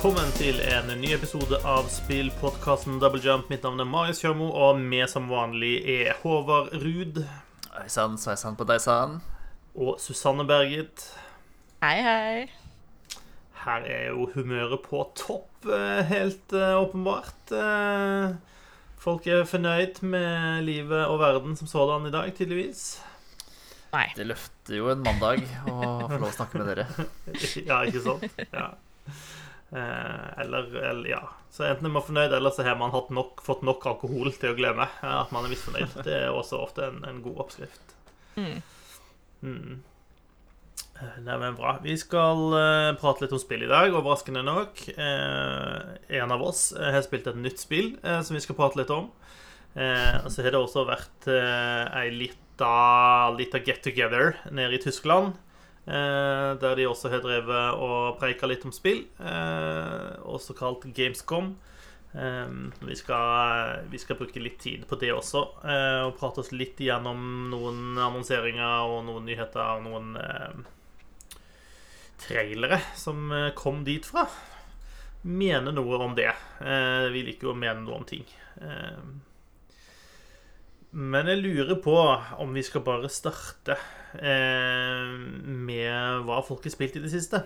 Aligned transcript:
Velkommen 0.00 0.30
til 0.32 0.56
en 0.64 0.86
ny 0.96 1.10
episode 1.12 1.58
av 1.68 1.90
spillpodkasten 1.92 2.94
Double 3.02 3.20
Jump. 3.20 3.50
Mitt 3.52 3.66
navn 3.66 3.82
er 3.82 3.88
Marius 3.92 4.22
Kjørmo, 4.22 4.46
og 4.48 4.78
med 4.80 5.04
som 5.12 5.26
vanlig 5.28 5.74
er 5.92 6.14
Håvard 6.22 6.70
Ruud 6.72 7.18
Sveisann, 7.66 7.90
sann, 7.92 8.16
sveisann 8.22 8.56
på 8.56 8.64
deg 8.64 8.80
sann. 8.80 9.18
og 9.76 10.00
Susanne 10.00 10.46
Berget. 10.48 11.04
Hei, 11.84 12.00
hei. 12.00 13.20
Her 13.66 13.84
er 13.92 14.08
jo 14.14 14.24
humøret 14.32 14.80
på 14.88 15.04
topp, 15.20 15.68
eh, 15.68 16.00
helt 16.08 16.56
eh, 16.56 16.80
åpenbart. 16.80 17.52
Eh, 17.52 18.38
Folk 19.04 19.28
er 19.28 19.44
fornøyd 19.44 20.00
med 20.00 20.64
livet 20.64 21.12
og 21.12 21.20
verden 21.20 21.60
som 21.60 21.68
sådan 21.68 22.08
i 22.08 22.16
dag, 22.16 22.32
tydeligvis. 22.40 23.02
Nei. 23.92 24.06
Det 24.16 24.32
løfter 24.32 24.80
jo 24.80 24.88
en 24.96 25.04
mandag 25.04 25.44
å 25.68 26.08
få 26.08 26.16
lov 26.16 26.30
å 26.32 26.36
snakke 26.40 26.64
med 26.64 26.72
dere. 26.72 26.88
Ja, 27.68 27.84
ikke 27.84 28.00
sant? 28.08 28.46
Ja. 28.48 28.70
Eh, 29.72 30.40
eller, 30.40 30.76
eller 30.76 31.10
ja. 31.10 31.20
Så 31.50 31.64
enten 31.66 31.86
er 31.86 31.94
man 31.94 32.06
fornøyd, 32.06 32.32
eller 32.34 32.54
så 32.54 32.66
har 32.66 32.78
man 32.78 32.94
nok, 33.14 33.42
fått 33.46 33.62
nok 33.66 33.86
alkohol 33.92 34.32
til 34.34 34.52
å 34.52 34.58
glemme 34.58 34.86
at 34.86 35.30
man 35.34 35.46
er 35.46 35.52
misfornøyd. 35.52 36.00
Det 36.06 36.16
er 36.24 36.34
også 36.34 36.58
ofte 36.62 36.88
en, 36.88 37.04
en 37.06 37.22
god 37.24 37.44
oppskrift. 37.46 37.94
Mm. 38.36 38.58
Mm. 39.46 39.78
Eh, 41.00 41.18
Nei, 41.26 41.38
men 41.42 41.58
bra. 41.58 41.76
Vi 41.84 41.94
skal 41.98 42.42
uh, 42.54 42.90
prate 43.00 43.24
litt 43.24 43.34
om 43.34 43.42
spill 43.42 43.64
i 43.66 43.70
dag, 43.70 43.94
overraskende 43.94 44.42
nok. 44.46 44.82
Uh, 44.98 45.96
en 46.20 46.34
av 46.34 46.42
oss 46.44 46.70
uh, 46.76 46.90
har 46.90 47.06
spilt 47.06 47.30
et 47.30 47.38
nytt 47.38 47.62
spill 47.62 47.94
som 48.02 48.36
vi 48.36 48.42
skal 48.42 48.58
prate 48.58 48.80
litt 48.80 48.92
om. 48.94 49.10
Så 49.70 50.42
har 50.42 50.50
det 50.50 50.58
også 50.58 50.82
vært 50.82 51.28
ei 51.30 52.08
lita, 52.10 52.70
lita 53.36 53.60
get 53.62 53.84
together 53.84 54.32
nede 54.50 54.74
i 54.74 54.80
Tyskland. 54.82 55.36
Eh, 55.86 56.50
der 56.60 56.76
de 56.76 56.86
også 56.86 57.08
har 57.08 57.22
drevet 57.24 57.80
og 57.80 58.18
preika 58.20 58.48
litt 58.48 58.66
om 58.68 58.72
spill, 58.74 59.06
eh, 59.18 60.10
også 60.28 60.54
kalt 60.58 60.84
Gamescom. 60.94 61.54
Eh, 62.12 62.52
vi, 62.84 62.96
skal, 62.98 63.86
vi 63.88 64.00
skal 64.02 64.18
bruke 64.18 64.42
litt 64.42 64.58
tid 64.60 64.84
på 64.90 64.98
det 65.00 65.12
også, 65.14 65.44
og 66.04 66.12
prate 66.18 66.44
oss 66.44 66.52
litt 66.52 66.80
gjennom 66.82 67.48
noen 67.52 67.96
annonseringer 67.96 68.90
og 68.90 69.04
noen 69.08 69.26
nyheter 69.30 69.78
og 69.78 69.86
noen 69.88 70.14
trailere 72.20 72.80
som 72.98 73.32
kom 73.56 73.84
dit 73.86 74.04
fra. 74.04 74.26
Mene 75.22 75.72
noe 75.72 75.98
om 76.00 76.14
det. 76.16 76.32
Vi 77.12 77.24
liker 77.24 77.48
jo 77.48 77.54
å 77.54 77.58
mene 77.58 77.82
noe 77.84 78.00
om 78.00 78.06
ting. 78.08 78.24
Men 80.90 81.28
jeg 81.30 81.38
lurer 81.44 81.76
på 81.82 81.94
om 82.42 82.54
vi 82.54 82.62
skal 82.66 82.82
bare 82.82 83.10
starte 83.12 83.76
eh, 84.18 85.12
med 85.46 86.24
hva 86.26 86.40
folk 86.42 86.66
har 86.66 86.74
spilt 86.74 86.98
i 86.98 87.02
det 87.04 87.12
siste. 87.12 87.44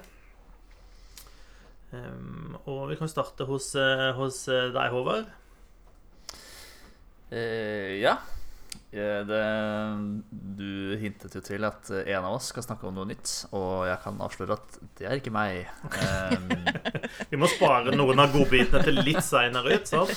Um, 1.95 2.57
og 2.65 2.89
vi 2.91 2.97
kan 2.99 3.11
starte 3.11 3.45
hos, 3.47 3.75
eh, 3.79 4.09
hos 4.17 4.47
eh, 4.49 4.71
deg, 4.75 4.89
Håvard. 4.91 5.29
Eh, 7.31 8.01
ja. 8.01 8.17
Eh, 8.95 9.21
Det, 9.27 9.43
du 10.31 10.97
hintet 11.01 11.35
jo 11.35 11.43
til 11.43 11.67
at 11.67 11.91
en 11.91 12.27
av 12.29 12.37
oss 12.37 12.53
skal 12.53 12.63
snakke 12.67 12.87
om 12.87 12.95
noe 12.95 13.09
nytt, 13.11 13.33
og 13.51 13.89
jeg 13.89 13.99
kan 14.05 14.21
avsløre 14.23 14.55
at 14.55 14.79
det 15.01 15.09
er 15.09 15.19
ikke 15.19 15.35
meg. 15.35 15.67
Um, 15.99 16.53
Vi 17.33 17.41
må 17.41 17.49
spare 17.51 17.95
noen 17.97 18.23
av 18.23 18.31
godbitene 18.35 18.85
til 18.87 19.01
litt 19.03 19.25
seinere 19.27 19.81
ut. 19.81 19.91
Sant? 19.91 20.15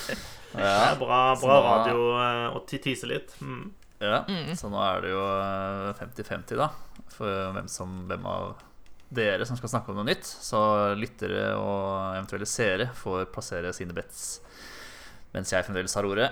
Det 0.54 0.70
er 0.70 0.96
bra, 1.02 1.22
bra 1.42 1.58
nå, 1.58 1.66
radio 1.72 2.06
eh, 2.22 2.46
å 2.54 2.64
tise 2.70 3.10
litt. 3.10 3.34
Mm. 3.42 3.66
ja, 4.04 4.22
så 4.58 4.70
nå 4.70 4.80
er 4.86 5.04
det 5.04 5.12
jo 5.16 5.26
eh, 5.26 5.92
50-50, 6.04 6.62
da, 6.62 6.70
for 7.18 7.54
hvem, 7.58 7.70
som, 7.72 8.04
hvem 8.10 8.30
av 8.30 8.56
dere 9.10 9.46
som 9.48 9.58
skal 9.58 9.72
snakke 9.72 9.94
om 9.94 9.98
noe 10.02 10.08
nytt. 10.08 10.28
Så 10.28 10.60
lyttere 11.00 11.50
og 11.58 12.14
eventuelle 12.14 12.50
seere 12.50 12.92
får 12.98 13.32
plassere 13.34 13.74
sine 13.74 13.96
bets 13.98 14.36
mens 15.34 15.52
jeg 15.52 15.66
fremdeles 15.68 15.94
har 15.98 16.08
ordet, 16.08 16.30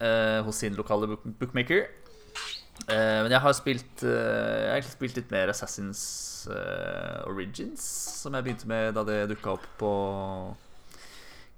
eh, 0.00 0.40
hos 0.46 0.62
sin 0.64 0.76
lokale 0.78 1.10
book 1.12 1.26
bookmaker. 1.40 1.86
Eh, 2.88 3.20
men 3.24 3.32
jeg 3.34 3.42
har 3.44 3.54
spilt 3.56 4.02
eh, 4.06 4.10
Jeg 4.10 4.68
har 4.70 4.78
egentlig 4.78 4.94
spilt 4.94 5.18
litt 5.18 5.32
mer 5.34 5.50
Assassins 5.52 6.02
eh, 6.48 7.18
Origins, 7.28 7.84
som 8.22 8.34
jeg 8.36 8.46
begynte 8.46 8.70
med 8.70 8.94
da 8.96 9.04
det 9.06 9.18
dukka 9.34 9.56
opp 9.58 9.66
på 9.80 9.92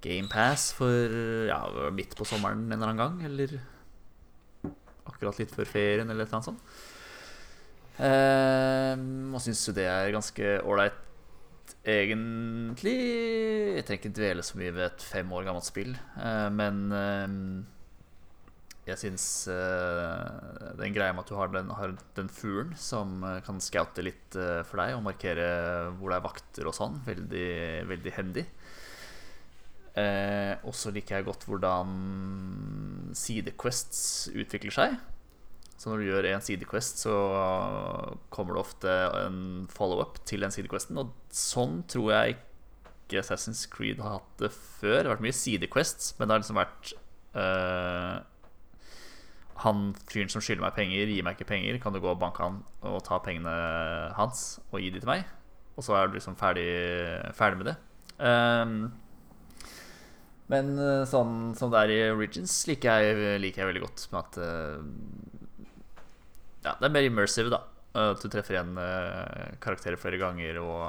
GamePass 0.03 0.73
for 0.75 1.15
ja, 1.47 1.61
midt 1.95 2.17
på 2.19 2.27
sommeren 2.27 2.65
en 2.67 2.75
eller 2.75 2.91
annen 2.91 2.99
gang. 2.99 3.21
Eller 3.29 3.55
akkurat 5.07 5.39
litt 5.39 5.53
før 5.55 5.69
ferien, 5.69 6.09
eller 6.09 6.25
et 6.25 6.33
eller 6.33 6.41
annet 6.41 6.51
sånt. 6.51 6.75
Eh, 8.03 8.99
og 9.31 9.39
syns 9.45 9.63
jo 9.69 9.75
det 9.77 9.87
er 9.87 10.11
ganske 10.11 10.55
ålreit, 10.67 10.99
egentlig. 11.87 12.97
Jeg 13.77 13.85
trenger 13.87 14.01
ikke 14.01 14.17
dvele 14.19 14.43
så 14.43 14.59
mye 14.59 14.75
ved 14.75 14.89
et 14.89 15.05
fem 15.07 15.31
år 15.35 15.47
gammelt 15.47 15.67
spill, 15.67 15.95
men 16.57 16.83
jeg 18.83 18.99
syns 18.99 19.25
uh, 19.47 20.73
den 20.75 20.91
greia 20.95 21.13
med 21.15 21.23
at 21.23 21.29
du 21.31 21.37
har 21.39 21.51
den, 21.53 21.69
har 21.71 21.93
den 22.17 22.29
fuglen 22.31 22.73
som 22.75 23.21
eh, 23.23 23.39
kan 23.45 23.61
scoute 23.63 24.03
litt 24.03 24.35
uh, 24.35 24.59
for 24.67 24.81
deg 24.81 24.97
og 24.97 25.05
markere 25.05 25.45
hvor 25.99 26.11
det 26.11 26.17
er 26.17 26.25
vakter 26.25 26.67
og 26.67 26.75
sånn, 26.75 26.97
veldig, 27.05 27.53
veldig 27.87 28.13
handy. 28.17 28.43
Uh, 29.93 30.59
og 30.67 30.75
så 30.75 30.91
liker 30.91 31.19
jeg 31.19 31.27
godt 31.29 31.45
hvordan 31.47 31.93
sidequests 33.15 34.33
utvikler 34.33 34.75
seg. 34.75 34.97
Så 35.79 35.87
når 35.87 36.03
du 36.03 36.09
gjør 36.09 36.27
en 36.33 36.43
sidequest, 36.43 36.99
så 37.05 37.15
kommer 38.31 38.55
det 38.55 38.61
ofte 38.61 38.97
en 39.19 39.39
follow-up 39.71 40.19
til 40.27 40.43
den 40.43 40.53
sidequesten. 40.53 40.99
Og 40.99 41.15
sånn 41.33 41.81
tror 41.91 42.11
jeg 42.13 42.37
ikke 42.83 43.23
Assassin's 43.23 43.63
Creed 43.71 43.99
har 44.03 44.19
hatt 44.19 44.43
det 44.43 44.51
før. 44.53 45.01
Det 45.01 45.07
har 45.07 45.15
vært 45.15 45.25
mye 45.25 45.35
sidequests, 45.35 46.13
men 46.19 46.27
det 46.27 46.35
har 46.35 46.43
liksom 46.45 46.61
vært 46.61 46.93
Han 49.63 49.93
fyren 50.09 50.31
som 50.31 50.43
skylder 50.43 50.65
meg 50.65 50.75
penger, 50.75 51.07
gir 51.07 51.23
meg 51.25 51.37
ikke 51.37 51.51
penger. 51.53 51.79
Kan 51.83 51.95
du 51.95 52.01
gå 52.03 52.11
og 52.11 52.19
banke 52.21 52.43
han 52.43 52.61
og 52.83 52.99
ta 53.07 53.19
pengene 53.23 53.53
hans 54.17 54.59
og 54.69 54.81
gi 54.83 54.91
de 54.91 54.99
til 54.99 55.11
meg? 55.11 55.23
Og 55.77 55.85
så 55.85 55.95
er 55.97 56.09
du 56.09 56.17
liksom 56.17 56.35
ferdig, 56.37 56.67
ferdig 57.37 57.61
med 57.61 57.71
det. 57.71 57.77
Um, 58.23 58.91
men 60.51 60.73
eh, 60.77 61.03
sånn 61.09 61.53
som 61.57 61.71
det 61.73 61.79
er 61.81 61.93
i 61.93 61.99
Origins, 62.13 62.55
liker 62.69 63.01
jeg, 63.01 63.37
liker 63.41 63.63
jeg 63.63 63.69
veldig 63.71 63.83
godt. 63.85 64.07
Med 64.11 64.19
at 64.21 64.39
uh, 64.43 64.79
Ja, 66.65 66.75
det 66.77 66.89
er 66.89 66.93
mer 66.93 67.07
immersive, 67.07 67.53
da. 67.53 67.63
At 67.93 68.21
du 68.21 68.29
treffer 68.29 68.57
igjen 68.57 68.75
uh, 68.77 69.53
karakterer 69.63 70.01
flere 70.01 70.19
ganger 70.21 70.59
og 70.61 70.83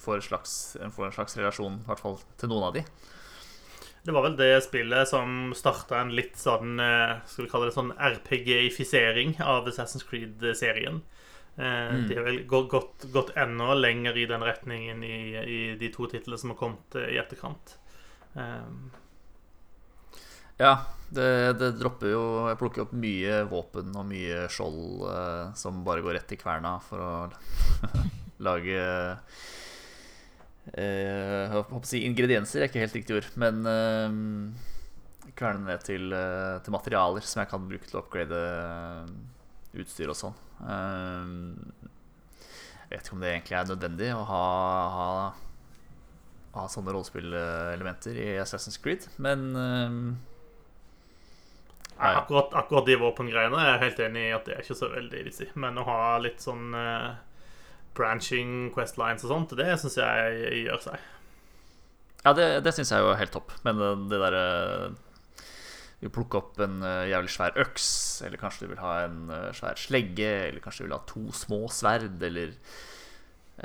får, 0.00 0.22
slags, 0.28 0.52
får 0.94 1.08
en 1.08 1.16
slags 1.16 1.36
relasjon, 1.38 1.80
i 1.80 1.88
hvert 1.88 2.02
fall 2.02 2.20
til 2.40 2.52
noen 2.52 2.68
av 2.68 2.76
de. 2.76 2.84
Det 4.08 4.12
var 4.16 4.24
vel 4.24 4.36
det 4.38 4.62
spillet 4.64 5.08
som 5.10 5.50
starta 5.52 5.98
en 6.00 6.14
litt 6.16 6.38
sånn 6.40 6.78
eh, 6.80 7.18
Skal 7.28 7.44
vi 7.44 7.50
kalle 7.52 7.66
det 7.68 7.74
sånn 7.74 7.90
RPG-ifisering 7.92 9.34
av 9.44 9.68
Assassin's 9.68 10.06
Creed-serien. 10.08 11.02
Mm. 11.58 12.06
De 12.08 12.16
har 12.16 12.24
vel 12.24 12.38
gått, 12.48 13.04
gått, 13.12 13.34
enda 13.36 13.74
lenger 13.76 14.16
i 14.16 14.24
den 14.30 14.46
retningen 14.46 15.04
i, 15.04 15.18
i 15.36 15.60
de 15.76 15.90
to 15.92 16.08
titlene 16.08 16.40
som 16.40 16.54
har 16.54 16.56
kommet 16.56 16.96
eh, 16.96 17.10
i 17.18 17.20
etterkant. 17.20 17.74
Um. 18.32 18.88
Ja, 20.56 20.72
det, 21.12 21.28
det 21.60 21.74
dropper 21.78 22.10
jo 22.14 22.24
Jeg 22.48 22.58
plukker 22.60 22.86
opp 22.86 22.96
mye 22.96 23.42
våpen 23.52 23.92
og 23.92 24.08
mye 24.08 24.46
skjold 24.48 25.04
eh, 25.12 25.44
som 25.60 25.84
bare 25.84 26.06
går 26.06 26.16
rett 26.16 26.32
i 26.32 26.40
kverna 26.40 26.78
for 26.88 27.04
å 27.04 27.12
lage 28.48 28.88
eh, 30.74 31.44
håper 31.52 31.78
å 31.78 31.84
si 31.86 32.02
ingredienser 32.06 32.62
er 32.62 32.70
ikke 32.70 32.82
helt 32.82 32.98
riktig 32.98 33.16
ord, 33.18 33.30
men 33.40 33.62
eh, 33.68 34.18
kverne 35.38 35.66
ned 35.66 35.84
til, 35.86 36.12
eh, 36.12 36.58
til 36.64 36.74
materialer 36.74 37.24
som 37.26 37.42
jeg 37.42 37.50
kan 37.50 37.66
bruke 37.68 37.88
til 37.88 37.98
å 37.98 38.04
upgrade 38.04 38.38
eh, 38.38 39.12
utstyr 39.82 40.12
og 40.12 40.18
sånn. 40.18 40.38
Eh, 40.64 41.34
jeg 42.88 42.96
vet 42.96 43.04
ikke 43.04 43.18
om 43.18 43.22
det 43.22 43.34
egentlig 43.34 43.58
er 43.58 43.68
nødvendig 43.68 44.08
å 44.16 44.24
ha, 44.30 44.44
ha, 44.94 45.10
ha 46.56 46.66
sånne 46.72 46.94
rollespillelementer 46.96 48.16
i 48.16 48.28
Assassin's 48.40 48.80
Creed, 48.80 49.04
men 49.20 49.50
akkurat, 51.98 52.54
akkurat 52.56 52.88
de 52.88 52.96
våpengreiene 53.02 53.60
er 53.60 53.74
jeg 53.74 53.82
helt 53.82 54.00
enig 54.06 54.24
i 54.24 54.34
at 54.38 54.48
det 54.48 54.56
er 54.56 54.64
ikke 54.64 54.78
så 54.78 54.88
veldig 54.94 55.24
vitsig. 55.26 55.50
Men 55.60 55.76
å 55.82 55.84
ha 55.84 55.98
litt 56.24 56.40
sånn 56.40 56.72
branching 57.98 58.70
questlines 58.74 59.26
og 59.26 59.34
sånt, 59.34 59.56
det 59.58 59.72
syns 59.82 59.98
jeg 60.00 60.64
gjør 60.64 60.84
seg. 60.88 61.06
Ja, 62.24 62.32
det, 62.34 62.48
det 62.66 62.74
syns 62.76 62.90
jeg 62.92 63.04
jo 63.04 63.12
er 63.12 63.20
helt 63.20 63.34
topp. 63.34 63.54
Men 63.66 63.78
det, 63.80 63.92
det 64.10 64.18
derre 64.24 64.44
Du 66.02 66.08
plukker 66.14 66.42
opp 66.42 66.60
en 66.62 66.82
eh, 66.86 67.08
jævlig 67.10 67.32
svær 67.34 67.56
øks, 67.58 67.88
eller 68.26 68.38
kanskje 68.38 68.66
du 68.66 68.72
vil 68.74 68.82
ha 68.84 68.92
en 69.06 69.32
eh, 69.34 69.48
svær 69.56 69.78
slegge, 69.80 70.28
eller 70.48 70.62
kanskje 70.62 70.84
du 70.84 70.88
vil 70.88 70.98
ha 70.98 71.02
to 71.10 71.24
små 71.34 71.64
sverd, 71.74 72.20
eller 72.22 72.52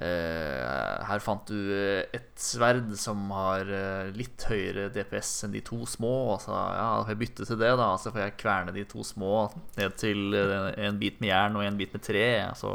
eh, 0.01 1.03
Her 1.09 1.21
fant 1.21 1.45
du 1.49 1.73
eh, 1.75 2.07
et 2.15 2.31
sverd 2.41 2.93
som 2.97 3.27
har 3.35 3.69
eh, 3.69 4.09
litt 4.17 4.47
høyere 4.49 4.87
DPS 4.95 5.33
enn 5.45 5.53
de 5.53 5.61
to 5.65 5.83
små. 5.89 6.13
Og 6.33 6.41
så 6.45 6.55
ja, 6.55 6.87
får 7.03 7.13
jeg 7.13 7.21
bytte 7.25 7.49
til 7.51 7.61
det, 7.61 7.73
da. 7.81 7.91
Så 8.01 8.13
får 8.15 8.25
jeg 8.25 8.39
kverne 8.41 8.73
de 8.73 8.87
to 8.89 9.05
små 9.05 9.35
ned 9.77 9.97
til 10.01 10.33
eh, 10.39 10.71
en 10.87 10.97
bit 11.01 11.21
med 11.21 11.33
jern 11.33 11.59
og 11.59 11.67
en 11.67 11.77
bit 11.81 11.93
med 11.93 12.05
tre. 12.05 12.27
Så 12.57 12.73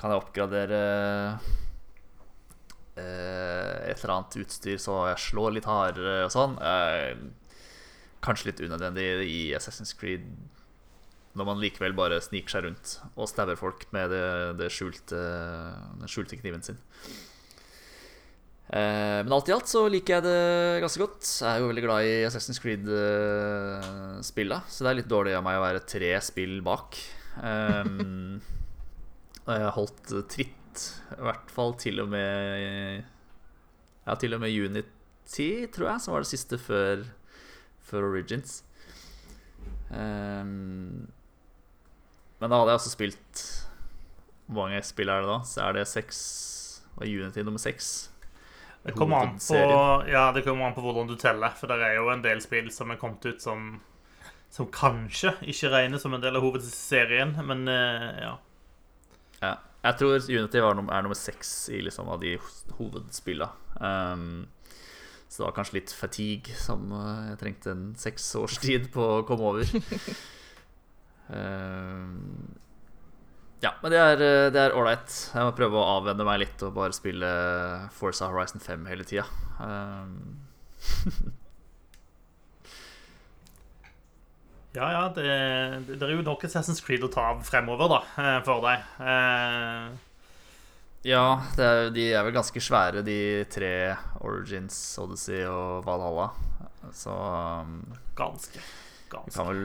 kan 0.00 0.14
jeg 0.14 0.22
oppgradere 0.22 0.80
eh, 2.96 3.90
et 3.90 3.98
eller 3.98 4.14
annet 4.14 4.38
utstyr 4.40 4.80
så 4.80 5.02
jeg 5.10 5.24
slår 5.28 5.58
litt 5.58 5.68
hardere 5.68 6.24
og 6.24 6.34
sånn. 6.34 6.56
Eh, 6.64 7.12
kanskje 8.24 8.50
litt 8.50 8.64
unødvendig 8.64 9.10
i 9.28 9.40
Assassin's 9.56 9.92
Creed 9.96 10.24
når 11.38 11.46
man 11.46 11.60
likevel 11.62 11.94
bare 11.94 12.18
sniker 12.24 12.56
seg 12.56 12.64
rundt 12.66 12.96
og 13.14 13.28
stabber 13.30 13.58
folk 13.58 13.84
med 13.94 14.10
det, 14.10 14.24
det 14.58 14.70
skjulte, 14.74 15.18
den 16.00 16.10
skjulte 16.10 16.40
kniven 16.40 16.64
sin. 16.66 16.80
Eh, 18.70 19.20
men 19.22 19.32
alt 19.34 19.50
i 19.50 19.54
alt 19.54 19.70
så 19.70 19.84
liker 19.90 20.16
jeg 20.16 20.26
det 20.26 20.82
ganske 20.82 21.02
godt. 21.02 21.26
Jeg 21.26 21.50
er 21.50 21.62
jo 21.62 21.70
veldig 21.70 21.86
glad 21.86 22.06
i 22.06 22.16
Assassin's 22.26 22.62
Creed-spilla, 22.62 24.62
så 24.70 24.86
det 24.86 24.90
er 24.90 25.00
litt 25.02 25.10
dårlig 25.10 25.36
av 25.38 25.46
meg 25.46 25.60
å 25.60 25.64
være 25.64 25.84
tre 25.86 26.16
spill 26.24 26.58
bak. 26.66 26.98
Um, 27.40 28.40
holdt 29.76 30.12
tritt, 30.30 30.82
i 31.16 31.22
hvert 31.26 31.50
fall 31.52 31.74
til 31.80 32.02
og 32.04 32.10
med 32.12 33.00
Ja, 34.06 34.14
til 34.18 34.34
og 34.34 34.42
med 34.42 34.54
Unity, 34.54 35.66
tror 35.74 35.92
jeg, 35.92 36.02
som 36.02 36.14
var 36.14 36.24
det 36.24 36.30
siste 36.30 36.58
før, 36.58 37.04
før 37.84 38.06
Origins. 38.12 38.60
Um, 39.90 41.08
men 42.40 42.46
da 42.46 42.60
hadde 42.60 42.70
jeg 42.70 42.78
også 42.78 42.92
spilt 42.92 43.40
Hvor 44.46 44.68
mange 44.68 44.84
spill 44.86 45.10
er 45.10 45.24
det 45.24 45.32
da? 45.32 45.38
Så 45.42 45.64
er 45.64 45.74
det 45.74 45.88
seks 45.90 46.20
Og 46.94 47.08
Unity 47.08 47.42
nummer 47.42 47.58
seks. 47.58 48.10
Det 48.82 48.94
kommer, 48.96 49.26
an 49.26 49.34
på, 49.36 49.56
ja, 50.08 50.30
det 50.32 50.44
kommer 50.46 50.70
an 50.70 50.74
på 50.74 50.80
hvordan 50.80 51.10
du 51.10 51.16
teller. 51.20 51.52
For 51.58 51.68
det 51.68 51.82
er 51.84 51.98
jo 51.98 52.06
en 52.08 52.22
del 52.24 52.40
spill 52.40 52.70
som 52.72 52.92
er 52.92 52.96
kommet 53.00 53.26
ut 53.28 53.42
som, 53.42 53.74
som 54.48 54.70
kanskje 54.72 55.34
ikke 55.52 55.68
regnes 55.74 56.00
som 56.00 56.16
en 56.16 56.22
del 56.22 56.38
av 56.38 56.46
hovedserien, 56.46 57.34
men 57.44 57.68
uh, 57.68 58.06
ja. 58.16 58.30
Jeg 59.80 59.96
tror 59.96 60.16
Unity 60.28 60.60
var, 60.60 60.76
er 60.76 61.04
nummer 61.04 61.16
seks 61.16 61.52
i 61.72 61.80
liksom, 61.84 62.08
av 62.12 62.20
de 62.20 62.34
hovedspillene. 62.76 63.48
Um, 63.80 64.48
så 65.30 65.40
det 65.40 65.46
var 65.46 65.56
kanskje 65.56 65.78
litt 65.78 65.92
fatigue 65.94 66.56
som 66.58 66.90
uh, 66.92 67.30
jeg 67.30 67.38
trengte 67.40 67.72
en 67.72 67.84
seks 67.98 68.26
års 68.40 68.58
tid 68.60 68.90
på 68.92 69.06
å 69.20 69.22
komme 69.28 69.52
over. 69.54 69.70
um, 71.38 72.18
ja, 73.64 73.74
men 73.82 73.92
det 73.92 74.60
er 74.60 74.76
ålreit. 74.76 75.16
Jeg 75.32 75.48
må 75.48 75.56
prøve 75.56 75.80
å 75.80 75.88
avvenne 75.98 76.24
meg 76.28 76.42
litt 76.44 76.64
og 76.66 76.76
bare 76.76 76.96
spille 76.96 77.30
Forza 77.96 78.28
Horizon 78.32 78.64
5 78.64 78.88
hele 78.90 79.08
tida. 79.08 79.28
Um. 79.60 80.40
ja, 84.70 84.86
ja, 84.94 85.02
det, 85.14 85.24
det, 85.88 85.98
er 85.98 86.12
jo 86.14 86.22
nok 86.22 86.44
Assassin's 86.46 86.78
Creed 86.84 87.02
å 87.02 87.10
ta 87.10 87.32
av 87.32 87.42
fremover, 87.42 87.90
da, 87.90 88.00
eh, 88.22 88.38
for 88.46 88.62
deg. 88.62 88.84
Eh. 89.02 89.88
Ja, 91.10 91.24
er, 91.58 91.88
de 91.90 92.04
er 92.12 92.22
vel 92.26 92.36
ganske 92.36 92.60
svære, 92.62 93.02
de 93.02 93.18
tre 93.50 93.72
Origins, 94.20 94.76
Odyssey 95.02 95.42
og 95.48 95.80
Valhalla. 95.86 96.28
Så 96.94 97.10
um, 97.10 97.80
Ganske. 98.18 98.62
Ganske. 99.10 99.26
Vi 99.26 99.34
kan 99.34 99.48
vel 99.48 99.64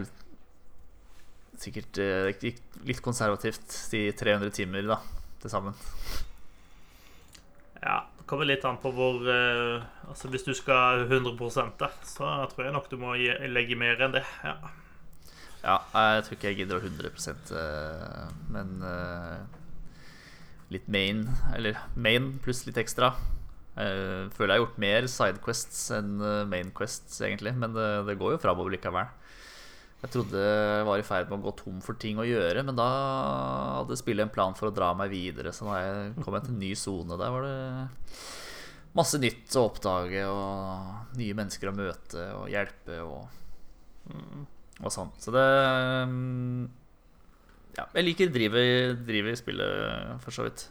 sikkert 1.62 2.00
eh, 2.02 2.48
litt 2.88 3.02
konservativt 3.06 3.76
de 3.92 4.08
300 4.18 4.56
timer 4.56 4.88
da, 4.90 4.98
til 5.44 5.54
sammen. 5.54 5.78
Ja, 7.84 8.00
det 8.18 8.26
kommer 8.26 8.50
litt 8.50 8.66
an 8.66 8.80
på 8.82 8.90
hvor 8.96 9.22
uh, 9.22 9.84
Altså 10.10 10.32
Hvis 10.34 10.48
du 10.48 10.56
skal 10.58 11.04
100 11.06 11.36
da, 11.78 11.92
så 12.02 12.32
tror 12.50 12.66
jeg 12.66 12.74
nok 12.74 12.90
du 12.90 12.98
må 12.98 13.14
legge 13.20 13.78
mer 13.78 14.02
enn 14.02 14.18
det. 14.18 14.24
Ja, 14.42 14.56
ja 15.66 15.78
jeg 16.16 16.26
tror 16.26 16.38
ikke 16.38 16.52
jeg 16.52 16.60
gidder 16.62 16.84
100 16.84 17.10
uh, 17.58 18.34
men 18.54 18.76
uh, 18.86 19.42
litt 20.74 20.88
main, 20.92 21.26
eller 21.56 21.80
main 21.96 22.36
pluss 22.44 22.64
litt 22.68 22.80
ekstra. 22.82 23.14
Jeg 23.76 24.32
føler 24.38 24.54
jeg 24.54 24.62
har 24.62 24.64
gjort 24.64 24.80
mer 24.82 25.08
sidequests 25.12 25.82
enn 25.98 26.14
mainquests, 26.48 27.20
egentlig, 27.26 27.52
men 27.60 27.76
det, 27.76 28.16
går 28.18 28.36
jo 28.36 28.42
framover 28.42 28.72
likevel. 28.72 29.10
Jeg 30.06 30.14
trodde 30.14 30.42
jeg 30.42 30.86
var 30.88 31.02
i 31.02 31.06
ferd 31.06 31.30
med 31.32 31.40
å 31.40 31.48
gå 31.48 31.54
tom 31.60 31.78
for 31.84 31.98
ting 32.00 32.20
å 32.22 32.28
gjøre, 32.28 32.64
men 32.66 32.78
da 32.78 32.88
hadde 33.82 33.98
spillet 34.00 34.28
en 34.28 34.34
plan 34.34 34.56
for 34.58 34.70
å 34.70 34.76
dra 34.76 34.92
meg 34.98 35.12
videre. 35.12 35.54
Så 35.56 35.68
da 35.68 36.24
kom 36.24 36.38
jeg 36.38 36.48
til 36.48 36.56
en 36.56 36.62
ny 36.62 36.72
sone. 36.78 37.18
Der 37.20 37.34
var 37.34 37.46
det 37.46 37.56
masse 38.96 39.20
nytt 39.20 39.58
å 39.58 39.66
oppdage, 39.68 40.22
og 40.30 41.18
nye 41.20 41.38
mennesker 41.38 41.72
å 41.72 41.76
møte 41.76 42.28
og 42.38 42.52
hjelpe 42.54 43.02
og, 43.04 43.26
og 44.82 44.92
sånn. 44.92 45.12
Så 45.22 45.32
det 45.36 45.46
Ja, 47.76 47.86
jeg 47.92 48.06
liker 48.06 48.32
drivet, 48.32 49.02
drive 49.08 49.34
i 49.34 49.40
spillet, 49.40 50.22
for 50.24 50.36
så 50.36 50.48
vidt. 50.48 50.68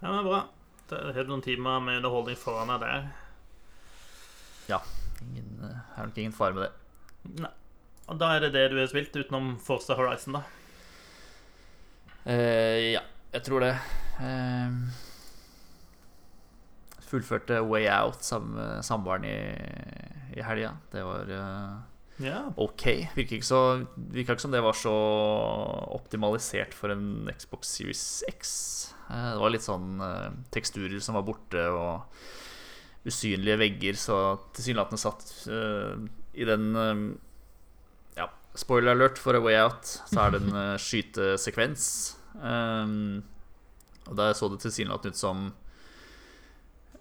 Ja, 0.00 0.12
men 0.12 0.24
bra. 0.26 0.44
Det 0.90 0.98
er 1.14 1.26
noen 1.28 1.42
timer 1.42 1.82
med 1.82 2.00
underholdning 2.00 2.38
foran 2.38 2.70
deg 2.72 2.82
der. 2.82 3.08
Ja. 4.70 4.78
Ingen, 5.20 5.64
er 5.66 6.06
nok 6.06 6.18
ingen 6.18 6.34
fare 6.34 6.56
med 6.56 6.66
det. 6.66 6.72
Nei. 7.42 7.52
Og 8.10 8.18
da 8.18 8.32
er 8.34 8.46
det 8.46 8.54
det 8.56 8.64
du 8.72 8.78
har 8.80 8.88
spilt, 8.90 9.14
utenom 9.14 9.52
Forza 9.62 9.94
Horizon, 9.94 10.38
da? 10.38 10.42
Uh, 12.26 12.96
ja, 12.96 13.04
jeg 13.34 13.44
tror 13.46 13.62
det. 13.62 13.74
Uh, 14.18 14.90
fullførte 17.06 17.60
Way 17.66 17.86
Out 17.90 18.26
sammen 18.26 18.56
med 18.58 18.82
samboeren 18.86 19.26
i, 19.28 19.36
i 20.38 20.42
helga. 20.46 20.74
Det 20.90 21.04
var 21.06 21.30
uh, 21.30 21.78
ja. 22.22 22.42
ok. 22.56 22.84
Virka 23.16 23.38
ikke, 23.38 23.48
så, 23.48 23.62
virka 23.96 24.36
ikke 24.36 24.44
som 24.46 24.54
det 24.54 24.62
var 24.64 24.76
så 24.78 24.94
optimalisert 25.96 26.76
for 26.76 26.94
en 26.94 27.30
Xbox 27.34 27.72
Series 27.78 28.04
X. 28.30 28.52
det 29.08 29.40
var 29.40 29.54
litt 29.54 29.66
sånn 29.66 29.98
teksturer 30.54 31.00
som 31.02 31.18
var 31.18 31.26
borte, 31.26 31.64
og 31.72 33.08
usynlige 33.08 33.58
vegger, 33.60 33.96
så 33.96 34.20
tilsynelatende 34.52 35.00
satt 35.00 35.26
i 36.36 36.46
den 36.46 36.68
Spoiler 38.54 38.96
alert 38.96 39.18
for 39.18 39.36
A 39.38 39.40
Way 39.40 39.54
Out, 39.62 39.86
så 40.10 40.24
er 40.24 40.34
det 40.34 40.40
en 40.42 40.56
uh, 40.56 40.78
skytesekvens. 40.84 41.84
Um, 42.34 43.22
og 44.08 44.16
der 44.18 44.34
så 44.34 44.48
det 44.50 44.62
tilsynelatende 44.64 45.14
ut 45.14 45.20
som 45.20 45.44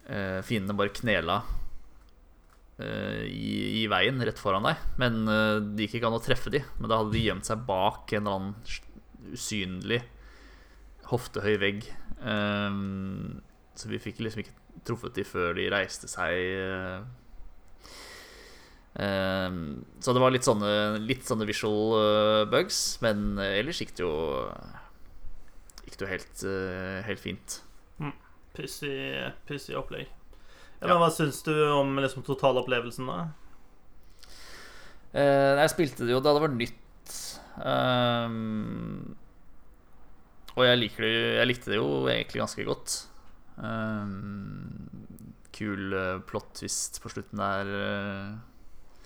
uh, 0.10 0.40
fiendene 0.46 0.78
bare 0.78 0.94
knela 0.94 1.42
uh, 1.42 1.59
i, 2.80 3.82
i, 3.82 3.88
veien 3.92 4.22
rett 4.24 4.40
foran 4.40 4.68
deg. 4.68 4.86
Men 5.02 5.22
uh, 5.28 5.58
det 5.60 5.88
gikk 5.88 6.00
ikke 6.00 6.12
an 6.12 6.20
å 6.20 6.24
treffe 6.24 6.54
de 6.54 6.62
Men 6.80 6.92
da 6.92 7.02
hadde 7.02 7.16
de 7.16 7.26
gjemt 7.26 7.50
seg 7.50 7.66
bak 7.68 8.14
en 8.16 8.24
eller 8.24 8.38
annen 8.38 9.36
usynlig 9.36 10.02
hoftehøy 11.10 11.56
vegg. 11.62 11.86
Um, 12.22 13.40
så 13.78 13.90
vi 13.92 14.02
fikk 14.02 14.22
liksom 14.24 14.44
ikke 14.44 14.84
truffet 14.88 15.16
de 15.18 15.26
før 15.28 15.56
de 15.58 15.70
reiste 15.72 16.10
seg 16.12 17.08
Um, 19.00 19.86
så 20.02 20.12
det 20.12 20.20
var 20.20 20.34
litt 20.34 20.48
sånne, 20.48 20.98
litt 21.06 21.28
sånne 21.30 21.46
visual 21.48 21.94
eh, 21.96 22.46
bugs, 22.50 22.98
men 23.06 23.38
ellers 23.40 23.80
gikk 23.80 23.94
det 23.96 24.04
jo 24.04 24.14
Gikk 25.86 25.96
det 25.96 26.04
jo 26.04 26.10
helt, 26.10 26.42
eh, 26.50 26.98
helt 27.06 27.22
fint. 27.22 27.60
Mm. 28.02 28.16
Pussig 28.58 29.78
opplegg. 29.80 30.10
Ja, 30.80 30.88
men 30.88 31.02
Hva 31.02 31.10
syns 31.12 31.42
du 31.44 31.52
om 31.76 31.98
liksom, 32.00 32.24
totalopplevelsen, 32.24 33.10
da? 33.10 33.20
Uh, 35.10 35.60
jeg 35.60 35.74
spilte 35.74 36.06
det 36.08 36.14
jo 36.14 36.22
da 36.24 36.36
det 36.36 36.44
var 36.46 36.54
nytt. 36.54 37.16
Um, 37.60 39.18
og 40.56 40.64
jeg, 40.64 40.80
liker 40.80 41.04
det, 41.04 41.12
jeg 41.40 41.50
likte 41.50 41.74
det 41.74 41.80
jo 41.80 41.90
egentlig 42.08 42.44
ganske 42.44 42.68
godt. 42.68 42.96
Um, 43.60 44.88
kul 45.56 45.96
uh, 45.96 46.22
plot 46.28 46.54
twist 46.62 47.02
på 47.04 47.12
slutten 47.12 47.42
der. 47.42 47.74
Uh, 47.74 49.04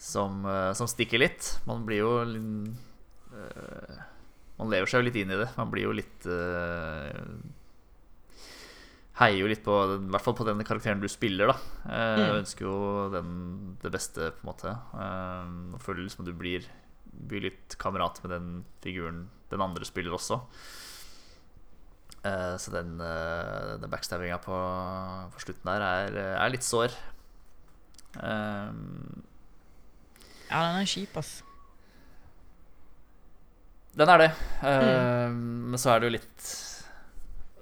som, 0.00 0.44
uh, 0.44 0.72
som, 0.76 0.88
stikker 0.90 1.20
litt. 1.22 1.54
Man 1.68 1.86
blir 1.88 2.04
jo 2.04 2.12
Man 4.60 4.68
lever 4.72 4.88
seg 4.88 5.00
jo 5.00 5.08
litt 5.08 5.18
inn 5.22 5.32
i 5.32 5.40
det. 5.40 5.48
Man 5.56 5.72
blir 5.72 5.88
jo 5.88 5.96
litt 5.96 6.26
Heier 9.20 9.42
jo 9.42 9.48
litt 9.50 9.64
på 9.64 9.74
I 9.98 9.98
hvert 10.14 10.24
fall 10.24 10.36
på 10.38 10.46
den 10.48 10.62
karakteren 10.64 11.02
du 11.02 11.08
spiller, 11.12 11.52
da. 11.52 11.56
Uh, 11.84 12.20
mm. 12.20 12.36
Ønsker 12.40 12.64
jo 12.64 12.76
den, 13.12 13.32
det 13.82 13.92
beste, 13.92 14.30
på 14.36 14.44
en 14.44 14.50
måte. 14.52 14.76
Uh, 14.94 15.76
og 15.76 15.82
føler 15.84 16.06
liksom 16.06 16.24
du 16.28 16.32
blir, 16.36 16.64
blir 17.04 17.44
litt 17.50 17.76
kamerat 17.80 18.22
med 18.24 18.32
den 18.36 18.48
figuren 18.84 19.26
den 19.50 19.64
andre 19.64 19.84
spiller 19.84 20.14
også. 20.16 20.40
Uh, 22.20 22.56
så 22.60 22.72
den, 22.72 22.96
uh, 23.00 23.76
den 23.80 23.92
backstabbinga 23.92 24.40
på, 24.44 24.56
på, 25.34 25.44
slutten 25.44 25.68
der 25.68 25.84
er, 25.84 26.18
er 26.36 26.52
litt 26.52 26.64
sår. 26.64 26.96
Um, 28.16 29.22
ja, 30.50 30.64
den 30.64 30.80
er 30.80 30.90
kjip, 30.90 31.16
ass. 31.20 31.40
Den 34.00 34.08
er 34.08 34.24
det. 34.24 34.30
Uh, 34.62 35.28
Men 35.30 35.78
så 35.78 35.92
er 35.92 36.00
det 36.00 36.08
jo 36.08 36.14
litt 36.14 36.42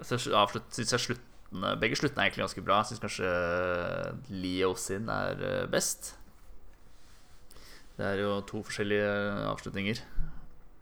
Så 0.05 0.19
syns 0.21 0.93
jeg 0.93 1.19
sluttene 1.49 1.81
Begge 1.81 1.97
sluttene 1.97 2.23
er 2.23 2.28
egentlig 2.28 2.45
ganske 2.45 2.64
bra. 2.64 2.78
Jeg 2.83 2.88
syns 2.93 3.00
kanskje 3.00 3.33
Leo 4.31 4.75
sin 4.76 5.09
er 5.09 5.43
eh, 5.43 5.67
best. 5.71 6.17
Det 7.97 8.07
er 8.07 8.21
jo 8.23 8.40
to 8.47 8.62
forskjellige 8.62 9.09
avslutninger. 9.49 10.00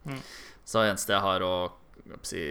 Mm. 0.05 0.21
Så 0.63 0.83
det 0.83 0.91
eneste 0.91 1.13
jeg 1.13 1.23
har 1.23 1.41
å 1.41 1.71
si, 2.23 2.43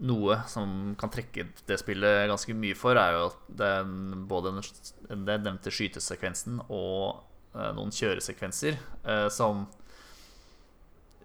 noe 0.00 0.38
som 0.48 0.94
kan 0.98 1.10
trekke 1.12 1.48
det 1.66 1.78
spillet 1.82 2.28
ganske 2.30 2.54
mye 2.56 2.78
for, 2.78 2.96
er 2.96 3.18
jo 3.18 3.26
at 3.28 3.42
den, 3.60 4.24
både 4.30 4.54
den, 4.54 5.26
den 5.26 5.44
nevnte 5.44 5.70
skytesekvensen 5.74 6.62
og 6.68 7.20
eh, 7.54 7.70
noen 7.76 7.92
kjøresekvenser 7.92 8.78
eh, 8.78 9.28
som 9.28 9.66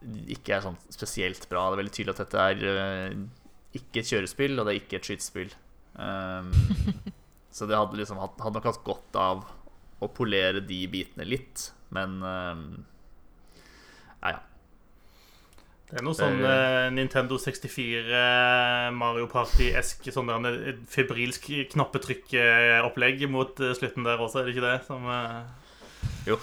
ikke 0.05 0.57
er 0.57 0.65
sånn 0.65 0.77
spesielt 0.91 1.47
bra. 1.49 1.69
Det 1.69 1.77
er 1.77 1.83
veldig 1.83 1.95
tydelig 1.95 2.15
at 2.15 2.23
dette 2.25 2.45
er 2.51 2.67
eh, 2.73 3.44
ikke 3.79 4.01
et 4.01 4.09
kjørespill, 4.13 4.57
og 4.59 4.65
det 4.67 4.73
er 4.75 4.81
ikke 4.81 4.97
et 5.01 5.07
skytespill. 5.09 5.53
Um, 5.95 6.49
så 7.55 7.67
det 7.69 7.77
hadde, 7.79 7.97
liksom, 8.01 8.17
hadde 8.19 8.55
nok 8.57 8.67
hatt 8.71 8.81
godt 8.87 9.19
av 9.21 9.45
å 10.03 10.09
polere 10.11 10.59
de 10.67 10.81
bitene 10.91 11.23
litt, 11.27 11.69
men 11.95 12.17
um, 12.23 12.65
ja, 14.21 14.35
ja. 14.35 14.41
Det 15.85 15.99
er 15.99 16.03
noe 16.07 16.17
sånn 16.17 16.39
eh, 16.41 16.87
Nintendo 16.91 17.37
64 17.37 17.99
eh, 18.09 18.87
Mario 18.97 19.27
Party-esk 19.29 20.07
sånn 20.11 20.31
der 20.31 20.39
en- 20.41 20.63
et 20.71 20.79
febrilsk 20.89 21.45
knappetrykkopplegg 21.75 23.21
mot 23.29 23.61
eh, 23.61 23.75
slutten 23.77 24.03
der 24.07 24.17
også, 24.25 24.41
er 24.41 24.49
det 24.49 24.55
ikke 24.55 24.65
det? 24.65 24.79
Som, 24.87 25.05
eh, 25.05 25.45
Jo, 26.25 26.39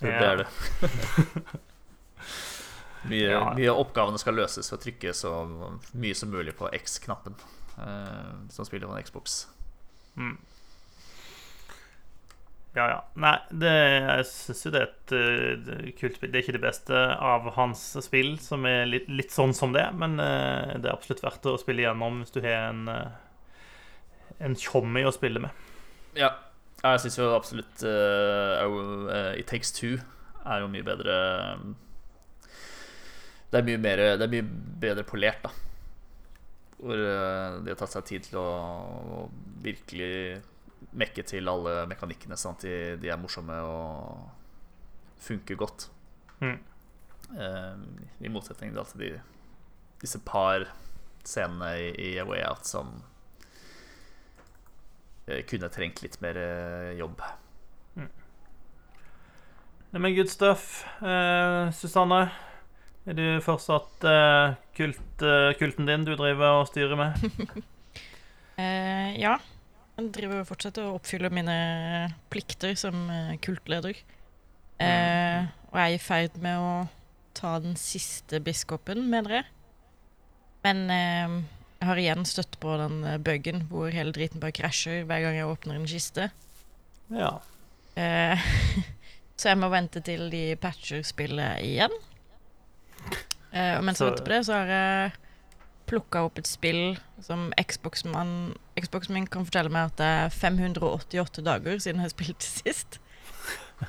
det 0.00 0.14
Ja. 0.16 0.32
er 0.32 0.36
det. 0.40 0.48
mye, 3.10 3.30
Ja. 3.30 3.54
mye 3.56 3.70
av 3.72 3.80
oppgavene 3.84 4.18
skal 4.18 4.34
løses 4.38 4.70
ved 4.72 4.78
å 4.78 4.82
trykke 4.84 5.14
så 5.14 5.32
mye 5.94 6.14
som 6.18 6.30
mulig 6.34 6.56
på 6.58 6.70
X-knappen, 6.82 7.34
Uh, 7.76 8.46
som 8.48 8.64
spiller 8.64 8.88
på 8.88 8.94
en 8.96 9.02
Xbox. 9.04 9.46
mm. 10.16 10.36
Ja, 12.76 12.86
ja. 12.88 12.96
Nei, 13.16 13.34
det, 13.56 13.72
jeg 13.72 14.24
syns 14.30 14.62
jo 14.66 14.72
det 14.72 14.80
er 14.80 14.88
et 14.88 15.12
uh, 15.12 15.92
kult 15.96 16.16
spill. 16.18 16.32
Det 16.32 16.38
er 16.40 16.44
ikke 16.44 16.56
det 16.58 16.64
beste 16.64 17.02
av 17.24 17.46
hans 17.56 17.84
spill, 18.04 18.34
som 18.40 18.64
er 18.68 18.84
litt, 18.88 19.06
litt 19.08 19.32
sånn 19.32 19.54
som 19.56 19.72
det, 19.76 19.84
men 19.96 20.18
uh, 20.20 20.74
det 20.76 20.88
er 20.88 20.92
absolutt 20.96 21.22
verdt 21.24 21.48
å 21.48 21.56
spille 21.60 21.86
gjennom 21.86 22.20
hvis 22.22 22.34
du 22.34 22.40
har 22.44 22.70
en 22.70 22.82
uh, 22.88 23.06
en 24.44 24.56
tjommi 24.60 25.00
å 25.08 25.12
spille 25.16 25.40
med. 25.40 25.50
Ja, 26.16 26.34
jeg 26.82 27.00
syns 27.06 27.16
jo 27.16 27.30
absolutt 27.32 27.84
uh, 27.88 29.32
It 29.36 29.48
Takes 29.48 29.72
Two 29.72 29.96
er 30.44 30.60
jo 30.60 30.68
mye 30.68 30.84
bedre 30.84 31.14
Det 33.56 33.62
er 33.62 33.68
mye, 33.70 33.80
mer, 33.80 34.00
det 34.20 34.24
er 34.26 34.32
mye 34.34 34.44
bedre 34.82 35.02
polert, 35.08 35.46
da. 35.46 35.50
Hvor 36.76 37.00
eh, 37.00 37.54
de 37.64 37.72
har 37.72 37.78
tatt 37.80 37.94
seg 37.94 38.04
tid 38.04 38.26
til 38.26 38.36
å, 38.36 38.48
å 39.16 39.20
virkelig 39.64 40.42
mekke 41.00 41.24
til 41.24 41.48
alle 41.48 41.86
mekanikkene, 41.88 42.36
sånn 42.36 42.58
at 42.58 42.66
de, 42.66 42.74
de 43.00 43.08
er 43.08 43.16
morsomme 43.16 43.56
og 43.64 44.28
funker 45.24 45.56
godt. 45.56 45.86
Mm. 46.44 46.58
Eh, 47.32 47.80
I 48.28 48.32
motsetning 48.34 48.76
da 48.76 48.84
til 48.90 49.06
de, 49.06 49.10
disse 50.04 50.20
par 50.28 50.68
scenene 51.24 51.72
i, 51.80 51.88
i 52.10 52.12
A 52.20 52.28
Way 52.28 52.44
Out 52.44 52.68
som 52.68 52.92
uh, 55.32 55.40
kunne 55.48 55.72
trengt 55.72 56.04
litt 56.04 56.20
mer 56.20 56.36
uh, 56.36 56.92
jobb. 57.00 57.24
Det 59.96 60.02
med 60.02 60.12
good 60.12 60.28
stuff. 60.28 60.84
Susanne, 61.72 62.26
er 63.06 63.16
du 63.18 63.26
fortsatt 63.44 64.06
uh, 64.06 64.56
kult, 64.76 65.22
uh, 65.22 65.52
kulten 65.58 65.86
din 65.86 66.06
du 66.06 66.14
driver 66.18 66.62
og 66.62 66.70
styrer 66.70 66.98
med? 66.98 67.20
uh, 68.58 69.10
ja. 69.24 69.36
Jeg 69.96 70.10
driver 70.12 70.42
og 70.42 70.48
fortsetter 70.50 70.84
å 70.84 70.96
oppfylle 70.98 71.30
mine 71.32 71.56
plikter 72.32 72.74
som 72.76 73.06
kultleder. 73.40 73.96
Mm. 74.76 75.46
og 75.70 75.78
jeg 75.80 75.86
er 75.86 75.94
i 75.94 76.00
ferd 76.04 76.34
med 76.44 76.60
å 76.60 76.72
ta 77.32 77.54
den 77.64 77.78
siste 77.80 78.42
biskopen, 78.44 79.06
mener 79.08 79.38
jeg. 79.38 79.46
Men 80.66 80.82
jeg 80.90 81.88
har 81.88 82.00
igjen 82.02 82.28
støtt 82.28 82.58
på 82.60 82.74
den 82.76 82.98
buggen 83.24 83.62
hvor 83.70 83.88
hele 83.88 84.12
driten 84.12 84.42
bare 84.42 84.52
krasjer 84.58 85.08
hver 85.08 85.24
gang 85.24 85.38
jeg 85.38 85.48
åpner 85.48 85.78
en 85.78 85.88
kiste. 85.88 86.28
Ja. 87.08 87.32
Så 89.40 89.48
jeg 89.48 89.62
må 89.62 89.72
vente 89.72 90.04
til 90.04 90.28
de 90.28 90.44
patcher 90.60 91.00
spillet 91.08 91.64
igjen. 91.64 91.96
Eh, 93.52 93.76
og 93.78 93.84
mens 93.84 93.98
Så- 93.98 94.04
jeg 94.04 94.12
venter 94.12 94.24
på 94.24 94.34
det, 94.34 94.46
så 94.46 94.52
har 94.52 94.66
jeg 94.66 95.12
plukka 95.86 96.24
opp 96.26 96.38
et 96.38 96.46
spill 96.46 96.98
som 97.22 97.52
Xbox-mannen 97.56 98.56
Xbox 98.76 99.08
min 99.08 99.26
kan 99.26 99.46
fortelle 99.46 99.70
meg 99.72 99.92
at 99.92 99.96
det 99.96 100.06
er 100.06 100.28
588 100.34 101.44
dager 101.46 101.78
siden 101.78 102.02
jeg 102.02 102.10
spilte 102.10 102.44
sist. 102.44 102.98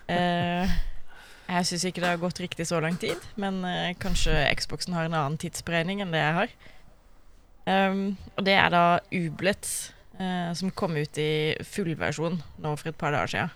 Uh, 0.08 0.70
jeg 1.50 1.66
syns 1.66 1.86
ikke 1.86 2.02
det 2.02 2.10
har 2.14 2.22
gått 2.22 2.40
riktig 2.40 2.68
så 2.68 2.80
lang 2.80 3.00
tid, 3.00 3.20
men 3.36 3.64
uh, 3.66 3.94
kanskje 4.00 4.56
Xboxen 4.56 4.94
har 4.94 5.06
en 5.06 5.14
annen 5.18 5.38
tidsberegning 5.42 6.02
enn 6.02 6.14
det 6.14 6.24
jeg 6.24 6.34
har. 6.34 6.56
Um, 7.68 8.18
og 8.38 8.46
det 8.46 8.54
er 8.54 8.70
da 8.72 9.00
Ublets, 9.12 9.94
uh, 10.22 10.54
som 10.56 10.72
kom 10.72 10.96
ut 10.96 11.18
i 11.20 11.56
fullversjon 11.68 12.40
nå 12.64 12.76
for 12.78 12.94
et 12.94 13.00
par 13.00 13.12
dager 13.12 13.28
siden. 13.28 13.56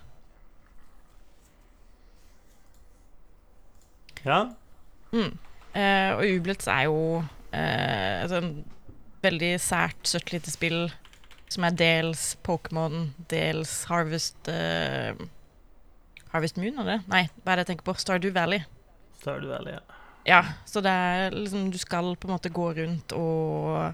ja. 4.25 4.51
Mm. 5.11 5.37
Eh, 5.77 6.11
og 6.17 6.25
Ublets 6.37 6.67
er 6.71 6.87
jo 6.89 7.21
uh, 7.21 7.55
et 7.55 8.31
sånn 8.31 8.51
veldig 9.23 9.53
sært, 9.61 10.01
søtt 10.09 10.33
lite 10.33 10.51
spill 10.51 10.89
som 11.51 11.67
er 11.67 11.75
dels 11.75 12.35
Pokémon, 12.47 13.09
dels 13.31 13.81
Harvest 13.91 14.49
uh, 14.51 15.11
Harvest 16.31 16.59
Moon, 16.59 16.77
er 16.79 16.87
det? 16.87 16.99
Nei, 17.11 17.25
hva 17.41 17.53
er 17.53 17.59
det 17.59 17.65
jeg 17.65 17.73
tenker 17.73 17.89
på? 17.91 17.97
Stardew 17.99 18.31
Valley. 18.35 18.63
Stardew 19.19 19.51
Valley, 19.51 19.75
ja. 19.75 19.99
Ja, 20.27 20.41
så 20.69 20.83
det 20.85 20.91
er 20.91 21.33
liksom 21.33 21.71
Du 21.73 21.79
skal 21.81 22.13
på 22.15 22.29
en 22.29 22.35
måte 22.35 22.51
gå 22.53 22.67
rundt 22.77 23.13
og 23.17 23.93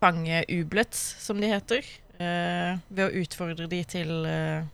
fange 0.00 0.42
ublets, 0.50 0.98
som 1.20 1.40
de 1.40 1.50
heter, 1.50 1.86
eh, 2.18 2.78
ved 2.88 3.04
å 3.04 3.22
utfordre 3.22 3.68
de 3.68 3.82
til 3.84 4.24
eh, 4.26 4.64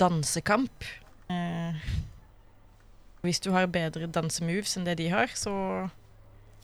dansekamp. 0.00 0.86
Hvis 3.24 3.40
du 3.42 3.50
har 3.54 3.70
bedre 3.70 4.06
dansemoves 4.06 4.76
enn 4.78 4.86
det 4.86 4.98
de 5.00 5.08
har, 5.10 5.32
så 5.34 5.52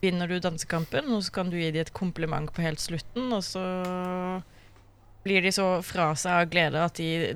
vinner 0.03 0.29
du 0.29 0.37
dansekampen, 0.39 1.09
og 1.15 1.23
så 1.25 1.33
kan 1.35 1.49
du 1.51 1.57
gi 1.59 1.71
dem 1.73 1.83
et 1.83 1.93
kompliment 1.95 2.51
på 2.53 2.63
helt 2.63 2.81
slutten, 2.83 3.31
og 3.35 3.43
så 3.43 3.63
blir 5.25 5.43
de 5.43 5.51
så 5.55 5.81
fra 5.85 6.11
seg 6.19 6.43
av 6.43 6.51
glede 6.51 6.83
at 6.85 6.99
de 6.99 7.33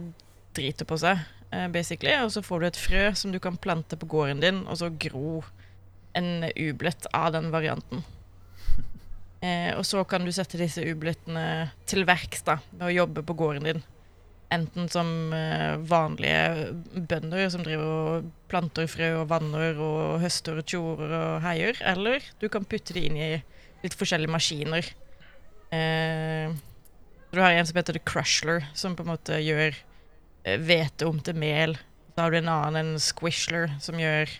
driter 0.55 0.87
på 0.87 0.97
seg, 1.01 1.23
eh, 1.51 1.67
basically, 1.73 2.13
og 2.23 2.31
så 2.35 2.43
får 2.45 2.59
du 2.59 2.67
et 2.69 2.79
frø 2.79 3.03
som 3.17 3.33
du 3.33 3.39
kan 3.43 3.57
plante 3.57 3.97
på 3.99 4.09
gården 4.09 4.43
din, 4.43 4.61
og 4.67 4.79
så 4.81 4.91
gro 4.91 5.41
en 6.17 6.47
ublet 6.55 7.09
av 7.13 7.33
den 7.37 7.51
varianten. 7.55 8.05
Eh, 9.39 9.71
og 9.71 9.85
så 9.87 10.01
kan 10.03 10.25
du 10.27 10.33
sette 10.35 10.57
disse 10.59 10.83
ublettene 10.83 11.69
til 11.87 12.03
verks 12.03 12.41
da, 12.43 12.57
med 12.73 12.89
å 12.89 12.91
jobbe 12.91 13.21
på 13.23 13.37
gården 13.39 13.69
din. 13.69 13.77
Enten 14.49 14.87
som 14.89 15.33
eh, 15.35 15.75
vanlige 15.85 16.71
bønder 17.09 17.51
som 17.53 17.61
driver 17.65 17.89
og 17.89 18.31
planter 18.49 18.89
frø 18.89 19.11
og 19.19 19.27
vanner 19.29 19.77
og 19.77 20.17
høster 20.23 20.57
og 20.57 20.65
tjorer 20.65 21.13
og 21.13 21.43
heier, 21.45 21.77
eller 21.85 22.25
du 22.41 22.47
kan 22.49 22.65
putte 22.65 22.95
det 22.97 23.05
inn 23.05 23.19
i 23.19 23.29
litt 23.83 23.97
forskjellige 23.97 24.33
maskiner. 24.33 24.89
Eh, 25.69 26.57
du 27.29 27.41
har 27.43 27.53
en 27.53 27.69
som 27.69 27.77
heter 27.77 27.93
The 27.93 28.01
Crushler, 28.01 28.65
som 28.73 28.97
på 28.97 29.05
en 29.05 29.11
måte 29.11 29.37
gjør 29.37 29.77
eh, 30.43 30.57
hvete 30.57 31.05
om 31.05 31.21
til 31.21 31.37
mel. 31.37 31.77
Da 32.15 32.25
har 32.25 32.33
du 32.33 32.39
en 32.41 32.49
annen, 32.51 32.95
en 32.95 33.03
Squishler, 33.03 33.69
som 33.79 34.01
gjør 34.01 34.33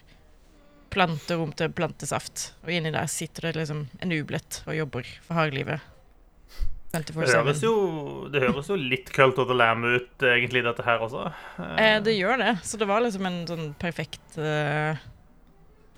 planter 0.89 1.37
om 1.37 1.53
til 1.53 1.69
plantesaft. 1.69 2.49
Og 2.65 2.73
inni 2.73 2.91
der 2.93 3.05
sitter 3.11 3.49
det 3.49 3.61
liksom 3.61 3.85
en 4.01 4.17
ublett 4.17 4.63
og 4.65 4.77
jobber 4.77 5.13
for 5.27 5.37
hardlivet. 5.37 5.85
Det 6.89 7.13
høres, 7.13 7.59
jo, 7.61 7.73
det 8.33 8.41
høres 8.41 8.69
jo 8.71 8.75
litt 8.79 9.11
Cult 9.13 9.37
of 9.37 9.45
the 9.51 9.53
Lamb 9.53 9.85
ut, 9.85 10.23
egentlig, 10.25 10.63
dette 10.65 10.81
her 10.87 11.03
også. 11.05 11.27
Eh, 11.77 11.99
det 12.01 12.15
gjør 12.15 12.41
det. 12.41 12.55
Så 12.65 12.79
det 12.81 12.87
var 12.89 13.03
liksom 13.05 13.27
en 13.29 13.43
sånn 13.45 13.67
perfekt 13.77 14.39
eh, 14.41 14.97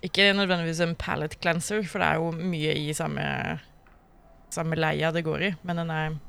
Ikke 0.04 0.34
nødvendigvis 0.36 0.82
en 0.84 0.98
palette 1.00 1.40
cleanser, 1.40 1.86
for 1.88 2.04
det 2.04 2.10
er 2.10 2.20
jo 2.20 2.34
mye 2.36 2.76
i 2.76 2.92
samme, 2.98 3.24
samme 4.52 4.80
leia 4.80 5.14
det 5.16 5.24
går 5.24 5.48
i, 5.48 5.54
men 5.64 5.80
den 5.80 5.96
er 5.96 6.20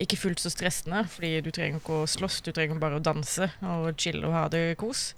ikke 0.00 0.20
fullt 0.20 0.40
så 0.40 0.52
stressende, 0.52 1.02
fordi 1.12 1.34
du 1.44 1.50
trenger 1.52 1.82
ikke 1.82 2.02
å 2.04 2.08
slåss, 2.08 2.38
du 2.46 2.54
trenger 2.56 2.78
bare 2.80 3.00
å 3.00 3.04
danse 3.04 3.50
og 3.66 3.90
chille 4.00 4.22
og 4.24 4.36
ha 4.36 4.46
det 4.52 4.78
kos. 4.80 5.10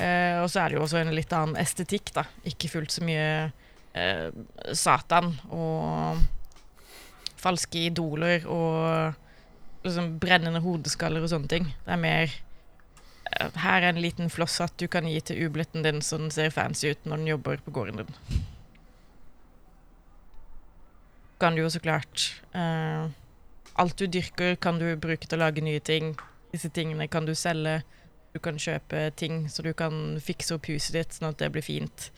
Eh, 0.00 0.40
og 0.40 0.48
så 0.50 0.64
er 0.64 0.70
det 0.70 0.80
jo 0.80 0.84
også 0.86 1.02
en 1.02 1.12
litt 1.14 1.32
annen 1.36 1.58
estetikk, 1.60 2.14
da. 2.16 2.24
Ikke 2.48 2.70
fullt 2.72 2.94
så 2.96 3.04
mye 3.06 3.28
eh, 3.92 4.28
Satan 4.72 5.34
og 5.52 6.24
falske 7.40 7.86
idoler 7.88 8.46
og 8.48 9.16
liksom 9.84 10.14
brennende 10.20 10.62
hodeskaller 10.64 11.24
og 11.24 11.32
sånne 11.32 11.50
ting. 11.50 11.68
Det 11.86 11.94
er 11.94 12.00
mer 12.00 12.34
eh, 13.32 13.60
Her 13.62 13.82
er 13.82 13.90
en 13.92 14.02
liten 14.02 14.32
flosshatt 14.32 14.76
du 14.80 14.86
kan 14.92 15.08
gi 15.08 15.20
til 15.24 15.46
ubletten 15.46 15.86
din 15.86 16.02
så 16.04 16.20
den 16.20 16.32
ser 16.34 16.52
fancy 16.54 16.92
ut 16.92 17.06
når 17.06 17.22
den 17.22 17.32
jobber 17.34 17.62
på 17.64 17.74
gården 17.76 18.02
din. 18.02 18.42
Kan 21.40 21.56
du 21.56 21.62
jo 21.62 21.70
så 21.72 21.80
klart 21.80 22.42
uh, 22.52 23.08
Alt 23.80 23.96
du 23.96 24.04
dyrker, 24.06 24.58
kan 24.60 24.76
du 24.76 24.92
bruke 25.00 25.24
til 25.24 25.38
å 25.38 25.46
lage 25.46 25.62
nye 25.64 25.80
ting. 25.80 26.12
Disse 26.52 26.68
tingene 26.68 27.06
kan 27.08 27.24
du 27.24 27.32
selge. 27.38 27.78
Du 28.34 28.38
kan 28.42 28.58
kjøpe 28.60 29.08
ting 29.16 29.46
så 29.48 29.64
du 29.64 29.72
kan 29.72 30.18
fikse 30.20 30.52
opp 30.54 30.68
huset 30.68 30.98
ditt 30.98 31.16
sånn 31.16 31.30
at 31.30 31.40
det 31.40 31.48
blir 31.54 31.64
fint. 31.64 32.10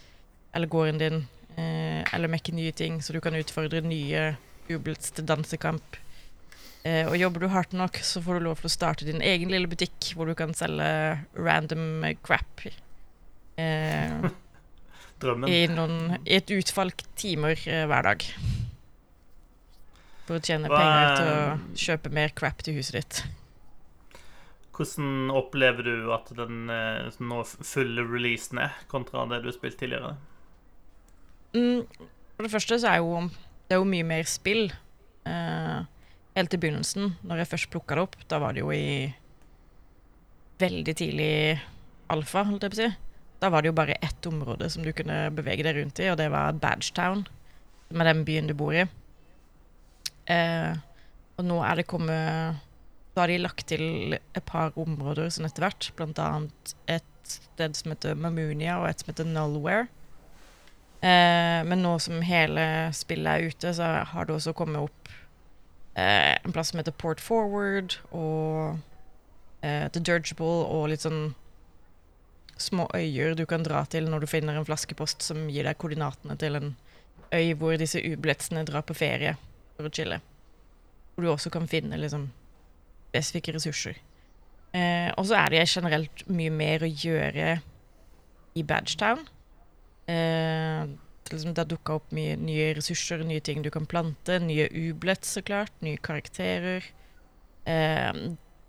Eller 0.53 0.67
gården 0.67 0.99
din. 0.99 1.21
Eh, 1.55 2.03
eller 2.17 2.33
mekke 2.33 2.55
nye 2.57 2.73
ting 2.75 2.99
så 3.05 3.15
du 3.15 3.21
kan 3.23 3.37
utfordre 3.37 3.85
nye 3.85 4.33
Ublets 4.33 4.52
til 4.79 5.27
dansekamp. 5.29 5.99
Eh, 6.83 7.07
og 7.07 7.15
jobber 7.15 7.45
du 7.45 7.49
hardt 7.53 7.75
nok, 7.79 7.99
så 8.03 8.23
får 8.23 8.39
du 8.39 8.47
lov 8.49 8.59
til 8.59 8.67
å 8.67 8.75
starte 8.75 9.07
din 9.07 9.23
egen 9.23 9.53
lille 9.53 9.71
butikk 9.71 10.15
hvor 10.17 10.27
du 10.27 10.35
kan 10.35 10.55
selge 10.55 10.89
random 11.39 12.03
crap. 12.25 12.65
Eh, 13.57 14.31
Drømmen. 15.23 15.47
i, 15.47 15.67
noen, 15.71 16.17
I 16.27 16.41
et 16.41 16.51
utvalgt 16.51 17.07
timer 17.19 17.55
eh, 17.71 17.85
hver 17.87 18.09
dag. 18.09 18.27
For 20.27 20.39
å 20.39 20.43
tjene 20.43 20.71
Hva 20.71 20.81
penger 20.81 21.15
til 21.15 21.31
å 21.31 21.79
kjøpe 21.85 22.13
mer 22.19 22.35
crap 22.35 22.67
til 22.67 22.79
huset 22.81 22.99
ditt. 22.99 23.23
Hvordan 24.73 25.31
opplever 25.37 25.87
du 25.87 26.11
at 26.15 26.31
den 26.35 26.67
eh, 26.73 27.23
nå 27.23 27.43
fulle 27.47 28.07
releasen 28.09 28.63
er, 28.65 28.75
kontra 28.91 29.27
det 29.31 29.43
du 29.45 29.51
har 29.53 29.57
spilt 29.59 29.79
tidligere? 29.79 30.17
Mm, 31.55 31.85
for 32.35 32.47
det 32.47 32.53
første 32.55 32.79
så 32.81 32.95
er 32.95 33.03
jo 33.05 33.21
det 33.73 33.79
er 33.79 33.81
jo 33.81 33.89
mye 33.89 34.05
mer 34.05 34.27
spill. 34.29 34.67
Uh, 35.25 35.89
helt 36.37 36.53
i 36.53 36.59
begynnelsen, 36.61 37.15
når 37.25 37.41
jeg 37.41 37.49
først 37.55 37.71
plukka 37.73 37.97
det 37.97 38.03
opp, 38.05 38.17
da 38.29 38.37
var 38.43 38.53
det 38.53 38.61
jo 38.61 38.73
i 38.75 39.09
veldig 40.61 40.95
tidlig 40.99 41.33
alfa, 42.13 42.43
holdt 42.45 42.67
jeg 42.67 42.75
på 42.75 42.77
å 42.77 42.81
si. 42.83 42.91
Da 43.41 43.49
var 43.49 43.65
det 43.65 43.71
jo 43.73 43.79
bare 43.79 43.97
ett 44.05 44.29
område 44.29 44.69
som 44.69 44.85
du 44.85 44.93
kunne 44.93 45.17
bevege 45.33 45.65
deg 45.65 45.79
rundt 45.79 46.03
i, 46.05 46.11
og 46.13 46.19
det 46.21 46.29
var 46.35 46.59
Badgetown, 46.61 47.25
som 47.89 48.05
er 48.05 48.11
den 48.11 48.27
byen 48.29 48.51
du 48.51 48.55
bor 48.61 48.77
i. 48.77 48.85
Uh, 50.29 50.77
og 51.41 51.49
nå 51.49 51.57
er 51.65 51.81
det 51.81 51.89
kommet 51.91 52.61
Da 53.17 53.25
har 53.25 53.33
de 53.33 53.41
lagt 53.41 53.65
til 53.73 54.15
et 54.15 54.45
par 54.47 54.77
områder 54.79 55.33
sånn 55.33 55.49
etter 55.49 55.65
hvert, 55.65 55.89
blant 55.97 56.21
annet 56.21 56.77
et 56.93 57.09
sted 57.25 57.81
som 57.81 57.97
heter 57.97 58.21
Mamunia, 58.21 58.83
og 58.83 58.91
et 58.91 59.01
som 59.01 59.15
heter 59.15 59.33
Nullware. 59.33 59.89
Eh, 61.03 61.61
men 61.67 61.83
nå 61.83 61.97
som 62.03 62.23
hele 62.23 62.65
spillet 62.95 63.33
er 63.33 63.51
ute, 63.51 63.75
så 63.75 63.91
har 64.07 64.27
det 64.29 64.37
også 64.37 64.55
kommet 64.55 64.85
opp 64.87 65.13
eh, 65.99 66.39
en 66.39 66.55
plass 66.55 66.71
som 66.71 66.79
heter 66.79 66.95
Port 66.95 67.21
Forward, 67.21 67.99
og 68.15 68.79
eh, 69.67 69.89
The 69.91 70.01
Dirigible, 70.01 70.63
og 70.71 70.93
litt 70.93 71.03
sånn 71.03 71.33
små 72.63 72.87
øyer 72.95 73.35
du 73.35 73.43
kan 73.51 73.65
dra 73.67 73.83
til 73.91 74.07
når 74.07 74.23
du 74.23 74.31
finner 74.31 74.59
en 74.59 74.67
flaskepost 74.69 75.25
som 75.27 75.49
gir 75.51 75.67
deg 75.67 75.81
koordinatene 75.83 76.37
til 76.39 76.61
en 76.61 76.75
øy 77.33 77.55
hvor 77.59 77.75
disse 77.81 77.99
ubletsene 77.99 78.63
drar 78.69 78.85
på 78.87 78.95
ferie 78.95 79.35
for 79.75 79.89
å 79.89 79.93
chille. 79.95 80.21
Hvor 81.15 81.27
du 81.27 81.33
også 81.33 81.51
kan 81.53 81.67
finne 81.69 81.99
liksom 81.99 82.29
spesifikke 83.11 83.57
ressurser. 83.57 83.99
Eh, 84.73 85.11
og 85.19 85.27
så 85.29 85.37
er 85.43 85.53
det 85.53 85.67
generelt 85.69 86.25
mye 86.33 86.53
mer 86.53 86.85
å 86.85 86.89
gjøre 86.89 87.57
i 88.57 88.65
Badgetown. 88.65 89.27
Eh, 90.11 90.87
liksom, 91.31 91.55
det 91.55 91.63
har 91.63 91.71
dukka 91.71 91.99
opp 92.01 92.15
mye 92.15 92.37
nye 92.41 92.73
ressurser, 92.79 93.23
nye 93.27 93.43
ting 93.45 93.63
du 93.65 93.71
kan 93.75 93.87
plante, 93.89 94.39
nye 94.43 94.69
ublets, 94.69 95.37
så 95.37 95.45
klart, 95.47 95.75
nye 95.85 96.01
karakterer. 96.03 96.87
Eh, 97.69 98.13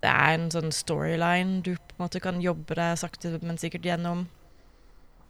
det 0.04 0.12
er 0.12 0.34
en 0.36 0.50
sånn 0.52 0.72
storyline 0.74 1.62
du 1.64 1.74
på 1.74 1.96
en 1.96 2.04
måte 2.04 2.20
kan 2.22 2.42
jobbe 2.44 2.76
deg 2.76 2.98
sakte, 3.00 3.38
men 3.42 3.60
sikkert 3.60 3.88
gjennom. 3.88 4.26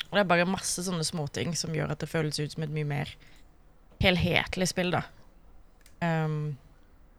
Og 0.08 0.16
det 0.16 0.24
er 0.24 0.30
bare 0.30 0.48
masse 0.50 0.82
sånne 0.86 1.06
småting 1.06 1.54
som 1.58 1.74
gjør 1.74 1.94
at 1.94 2.02
det 2.02 2.10
føles 2.10 2.40
ut 2.40 2.56
som 2.56 2.66
et 2.66 2.74
mye 2.74 2.88
mer 2.88 3.14
helhetlig 4.02 4.68
spill, 4.70 4.92
da. 4.94 5.04
Um, 6.02 6.56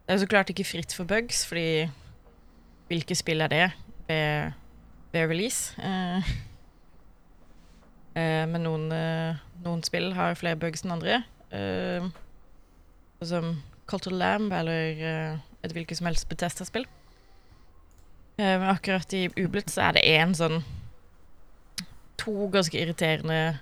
det 0.06 0.14
er 0.14 0.20
så 0.22 0.28
klart 0.30 0.52
ikke 0.52 0.68
fritt 0.68 0.92
for 0.94 1.08
bugs, 1.08 1.42
fordi 1.48 1.88
hvilke 2.86 3.16
spill 3.18 3.42
er 3.42 3.50
det 3.50 3.64
ved, 4.06 4.52
ved 5.12 5.32
release? 5.32 5.74
Eh, 5.82 6.28
men 8.16 8.64
noen, 8.64 8.86
eh, 8.94 9.40
noen 9.64 9.82
spill 9.84 10.12
har 10.16 10.38
flere 10.38 10.58
bugs 10.60 10.84
enn 10.84 10.94
andre. 10.96 11.20
Eh, 11.52 12.06
som 13.24 13.56
Cult 13.86 14.08
Lamb 14.10 14.52
eller 14.52 15.00
eh, 15.00 15.38
et 15.64 15.74
hvilket 15.74 15.98
som 15.98 16.08
helst 16.08 16.28
Betesta-spill. 16.30 16.86
Eh, 18.36 18.56
men 18.58 18.68
akkurat 18.70 19.12
i 19.16 19.26
Ublet 19.40 19.70
så 19.72 19.88
er 19.88 19.96
det 19.96 20.08
én 20.16 20.34
sånn 20.36 20.62
To 22.20 22.48
ganske 22.50 22.78
irriterende 22.80 23.58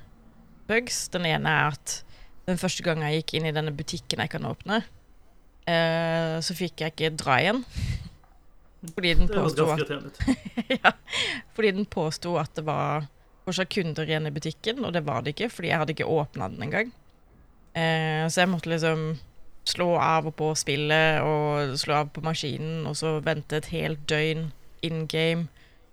bugs. 0.69 1.09
Den 1.13 1.27
ene 1.29 1.51
er 1.51 1.75
at 1.75 1.97
den 2.49 2.61
første 2.61 2.85
gangen 2.87 3.07
jeg 3.09 3.23
gikk 3.23 3.35
inn 3.39 3.49
i 3.49 3.55
denne 3.57 3.73
butikken 3.75 4.23
jeg 4.23 4.31
kan 4.33 4.47
åpne, 4.47 4.83
eh, 5.69 6.37
så 6.45 6.57
fikk 6.57 6.85
jeg 6.85 6.95
ikke 6.95 7.11
dra 7.19 7.39
igjen. 7.43 7.63
Fordi 8.95 9.15
den 9.17 9.31
påsto 9.33 9.67
at, 9.73 9.91
ja, 10.85 10.93
fordi 11.57 11.71
den 11.81 11.89
påsto 11.89 12.35
at 12.41 12.53
det 12.57 12.67
var 12.69 13.09
fortsatt 13.45 13.73
kunder 13.73 14.09
igjen 14.09 14.29
i 14.29 14.35
butikken, 14.35 14.85
og 14.85 14.95
det 14.97 15.05
var 15.07 15.23
det 15.23 15.35
ikke, 15.35 15.51
fordi 15.53 15.71
jeg 15.71 15.81
hadde 15.83 15.95
ikke 15.97 16.11
åpna 16.11 16.49
den 16.53 16.67
engang. 16.67 16.93
Eh, 17.75 18.25
så 18.31 18.45
jeg 18.45 18.53
måtte 18.53 18.71
liksom 18.73 19.07
slå 19.69 19.95
av 19.97 20.29
og 20.29 20.37
på 20.37 20.51
spillet 20.59 21.25
og 21.25 21.77
slå 21.81 22.01
av 22.03 22.13
på 22.15 22.25
maskinen, 22.25 22.85
og 22.89 22.97
så 23.01 23.19
vente 23.25 23.59
et 23.59 23.71
helt 23.73 24.05
døgn 24.11 24.51
in 24.85 25.07
game, 25.09 25.49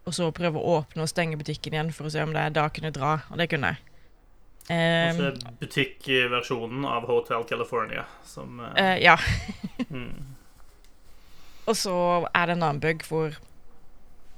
og 0.05 0.15
så 0.17 0.31
prøve 0.35 0.59
å 0.59 0.79
åpne 0.79 1.05
og 1.05 1.11
stenge 1.11 1.39
butikken 1.39 1.75
igjen 1.75 1.93
for 1.95 2.09
å 2.09 2.13
se 2.13 2.23
om 2.23 2.33
det 2.35 2.49
da 2.57 2.67
kunne 2.73 2.93
dra, 2.95 3.19
og 3.29 3.39
det 3.39 3.47
kunne 3.51 3.73
jeg. 3.73 3.87
Eh, 4.71 5.09
Altså 5.09 5.55
butikkversjonen 5.59 6.85
av 6.85 7.07
Hotel 7.09 7.43
California, 7.49 8.05
som 8.27 8.59
eh, 8.59 8.83
eh, 8.83 8.97
ja. 9.03 9.17
mm. 9.89 10.37
Og 11.69 11.77
så 11.77 11.95
er 12.33 12.47
det 12.47 12.57
en 12.57 12.63
annen 12.67 12.81
bug 12.83 13.03
hvor 13.07 13.37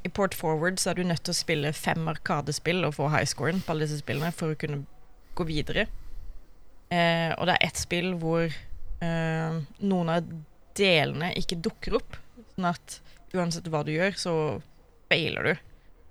i 0.03 0.11
Port 0.11 0.35
Forward 0.35 0.79
så 0.81 0.91
er 0.91 0.99
du 0.99 1.07
nødt 1.07 1.23
til 1.23 1.33
å 1.33 1.37
spille 1.37 1.73
fem 1.75 2.07
arkadespill 2.11 2.83
og 2.87 2.95
få 2.97 3.07
highscoren 3.13 3.61
på 3.63 3.73
alle 3.73 3.87
disse 3.87 4.01
spillene 4.03 4.33
for 4.35 4.53
å 4.53 4.59
kunne 4.59 4.83
gå 5.37 5.45
videre. 5.47 5.87
Eh, 6.91 7.31
og 7.37 7.47
det 7.47 7.55
er 7.55 7.69
ett 7.69 7.79
spill 7.79 8.11
hvor 8.21 8.43
eh, 8.45 9.61
noen 9.79 10.11
av 10.11 10.27
delene 10.77 11.31
ikke 11.39 11.61
dukker 11.63 11.97
opp. 12.01 12.17
Sånn 12.53 12.69
at 12.69 12.99
uansett 13.33 13.69
hva 13.71 13.81
du 13.87 13.93
gjør, 13.93 14.17
så 14.19 14.35
feiler 15.09 15.47
du 15.47 15.53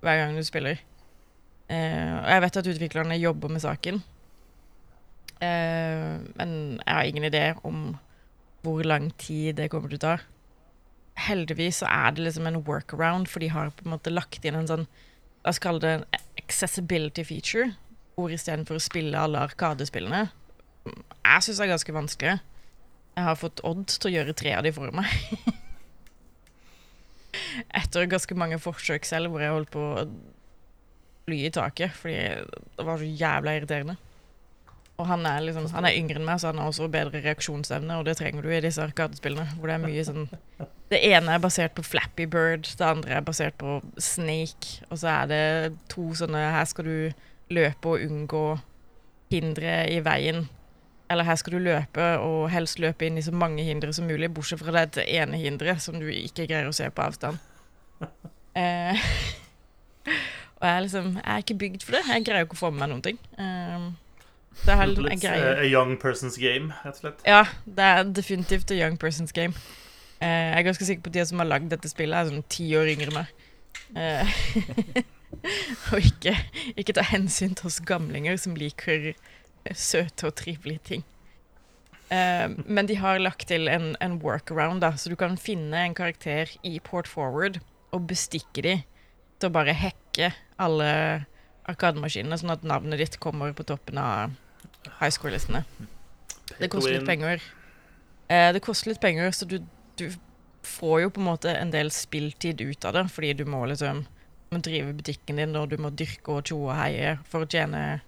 hver 0.03 0.19
gang 0.19 0.35
du 0.35 0.43
spiller. 0.47 0.81
Eh, 1.69 2.11
og 2.17 2.33
jeg 2.33 2.43
vet 2.47 2.59
at 2.59 2.73
utviklerne 2.73 3.21
jobber 3.21 3.53
med 3.53 3.63
saken. 3.63 4.01
Eh, 5.37 6.09
men 6.39 6.57
jeg 6.81 6.93
har 6.97 7.07
ingen 7.07 7.29
idé 7.29 7.45
om 7.61 7.93
hvor 8.63 8.83
lang 8.87 9.11
tid 9.19 9.59
det 9.59 9.69
kommer 9.71 9.91
til 9.91 10.01
å 10.01 10.07
ta 10.07 10.17
heldigvis 11.19 11.83
så 11.83 11.89
er 11.89 12.15
det 12.15 12.27
liksom 12.27 12.47
en 12.49 12.61
workaround, 12.67 13.29
for 13.29 13.43
de 13.43 13.51
har 13.53 13.73
på 13.77 13.85
en 13.85 13.95
måte 13.95 14.13
lagt 14.13 14.45
inn 14.45 14.59
en 14.59 14.69
sånn 14.69 14.87
La 15.43 15.51
oss 15.51 15.59
kalle 15.59 15.83
det 15.83 15.89
en 15.91 16.05
accessibility 16.39 17.25
feature, 17.27 17.73
hvor 18.15 18.31
istedenfor 18.31 18.79
å 18.79 18.83
spille 18.83 19.19
alle 19.19 19.41
Arkadespillene 19.43 20.29
Jeg 20.87 21.43
syns 21.43 21.59
det 21.59 21.65
er 21.65 21.73
ganske 21.73 21.95
vanskelig. 21.95 22.37
Jeg 23.17 23.27
har 23.27 23.41
fått 23.41 23.59
Odd 23.67 23.83
til 23.91 24.09
å 24.09 24.13
gjøre 24.13 24.35
tre 24.39 24.53
av 24.55 24.63
de 24.63 24.71
for 24.71 24.95
meg. 24.95 25.11
Etter 27.79 28.07
ganske 28.07 28.37
mange 28.39 28.61
forsøk 28.61 29.03
selv 29.07 29.33
hvor 29.33 29.43
jeg 29.43 29.51
holdt 29.51 29.73
på 29.73 29.83
å 29.83 30.05
fly 31.27 31.39
i 31.47 31.53
taket 31.55 31.95
fordi 31.95 32.17
det 32.77 32.87
var 32.87 32.99
så 32.99 33.07
jævla 33.07 33.55
irriterende. 33.57 33.95
Og 35.03 35.09
han 35.09 35.25
er 35.27 35.43
liksom 35.43 35.67
Han 35.75 35.85
er 35.87 35.97
yngre 35.99 36.21
enn 36.21 36.27
meg, 36.27 36.39
så 36.39 36.53
han 36.53 36.61
har 36.61 36.71
også 36.71 36.87
bedre 36.91 37.19
reaksjonsevne, 37.25 37.99
og 37.99 38.07
det 38.07 38.15
trenger 38.21 38.45
du 38.45 38.51
i 38.53 38.61
disse 38.63 38.79
arkadespillene, 38.79 39.49
hvor 39.57 39.67
det 39.67 39.75
er 39.75 39.83
mye 39.83 40.05
sånn 40.07 40.29
Det 40.93 41.01
ene 41.11 41.35
er 41.35 41.43
basert 41.43 41.75
på 41.75 41.83
Flappy 41.83 42.27
Bird, 42.29 42.69
det 42.79 42.87
andre 42.87 43.17
er 43.17 43.25
basert 43.25 43.57
på 43.59 43.81
Snake, 43.99 44.85
og 44.89 45.01
så 45.01 45.11
er 45.17 45.31
det 45.31 45.45
to 45.91 46.13
sånne 46.15 46.45
Her 46.55 46.69
skal 46.69 46.87
du 46.87 47.23
løpe 47.53 47.89
og 47.91 48.05
unngå 48.05 48.45
hindre 49.33 49.81
i 49.91 49.99
veien. 50.05 50.45
Eller 51.11 51.27
her 51.27 51.35
skal 51.37 51.57
du 51.57 51.65
løpe 51.65 52.05
og 52.23 52.47
helst 52.53 52.79
løpe 52.81 53.05
inn 53.05 53.19
i 53.19 53.25
så 53.25 53.33
mange 53.35 53.65
hindre 53.65 53.91
som 53.93 54.07
mulig, 54.07 54.31
bortsett 54.33 54.61
fra 54.63 54.85
det 54.85 55.03
ene 55.09 55.37
hinderet 55.41 55.83
som 55.83 55.99
du 55.99 56.07
ikke 56.07 56.47
greier 56.47 56.69
å 56.69 56.75
se 56.75 56.87
på 56.89 57.09
avstand. 57.09 57.41
Eh, 58.53 58.99
og 60.59 60.65
jeg 60.67 60.81
liksom 60.83 61.07
Jeg 61.15 61.23
er 61.25 61.39
ikke 61.41 61.55
bygd 61.57 61.85
for 61.87 61.95
det. 61.95 62.01
Jeg 62.05 62.25
greier 62.27 62.45
ikke 62.45 62.53
å 62.53 62.59
få 62.59 62.69
med 62.69 62.83
meg 62.83 62.91
noen 62.91 63.01
ting. 63.07 63.17
Eh, 63.41 63.87
det 64.63 64.75
er 64.75 64.91
Litt 64.93 65.23
greier 65.23 65.55
eh, 65.55 65.63
a 65.63 65.67
young 65.67 65.95
person's 65.99 66.37
game, 66.39 66.73
rett 66.83 66.99
og 66.99 67.05
slett. 67.05 67.23
ja, 67.27 67.43
det 67.65 67.87
er 67.95 68.03
definitivt 68.15 68.71
a 68.71 68.77
young 68.77 68.99
person's 69.01 69.33
game. 69.35 69.53
Uh, 70.21 70.27
jeg 70.29 70.59
er 70.59 70.67
ganske 70.67 70.87
sikker 70.87 71.03
på 71.03 71.11
at 71.11 71.17
de 71.17 71.25
som 71.27 71.41
har 71.41 71.49
lagd 71.49 71.71
dette 71.73 71.89
spillet, 71.91 72.15
er 72.15 72.29
sånn 72.29 72.45
ti 72.53 72.69
år 72.79 72.93
yngre 72.93 73.09
enn 73.11 73.17
meg. 73.17 73.33
Uh, 73.97 75.01
og 75.91 76.05
ikke, 76.05 76.35
ikke 76.79 76.95
ta 76.95 77.03
hensyn 77.09 77.57
til 77.57 77.67
oss 77.71 77.81
gamlinger 77.83 78.37
som 78.39 78.55
liker 78.57 79.11
søte 79.75 80.29
og 80.29 80.37
trivelige 80.39 80.85
ting. 80.93 81.03
Uh, 82.13 82.55
men 82.67 82.87
de 82.87 82.99
har 83.01 83.19
lagt 83.19 83.49
til 83.49 83.67
en, 83.71 83.93
en 84.03 84.19
workaround, 84.23 84.83
da, 84.85 84.93
så 84.95 85.11
du 85.11 85.17
kan 85.19 85.35
finne 85.39 85.81
en 85.81 85.97
karakter 85.97 86.51
i 86.63 86.77
Port 86.83 87.09
Forward 87.09 87.59
og 87.93 88.07
bestikke 88.09 88.63
de 88.63 88.77
til 89.39 89.49
å 89.49 89.53
bare 89.53 89.75
hacke 89.75 90.31
alle 90.61 90.89
arkademaskinene, 91.69 92.37
sånn 92.39 92.53
at 92.53 92.65
navnet 92.67 93.01
ditt 93.01 93.19
kommer 93.23 93.53
på 93.55 93.65
toppen 93.67 93.99
av 93.99 94.33
high 94.99 95.11
score-listene. 95.13 95.63
Det 96.59 96.69
koster 96.71 96.97
litt 96.97 97.07
penger. 97.07 97.43
Eh, 98.27 98.49
det 98.55 98.61
koster 98.63 98.91
litt 98.91 99.01
penger, 99.03 99.31
så 99.35 99.47
du, 99.49 99.59
du 99.99 100.07
får 100.67 101.01
jo 101.03 101.13
på 101.15 101.21
en 101.21 101.29
måte 101.31 101.53
en 101.55 101.73
del 101.73 101.91
spilltid 101.91 102.61
ut 102.61 102.85
av 102.85 102.97
det, 102.97 103.07
fordi 103.11 103.33
du 103.41 103.45
må 103.49 103.65
liksom 103.69 104.05
må 104.53 104.59
drive 104.61 104.93
butikken 104.93 105.39
din, 105.41 105.55
og 105.57 105.71
du 105.71 105.79
må 105.81 105.89
dyrke 105.89 106.29
og 106.29 106.45
tjoe 106.45 106.67
og 106.69 106.77
heie 106.77 107.15
for 107.25 107.41
å 107.41 107.49
tjene 107.49 108.03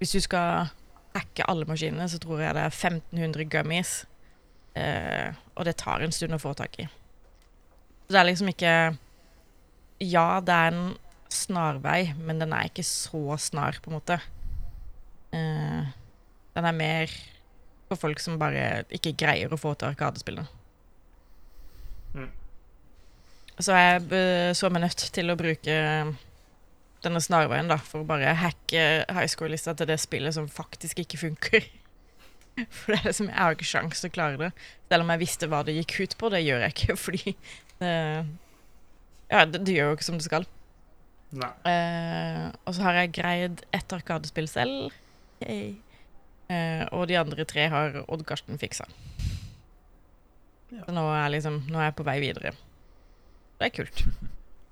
Hvis 0.00 0.16
du 0.16 0.24
skal 0.24 0.72
hacke 1.14 1.46
alle 1.46 1.68
maskinene, 1.68 2.08
så 2.10 2.18
tror 2.18 2.40
jeg 2.42 2.56
det 2.56 2.64
er 2.64 2.74
1500 2.74 3.46
gummies 3.52 3.92
Eh, 4.74 5.34
og 5.58 5.66
det 5.66 5.78
tar 5.82 6.02
en 6.04 6.12
stund 6.14 6.36
å 6.36 6.40
få 6.40 6.52
tak 6.58 6.78
i. 6.82 6.86
Så 8.06 8.14
det 8.14 8.20
er 8.20 8.28
liksom 8.30 8.50
ikke 8.52 8.74
Ja, 10.00 10.40
det 10.40 10.54
er 10.54 10.72
en 10.72 10.94
snarvei, 11.30 12.14
men 12.16 12.40
den 12.40 12.54
er 12.56 12.70
ikke 12.70 12.86
så 12.86 13.36
snar, 13.38 13.78
på 13.82 13.90
en 13.90 13.98
måte. 13.98 14.16
Eh, 15.36 15.90
den 16.56 16.66
er 16.66 16.76
mer 16.76 17.12
for 17.90 18.00
folk 18.06 18.22
som 18.22 18.38
bare 18.40 18.84
ikke 18.94 19.16
greier 19.18 19.52
å 19.52 19.58
få 19.60 19.74
til 19.78 19.90
arkadespillene. 19.90 20.46
Mm. 22.14 22.30
Så 23.60 23.76
jeg 23.76 24.02
eh, 24.16 24.52
så 24.56 24.70
meg 24.72 24.84
nødt 24.86 25.06
til 25.14 25.30
å 25.30 25.38
bruke 25.38 25.76
denne 27.04 27.22
snarveien 27.22 27.70
da, 27.70 27.78
for 27.80 28.02
å 28.02 28.08
bare 28.08 28.34
hacke 28.36 28.84
highscore-lista 29.08 29.74
til 29.76 29.88
det 29.88 29.98
spillet 30.02 30.36
som 30.36 30.48
faktisk 30.50 31.00
ikke 31.04 31.20
funker. 31.20 31.68
For 32.74 32.92
det 32.92 32.98
er 32.98 33.06
liksom, 33.08 33.28
jeg 33.30 33.40
har 33.40 33.54
ikke 33.56 33.68
sjans 33.68 34.02
til 34.02 34.10
å 34.10 34.12
klare 34.12 34.38
det. 34.40 34.48
Selv 34.90 35.06
om 35.06 35.12
jeg 35.14 35.22
visste 35.22 35.48
hva 35.48 35.62
det 35.64 35.76
gikk 35.78 35.94
ut 36.02 36.16
på. 36.20 36.28
Det 36.34 36.42
gjør 36.42 36.64
jeg 36.66 36.74
ikke, 36.74 36.96
fordi 37.06 37.36
det, 37.80 37.92
Ja, 39.30 39.44
det, 39.46 39.62
det 39.64 39.76
gjør 39.76 39.92
jo 39.92 39.98
ikke 39.98 40.08
som 40.08 40.18
det 40.18 40.26
skal. 40.26 40.48
Nei. 41.30 41.50
Uh, 41.62 42.50
og 42.66 42.74
så 42.74 42.84
har 42.88 42.98
jeg 42.98 43.14
greid 43.20 43.62
ett 43.76 43.94
arkadespill 43.94 44.50
selv. 44.50 44.90
Yay. 45.44 45.76
Eh, 46.50 46.82
og 46.92 47.06
de 47.10 47.16
andre 47.20 47.46
tre 47.48 47.68
har 47.70 48.00
Odd 48.08 48.24
Karsten 48.28 48.58
fiksa. 48.60 48.86
Ja. 50.70 50.84
Så 50.86 50.94
nå 50.94 51.04
er, 51.14 51.28
liksom, 51.34 51.60
nå 51.70 51.78
er 51.80 51.88
jeg 51.88 51.96
på 51.98 52.06
vei 52.06 52.18
videre. 52.22 52.52
Det 53.60 53.68
er 53.68 53.74
kult. 53.74 54.04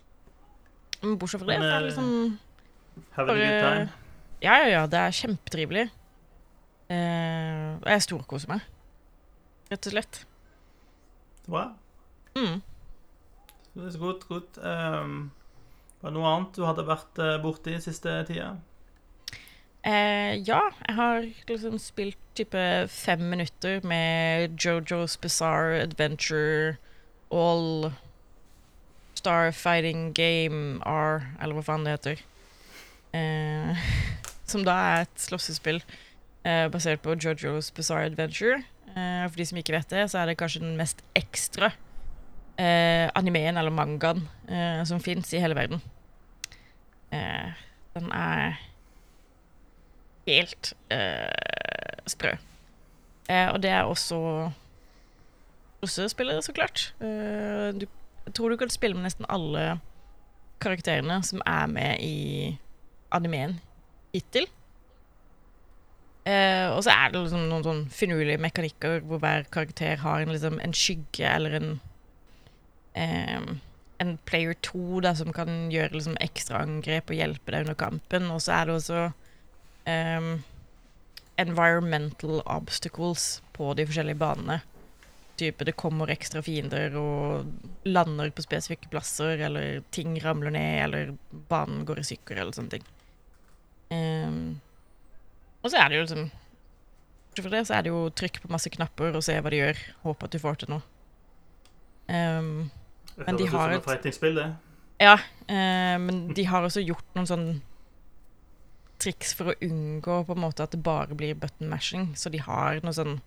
Men 1.03 1.19
bortsett 1.21 1.43
fra 1.45 1.51
det, 1.53 1.59
så 1.63 1.71
er 1.71 1.79
det 1.79 1.89
liksom 1.93 2.11
a 3.15 3.25
good 3.25 3.35
Bare- 3.35 3.63
time. 3.63 3.89
Ja, 4.43 4.55
ja, 4.63 4.67
ja, 4.71 4.83
det 4.87 4.99
er 5.03 5.15
kjempetrivelig. 5.19 5.87
Eh, 6.89 7.71
og 7.83 7.89
jeg 7.91 8.05
storkoser 8.07 8.51
meg, 8.53 8.63
rett 9.69 9.89
og 9.91 9.95
slett. 9.95 10.21
Bra. 11.49 11.65
Mm. 12.39 12.61
Det 13.75 13.85
er 13.87 13.91
så 13.95 14.01
godt, 14.03 14.25
godt. 14.31 14.59
Um, 14.63 15.31
var 16.01 16.11
det 16.11 16.15
noe 16.17 16.31
annet 16.31 16.57
du 16.57 16.65
hadde 16.67 16.87
vært 16.89 17.21
uh, 17.23 17.35
borti 17.43 17.75
siste 17.83 18.15
tida? 18.29 18.53
Eh, 19.87 20.35
ja, 20.43 20.61
jeg 20.89 20.95
har 20.95 21.27
liksom 21.49 21.79
spilt 21.79 22.19
type 22.35 22.89
fem 22.91 23.21
minutter 23.31 23.81
med 23.87 24.59
Jojo's 24.59 25.17
Bizarre 25.21 25.81
Adventure 25.83 26.77
All 27.31 27.93
Star 29.15 29.53
Fighting 29.53 30.15
Game 30.15 30.83
R, 30.87 31.23
eller 31.43 31.55
hva 31.55 31.65
faen 31.67 31.87
det 31.87 31.95
heter. 31.97 32.25
Eh, 33.15 33.89
som 34.51 34.65
da 34.67 34.75
er 34.75 35.07
et 35.07 35.23
slåssespill 35.23 35.81
eh, 36.45 36.67
basert 36.73 37.03
på 37.03 37.15
Jojo's 37.15 37.71
Bizarre 37.75 38.11
Adventure. 38.11 38.63
Eh, 38.95 39.25
for 39.29 39.39
de 39.39 39.47
som 39.47 39.61
ikke 39.61 39.77
vet 39.77 39.95
det, 39.95 40.09
så 40.11 40.23
er 40.23 40.31
det 40.31 40.39
kanskje 40.41 40.65
den 40.65 40.79
mest 40.79 41.03
ekstra 41.19 41.71
eh, 42.59 43.07
animeen 43.19 43.57
eller 43.61 43.75
mangaen 43.75 44.27
eh, 44.49 44.83
som 44.89 45.03
fins 45.03 45.33
i 45.35 45.43
hele 45.43 45.59
verden. 45.59 45.83
Den 47.09 48.11
er 48.13 48.59
helt 50.29 50.73
eh, 50.95 52.03
sprø. 52.09 52.35
Eh, 53.29 53.49
og 53.53 53.61
det 53.65 53.73
er 53.73 53.89
også 53.89 54.19
russespillere, 55.83 56.43
så 56.45 56.55
klart. 56.57 56.93
Eh, 57.01 57.73
du, 57.77 57.87
jeg 58.27 58.35
tror 58.37 58.53
du 58.53 58.61
kan 58.61 58.73
spille 58.73 58.97
med 58.97 59.09
nesten 59.09 59.29
alle 59.29 59.79
karakterene 60.63 61.21
som 61.27 61.43
er 61.47 61.67
med 61.71 62.03
i 62.03 62.57
animeen 63.15 63.59
hittil. 64.13 64.49
Eh, 66.29 66.67
og 66.69 66.83
så 66.85 66.93
er 66.93 67.13
det 67.13 67.23
liksom 67.23 67.47
noen 67.49 67.65
sånn 67.65 67.87
finurlige 67.95 68.41
mekanikker 68.43 69.01
hvor 69.09 69.23
hver 69.23 69.47
karakter 69.53 70.03
har 70.03 70.25
en, 70.25 70.35
liksom, 70.35 70.59
en 70.61 70.77
skygge 70.77 71.25
eller 71.25 71.57
en 71.57 71.71
eh, 72.99 73.55
en 73.99 74.19
player 74.29 74.55
2 74.63 75.01
da, 75.07 75.15
som 75.19 75.33
kan 75.35 75.69
gjøre 75.73 75.97
liksom, 75.97 76.19
ekstraangrep 76.23 77.11
og 77.11 77.19
hjelpe 77.19 77.55
deg 77.55 77.67
under 77.67 77.79
kampen. 77.79 78.29
Og 78.35 78.43
så 78.45 78.55
er 78.59 78.69
det 78.69 78.77
også 78.79 79.01
um, 79.89 80.31
environmental 81.39 82.43
obstacles 82.47 83.41
på 83.57 83.71
de 83.79 83.87
forskjellige 83.89 84.19
banene. 84.21 84.61
Type 85.39 85.65
det 85.65 85.77
kommer 85.79 86.11
ekstra 86.11 86.43
fiender 86.43 86.97
og 86.99 87.47
lander 87.87 88.33
på 88.35 88.43
spesifikke 88.43 88.91
plasser, 88.91 89.39
eller 89.47 89.85
ting 89.95 90.17
ramler 90.25 90.51
ned, 90.55 90.81
eller 90.89 91.13
banen 91.51 91.85
går 91.87 92.01
i 92.03 92.07
stykker, 92.09 92.41
eller 92.43 92.57
sånne 92.57 92.75
ting. 92.75 92.89
Um, 93.95 94.41
og 95.63 95.71
så 95.71 95.79
er 95.81 95.89
det 95.89 96.01
jo 96.01 96.07
liksom 96.09 96.29
fra 97.39 97.51
det, 97.55 97.61
så 97.69 97.77
er 97.79 97.85
det 97.87 97.93
jo 97.93 98.01
trykk 98.19 98.41
på 98.43 98.51
masse 98.51 98.71
knapper 98.75 99.15
og 99.15 99.23
se 99.23 99.37
hva 99.39 99.51
de 99.55 99.61
gjør. 99.61 99.79
Håpe 100.03 100.27
at 100.27 100.35
du 100.35 100.41
får 100.43 100.59
til 100.59 100.73
noe. 100.75 100.83
Um, 102.09 102.71
Men 103.21 103.37
de 103.39 103.47
har 103.53 103.71
et- 103.77 103.85
ja, 104.99 105.15
uh, 105.15 105.99
men 106.03 106.33
de 106.35 106.45
har 106.51 106.67
også 106.67 106.83
gjort 106.83 107.05
noen 107.15 107.31
sånn 107.31 107.47
triks 109.03 109.35
for 109.37 109.53
å 109.53 109.59
unngå 109.65 110.23
på 110.27 110.35
en 110.35 110.43
måte 110.43 110.65
at 110.65 110.75
det 110.75 110.83
bare 110.85 111.17
blir 111.19 111.39
button 111.39 111.71
mashing. 111.71 112.11
Så 112.19 112.33
de 112.35 112.41
har 112.43 112.81
noe 112.83 112.97
sånn 112.97 113.19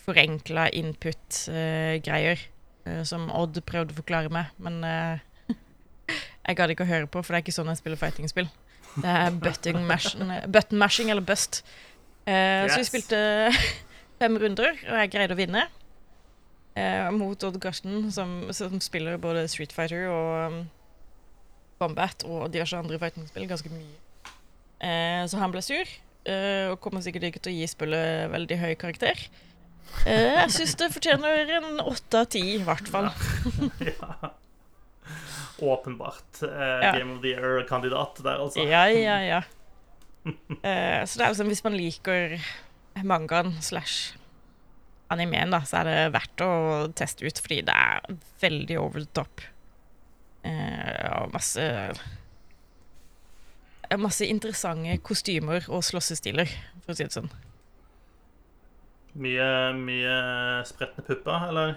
forenkla 0.00 0.68
input-greier 0.76 2.40
eh, 2.40 3.02
som 3.06 3.28
Odd 3.36 3.60
prøvde 3.68 3.94
å 3.94 4.00
forklare 4.00 4.32
meg, 4.32 4.48
men 4.62 4.80
uh, 4.82 5.20
jeg 6.46 6.58
gadd 6.58 6.72
ikke 6.72 6.86
å 6.86 6.90
høre 6.90 7.10
på, 7.10 7.22
for 7.22 7.34
det 7.34 7.40
er 7.40 7.46
ikke 7.46 7.58
sånn 7.58 7.70
jeg 7.72 7.82
spiller 7.82 8.00
fighting-spill. 8.00 8.48
Det 8.96 9.06
er 9.06 9.36
button 9.36 9.84
mashing, 9.86 10.32
button 10.50 10.80
mashing 10.80 11.12
eller 11.12 11.22
bust. 11.22 11.60
Yes. 12.26 12.72
Så 12.72 12.80
vi 12.80 12.88
spilte 12.88 13.20
fem 14.20 14.40
runder, 14.40 14.74
og 14.88 14.98
jeg 15.04 15.12
greide 15.12 15.36
å 15.36 15.38
vinne. 15.38 15.68
Eh, 16.78 17.06
mot 17.14 17.44
Odd 17.44 17.58
Karsten, 17.62 18.08
som, 18.14 18.48
som 18.56 18.80
spiller 18.82 19.20
både 19.20 19.46
Street 19.50 19.72
Fighter 19.74 20.08
og 20.10 20.52
um, 20.52 20.60
Bombat 21.80 22.24
og 22.28 22.50
diverse 22.52 22.76
andre 22.76 22.98
fighting-spill 23.00 23.48
ganske 23.50 23.72
mye. 23.72 23.98
Eh, 24.80 25.22
så 25.28 25.38
han 25.40 25.52
ble 25.52 25.60
sur, 25.64 25.88
eh, 26.24 26.66
og 26.72 26.78
kommer 26.80 27.02
sikkert 27.04 27.28
ikke 27.30 27.42
til 27.44 27.52
å 27.52 27.56
gi 27.60 27.68
spillet 27.70 28.30
veldig 28.32 28.58
høy 28.62 28.74
karakter. 28.80 29.24
Eh, 30.06 30.36
jeg 30.38 30.52
syns 30.54 30.76
det 30.80 30.90
fortjener 30.94 31.50
en 31.58 31.80
åtte 31.82 32.22
av 32.22 32.28
ti, 32.32 32.42
i 32.56 32.62
hvert 32.64 32.88
fall. 32.88 33.10
ja. 33.90 34.30
Åpenbart. 35.60 36.42
Eh, 36.42 36.80
Ja. 36.86 36.92
Game 36.96 37.16
of 37.16 37.20
the 37.22 37.34
Year-kandidat 37.34 38.22
der, 38.24 38.38
altså. 38.46 38.64
Ja, 38.64 38.86
ja, 38.88 39.18
ja. 39.20 39.42
Eh, 40.62 41.04
så 41.08 41.18
det 41.18 41.24
er 41.26 41.32
liksom, 41.34 41.48
hvis 41.52 41.64
man 41.64 41.76
liker 41.76 42.38
mangaen 43.04 43.54
slash 43.64 44.14
animeen, 45.10 45.50
da, 45.52 45.60
så 45.66 45.80
er 45.80 45.88
det 45.88 45.98
verdt 46.14 46.42
å 46.44 46.50
teste 46.96 47.26
ut, 47.26 47.40
fordi 47.42 47.60
det 47.66 47.74
er 47.74 48.18
veldig 48.42 48.76
over 48.80 49.04
the 49.04 49.10
top. 49.16 49.40
Eh, 50.46 51.08
og 51.18 51.32
masse 51.34 51.64
Masse 53.98 54.26
interessante 54.30 54.98
kostymer 55.02 55.64
og 55.66 55.82
slåssestiler, 55.82 56.50
for 56.84 56.94
å 56.94 56.98
si 56.98 57.06
det 57.06 57.14
sånn. 57.16 57.30
Mye, 59.18 59.46
mye 59.74 60.16
spretne 60.68 61.02
pupper, 61.02 61.48
eller? 61.48 61.72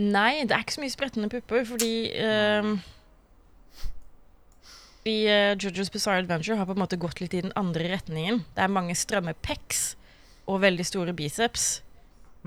Nei, 0.00 0.46
det 0.48 0.56
er 0.56 0.64
ikke 0.64 0.78
så 0.78 0.84
mye 0.84 0.94
spretne 0.94 1.28
pupper, 1.28 1.66
fordi 1.68 1.92
um, 2.24 2.78
fordi 5.02 5.18
Jojo's 5.60 5.90
Bizarre 5.92 6.22
Adventure 6.22 6.56
har 6.56 6.68
på 6.68 6.76
en 6.76 6.80
måte 6.80 6.96
gått 6.96 7.20
litt 7.20 7.34
i 7.34 7.42
den 7.42 7.52
andre 7.58 7.90
retningen. 7.90 8.44
Det 8.54 8.62
er 8.62 8.72
mange 8.72 8.94
stramme 8.96 9.34
pecs 9.34 9.96
og 10.46 10.62
veldig 10.62 10.86
store 10.86 11.12
biceps. 11.12 11.82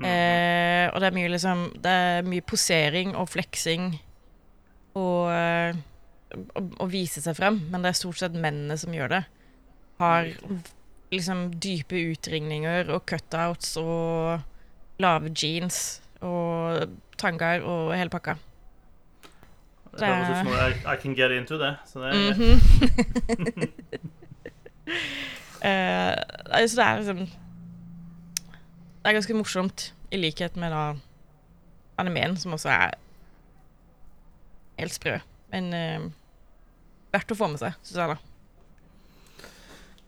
Mm. 0.00 0.08
Uh, 0.08 0.86
og 0.90 1.00
det 1.00 1.06
er 1.08 1.14
mye 1.16 1.28
liksom 1.32 1.60
Det 1.80 1.88
er 1.88 2.26
mye 2.26 2.44
posering 2.44 3.14
og 3.16 3.30
fleksing 3.32 3.94
og 4.96 5.30
eh, 5.32 5.78
å, 6.34 6.62
å 6.82 6.86
vise 6.90 7.22
seg 7.22 7.36
frem, 7.38 7.60
men 7.70 7.84
det 7.84 7.92
er 7.92 8.00
stort 8.00 8.20
sett 8.20 8.34
mennene 8.36 8.76
som 8.80 8.94
gjør 8.94 9.12
det. 9.14 9.22
Har 10.00 10.32
liksom 11.12 11.46
dype 11.62 12.00
utringninger 12.12 12.90
og 12.92 13.06
cutouts 13.08 13.76
og 13.80 14.42
lave 15.02 15.30
jeans 15.30 16.00
og 16.24 16.96
tangaer 17.20 17.64
og 17.64 17.94
hele 17.96 18.12
pakka. 18.12 18.36
Det 19.96 20.08
høres 20.08 20.28
ut 20.28 20.36
som 20.36 20.50
noe 20.50 20.68
I, 20.92 20.96
can 21.00 21.14
get 21.16 21.32
into 21.32 21.56
det. 21.60 21.76
Så 21.88 22.00
det 22.02 22.08
er 22.08 22.14
mm 22.14 22.32
-hmm. 22.36 22.50
uh, 25.64 26.14
nei, 26.52 26.68
så 26.68 26.76
det 26.76 26.84
er 26.84 26.96
liksom 26.96 27.18
Det 28.96 29.04
er 29.10 29.12
ganske 29.12 29.34
morsomt, 29.34 29.94
i 30.10 30.16
likhet 30.16 30.56
med 30.56 30.70
da 30.70 30.94
animeen, 31.98 32.36
som 32.36 32.52
også 32.52 32.68
er 32.68 32.90
helt 34.78 34.94
sprø. 34.94 35.18
Men 35.52 35.72
eh, 35.76 36.06
verdt 37.14 37.32
å 37.32 37.38
få 37.38 37.50
med 37.52 37.62
seg, 37.62 37.76
syns 37.82 38.00
jeg, 38.02 38.14
da. 38.14 39.46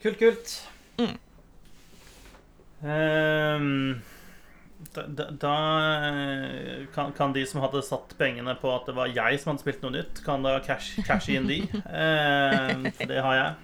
Kult, 0.03 0.19
kult. 0.21 0.55
Mm. 0.99 1.17
Um, 2.79 4.03
da 4.95 5.05
da, 5.31 5.55
eh, 6.07 6.85
kan, 6.95 7.13
kan 7.17 7.33
de 7.35 7.43
som 7.47 7.63
hadde 7.65 7.83
satt 7.83 8.15
pengene 8.19 8.55
på 8.61 8.71
at 8.71 8.87
det 8.87 8.95
var 8.95 9.11
jeg 9.11 9.41
som 9.41 9.53
hadde 9.53 9.65
spilt 9.65 9.83
noe 9.83 9.97
nytt, 9.97 10.23
kan 10.27 10.47
da 10.47 10.59
cash, 10.65 10.99
cashe 11.07 11.35
inn 11.35 11.49
de. 11.51 11.63
um, 11.75 12.87
for 12.95 13.11
det 13.11 13.25
har 13.25 13.41
jeg. 13.41 13.57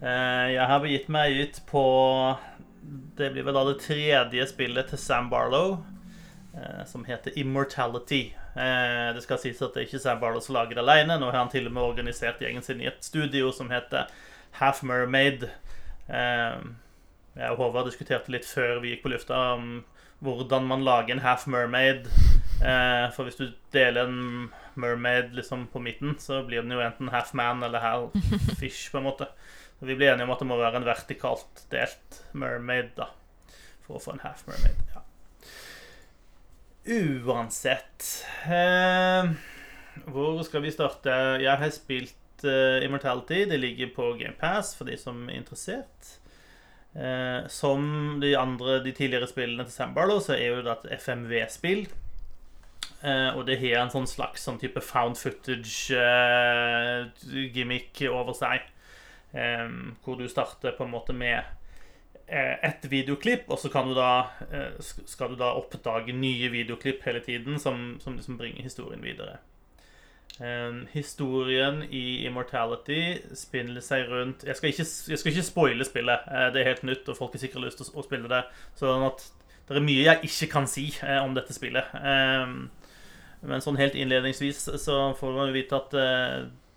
Uh, 0.00 0.46
jeg 0.54 0.66
har 0.72 0.80
begitt 0.80 1.12
meg 1.12 1.36
ut 1.44 1.60
på 1.68 1.84
det 3.20 3.30
blir 3.34 3.44
vel 3.44 3.56
da 3.56 3.64
det 3.68 3.80
tredje 3.84 4.46
spillet 4.48 4.88
til 4.90 5.00
Sam 5.00 5.28
Barlow, 5.32 5.80
som 6.86 7.04
heter 7.06 7.38
Immortality. 7.38 8.34
Eh, 8.56 9.14
det 9.14 9.22
skal 9.22 9.38
sies 9.38 9.62
at 9.62 9.74
det 9.74 9.84
er 9.84 9.88
ikke 9.88 10.02
Sam 10.02 10.20
Barlow 10.22 10.42
som 10.42 10.56
lager 10.56 10.74
det 10.78 10.82
alene. 10.82 11.18
Nå 11.20 11.30
har 11.30 11.38
han 11.44 11.52
til 11.52 11.68
og 11.70 11.76
med 11.76 11.86
organisert 11.86 12.42
gjengen 12.42 12.64
sin 12.66 12.82
i 12.82 12.88
et 12.90 13.04
studio 13.06 13.52
som 13.54 13.70
heter 13.70 14.10
Half 14.58 14.82
Mermaid. 14.82 15.46
Eh, 16.10 16.58
jeg 17.38 17.54
og 17.54 17.60
Håvard 17.60 17.86
diskuterte 17.86 18.32
litt 18.34 18.48
før 18.48 18.80
vi 18.82 18.94
gikk 18.94 19.04
på 19.04 19.12
lufta 19.12 19.38
om 19.54 19.82
hvordan 20.20 20.66
man 20.68 20.82
lager 20.84 21.14
en 21.14 21.22
half 21.24 21.46
mermaid. 21.46 22.08
Eh, 22.60 23.06
for 23.14 23.24
hvis 23.24 23.38
du 23.38 23.46
deler 23.72 24.08
en 24.08 24.50
mermaid 24.80 25.32
liksom 25.36 25.66
på 25.72 25.80
midten, 25.80 26.18
så 26.20 26.42
blir 26.44 26.64
den 26.64 26.74
jo 26.74 26.82
enten 26.84 27.12
half 27.14 27.32
man 27.32 27.62
eller 27.64 27.80
half 27.80 28.16
fish, 28.60 28.90
på 28.92 29.00
en 29.00 29.08
måte. 29.08 29.30
Så 29.78 29.88
vi 29.88 29.96
blir 29.96 30.12
enige 30.12 30.26
om 30.28 30.34
at 30.34 30.42
det 30.42 30.50
må 30.50 30.58
være 30.60 30.82
en 30.82 30.88
vertikalt 30.88 31.64
delt 31.72 32.20
mermaid, 32.36 32.92
da. 32.98 33.08
For 33.86 33.96
å 33.96 34.04
få 34.04 34.18
en 34.18 34.26
half 34.26 34.44
mermaid. 34.50 34.82
Ja. 34.92 34.99
Uansett 36.86 38.24
eh, 38.48 39.24
Hvor 40.08 40.42
skal 40.46 40.62
vi 40.64 40.72
starte? 40.72 41.10
Jeg 41.42 41.56
har 41.60 41.70
spilt 41.74 42.44
eh, 42.44 42.84
Immortality. 42.86 43.44
Det 43.50 43.60
ligger 43.60 43.88
på 43.96 44.04
GamePass 44.20 44.68
for 44.78 44.84
de 44.88 44.96
som 44.98 45.28
er 45.28 45.34
interessert. 45.42 46.16
Eh, 46.94 47.46
som 47.52 48.18
de 48.22 48.32
andre, 48.38 48.84
de 48.84 48.92
tidligere 48.96 49.28
spillene 49.28 49.64
til 49.68 49.74
Sam 49.76 49.94
så 50.24 50.32
er 50.34 50.46
jo 50.48 50.62
det 50.64 50.72
et 50.72 50.92
FMV-spill. 51.04 51.82
Eh, 53.02 53.36
og 53.36 53.46
det 53.48 53.58
har 53.60 53.80
en 53.80 53.90
sånn 53.92 54.06
slags 54.08 54.42
sånn 54.44 54.58
type 54.60 54.80
found 54.84 55.16
footage-gimmick 55.20 58.02
eh, 58.02 58.12
over 58.12 58.32
seg. 58.36 58.60
Eh, 59.32 59.68
hvor 60.04 60.16
du 60.16 60.28
starter 60.28 60.72
på 60.76 60.84
en 60.84 60.90
måte 60.96 61.12
med 61.12 61.42
ett 62.32 62.84
videoklipp, 62.90 63.48
og 63.50 63.58
så 63.58 63.68
du 63.88 63.94
da, 63.94 64.30
eh, 64.52 64.80
skal 64.80 65.32
du 65.32 65.38
da 65.40 65.52
oppdage 65.58 66.14
nye 66.14 66.50
videoklipp 66.52 67.02
hele 67.04 67.20
tiden 67.20 67.58
som, 67.58 67.98
som 68.00 68.16
liksom 68.16 68.38
bringer 68.38 68.62
historien 68.62 69.02
videre. 69.02 69.38
Um, 70.40 70.86
historien 70.92 71.82
i 71.90 72.24
Immortality 72.24 73.18
spinner 73.36 73.82
seg 73.84 74.06
rundt 74.08 74.44
Jeg 74.46 74.56
skal 74.56 74.70
ikke, 74.70 74.86
jeg 75.10 75.18
skal 75.20 75.32
ikke 75.34 75.42
spoile 75.44 75.84
spillet. 75.84 76.30
Det 76.54 76.62
er 76.62 76.68
helt 76.70 76.86
nytt, 76.86 77.08
og 77.08 77.18
folk 77.18 77.34
har 77.34 77.42
sikkert 77.42 77.66
lyst 77.66 77.82
til 77.82 77.90
å, 77.92 78.04
spille 78.06 78.30
det. 78.30 78.44
Sånn 78.78 79.04
at 79.04 79.26
det 79.68 79.76
er 79.76 79.84
mye 79.84 80.06
jeg 80.06 80.30
ikke 80.30 80.48
kan 80.54 80.70
si 80.70 80.86
om 81.20 81.34
dette 81.36 81.52
spillet. 81.54 81.92
Men 83.42 83.62
sånn 83.64 83.78
helt 83.78 83.98
innledningsvis 83.98 84.64
så 84.80 84.96
får 85.18 85.36
man 85.36 85.52
vite 85.54 85.76
at 85.76 85.98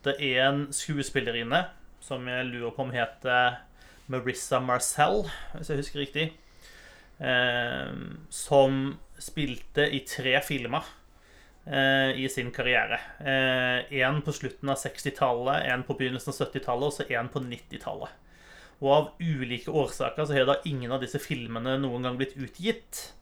det 0.03 0.17
er 0.19 0.43
en 0.49 0.65
skuespillerinne 0.75 1.63
som 2.03 2.27
jeg 2.27 2.49
lurer 2.51 2.75
på 2.75 2.83
om 2.83 2.91
heter 2.93 3.61
Marissa 4.13 4.61
Marcel, 4.61 5.23
hvis 5.55 5.71
jeg 5.71 5.81
husker 5.81 6.03
riktig, 6.03 6.25
som 8.33 8.77
spilte 9.21 9.85
i 9.95 10.01
tre 10.05 10.33
filmer 10.45 10.85
Eh, 11.65 12.19
i 12.19 12.29
sin 12.29 12.51
karriere. 12.51 12.99
Én 13.89 14.15
eh, 14.15 14.21
på 14.25 14.31
slutten 14.35 14.69
av 14.69 14.75
60-tallet, 14.81 15.63
én 15.71 15.85
på 15.87 15.95
begynnelsen 15.95 16.33
av 16.33 16.41
70-tallet 16.41 16.89
og 16.89 16.95
så 16.97 17.05
én 17.07 17.29
på 17.31 17.39
90-tallet. 17.39 18.17
Og 18.83 18.89
av 18.91 19.05
ulike 19.23 19.71
årsaker 19.71 20.27
så 20.27 20.35
har 20.35 20.49
da 20.49 20.57
ingen 20.67 20.91
av 20.91 20.99
disse 20.99 21.21
filmene 21.23 21.77
noen 21.79 22.03
gang 22.03 22.19
blitt 22.19 22.35
utgitt. 22.35 23.13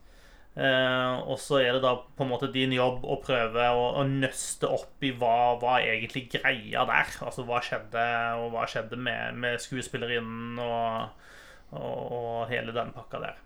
Eh, 0.52 1.14
og 1.32 1.38
så 1.40 1.62
er 1.62 1.78
det 1.78 1.84
da 1.86 1.94
på 1.96 2.26
en 2.26 2.32
måte 2.34 2.50
din 2.52 2.74
jobb 2.76 3.06
å 3.08 3.22
prøve 3.24 3.70
å, 3.72 3.86
å 4.02 4.04
nøste 4.08 4.68
opp 4.68 5.04
i 5.08 5.14
hva 5.16 5.56
var 5.62 5.86
egentlig 5.86 6.26
greia 6.34 6.84
der. 6.90 7.14
Altså 7.24 7.46
hva 7.48 7.62
skjedde, 7.64 8.08
og 8.42 8.52
hva 8.56 8.66
skjedde 8.70 9.00
med, 9.00 9.38
med 9.40 9.62
skuespillerinnen 9.64 10.60
og, 10.60 11.30
og, 11.72 12.02
og, 12.18 12.34
hele 12.52 12.76
den 12.76 12.92
pakka 12.96 13.24
der. 13.24 13.40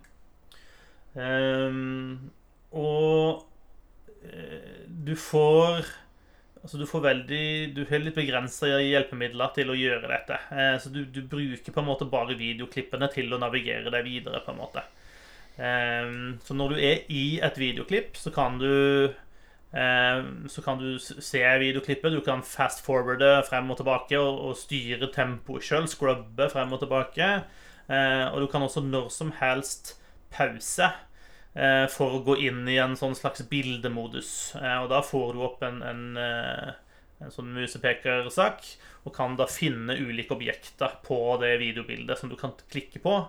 Um, 1.15 2.31
og 2.75 3.45
du 5.05 5.13
får 5.15 5.85
Altså 6.65 6.79
Du 6.81 6.87
får 6.89 7.03
veldig 7.03 7.45
Du 7.75 7.83
har 7.89 8.01
litt 8.01 8.17
begrensa 8.17 8.71
hjelpemidler 8.81 9.51
til 9.53 9.69
å 9.69 9.77
gjøre 9.77 10.09
dette. 10.09 10.39
Eh, 10.49 10.77
så 10.81 10.89
du, 10.89 11.03
du, 11.05 11.21
bruker 11.29 11.71
på 11.75 11.81
en 11.81 11.89
måte 11.91 12.07
bare 12.09 12.37
videoklippene 12.39 13.09
til 13.13 13.29
å 13.29 13.41
navigere 13.41 13.93
deg 13.93 14.07
videre. 14.07 14.41
på 14.41 14.55
en 14.55 14.63
måte 14.63 14.81
eh, 14.81 15.04
Så 15.55 16.55
når 16.57 16.73
du 16.73 16.79
er 16.83 17.05
i 17.07 17.37
et 17.39 17.55
videoklipp, 17.55 18.17
så 18.19 18.27
kan 18.35 18.57
du 18.59 18.71
eh, 19.71 20.25
så 20.51 20.63
kan 20.65 20.81
du 20.81 20.97
se 20.99 21.43
videoklippet. 21.61 22.11
Du 22.11 22.19
kan 22.25 22.43
fast 22.43 22.83
forwarde 22.83 23.37
frem 23.47 23.71
og 23.71 23.79
tilbake 23.79 24.19
og, 24.19 24.51
styre 24.59 25.07
tempoet 25.15 25.63
sjøl. 25.63 25.87
Scrubbe 25.87 26.49
frem 26.51 26.75
og 26.75 26.83
tilbake. 26.83 27.29
Og 27.87 28.39
du 28.41 28.47
kan 28.51 28.65
også 28.65 28.81
når 28.83 29.07
som 29.13 29.31
helst 29.39 29.93
pause 30.33 30.89
for 31.93 32.17
å 32.17 32.23
gå 32.25 32.35
inn 32.49 32.65
i 32.67 32.79
en 32.83 32.97
sånn 32.99 33.15
slags 33.15 33.45
bildemodus. 33.47 34.55
Og 34.57 34.89
da 34.91 34.99
får 35.05 35.35
du 35.35 35.43
opp 35.45 35.63
en, 35.63 35.79
en, 35.85 36.03
eh, 36.19 36.73
en 37.23 37.31
sånn 37.31 37.53
musepekersak, 37.55 38.67
og 39.05 39.15
kan 39.15 39.37
da 39.39 39.47
finne 39.49 39.95
ulike 39.95 40.35
objekter 40.35 40.99
på 41.05 41.19
det 41.41 41.55
videobildet 41.61 42.19
som 42.19 42.31
du 42.31 42.35
kan 42.39 42.55
klikke 42.71 43.01
på. 43.03 43.19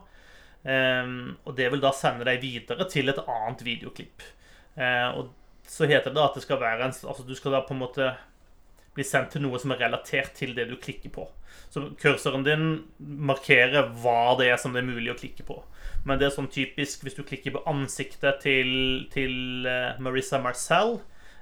Og 0.67 1.53
det 1.55 1.69
vil 1.71 1.83
da 1.83 1.93
sende 1.95 2.27
deg 2.27 2.41
videre 2.43 2.89
til 2.91 3.13
et 3.13 3.21
annet 3.23 3.61
videoklipp. 3.63 4.25
Og 5.15 5.29
så 5.71 5.87
heter 5.87 6.11
det 6.11 6.19
da 6.19 6.25
at 6.27 6.35
det 6.35 6.43
skal 6.43 6.59
være 6.59 6.89
en 6.89 6.95
Altså 6.95 7.23
du 7.27 7.35
skal 7.39 7.55
da 7.55 7.61
på 7.67 7.75
en 7.75 7.83
måte 7.85 8.09
bli 8.97 9.05
sendt 9.05 9.35
til 9.35 9.45
noe 9.45 9.61
som 9.61 9.75
er 9.75 9.83
relatert 9.85 10.33
til 10.39 10.55
det 10.57 10.69
du 10.71 10.77
klikker 10.81 11.13
på. 11.13 11.27
Så 11.73 11.83
kursoren 12.01 12.47
din 12.47 12.67
markerer 12.99 13.91
hva 14.01 14.37
det 14.41 14.49
er 14.53 14.61
som 14.61 14.73
det 14.73 14.83
er 14.83 14.89
mulig 14.89 15.13
å 15.13 15.19
klikke 15.19 15.45
på. 15.47 15.59
Men 16.09 16.21
det 16.21 16.29
er 16.29 16.37
sånn 16.37 16.51
typisk 16.53 17.05
hvis 17.05 17.19
du 17.19 17.25
klikker 17.27 17.57
på 17.57 17.65
ansiktet 17.69 18.41
til, 18.45 18.71
til 19.13 19.67
uh, 19.69 19.99
Marissa 20.01 20.41
Marcel, 20.43 20.97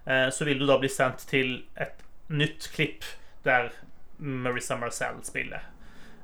uh, 0.09 0.29
så 0.35 0.49
vil 0.49 0.59
du 0.63 0.67
da 0.67 0.81
bli 0.83 0.91
sendt 0.91 1.27
til 1.31 1.61
et 1.79 2.03
nytt 2.33 2.71
klipp 2.75 3.07
der 3.47 3.71
Marissa 4.19 4.79
Marcel 4.81 5.21
spiller. 5.27 5.69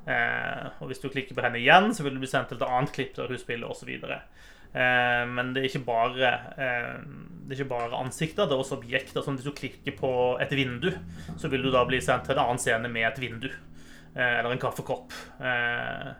Uh, 0.01 0.71
og 0.81 0.89
hvis 0.89 1.01
du 1.01 1.11
klikker 1.11 1.37
på 1.37 1.43
henne 1.45 1.59
igjen, 1.61 1.91
så 1.93 2.05
vil 2.05 2.15
du 2.15 2.23
bli 2.23 2.29
sendt 2.29 2.49
til 2.49 2.57
et 2.57 2.65
annet 2.65 2.93
klipp 2.95 3.13
der 3.17 3.29
hun 3.29 3.41
spiller, 3.41 3.69
osv. 3.69 3.91
Eh, 3.91 5.23
men 5.27 5.49
det 5.51 5.61
er 5.61 5.67
ikke 5.67 5.81
bare 5.83 6.29
Det 6.55 7.51
er 7.51 7.57
ikke 7.57 7.73
bare 7.73 7.97
ansikter, 7.99 8.47
det 8.47 8.55
er 8.55 8.63
også 8.63 8.77
objekter. 8.79 9.21
Sånn 9.21 9.35
hvis 9.37 9.49
du 9.49 9.53
klikker 9.57 9.97
på 9.99 10.11
et 10.41 10.55
vindu, 10.55 10.89
så 11.37 11.51
vil 11.51 11.65
du 11.65 11.69
da 11.73 11.83
bli 11.85 11.99
sendt 12.01 12.29
til 12.29 12.37
en 12.37 12.45
annen 12.45 12.61
scene 12.61 12.89
med 12.89 13.09
et 13.09 13.19
vindu. 13.21 13.49
eller 14.15 14.51
en 14.51 14.59
kaffekopp. 14.59 15.13
Uh, 15.39 16.11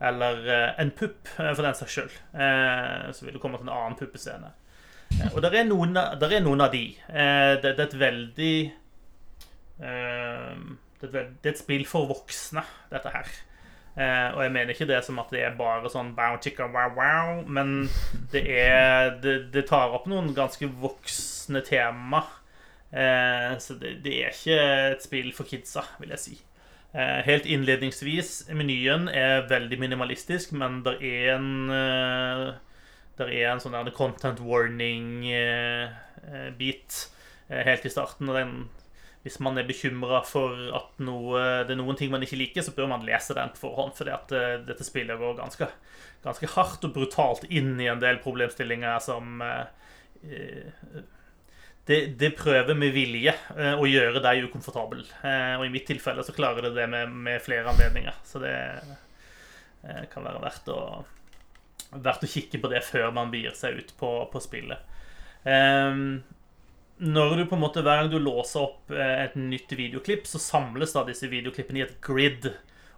eller 0.00 0.48
eh, 0.48 0.80
en 0.80 0.90
pupp, 0.90 1.28
eh, 1.38 1.52
for 1.54 1.62
den 1.62 1.74
saks 1.74 1.92
skyld. 1.92 2.16
Eh, 2.32 3.12
så 3.12 3.26
vil 3.26 3.34
du 3.34 3.42
komme 3.42 3.58
til 3.58 3.68
en 3.68 3.74
annen 3.74 3.98
puppescene. 3.98 4.52
Og 5.32 5.40
der 5.42 5.56
er, 5.56 5.64
noen, 5.66 5.96
der 5.96 6.34
er 6.36 6.44
noen 6.44 6.60
av 6.60 6.72
de. 6.74 6.84
Det, 7.08 7.62
det 7.64 7.80
er 7.80 7.86
et 7.86 7.94
veldig 7.96 8.56
det 11.02 11.12
er 11.14 11.52
et 11.52 11.60
spill 11.60 11.84
for 11.88 12.08
voksne, 12.10 12.64
dette 12.92 13.12
her. 13.14 13.28
og 13.98 14.42
jeg 14.44 14.52
mener 14.54 14.70
ikke 14.70 14.86
det 14.86 15.00
som 15.02 15.18
at 15.18 15.32
det 15.34 15.40
er 15.42 15.56
bare 15.58 15.90
sånn 15.90 16.12
wow, 16.14 16.36
chicka, 16.42 16.68
wow, 16.70 16.92
wow, 16.94 17.40
men 17.46 17.88
det 18.32 18.44
er 18.46 19.16
det, 19.22 19.36
det, 19.54 19.64
tar 19.66 19.94
opp 19.96 20.06
noen 20.06 20.30
ganske 20.36 20.68
voksne 20.82 21.64
tema. 21.66 22.22
så 22.90 23.78
det, 23.80 23.98
det, 24.04 24.14
er 24.22 24.34
ikke 24.34 24.60
et 24.92 25.02
spill 25.02 25.32
for 25.34 25.50
kidsa, 25.50 25.82
vil 25.98 26.14
jeg 26.14 26.24
si. 26.24 26.38
Eh, 26.96 27.20
helt 27.26 27.44
innledningsvis, 27.44 28.46
menyen 28.56 29.10
er 29.12 29.44
veldig 29.48 29.76
minimalistisk, 29.76 30.54
men 30.56 30.80
det 30.86 30.96
er 31.04 31.34
en 31.36 31.70
eh, 31.70 32.54
Der 33.18 33.28
er 33.34 33.50
en 33.50 33.60
sånn 33.60 33.90
content 33.96 34.40
warning-bit 34.40 35.34
eh, 37.50 37.62
helt 37.66 37.84
i 37.84 37.90
starten. 37.90 38.30
Den, 38.30 38.68
hvis 39.24 39.40
man 39.44 39.58
er 39.58 39.66
bekymra 39.68 40.22
for 40.24 40.54
at 40.78 41.02
noe, 41.02 41.40
det 41.66 41.74
er 41.74 41.80
noen 41.80 41.98
ting 41.98 42.12
man 42.12 42.22
ikke 42.24 42.38
liker, 42.38 42.64
så 42.64 42.72
bør 42.76 42.90
man 42.92 43.06
lese 43.06 43.36
den 43.36 43.50
på 43.54 43.64
forhånd. 43.66 43.96
For 43.98 44.08
dette 44.08 44.86
spillet 44.86 45.18
går 45.20 45.36
ganske, 45.40 45.68
ganske 46.24 46.50
hardt 46.54 46.86
og 46.86 46.94
brutalt 46.94 47.44
inn 47.50 47.74
i 47.82 47.90
en 47.90 48.02
del 48.02 48.22
problemstillinger 48.24 49.02
som 49.04 49.42
det, 51.88 52.06
det, 52.06 52.30
prøver 52.36 52.76
med 52.76 52.92
vilje 52.92 53.32
eh, 53.56 53.72
å 53.72 53.86
gjøre 53.88 54.20
deg 54.20 54.44
ukomfortabel. 54.44 55.06
Eh, 55.24 55.54
og 55.56 55.64
i 55.64 55.70
mitt 55.72 55.86
tilfelle 55.88 56.20
så 56.24 56.34
klarer 56.36 56.66
det 56.66 56.74
det 56.76 56.84
med, 56.92 57.14
med 57.28 57.40
flere 57.40 57.70
anledninger. 57.72 58.18
Så 58.28 58.42
det 58.42 58.52
eh, 58.52 60.02
kan 60.12 60.26
være 60.26 60.42
verdt 60.42 60.68
å, 60.74 60.82
verdt 61.94 62.26
å, 62.26 62.28
kikke 62.28 62.60
på 62.60 62.70
det 62.74 62.82
før 62.84 63.08
man 63.16 63.32
begir 63.32 63.56
seg 63.56 63.80
ut 63.80 63.94
på, 63.96 64.10
på 64.28 64.42
spillet. 64.44 64.84
Når 66.98 67.36
du 67.36 67.44
på 67.46 67.56
en 67.56 67.62
måte 67.62 67.82
Hver 67.86 68.02
gang 68.02 68.10
du 68.12 68.18
låser 68.18 68.64
opp 68.64 68.90
et 68.90 69.36
nytt 69.38 69.72
videoklipp, 69.78 70.26
så 70.26 70.40
samles 70.42 70.94
da 70.96 71.04
disse 71.06 71.30
videoklippene 71.30 71.82
i 71.82 71.86
et 71.86 71.98
grid. 72.04 72.50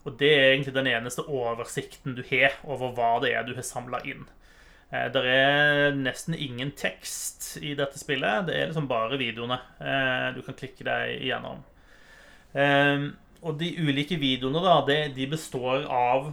Og 0.08 0.16
det 0.20 0.30
er 0.32 0.50
egentlig 0.54 0.74
den 0.76 0.88
eneste 0.88 1.26
oversikten 1.28 2.16
du 2.16 2.22
har 2.30 2.56
over 2.64 2.94
hva 2.96 3.14
det 3.22 3.34
er 3.34 3.44
du 3.44 3.52
har 3.56 3.66
samla 3.66 4.00
inn. 4.08 4.24
Eh, 4.90 5.06
det 5.12 5.22
er 5.28 5.96
nesten 5.98 6.34
ingen 6.34 6.72
tekst 6.78 7.56
i 7.62 7.74
dette 7.78 8.00
spillet. 8.00 8.46
Det 8.48 8.56
er 8.56 8.70
liksom 8.70 8.88
bare 8.90 9.20
videoene 9.20 9.60
eh, 9.78 10.30
du 10.36 10.40
kan 10.46 10.56
klikke 10.58 10.86
deg 10.86 11.20
igjennom. 11.20 11.62
Ehm, 12.58 13.12
og 13.44 13.60
de 13.60 13.70
ulike 13.78 14.18
videoene 14.20 14.62
da, 14.64 14.80
de 15.14 15.26
består 15.30 15.86
av 15.86 16.32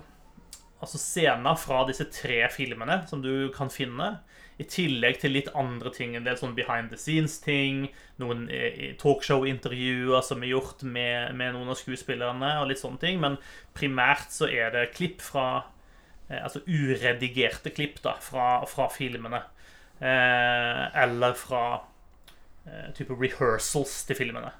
altså 0.77 0.99
scener 1.01 1.57
fra 1.59 1.83
disse 1.87 2.05
tre 2.13 2.43
filmene 2.53 3.01
som 3.09 3.23
du 3.23 3.49
kan 3.55 3.71
finne. 3.73 4.17
I 4.57 4.65
tillegg 4.65 5.19
til 5.21 5.35
litt 5.35 5.49
andre 5.57 5.91
ting. 5.93 6.15
En 6.17 6.25
del 6.25 6.37
sånn 6.39 6.55
behind 6.57 6.89
the 6.93 6.97
scenes-ting. 6.97 7.87
Noen 8.21 8.47
eh, 8.53 8.95
talkshow-intervjuer 9.01 10.23
som 10.25 10.41
er 10.41 10.53
gjort 10.55 10.81
med, 10.81 11.35
med, 11.37 11.53
noen 11.53 11.73
av 11.73 11.77
skuespillerne. 11.77 12.55
og 12.61 12.71
litt 12.71 12.81
sånne 12.81 13.01
ting, 13.01 13.19
Men 13.21 13.37
primært 13.77 14.33
så 14.33 14.49
er 14.49 14.73
det 14.73 14.93
klipp 14.95 15.21
fra 15.21 15.67
eh, 16.29 16.41
Altså 16.41 16.63
uredigerte 16.65 17.73
klipp 17.73 18.01
da, 18.01 18.17
fra, 18.21 18.65
fra 18.65 18.89
filmene. 18.93 19.43
Eh, 19.99 20.83
eller 21.03 21.37
fra 21.37 21.63
eh, 22.65 22.89
type 22.97 23.13
rehearsals 23.13 24.03
til 24.09 24.17
filmene. 24.25 24.53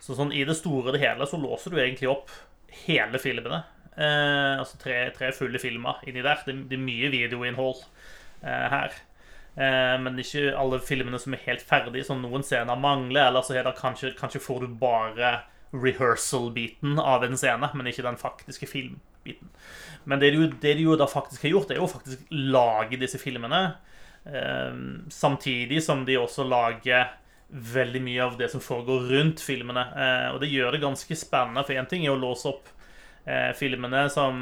Så 0.00 0.16
sånn 0.16 0.32
i 0.32 0.44
det 0.48 0.56
store 0.56 0.88
og 0.88 0.96
det 0.96 1.04
hele 1.04 1.26
så 1.28 1.40
låser 1.40 1.72
du 1.72 1.80
egentlig 1.80 2.08
opp 2.12 2.32
hele 2.86 3.20
filmene. 3.20 3.64
Eh, 3.96 4.58
altså 4.58 4.78
tre, 4.80 4.96
tre, 5.16 5.32
fulle 5.36 5.58
filmer 5.58 6.02
inni 6.06 6.22
der. 6.24 6.42
Det, 6.46 6.56
det 6.70 6.78
er 6.78 6.84
mye 6.84 7.12
videoinnhold 7.12 7.84
eh, 8.44 8.66
her. 8.74 8.96
Eh, 9.56 9.96
men 10.02 10.18
ikke 10.22 10.50
alle 10.56 10.80
filmene 10.84 11.18
som 11.20 11.34
er 11.34 11.44
helt 11.46 11.64
ferdige. 11.66 12.06
som 12.06 12.22
noen 12.22 12.46
scener 12.46 12.78
mangler, 12.78 13.28
eller 13.28 13.42
så 13.42 13.58
kanskje, 13.76 14.14
kanskje 14.18 14.42
får 14.44 14.66
du 14.66 14.74
bare 14.80 15.40
rehearsal-biten 15.72 16.98
av 16.98 17.24
en 17.24 17.36
scene, 17.38 17.70
men 17.74 17.86
ikke 17.86 18.06
den 18.06 18.18
faktiske 18.18 18.66
filmbiten. 18.66 19.50
Men 20.04 20.20
det 20.20 20.32
de, 20.34 20.48
det 20.62 20.74
de 20.78 20.86
jo 20.86 20.96
da 20.98 21.06
faktisk 21.06 21.44
har 21.46 21.54
gjort, 21.54 21.70
er 21.70 21.78
jo 21.78 21.90
faktisk 21.90 22.26
lage 22.30 22.98
disse 22.98 23.20
filmene. 23.22 23.74
Eh, 24.24 24.74
samtidig 25.10 25.82
som 25.84 26.04
de 26.06 26.18
også 26.18 26.46
lager 26.48 27.16
veldig 27.50 28.02
mye 28.02 28.22
av 28.22 28.36
det 28.38 28.50
som 28.52 28.62
foregår 28.62 29.08
rundt 29.10 29.42
filmene. 29.42 29.86
Eh, 29.94 30.28
og 30.34 30.40
det 30.42 30.50
gjør 30.52 30.74
det 30.74 30.84
ganske 30.84 31.16
spennende, 31.18 31.64
for 31.66 31.78
én 31.78 31.88
ting 31.90 32.06
er 32.06 32.14
å 32.14 32.20
låse 32.20 32.50
opp 32.50 32.70
eh, 33.30 33.50
filmene 33.56 34.04
som 34.12 34.40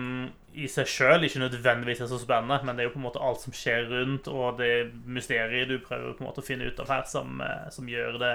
i 0.58 0.66
seg 0.70 0.88
sjøl 0.90 1.26
ikke 1.26 1.42
nødvendigvis 1.42 2.00
er 2.02 2.10
så 2.10 2.18
spennende, 2.20 2.58
men 2.64 2.76
det 2.76 2.84
er 2.84 2.88
jo 2.88 2.94
på 2.96 3.00
en 3.02 3.06
måte 3.06 3.22
alt 3.22 3.42
som 3.44 3.54
skjer 3.54 3.86
rundt, 3.92 4.30
og 4.32 4.58
det 4.58 4.90
mysteriet 5.06 5.70
du 5.70 5.78
prøver 5.84 6.16
på 6.16 6.24
en 6.24 6.30
måte 6.30 6.42
å 6.42 6.46
finne 6.46 6.68
ut 6.68 6.80
av 6.82 6.90
her, 6.90 7.04
som, 7.10 7.40
eh, 7.44 7.68
som 7.74 7.88
gjør, 7.90 8.18
det, 8.22 8.34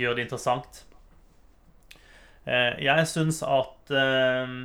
gjør, 0.00 0.16
det, 0.16 0.26
interessant. 0.26 0.82
Eh, 2.46 2.72
jeg 2.86 3.06
syns 3.10 3.42
at 3.46 3.94
eh, 3.94 4.56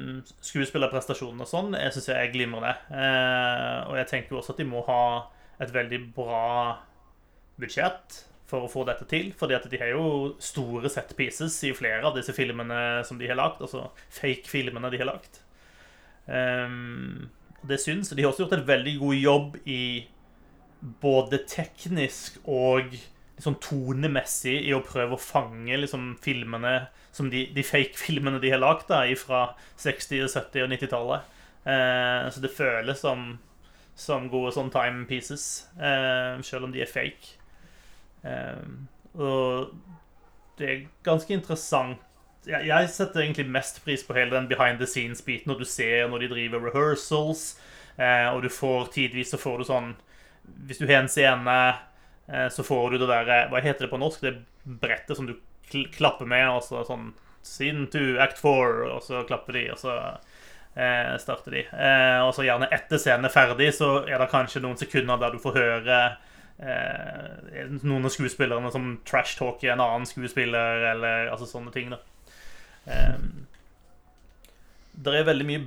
skuespillerprestasjonen 0.48 1.44
og 1.44 1.50
sånn 1.50 1.78
jeg 1.78 1.96
synes 1.96 2.10
jeg 2.14 2.18
er 2.18 2.34
glimrende. 2.34 2.74
Og 3.90 3.96
jeg 4.00 4.10
tenker 4.10 4.36
jo 4.36 4.42
også 4.42 4.56
at 4.56 4.62
de 4.62 4.70
må 4.70 4.86
ha 4.88 5.04
et 5.62 5.74
veldig 5.74 6.04
bra 6.16 6.46
budsjett 7.62 8.24
for 8.52 8.66
å 8.68 8.72
få 8.72 8.84
dette 8.88 9.08
til. 9.10 9.32
fordi 9.40 9.56
at 9.56 9.68
de 9.72 9.80
har 9.80 9.94
jo 9.94 10.36
store 10.44 10.92
set 10.92 11.16
pieces 11.18 11.56
i 11.64 11.74
flere 11.78 12.04
av 12.08 12.18
disse 12.18 12.36
filmene 12.36 13.02
som 13.08 13.20
de 13.20 13.30
har 13.32 13.40
lagt. 13.40 13.64
Altså 13.64 13.88
fake-filmene 14.12 14.92
de 14.92 15.00
har 15.02 15.10
lagt. 15.14 15.42
Um, 16.28 17.30
det 17.68 17.80
syns. 17.82 18.12
De 18.12 18.22
har 18.22 18.32
også 18.32 18.46
gjort 18.46 18.60
en 18.60 18.68
veldig 18.68 18.98
god 19.00 19.16
jobb 19.16 19.58
i 19.66 19.84
både 21.02 21.44
teknisk 21.50 22.40
og 22.50 22.94
liksom 23.38 23.58
tonemessig 23.62 24.58
i 24.68 24.74
å 24.74 24.84
prøve 24.86 25.18
å 25.18 25.22
fange 25.22 25.78
liksom, 25.78 26.16
filmene 26.22 26.88
som 27.12 27.30
de, 27.32 27.48
de 27.54 27.64
fake-filmene 27.66 28.42
de 28.42 28.52
har 28.54 28.62
lagd 28.62 28.92
fra 29.20 29.44
60-, 29.82 30.28
70- 30.30 30.66
og 30.66 30.74
90-tallet. 30.76 31.38
Uh, 31.62 31.72
ehm, 31.74 32.32
så 32.34 32.42
det 32.42 32.54
føles 32.56 33.02
som, 33.02 33.36
som 33.98 34.30
gode 34.32 34.54
sånn 34.56 34.72
time 34.74 35.06
pieces, 35.10 35.68
uh, 35.78 36.38
selv 36.46 36.70
om 36.70 36.74
de 36.74 36.82
er 36.82 36.90
fake. 36.90 37.41
Um, 38.22 38.88
og 39.18 39.72
det 40.60 40.68
er 40.70 40.88
ganske 41.04 41.34
interessant 41.34 42.00
jeg, 42.48 42.90
setter 42.90 43.22
egentlig 43.22 43.46
mest 43.54 43.84
pris 43.86 44.04
på 44.06 44.16
hele 44.18 44.34
den 44.34 44.48
behind 44.50 44.80
the 44.82 44.88
scenes-biten 44.90 45.52
når 45.52 45.62
du 45.62 45.68
ser 45.70 46.08
når 46.10 46.24
de 46.24 46.30
driver 46.32 46.64
rehearsals, 46.66 47.60
eh, 47.98 48.28
og 48.32 48.42
du 48.42 48.50
får 48.50 48.90
tidvis 48.96 49.34
så 49.34 49.38
får 49.42 49.62
du 49.62 49.68
sånn 49.70 49.92
Hvis 50.66 50.82
du 50.82 50.88
har 50.88 51.04
en 51.04 51.12
scene, 51.12 51.58
eh, 52.28 52.48
så 52.50 52.66
får 52.66 52.92
du 52.92 52.98
det 52.98 53.10
der 53.12 53.30
eh, 53.30 53.50
Hva 53.52 53.62
heter 53.62 53.86
det 53.86 53.92
på 53.92 54.02
norsk? 54.02 54.26
Det 54.26 54.42
brettet 54.82 55.18
som 55.18 55.30
du 55.30 55.36
kl 55.70 55.86
klapper 55.94 56.26
med, 56.26 56.48
og 56.50 56.64
så 56.66 56.82
sånn 56.88 57.12
Scene 57.46 57.88
to 57.90 58.18
act 58.22 58.38
four, 58.38 58.84
og 58.86 59.02
så 59.06 59.24
klapper 59.26 59.56
de, 59.58 59.64
og 59.74 59.80
så 59.82 59.94
eh, 60.76 61.16
starter 61.18 61.56
de. 61.56 61.64
Eh, 61.66 62.20
og 62.22 62.36
så 62.38 62.46
gjerne 62.46 62.70
etter 62.70 63.02
scenen 63.02 63.26
er 63.26 63.34
ferdig, 63.34 63.72
så 63.74 64.04
er 64.06 64.22
det 64.22 64.28
kanskje 64.30 64.62
noen 64.62 64.78
sekunder 64.78 65.18
der 65.18 65.34
du 65.34 65.40
får 65.42 65.58
høre 65.58 66.02
eh, 66.62 67.68
noen 67.82 68.06
av 68.06 68.14
skuespillerne 68.14 68.72
som 68.74 68.94
trash-talker 69.08 69.74
en 69.74 69.84
annen 69.84 70.08
skuespiller, 70.10 70.86
eller 70.94 71.34
altså 71.34 71.50
sånne 71.50 71.74
ting. 71.76 71.92
da 71.94 72.02
Um, 72.82 73.46
det 75.06 75.14
er 75.14 75.28
veldig 75.28 75.46
mye 75.46 75.60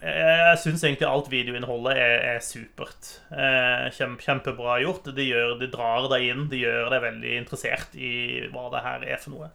Jeg 0.00 0.60
syns 0.62 0.80
egentlig 0.80 1.04
alt 1.04 1.26
videoinnholdet 1.32 1.98
er, 2.00 2.14
er 2.34 2.40
supert. 2.44 3.10
Uh, 3.32 3.88
kjempe, 3.94 4.20
kjempebra 4.24 4.78
gjort. 4.82 5.08
Det, 5.16 5.24
gjør, 5.24 5.54
de 5.60 5.68
drar 5.72 6.08
deg 6.12 6.26
inn. 6.28 6.42
Det 6.50 6.60
gjør 6.60 6.90
deg 6.92 7.04
veldig 7.06 7.36
interessert 7.40 7.96
i 7.96 8.14
hva 8.52 8.66
det 8.74 8.82
her 8.84 9.06
er 9.14 9.22
for 9.22 9.36
noe. 9.36 9.48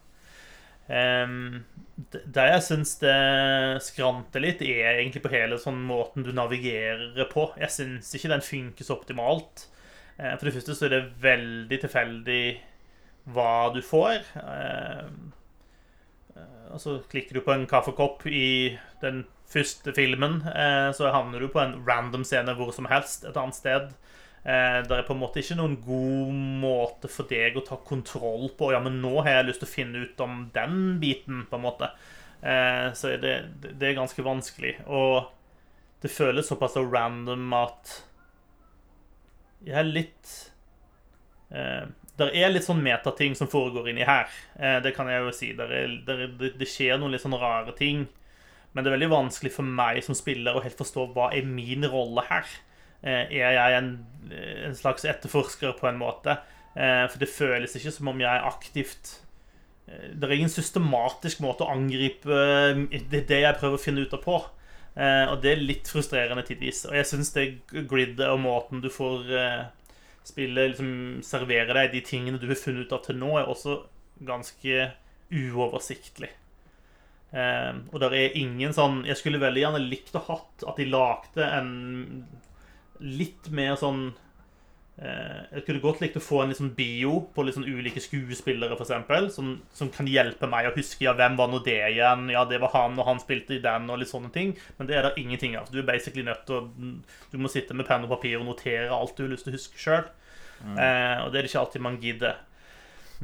Um, 0.90 1.60
det 2.10 2.46
jeg 2.50 2.66
syns 2.66 2.96
det 3.04 3.14
skranter 3.86 4.42
litt, 4.42 4.64
er 4.66 4.96
egentlig 4.96 5.22
på 5.22 5.34
hele 5.36 5.60
sånn 5.62 5.84
måten 5.86 6.26
du 6.26 6.32
navigerer 6.34 7.30
på. 7.30 7.52
Jeg 7.62 7.76
syns 7.76 8.10
ikke 8.18 8.34
den 8.34 8.46
funker 8.46 8.88
så 8.88 8.98
optimalt. 8.98 9.68
Uh, 10.20 10.36
for 10.36 10.50
det 10.50 10.56
første 10.58 10.76
så 10.76 10.88
er 10.88 10.96
det 10.98 11.04
veldig 11.24 11.82
tilfeldig 11.86 12.44
hva 13.34 13.54
du 13.74 13.82
får. 13.86 14.24
Uh, 14.36 15.30
og 16.70 16.82
så 16.82 17.00
klikker 17.10 17.38
du 17.38 17.44
på 17.46 17.54
en 17.54 17.68
kaffekopp 17.70 18.26
i 18.30 18.78
den 19.02 19.24
første 19.50 19.94
filmen, 19.98 20.44
eh, 20.48 20.90
så 20.94 21.10
havner 21.14 21.42
du 21.42 21.50
på 21.50 21.62
en 21.62 21.80
random 21.88 22.26
scene 22.28 22.54
hvor 22.58 22.72
som 22.76 22.90
helst 22.92 23.26
et 23.26 23.38
annet 23.40 23.58
sted. 23.58 23.90
Eh, 24.44 24.80
det 24.86 24.96
er 24.96 25.08
på 25.08 25.16
en 25.16 25.22
måte 25.24 25.42
ikke 25.42 25.58
noen 25.60 25.80
god 25.84 26.36
måte 26.62 27.10
for 27.12 27.28
deg 27.30 27.58
å 27.58 27.66
ta 27.66 27.80
kontroll 27.86 28.48
på 28.58 28.72
Ja, 28.72 28.80
men 28.84 29.02
nå 29.04 29.18
har 29.26 29.40
jeg 29.40 29.50
lyst 29.50 29.64
til 29.66 29.70
å 29.70 29.74
finne 29.74 30.06
ut 30.06 30.24
om 30.24 30.46
den 30.56 31.00
biten, 31.02 31.44
på 31.50 31.58
en 31.58 31.66
måte. 31.66 31.92
Eh, 32.42 32.88
så 32.96 33.16
det, 33.20 33.36
det 33.66 33.90
er 33.90 33.98
ganske 33.98 34.24
vanskelig. 34.24 34.78
Og 34.88 35.34
det 36.04 36.14
føles 36.14 36.48
såpass 36.48 36.78
random 36.80 37.50
at 37.58 37.98
jeg 39.66 39.76
er 39.80 39.88
litt 39.88 40.36
det 42.20 42.30
er 42.36 42.52
litt 42.52 42.66
sånn 42.66 42.82
metating 42.84 43.36
som 43.38 43.50
foregår 43.52 43.90
inni 43.92 44.08
her. 44.08 44.30
Eh, 44.60 44.80
det 44.84 44.94
kan 44.98 45.10
jeg 45.10 45.24
jo 45.24 45.36
si. 45.36 45.52
Der 45.58 45.72
er, 45.74 45.94
der, 46.06 46.26
det, 46.40 46.54
det 46.60 46.68
skjer 46.70 47.00
noen 47.00 47.16
litt 47.16 47.24
sånn 47.24 47.38
rare 47.40 47.74
ting. 47.78 48.06
Men 48.74 48.84
det 48.84 48.92
er 48.92 48.98
veldig 48.98 49.14
vanskelig 49.14 49.54
for 49.56 49.66
meg 49.66 50.02
som 50.06 50.18
spiller 50.18 50.58
å 50.58 50.64
helt 50.64 50.80
forstå 50.80 51.10
hva 51.16 51.32
er 51.36 51.48
min 51.48 51.88
rolle 51.90 52.26
her. 52.30 52.52
Eh, 53.02 53.32
er 53.40 53.56
jeg 53.56 53.80
en, 53.80 53.94
en 54.68 54.78
slags 54.78 55.08
etterforsker 55.08 55.78
på 55.80 55.90
en 55.90 56.00
måte? 56.02 56.38
Eh, 56.76 57.06
for 57.08 57.22
det 57.22 57.32
føles 57.32 57.76
ikke 57.76 57.96
som 57.96 58.12
om 58.12 58.22
jeg 58.22 58.30
er 58.30 58.46
aktivt 58.46 59.16
Det 59.90 60.22
er 60.22 60.36
ingen 60.36 60.52
systematisk 60.54 61.40
måte 61.42 61.66
å 61.66 61.72
angripe 61.74 62.36
det 63.10 63.40
jeg 63.42 63.58
prøver 63.58 63.74
å 63.74 63.82
finne 63.82 64.04
ut 64.06 64.12
av 64.14 64.22
på. 64.22 64.36
Og 65.00 65.38
det 65.40 65.52
er 65.54 65.62
litt 65.64 65.88
frustrerende 65.88 66.44
tidvis. 66.44 66.82
Og 66.90 66.96
jeg 66.98 67.08
syns 67.08 67.30
det 67.32 67.46
gridet 67.88 68.28
og 68.28 68.42
måten 68.44 68.82
du 68.84 68.90
får 68.92 69.30
spillet 70.28 70.74
liksom 70.74 70.92
serverer 71.26 71.72
deg 71.78 71.94
de 71.94 72.02
tingene 72.06 72.42
du 72.42 72.50
har 72.50 72.60
funnet 72.60 72.90
ut 72.90 72.98
av 72.98 73.06
til 73.06 73.20
nå, 73.22 73.32
er 73.40 73.50
også 73.50 73.78
ganske 74.28 74.90
uoversiktlig. 75.32 76.32
Um, 77.30 77.84
og 77.94 78.00
der 78.02 78.16
er 78.18 78.38
ingen 78.40 78.72
sånn 78.74 79.04
Jeg 79.06 79.20
skulle 79.20 79.38
veldig 79.38 79.62
gjerne 79.62 79.80
likt 79.84 80.16
å 80.18 80.22
hatt 80.32 80.64
at 80.66 80.80
de 80.82 80.88
lagde 80.90 81.46
en 81.46 81.68
litt 83.06 83.52
mer 83.54 83.76
sånn 83.78 84.08
Jeg 85.00 85.64
kunne 85.64 85.80
godt 85.80 86.02
likt 86.04 86.18
å 86.20 86.24
få 86.24 86.42
en 86.44 86.50
liksom 86.52 86.74
bio 86.76 87.14
på 87.32 87.46
sånn 87.56 87.68
ulike 87.68 88.02
skuespillere, 88.04 88.76
f.eks. 88.76 89.36
Som, 89.36 89.54
som 89.76 89.92
kan 89.94 90.10
hjelpe 90.12 90.50
meg 90.52 90.68
å 90.68 90.74
huske 90.76 91.06
ja, 91.06 91.14
hvem 91.16 91.38
var 91.40 91.48
nå 91.52 91.62
det 91.64 91.78
igjen. 91.94 92.28
Ja, 92.34 92.44
det 92.50 92.60
var 92.60 92.74
han, 92.76 93.00
og 93.00 93.08
han 93.08 93.22
spilte 93.24 93.56
i 93.56 93.62
den, 93.64 93.88
og 93.88 94.02
litt 94.02 94.12
sånne 94.12 94.32
ting. 94.36 94.52
Men 94.78 94.90
det 94.90 94.98
er 95.00 95.08
det 95.08 95.16
ingenting 95.22 95.56
av. 95.60 95.72
Du 95.72 95.80
er 95.80 95.88
basically 95.88 96.26
nødt 96.28 96.44
til 96.50 96.60
å 96.60 96.66
Du 97.32 97.40
må 97.40 97.52
sitte 97.52 97.78
med 97.78 97.88
penn 97.88 98.04
og 98.04 98.12
papir 98.12 98.42
og 98.42 98.48
notere 98.50 98.92
alt 98.92 99.16
du 99.16 99.24
har 99.24 99.32
lyst 99.32 99.48
til 99.48 99.56
å 99.56 99.60
huske 99.60 99.80
sjøl. 99.80 100.06
Mm. 100.66 100.76
Eh, 100.76 101.18
og 101.24 101.32
det 101.32 101.40
er 101.40 101.46
det 101.46 101.52
ikke 101.54 101.64
alltid 101.64 101.86
man 101.86 102.00
gidder. 102.04 102.38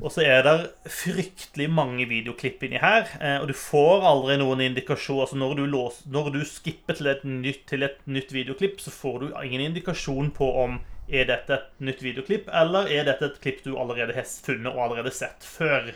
Og 0.03 0.11
så 0.11 0.25
er 0.27 0.41
det 0.43 0.55
fryktelig 0.91 1.69
mange 1.71 2.03
videoklipp 2.09 2.65
inni 2.67 2.81
her, 2.83 3.07
eh, 3.21 3.37
og 3.39 3.47
du 3.47 3.55
får 3.55 4.03
aldri 4.09 4.35
noen 4.41 4.63
indikasjon. 4.65 5.21
Altså 5.23 5.39
når 5.39 5.55
du, 5.59 5.63
lås, 5.71 6.01
når 6.11 6.33
du 6.35 6.41
skipper 6.47 6.97
til 6.99 7.07
et, 7.11 7.23
nytt, 7.23 7.63
til 7.69 7.87
et 7.87 8.01
nytt 8.07 8.33
videoklipp, 8.35 8.81
så 8.83 8.91
får 8.91 9.21
du 9.21 9.29
ingen 9.45 9.69
indikasjon 9.69 10.33
på 10.35 10.51
om 10.65 10.81
er 11.07 11.27
dette 11.29 11.53
et 11.53 11.83
nytt 11.85 12.01
videoklipp, 12.01 12.49
eller 12.49 12.89
er 12.91 13.05
dette 13.07 13.27
et 13.29 13.41
klipp 13.41 13.61
du 13.65 13.75
allerede 13.77 14.15
har 14.15 14.25
funnet 14.25 14.73
og 14.73 14.81
allerede 14.87 15.13
sett 15.13 15.45
før. 15.45 15.91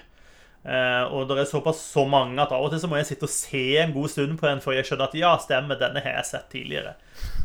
Eh, 0.60 1.04
og 1.16 1.30
det 1.30 1.38
er 1.40 1.48
såpass 1.48 1.80
så 1.94 2.04
mange 2.10 2.36
at 2.44 2.52
av 2.52 2.66
og 2.66 2.74
til 2.74 2.82
så 2.84 2.90
må 2.92 3.00
jeg 3.00 3.08
sitte 3.14 3.30
og 3.30 3.32
se 3.32 3.64
en 3.80 3.94
god 3.96 4.12
stund 4.12 4.36
på 4.42 4.50
en 4.50 4.62
før 4.62 4.76
jeg 4.76 4.90
skjønner 4.90 5.08
at 5.08 5.16
ja, 5.18 5.32
stemmer, 5.40 5.80
denne 5.80 6.04
har 6.04 6.20
jeg 6.20 6.30
sett 6.34 6.50
tidligere. 6.52 6.98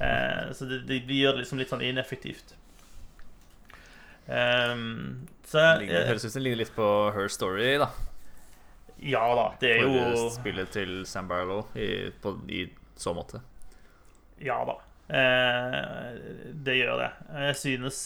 Eh, 0.02 0.50
så 0.56 0.68
det, 0.68 0.82
det, 0.90 1.04
gjør 1.06 1.36
det 1.36 1.44
liksom 1.44 1.62
litt 1.62 1.72
sånn 1.72 1.84
ineffektivt. 1.86 2.56
Um, 4.24 5.26
så, 5.44 5.60
det 5.82 6.06
høres 6.08 6.24
ut 6.24 6.32
som 6.32 6.38
det 6.40 6.46
ligner 6.46 6.62
litt 6.62 6.72
på 6.74 6.86
Her 7.12 7.28
Story, 7.28 7.74
da. 7.82 7.90
Ja 9.04 9.24
da, 9.36 9.50
det 9.60 9.74
er 9.74 9.82
jo 9.84 10.28
Spillet 10.32 10.70
til 10.72 11.02
Sam 11.04 11.26
Barlow 11.28 11.66
i, 11.76 12.08
på, 12.24 12.38
i 12.48 12.64
så 12.96 13.12
måte. 13.12 13.42
Ja 14.40 14.62
da. 14.64 14.78
Eh, 15.08 16.12
det 16.64 16.78
gjør 16.78 17.02
det. 17.02 17.10
Jeg 17.48 17.58
synes 17.60 17.98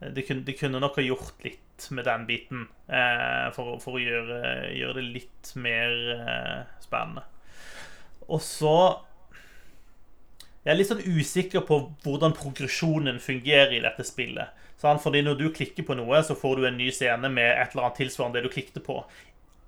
de 0.00 0.22
kunne, 0.22 0.44
de 0.44 0.56
kunne 0.56 0.80
nok 0.82 0.98
ha 0.98 1.04
gjort 1.04 1.44
litt 1.44 1.88
med 1.94 2.06
den 2.06 2.26
biten 2.28 2.66
eh, 2.88 3.48
for, 3.54 3.76
for, 3.82 3.96
å 3.96 4.02
gjøre, 4.02 4.40
gjøre, 4.74 4.98
det 4.98 5.06
litt 5.18 5.54
mer 5.60 5.94
eh, 6.14 6.60
spennende. 6.82 7.24
Og 8.28 8.40
så 8.40 8.76
Jeg 10.64 10.72
er 10.72 10.78
litt 10.78 10.88
sånn 10.88 11.04
usikker 11.04 11.64
på 11.68 11.76
hvordan 12.06 12.32
progresjonen 12.36 13.18
fungerer 13.20 13.74
i 13.76 13.82
dette 13.84 14.04
spillet. 14.06 14.62
Sånn, 14.80 15.00
fordi 15.00 15.20
når 15.24 15.36
du 15.36 15.46
klikker 15.52 15.84
på 15.84 15.96
noe, 15.98 16.22
så 16.24 16.36
får 16.36 16.56
du 16.56 16.66
en 16.68 16.78
ny 16.80 16.88
scene 16.92 17.28
med 17.28 17.50
et 17.50 17.74
eller 17.74 17.90
annet 17.90 18.00
tilsvarende 18.00 18.40
det 18.40 18.48
du 18.48 18.54
klikket 18.54 18.80
på. 18.86 19.02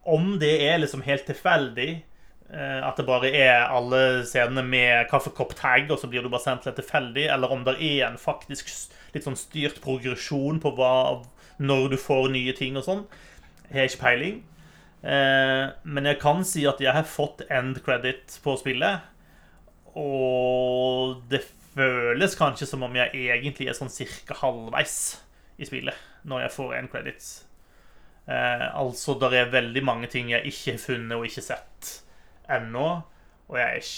Om 0.08 0.38
det 0.40 0.54
er 0.64 0.80
liksom 0.80 1.04
helt 1.04 1.26
tilfeldig, 1.28 1.90
eh, 2.00 2.15
at 2.46 2.94
det 2.94 3.04
bare 3.08 3.32
er 3.34 3.64
alle 3.74 4.22
scenene 4.22 4.62
med 4.62 5.08
kaffekopp-tag, 5.10 5.88
og 5.90 5.98
så 5.98 6.06
blir 6.06 6.22
du 6.22 6.30
bare 6.30 6.44
sendt 6.44 6.68
litt 6.68 6.76
tilfeldig, 6.78 7.24
eller 7.34 7.50
om 7.50 7.64
det 7.66 7.74
er 7.82 8.04
en 8.06 8.20
faktisk 8.20 8.70
litt 9.14 9.26
sånn 9.26 9.38
styrt 9.38 9.80
progresjon 9.82 10.60
på 10.62 10.70
hva, 10.78 11.24
når 11.58 11.88
du 11.94 11.96
får 11.98 12.28
nye 12.30 12.54
ting 12.54 12.78
og 12.78 12.86
sånn, 12.86 13.02
jeg 13.70 13.80
har 13.80 13.90
ikke 13.90 14.04
peiling. 14.04 14.38
Eh, 15.06 15.66
men 15.86 16.08
jeg 16.08 16.18
kan 16.22 16.42
si 16.46 16.64
at 16.66 16.80
jeg 16.82 16.94
har 16.94 17.06
fått 17.08 17.44
end 17.52 17.78
credit 17.86 18.38
på 18.42 18.56
spillet. 18.60 19.04
Og 19.96 21.22
det 21.30 21.42
føles 21.76 22.36
kanskje 22.38 22.68
som 22.68 22.84
om 22.86 22.96
jeg 22.96 23.12
egentlig 23.14 23.70
er 23.70 23.76
sånn 23.76 23.92
cirka 23.92 24.36
halvveis 24.42 24.96
i 25.60 25.68
spillet 25.68 25.96
når 26.28 26.46
jeg 26.46 26.56
får 26.56 26.74
en 26.78 26.90
credits. 26.92 27.28
Eh, 28.26 28.66
altså, 28.74 29.14
det 29.20 29.32
er 29.38 29.54
veldig 29.54 29.84
mange 29.86 30.10
ting 30.12 30.32
jeg 30.32 30.50
ikke 30.50 30.74
har 30.74 30.82
funnet 30.82 31.16
og 31.16 31.28
ikke 31.28 31.44
sett 31.44 31.92
ennå. 32.52 32.88
Og 33.46 33.58
jeg 33.60 33.80
er, 33.80 33.90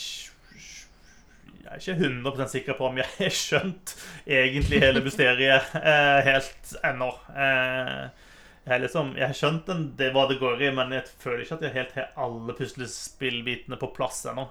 jeg 1.58 1.72
er 1.72 1.82
ikke 1.82 1.96
100 2.08 2.48
sikker 2.52 2.78
på 2.78 2.88
om 2.88 3.00
jeg 3.00 3.08
har 3.16 3.34
skjønt 3.34 3.94
egentlig 4.26 4.82
hele 4.84 5.04
mysteriet 5.04 5.74
eh, 5.80 6.20
helt 6.28 6.72
ennå. 6.84 7.10
Eh, 7.32 8.28
jeg, 8.68 8.84
liksom, 8.84 9.14
jeg 9.16 9.30
har 9.30 9.36
skjønt 9.36 9.70
en, 9.72 9.84
det 9.96 10.12
hva 10.12 10.26
det 10.28 10.40
går 10.42 10.62
i, 10.66 10.72
men 10.76 10.92
jeg 10.92 11.08
føler 11.22 11.44
ikke 11.44 11.58
at 11.60 11.66
jeg 11.68 11.76
helt 11.78 11.94
har 11.96 12.10
alle 12.20 12.56
puslespillbitene 12.56 13.80
på 13.80 13.92
plass 13.96 14.26
ennå. 14.28 14.48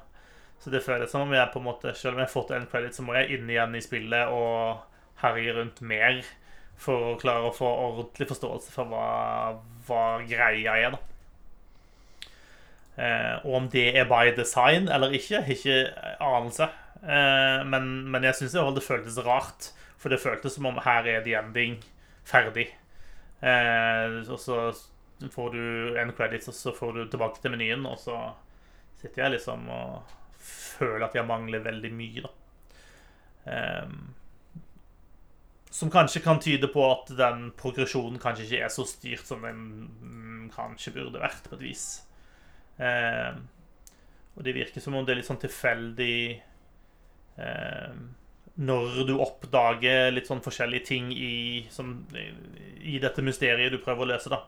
Så 0.58 0.74
det 0.74 0.82
føles 0.82 1.12
som 1.14 1.28
om 1.28 1.34
jeg 1.36 1.52
på 1.54 1.62
en 1.62 1.68
måte, 1.68 1.94
selv 1.94 2.16
om 2.16 2.24
jeg 2.24 2.30
har 2.30 2.34
fått 2.34 2.54
en 2.56 2.66
credit, 2.72 2.96
så 2.98 3.06
må 3.06 3.14
jeg 3.14 3.38
inn 3.38 3.50
igjen 3.52 3.78
i 3.78 3.84
spillet 3.86 4.34
og 4.34 4.82
herje 5.22 5.54
rundt 5.58 5.84
mer 5.86 6.24
for 6.82 7.12
å 7.12 7.20
klare 7.22 7.50
å 7.50 7.54
få 7.54 7.68
ordentlig 7.68 8.28
forståelse 8.30 8.74
for 8.74 8.90
hva, 8.90 9.06
hva 9.88 10.02
greia 10.30 10.78
er, 10.78 10.98
da. 10.98 11.17
Eh, 12.98 13.46
og 13.46 13.56
om 13.60 13.70
det 13.70 13.92
er 13.94 14.10
by 14.10 14.32
design 14.38 14.90
eller 14.90 15.14
ikke, 15.14 15.44
ikke 15.54 15.78
anelse. 16.24 16.70
Eh, 17.04 17.62
men, 17.70 18.10
men, 18.10 18.26
jeg 18.26 18.40
syns 18.40 18.58
det 18.58 18.86
føltes 18.86 19.20
rart, 19.26 19.72
for 19.98 20.10
det 20.10 20.22
føltes 20.22 20.58
som 20.58 20.66
om 20.70 20.82
her 20.86 21.06
er 21.06 21.24
the 21.26 21.38
ending 21.38 21.78
ferdig. 22.26 22.72
Eh, 23.42 24.18
og 24.26 24.40
så 24.42 24.72
får 25.34 25.54
du 25.54 25.98
en 26.02 26.14
credit, 26.18 26.48
og 26.50 26.54
så 26.54 26.74
får 26.76 26.94
du 26.94 27.06
tilbake 27.06 27.42
til 27.42 27.54
menyen, 27.54 27.86
og 27.86 28.00
så 28.02 28.18
sitter 29.02 29.24
jeg 29.24 29.38
liksom 29.38 29.70
og 29.70 30.16
føler 30.42 31.06
at 31.06 31.16
jeg 31.16 31.28
mangler 31.28 31.66
veldig 31.66 31.94
mye, 31.94 32.26
da. 32.26 32.34
Um, 33.48 34.00
som 35.72 35.92
kanskje 35.94 36.20
kan 36.20 36.40
tyde 36.44 36.68
på 36.68 36.82
at 36.84 37.14
den 37.16 37.52
progresjonen 37.56 38.20
kanskje 38.20 38.44
ikke 38.44 38.60
er 38.66 38.72
så 38.74 38.84
styrt 38.88 39.30
som 39.30 39.46
den 39.46 39.62
mm, 40.02 40.50
kanskje 40.56 40.92
burde 40.98 41.22
vært, 41.22 41.46
på 41.48 41.56
et 41.56 41.64
vis. 41.70 41.86
Um, 42.78 43.46
og 44.38 44.46
det 44.46 44.54
virker 44.54 44.84
som 44.84 44.94
om 44.94 45.06
det 45.06 45.16
er 45.16 45.20
litt 45.22 45.28
sånn 45.28 45.42
tilfeldig 45.42 46.18
eh, 47.42 47.94
når 48.58 49.00
du 49.06 49.16
oppdager 49.22 50.12
litt 50.14 50.30
sånn 50.30 50.44
forskjellige 50.46 50.90
ting 50.92 51.10
i, 51.14 51.66
som, 51.74 52.00
i 52.14 52.98
dette 53.02 53.26
mysteriet 53.26 53.74
du 53.74 53.80
prøver 53.82 54.06
å 54.06 54.10
løse, 54.14 54.30
da. 54.34 54.44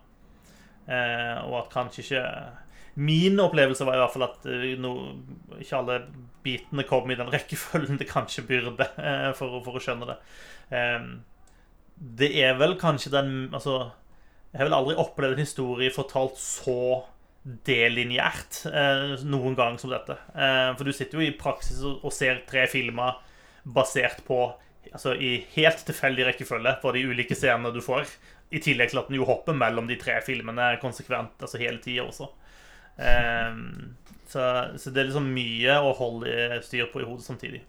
Eh, 0.90 1.36
og 1.46 1.64
at 1.64 1.74
kanskje 1.74 2.06
ikke 2.06 2.26
Min 3.00 3.38
opplevelse 3.40 3.86
var 3.86 3.96
i 3.96 4.00
hvert 4.02 4.12
fall 4.12 4.26
at 4.26 4.46
uh, 4.50 4.64
no, 4.82 4.90
ikke 5.62 5.78
alle 5.78 6.00
bitene 6.44 6.84
kom 6.90 7.12
i 7.14 7.16
den 7.16 7.30
rekkefølgen 7.36 8.00
det 8.02 8.08
kanskje 8.10 8.44
burde, 8.50 8.88
uh, 8.98 9.30
for, 9.38 9.62
for, 9.64 9.78
å 9.78 9.84
skjønne 9.84 10.10
det. 10.10 10.16
Um, 10.74 11.06
det 12.20 12.32
er 12.42 12.58
vel 12.60 12.74
kanskje 12.82 13.14
den 13.14 13.32
Altså, 13.54 13.78
jeg 14.50 14.60
har 14.60 14.68
vel 14.68 14.76
aldri 14.76 14.98
opplevd 15.00 15.38
en 15.38 15.46
historie 15.46 15.94
fortalt 15.96 16.42
så 16.42 16.76
delinjært 17.44 18.64
uh, 18.68 19.20
noen 19.26 19.56
gang 19.58 19.78
som 19.82 19.94
dette. 19.94 20.18
for 20.78 20.86
du 20.86 20.92
sitter 20.94 21.20
jo 21.20 21.26
i 21.26 21.36
praksis 21.38 21.80
og, 21.88 22.10
ser 22.14 22.44
tre 22.50 22.66
filmer 22.72 23.22
basert 23.64 24.26
på 24.28 24.48
Altså 24.90 25.12
i 25.14 25.44
helt 25.54 25.84
tilfeldig 25.86 26.24
rekkefølge 26.26 26.72
på 26.82 26.92
de 26.96 27.04
ulike 27.12 27.36
scenene 27.38 27.70
du 27.76 27.82
får. 27.84 28.10
I 28.50 28.62
tillegg 28.64 28.90
til 28.90 29.02
at 29.02 29.10
den 29.12 29.20
jo 29.20 29.28
hopper 29.28 29.54
mellom 29.54 29.86
de 29.86 30.00
tre 30.02 30.16
filmene 30.26 30.72
konsekvent, 30.82 31.36
altså 31.38 31.60
hele 31.62 31.78
tida 31.84 32.08
også. 32.08 32.26
Um, 32.98 33.94
så, 34.26 34.42
så, 34.80 34.90
det 34.90 35.04
er 35.04 35.10
liksom 35.12 35.30
mye 35.36 35.76
å 35.84 35.92
holde 36.00 36.58
styr 36.66 36.90
på 36.90 37.04
i 37.04 37.06
hodet 37.06 37.28
samtidig. 37.28 37.62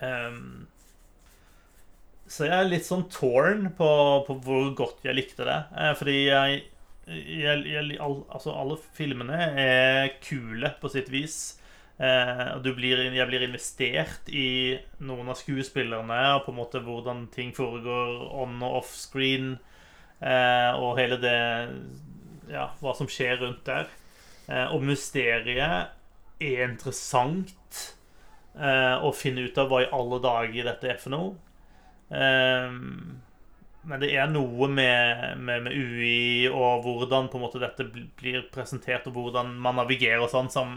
Um, 0.00 0.64
så 2.32 2.48
jeg 2.48 2.56
er 2.56 2.70
litt 2.70 2.86
sånn 2.88 3.04
torn 3.12 3.68
på, 3.76 3.88
på 4.26 4.36
hvor 4.44 4.70
godt 4.76 5.04
jeg 5.04 5.18
likte 5.18 5.44
det. 5.44 5.58
Eh, 5.76 5.92
fordi 5.98 6.14
jeg, 6.30 6.62
jeg, 7.06 7.64
jeg 7.66 7.98
all, 8.00 8.22
Altså, 8.30 8.54
alle 8.54 8.78
filmene 8.96 9.38
er 9.58 10.14
kule 10.22 10.72
på 10.80 10.90
sitt 10.92 11.10
vis. 11.12 11.58
Eh, 12.02 12.44
blir, 12.74 13.02
jeg 13.14 13.28
blir 13.28 13.44
investert 13.46 14.30
i 14.32 14.78
noen 15.04 15.28
av 15.30 15.38
skuespillerne 15.38 16.20
og 16.36 16.46
på 16.46 16.54
en 16.54 16.58
måte 16.58 16.80
hvordan 16.82 17.26
ting 17.34 17.52
foregår 17.54 18.24
on 18.42 18.56
og 18.62 18.82
off 18.82 18.94
screen. 18.96 19.56
Eh, 20.22 20.70
og 20.78 20.98
hele 20.98 21.18
det 21.22 21.38
ja, 22.50 22.68
hva 22.80 22.94
som 22.96 23.10
skjer 23.10 23.40
rundt 23.42 23.64
der. 23.66 23.90
Eh, 24.48 24.66
og 24.74 24.82
mysteriet 24.86 25.92
er 26.42 26.64
interessant 26.66 27.82
eh, 28.58 28.96
å 28.98 29.12
finne 29.14 29.46
ut 29.46 29.58
av 29.60 29.70
hva 29.70 29.84
i 29.84 29.90
alle 29.94 30.18
dager 30.22 30.70
dette 30.72 30.90
er 30.94 31.02
for 31.02 31.14
noe. 31.14 31.34
Eh, 32.12 32.80
men 33.82 34.02
det 34.02 34.12
er 34.14 34.28
noe 34.30 34.68
med, 34.70 35.38
med, 35.42 35.64
med, 35.66 35.74
UI 35.74 36.48
og 36.48 36.84
hvordan 36.84 37.30
på 37.30 37.38
en 37.38 37.44
måte 37.46 37.62
dette 37.62 37.86
blir 37.90 38.44
presentert, 38.54 39.08
og 39.10 39.16
hvordan 39.16 39.54
man 39.62 39.80
navigerer 39.80 40.22
og 40.22 40.30
sånn, 40.30 40.50
som, 40.54 40.76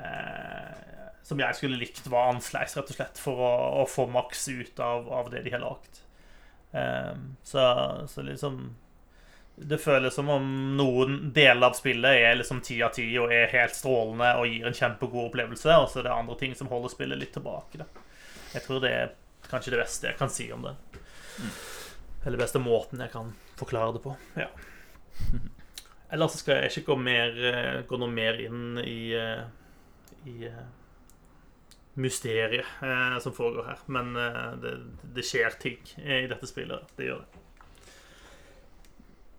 eh, 0.00 1.16
som 1.26 1.42
jeg 1.42 1.58
skulle 1.58 1.80
likt 1.80 2.06
var 2.08 2.30
annerledes, 2.30 2.78
rett 2.78 2.92
og 2.94 2.96
slett, 2.96 3.20
for 3.20 3.42
å, 3.44 3.50
å 3.82 3.88
få 3.88 4.06
maks 4.08 4.46
ut 4.48 4.80
av, 4.80 5.10
av, 5.20 5.28
det 5.32 5.44
de 5.44 5.52
har 5.52 5.64
lagd. 5.64 6.00
Eh, 6.72 7.18
så, 7.44 7.66
så 8.08 8.24
liksom 8.24 8.62
det 9.60 9.76
føles 9.82 10.14
som 10.16 10.30
om 10.32 10.46
noen 10.78 11.18
deler 11.36 11.66
av 11.68 11.74
spillet 11.76 12.22
er 12.22 12.38
liksom 12.38 12.62
ti 12.64 12.78
av 12.80 12.94
ti 12.96 13.04
og 13.20 13.32
er 13.34 13.50
helt 13.52 13.76
strålende 13.76 14.30
og 14.40 14.48
gir 14.48 14.64
en 14.70 14.76
kjempegod 14.76 15.26
opplevelse, 15.26 15.74
og 15.76 15.90
så 15.90 16.00
er 16.00 16.08
det 16.08 16.14
andre 16.14 16.38
ting 16.40 16.56
som 16.56 16.70
holder 16.72 16.94
spillet 16.94 17.20
litt 17.20 17.34
tilbake. 17.36 17.82
Da. 17.82 18.06
Jeg 18.54 18.64
tror 18.64 18.80
det 18.80 18.94
er 18.96 19.12
kanskje 19.50 19.74
det 19.74 19.82
beste 19.82 20.08
jeg 20.08 20.16
kan 20.16 20.32
si 20.32 20.48
om 20.54 20.64
det. 20.64 20.72
Mm. 21.36 21.52
Eller 22.24 22.40
beste 22.40 22.60
måten 22.60 23.00
jeg 23.00 23.12
kan 23.14 23.32
forklare 23.56 23.96
det 23.96 24.02
på. 24.04 24.16
Ja. 24.36 24.50
Ellers 26.12 26.40
skal 26.40 26.58
jeg 26.58 26.72
ikke 26.72 26.90
gå, 26.90 26.98
mer, 27.04 27.36
eh, 27.38 27.80
gå 27.86 27.98
noe 28.00 28.10
mer 28.10 28.40
inn 28.42 28.80
i, 28.82 29.12
eh, 29.14 29.44
i 30.26 30.48
eh, 30.48 30.64
mysteriet 32.00 32.66
som 33.22 33.34
foregår 33.34 33.68
her. 33.68 33.84
Men 33.92 34.12
det, 34.62 34.74
det 35.14 35.24
skjer 35.26 35.54
ting 35.62 35.78
i 36.00 36.26
dette 36.30 36.48
spillet. 36.48 36.90
Det 36.96 37.08
gjør 37.08 37.22
det. 37.22 37.44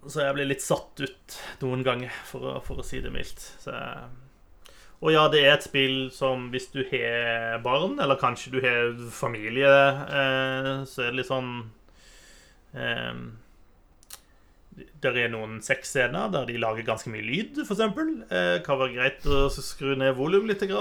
Så 0.10 0.24
jeg 0.24 0.34
blir 0.34 0.50
litt 0.50 0.64
satt 0.64 1.02
ut 1.04 1.38
noen 1.62 1.84
ganger, 1.86 2.14
for 2.26 2.48
å, 2.48 2.56
for 2.66 2.82
å 2.82 2.86
si 2.86 3.02
det 3.04 3.12
mildt. 3.14 3.44
Så, 3.62 3.76
og 5.02 5.14
ja, 5.14 5.28
det 5.34 5.44
er 5.44 5.56
et 5.56 5.66
spill 5.66 6.08
som 6.14 6.48
hvis 6.54 6.72
du 6.74 6.82
har 6.90 7.60
barn, 7.66 8.00
eller 8.02 8.20
kanskje 8.22 8.56
du 8.56 8.60
har 8.64 8.96
familie, 9.14 9.70
så 10.90 11.06
er 11.06 11.12
det 11.12 11.20
litt 11.20 11.30
sånn 11.30 11.54
Der 15.01 15.17
er 15.19 15.32
noen 15.34 15.59
sexscener 15.65 16.32
der 16.32 16.45
de 16.47 16.59
lager 16.61 16.86
ganske 16.88 17.11
mye 17.11 17.26
lyd, 17.26 17.59
f.eks. 17.65 17.82
Eh, 17.84 18.57
kan 18.63 18.80
være 18.80 18.93
greit 18.95 19.26
å 19.28 19.49
skru 19.51 19.97
ned 19.99 20.15
volum 20.15 20.47
litt 20.47 20.63
eh, 20.63 20.76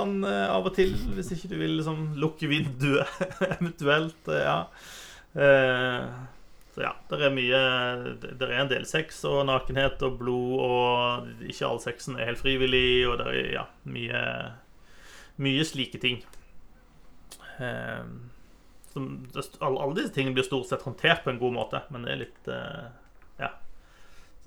av 0.46 0.68
og 0.68 0.74
til, 0.76 0.94
hvis 1.16 1.32
ikke 1.34 1.50
du 1.50 1.56
vil 1.58 1.78
liksom, 1.80 2.12
lukke 2.20 2.50
vinduet 2.50 3.10
eventuelt. 3.56 4.30
Eh, 4.30 4.44
ja. 4.44 4.58
Eh, 5.34 6.04
så 6.70 6.84
ja, 6.84 6.90
det 7.10 7.18
er 7.18 7.32
mye 7.34 7.60
Det 8.22 8.46
er 8.46 8.52
en 8.60 8.70
del 8.70 8.84
sex 8.86 9.24
og 9.28 9.42
nakenhet 9.48 10.02
og 10.06 10.20
blod, 10.20 10.52
og 10.62 11.46
ikke 11.50 11.66
all 11.66 11.82
sexen 11.82 12.18
er 12.18 12.30
helt 12.30 12.42
frivillig, 12.42 13.08
og 13.10 13.18
det 13.18 13.30
er 13.32 13.48
ja, 13.56 13.64
mye, 13.90 14.22
mye 15.42 15.66
slike 15.66 15.98
ting. 16.02 16.22
Eh, 17.58 18.06
som, 18.92 19.28
alle, 19.60 19.80
alle, 19.80 19.94
disse 19.94 20.14
tingene 20.14 20.34
blir 20.34 20.46
stort 20.46 20.68
sett 20.68 20.82
håndtert 20.82 21.24
på 21.24 21.30
en 21.30 21.38
god 21.38 21.54
måte, 21.54 21.82
men 21.94 22.06
det 22.06 22.12
er 22.12 22.22
litt 22.24 22.50
eh, 22.50 22.88
Ja. 23.40 23.52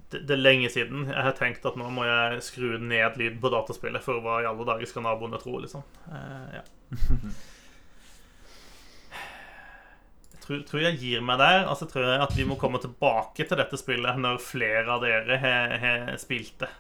Det, 0.10 0.20
det, 0.28 0.36
er 0.36 0.44
lenge 0.44 0.70
siden 0.70 1.08
jeg 1.10 1.26
har 1.26 1.36
tenkt 1.38 1.66
at 1.66 1.78
nå 1.80 1.88
må 1.94 2.06
jeg 2.06 2.44
skru 2.46 2.76
ned 2.78 3.18
lyden 3.18 3.40
på 3.42 3.52
dataspillet, 3.54 4.04
for 4.04 4.22
hva 4.22 4.42
i 4.44 4.50
alle 4.50 4.68
dager 4.68 4.90
skal 4.90 5.08
naboene 5.08 5.40
tro, 5.42 5.58
liksom. 5.64 5.84
Uh, 6.12 6.60
ja. 6.60 6.64
tror, 10.44 10.62
tror 10.68 10.84
jeg 10.84 11.00
gir 11.02 11.24
meg 11.26 11.40
der. 11.42 11.64
Altså 11.66 11.88
tror 11.90 12.06
jeg 12.06 12.24
at 12.28 12.36
vi 12.38 12.46
må 12.48 12.60
komme 12.62 12.82
tilbake 12.84 13.48
til 13.48 13.60
dette 13.60 13.80
spillet 13.80 14.20
når 14.20 14.42
flere 14.44 14.86
av 14.92 15.06
dere 15.06 15.40
har 15.42 15.78
har 15.82 16.18
spilt 16.22 16.60
det. 16.64 16.72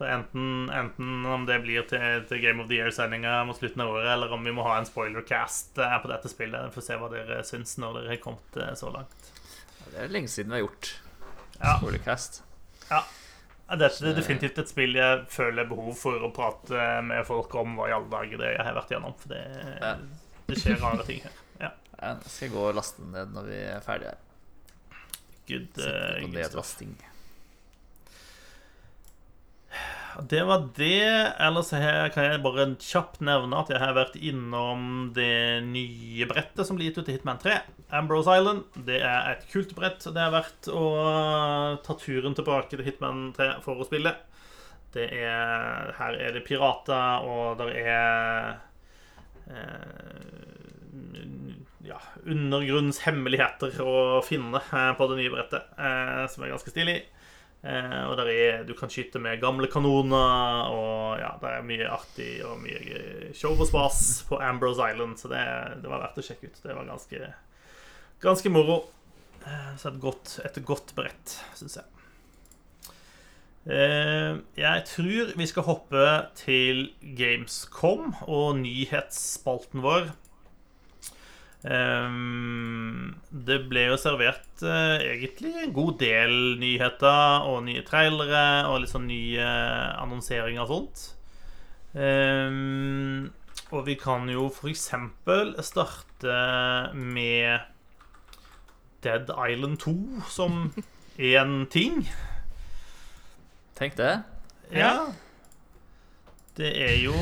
Så 0.00 0.06
enten, 0.08 0.70
enten 0.72 1.26
om 1.28 1.42
det 1.44 1.58
blir 1.60 1.82
til, 1.84 2.22
til 2.30 2.38
Game 2.40 2.62
of 2.62 2.70
the 2.70 2.78
Year-sendinga 2.78 3.34
mot 3.44 3.58
slutten 3.58 3.82
av 3.84 3.90
året, 3.92 4.06
eller 4.14 4.32
om 4.32 4.46
vi 4.48 4.52
må 4.56 4.62
ha 4.64 4.78
en 4.80 4.86
spoilercast 4.88 5.76
eh, 5.76 5.96
på 6.00 6.08
dette 6.08 6.30
spillet. 6.32 6.70
Vi 6.70 6.72
får 6.78 6.86
se 6.86 6.96
hva 7.02 7.10
dere 7.12 7.42
syns 7.44 7.74
når 7.82 7.98
dere 7.98 8.14
har 8.14 8.20
kommet 8.22 8.56
eh, 8.56 8.70
så 8.80 8.88
langt. 8.94 9.26
Det 9.90 9.98
er 10.06 10.14
lenge 10.14 10.30
siden 10.32 10.54
vi 10.54 10.56
har 10.56 10.62
gjort 10.64 10.88
Ja. 11.60 11.74
Spoilercast. 11.82 12.40
Ja. 12.88 13.02
Det 13.76 13.90
er 14.00 14.16
definitivt 14.16 14.56
et 14.64 14.72
spill 14.72 14.96
jeg 14.96 15.20
føler 15.30 15.68
behov 15.68 15.92
for 16.00 16.24
å 16.24 16.32
prate 16.34 16.86
med 17.06 17.20
folk 17.28 17.52
om 17.60 17.76
hva 17.76 17.90
i 17.90 17.94
alle 17.98 18.08
dager 18.16 18.40
det 18.40 18.54
jeg 18.54 18.64
har 18.70 18.80
vært 18.80 18.94
gjennom. 18.96 19.14
For 19.20 19.34
det, 19.36 19.42
Ja. 19.84 19.92
det 20.48 20.58
skjer 20.64 20.80
rare 20.80 21.04
ting 21.06 21.20
her. 21.26 21.36
Ja. 21.60 21.70
Ja, 22.00 22.14
jeg 22.24 22.32
skal 22.38 22.54
gå 22.56 22.64
og 22.70 22.74
laste 22.80 23.04
den 23.04 23.12
ned 23.18 23.36
når 23.36 23.52
vi 23.52 23.60
er 23.76 23.84
ferdige. 23.84 24.16
her. 24.16 24.26
Good, 25.52 25.68
på 25.76 25.84
good 25.84 25.92
stuff. 25.92 26.34
nedlasting. 26.40 26.96
Det 30.30 30.42
var 30.44 30.68
det. 30.76 31.34
Ellers 31.38 31.70
her 31.76 32.08
kan 32.14 32.26
jeg 32.26 32.42
bare 32.44 32.66
kjapt 32.82 33.20
nevne 33.24 33.60
at 33.60 33.70
jeg 33.72 33.80
har 33.82 33.94
vært 33.96 34.16
innom 34.18 35.10
det 35.16 35.62
nye 35.66 36.26
brettet 36.30 36.66
som 36.66 36.78
blir 36.78 36.90
gitt 36.90 36.98
ut 37.00 37.06
til 37.08 37.18
Hitman 37.18 37.40
3. 37.42 37.58
Ambrose 38.00 38.38
Island. 38.40 38.64
Det 38.88 38.98
er 39.02 39.30
et 39.34 39.46
kult 39.52 39.74
brett. 39.76 40.02
Det 40.02 40.22
er 40.22 40.34
verdt 40.34 40.70
å 40.72 40.84
ta 41.84 41.96
turen 42.00 42.36
tilbake 42.38 42.74
til 42.74 42.84
Hitman 42.86 43.30
3 43.36 43.52
for 43.66 43.80
å 43.80 43.86
spille. 43.88 44.16
Det 44.94 45.06
er, 45.20 45.92
her 46.00 46.18
er 46.18 46.34
det 46.34 46.42
pirater, 46.48 47.22
og 47.22 47.60
det 47.60 47.68
er 47.78 48.56
eh, 49.46 50.40
ja, 51.86 52.00
undergrunnshemmeligheter 52.26 53.78
å 53.84 54.18
finne 54.26 54.58
eh, 54.58 54.90
på 54.98 55.06
det 55.12 55.20
nye 55.20 55.32
brettet, 55.36 55.70
eh, 55.78 56.24
som 56.32 56.42
er 56.42 56.54
ganske 56.56 56.74
stilig. 56.74 56.98
Eh, 57.60 58.02
og 58.08 58.14
der 58.16 58.30
er, 58.32 58.62
du 58.64 58.72
kan 58.76 58.88
skyte 58.92 59.20
med 59.20 59.40
gamle 59.42 59.68
kanoner, 59.68 60.70
og 60.72 61.20
ja, 61.20 61.34
det 61.42 61.52
er 61.52 61.66
mye 61.68 61.90
artig 61.92 62.30
og 62.48 62.62
mye 62.62 63.32
show 63.36 63.52
og 63.52 63.68
spas 63.68 64.00
på 64.28 64.40
Ambrose 64.40 64.86
Island, 64.92 65.18
så 65.20 65.28
det, 65.32 65.44
det 65.82 65.92
var 65.92 66.06
verdt 66.06 66.22
å 66.22 66.24
sjekke 66.24 66.48
ut. 66.48 66.62
Det 66.64 66.76
var 66.76 66.88
ganske, 66.88 67.32
ganske 68.24 68.52
moro. 68.52 68.82
Eh, 69.44 69.72
så 69.80 69.90
et 69.92 70.00
godt, 70.00 70.38
et 70.44 70.62
godt 70.64 70.94
brett, 70.96 71.36
syns 71.58 71.80
jeg. 71.82 71.88
Eh, 73.68 74.40
jeg 74.56 74.84
tror 74.88 75.34
vi 75.36 75.46
skal 75.46 75.66
hoppe 75.68 76.06
til 76.40 76.86
Gamescom 77.16 78.14
og 78.24 78.56
nyhetsspalten 78.62 79.84
vår. 79.84 80.14
Ehm, 81.68 83.16
det 83.30 83.58
ble 83.68 83.82
jo 83.90 83.96
servert 84.00 84.62
eh, 84.64 85.02
egentlig 85.12 85.52
en 85.60 85.74
god 85.76 85.98
del 86.00 86.36
nyheter 86.60 87.48
og 87.50 87.66
nye 87.66 87.82
trailere 87.84 88.64
og 88.70 88.80
litt 88.80 88.92
sånn 88.94 89.10
nye 89.10 89.50
annonseringer 90.00 90.64
og 90.64 90.70
sånt. 90.72 91.04
Ehm, 92.00 93.28
og 93.70 93.84
vi 93.86 93.98
kan 94.00 94.24
jo 94.32 94.48
eksempel 94.70 95.52
starte 95.62 96.38
med 96.96 97.60
Dead 99.04 99.28
Island 99.28 99.80
2 99.84 99.94
som 100.32 100.72
én 101.18 101.66
ting. 101.72 102.06
Tenk 103.76 103.96
det. 104.00 104.22
Ja. 104.72 105.12
Det 106.56 106.72
er 106.76 106.96
jo 107.00 107.16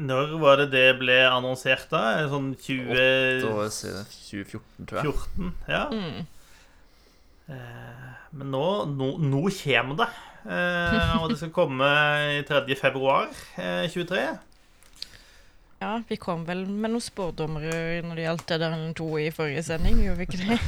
Når 0.00 0.34
var 0.40 0.60
det 0.62 0.68
det 0.72 0.86
ble 1.00 1.16
annonsert, 1.28 1.88
da? 1.92 2.00
Det 2.20 2.28
Sånn 2.32 2.50
Åtte 2.56 3.50
år 3.52 3.70
siden 3.74 4.06
2014, 4.08 4.86
tror 4.88 5.00
jeg. 5.00 5.04
2014? 5.12 5.54
Ja. 5.68 5.82
Mm. 5.92 6.20
Eh, 7.50 8.06
Men 8.30 8.52
nå, 8.54 8.64
nå, 8.94 9.08
nå 9.20 9.42
kommer 9.58 9.98
det. 10.00 10.10
Eh, 10.40 11.16
og 11.20 11.32
det 11.32 11.36
skal 11.40 11.50
komme 11.52 11.88
i 12.38 12.40
3. 12.48 12.62
februar 12.80 13.28
eh, 13.60 13.84
23. 13.92 14.22
Ja, 15.80 15.92
vi 16.08 16.16
kom 16.20 16.46
vel 16.48 16.66
med 16.68 16.92
noen 16.92 17.00
spådommer 17.04 17.64
når 18.04 18.16
det 18.18 18.24
gjaldt 18.26 18.46
Dead 18.48 18.64
Island 18.66 18.96
2 19.00 19.08
i 19.20 19.28
forrige 19.32 19.62
sending, 19.64 20.00
gjorde 20.04 20.20
vi 20.20 20.26
ikke 20.28 20.42
det? 20.44 20.58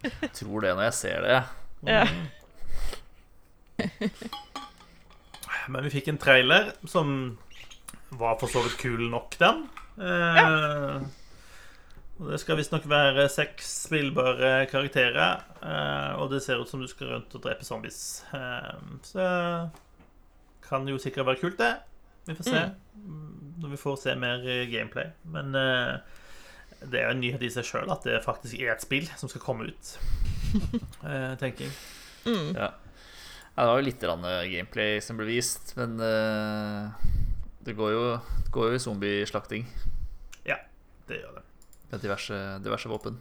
Jeg 0.00 0.30
tror 0.38 0.62
det 0.64 0.74
når 0.78 0.84
jeg 0.86 0.94
ser 1.00 1.26
det. 1.26 1.40
Ja. 1.90 2.04
Men 5.68 5.84
vi 5.84 5.90
fikk 5.90 6.08
en 6.08 6.18
trailer 6.18 6.72
som 6.88 7.38
var 8.18 8.38
for 8.40 8.48
så 8.50 8.62
vidt 8.64 8.78
kul 8.80 9.08
nok, 9.12 9.36
den. 9.38 9.64
Eh, 10.00 11.00
Og 12.20 12.28
det 12.28 12.40
skal 12.42 12.58
visstnok 12.58 12.84
være 12.90 13.28
seks 13.32 13.68
spillbare 13.86 14.66
karakterer. 14.68 15.40
eh, 15.62 16.18
og 16.20 16.30
det 16.30 16.42
ser 16.42 16.60
ut 16.60 16.68
som 16.68 16.80
du 16.80 16.86
skal 16.86 17.14
rundt 17.14 17.34
og 17.34 17.42
drepe 17.42 17.64
zombies. 17.64 18.24
Eh, 18.34 18.74
så 19.02 19.70
kan 20.68 20.86
jo 20.88 20.98
sikkert 20.98 21.26
være 21.26 21.40
kult, 21.40 21.58
det. 21.58 21.76
Vi 22.26 22.34
får 22.34 22.44
se. 22.44 22.64
Når 23.60 23.68
vi 23.70 23.76
får 23.80 23.96
se 24.02 24.14
mer 24.16 24.44
eh, 24.48 24.66
gameplay. 24.70 25.06
Men 25.24 25.54
eh, 25.54 25.96
det 26.90 27.00
er 27.00 27.04
jo 27.08 27.14
en 27.16 27.20
nyhet 27.20 27.42
i 27.42 27.48
seg 27.50 27.64
sjøl 27.64 27.90
at 27.92 28.04
det 28.04 28.20
faktisk 28.24 28.54
er 28.60 28.74
et 28.74 28.84
spill 28.84 29.08
som 29.16 29.28
skal 29.28 29.40
komme 29.40 29.70
ut. 29.72 29.94
Eh, 31.00 31.34
tenker 31.40 31.64
jeg. 31.64 31.72
Mm. 32.26 32.56
Ja. 32.56 32.66
Ja, 33.56 33.64
det 33.64 33.70
var 33.70 33.80
jo 33.80 33.86
litt 33.88 34.04
eh, 34.04 34.50
gameplay 34.52 35.00
som 35.04 35.18
ble 35.18 35.26
vist, 35.28 35.74
men 35.76 35.98
eh, 36.00 37.08
det 37.66 37.76
går 37.76 37.92
jo, 37.92 38.04
det 38.46 38.52
går 38.54 38.70
jo 38.70 38.78
i 38.78 38.82
zombieslakting 38.82 39.66
Det 41.10 41.18
gjør 41.18 41.40
det. 41.40 41.42
med 41.90 42.00
diverse, 42.04 42.36
diverse 42.62 42.88
våpen. 42.88 43.18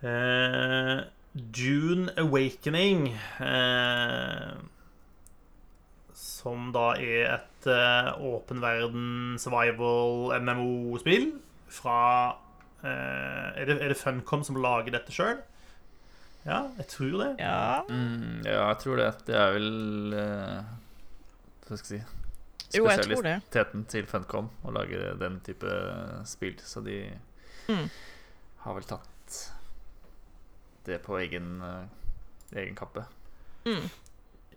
Uh, 0.00 1.04
Dune 1.32 2.08
Awakening 2.16 3.10
uh, 3.40 4.56
Som 6.16 6.70
da 6.72 6.94
er 6.96 7.34
et 7.34 7.68
åpen 7.68 8.24
åpen 8.24 8.62
verden 8.64 9.36
survival 9.38 10.32
MMO-spill 10.40 11.26
fra 11.70 11.98
eh, 12.82 13.60
er, 13.60 13.66
det, 13.68 13.76
er 13.76 13.92
det 13.92 13.98
Funcom 14.00 14.42
som 14.46 14.56
lager 14.56 14.94
dette 14.94 15.12
sjøl? 15.12 15.36
Ja, 16.46 16.62
jeg 16.78 16.86
tror 16.88 17.16
det. 17.20 17.28
Ja. 17.42 17.82
Mm, 17.90 18.40
ja, 18.46 18.62
jeg 18.70 18.78
tror 18.80 18.96
det. 18.96 19.08
Det 19.26 19.34
er 19.36 19.50
vel 19.52 20.14
uh, 20.16 20.70
Hva 21.66 21.76
skal 21.80 21.98
jeg 21.98 22.04
si 22.06 22.78
Jo, 22.78 22.86
jeg 22.88 23.02
tror 23.04 23.22
det. 23.26 23.34
Spesialiteten 23.42 23.84
til 23.92 24.06
Funcom 24.08 24.48
å 24.64 24.72
lage 24.72 25.00
den 25.20 25.40
type 25.46 25.74
spill, 26.30 26.56
så 26.64 26.80
de 26.86 27.00
Mm. 27.70 27.86
har 28.64 28.74
vel 28.74 28.82
tatt 28.88 29.34
det 30.88 30.96
på 31.04 31.18
egen, 31.20 31.60
uh, 31.62 31.84
egen 32.56 32.74
kappe. 32.74 33.04
Mm. 33.68 33.84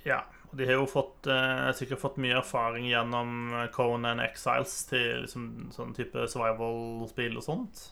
Ja, 0.06 0.22
og 0.50 0.56
de 0.58 0.66
har 0.66 0.80
jo 0.80 0.88
fått, 0.90 1.28
uh, 1.30 1.70
sikkert 1.78 2.00
fått 2.02 2.18
mye 2.18 2.40
erfaring 2.40 2.88
gjennom 2.90 3.52
Conan 3.76 4.20
Exiles 4.24 4.80
til 4.90 5.22
liksom, 5.28 5.70
sånn 5.76 5.94
type 5.94 6.26
survival-spill 6.32 7.38
og 7.38 7.46
sånt. 7.46 7.84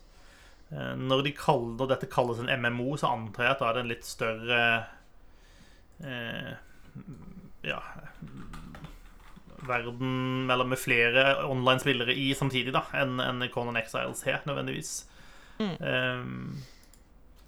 Eh, 0.71 0.95
når, 0.95 1.25
de 1.27 1.33
kaller, 1.35 1.89
dette 1.91 2.09
kalles 2.11 2.39
en 2.39 2.51
MMO, 2.63 2.95
så 2.99 3.11
antar 3.11 3.47
jeg 3.47 3.55
at 3.55 3.63
da 3.63 3.69
er 3.69 3.77
det 3.77 3.83
en 3.83 3.91
litt 3.91 4.07
større 4.07 4.59
eh, 6.07 6.51
Ja 7.67 7.81
Verden 9.61 10.45
mellom 10.49 10.71
med 10.71 10.79
flere 10.81 11.43
online-spillere 11.45 12.15
i 12.17 12.31
samtidig 12.33 12.73
da 12.73 12.81
enn 12.97 13.19
en 13.21 13.43
Conan 13.53 13.77
Exiles 13.77 14.23
her, 14.25 14.39
nødvendigvis. 14.49 15.03
Mm. 15.61 15.75
Um, 15.85 16.55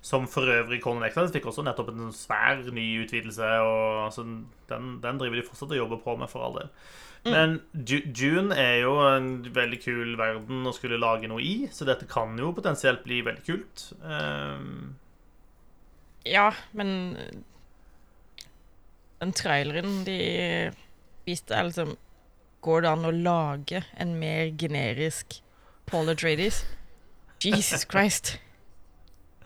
som 0.05 0.27
for 0.29 0.45
øvrig 0.45 0.77
Conan 0.83 1.07
Exiles 1.07 1.33
fikk 1.33 1.47
også 1.49 1.63
nettopp 1.65 1.89
en 1.89 2.11
svær 2.13 2.61
ny 2.75 2.85
utvidelse. 3.01 3.47
Og, 3.65 4.03
altså, 4.05 4.27
den, 4.69 4.91
den 5.01 5.23
driver 5.23 5.39
de 5.39 5.47
fortsatt 5.47 5.73
og 5.73 5.79
jobber 5.79 6.03
på 6.03 6.15
med, 6.21 6.29
for 6.29 6.45
all 6.45 6.59
del. 6.59 6.69
Men 7.23 7.61
Dune 7.71 8.11
June 8.11 8.55
er 8.59 8.81
jo 8.81 8.97
en 9.07 9.29
veldig 9.55 9.79
kul 9.79 10.17
verden 10.19 10.67
å 10.67 10.73
skulle 10.75 10.99
lage 10.99 11.29
noe 11.31 11.39
i, 11.39 11.69
så 11.71 11.87
dette 11.87 12.07
kan 12.09 12.35
jo 12.39 12.51
potensielt 12.55 13.05
bli 13.05 13.21
veldig 13.23 13.45
kult. 13.47 13.85
Um... 14.03 14.95
Ja, 16.27 16.49
men 16.75 17.15
den 19.23 19.33
traileren 19.35 20.03
de 20.07 20.17
viste, 21.25 21.55
er 21.55 21.63
liksom 21.63 21.97
Går 22.63 22.81
det 22.81 22.89
an 22.93 23.03
å 23.03 23.11
lage 23.11 23.81
en 23.99 24.13
mer 24.15 24.53
generisk 24.55 25.41
Paul 25.85 26.07
Atreides? 26.07 26.61
Jesus 27.43 27.83
Christ. 27.91 28.37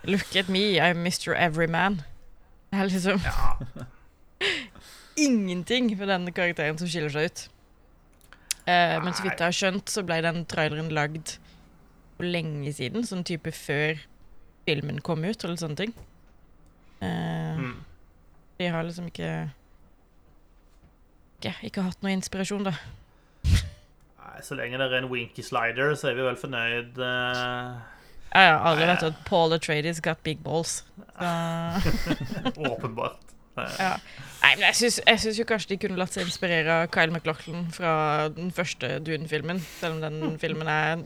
Look 0.04 0.36
at 0.36 0.50
me, 0.50 0.78
I'm 0.78 1.02
Mr. 1.02 1.34
Everyman. 1.34 2.04
Det 2.70 2.80
er 2.80 2.84
liksom 2.92 3.22
ingenting 5.28 5.90
for 5.98 6.06
denne 6.06 6.32
karakteren 6.32 6.78
som 6.78 6.88
skiller 6.88 7.10
seg 7.10 7.32
ut. 7.32 7.42
Eh, 8.68 8.98
men 9.04 9.16
så 9.16 9.24
vidt 9.24 9.40
jeg 9.40 9.48
har 9.48 9.56
skjønt, 9.56 9.88
så 9.92 10.04
ble 10.04 10.20
den 10.26 10.44
traileren 10.50 10.92
lagd 10.92 11.38
for 12.18 12.28
lenge 12.28 12.74
siden. 12.76 13.06
Sånn 13.08 13.24
type 13.28 13.54
før 13.56 14.02
filmen 14.68 15.00
kom 15.06 15.24
ut, 15.24 15.44
eller 15.46 15.60
sånne 15.60 15.80
ting. 15.80 15.94
Uh, 16.98 17.62
mm. 17.62 17.74
De 18.58 18.70
har 18.74 18.84
liksom 18.84 19.08
ikke 19.12 19.30
ikke, 21.38 21.54
ikke 21.70 21.84
hatt 21.86 22.02
noe 22.02 22.16
inspirasjon, 22.18 22.66
da. 22.66 22.74
Nei, 23.46 23.62
Nei, 24.24 24.42
Så 24.44 24.58
lenge 24.58 24.80
det 24.82 24.90
er 24.90 24.98
en 25.00 25.12
winky 25.12 25.46
slider, 25.46 25.94
så 25.96 26.12
er 26.12 26.18
vi 26.18 26.26
vel 26.26 26.40
fornøyd. 26.42 26.98
Uh... 26.98 27.78
Ja, 28.34 28.42
ja, 28.44 28.58
alle 28.68 28.90
vet 28.90 29.06
at 29.08 29.22
Paul 29.26 29.56
Atreides 29.56 30.02
got 30.04 30.20
big 30.26 30.44
balls. 30.44 30.84
Så, 31.16 31.32
åpenbart. 32.74 33.37
Eh, 33.58 33.78
ja. 33.82 33.94
Nei, 34.42 34.52
men 34.56 34.66
jeg 34.70 34.94
syns, 34.98 35.40
jo 35.40 35.46
kanskje 35.50 35.74
de 35.74 35.80
kunne 35.82 36.00
latt 36.00 36.14
seg 36.16 36.28
inspirere 36.28 36.82
av 36.84 36.92
Kyle 36.94 37.14
McLaughlin 37.14 37.68
fra 37.74 38.28
den 38.34 38.52
første 38.56 38.98
Dune-filmen. 39.04 39.62
Selv 39.80 39.98
om 39.98 40.04
den 40.06 40.38
filmen 40.42 40.70
er 40.72 41.02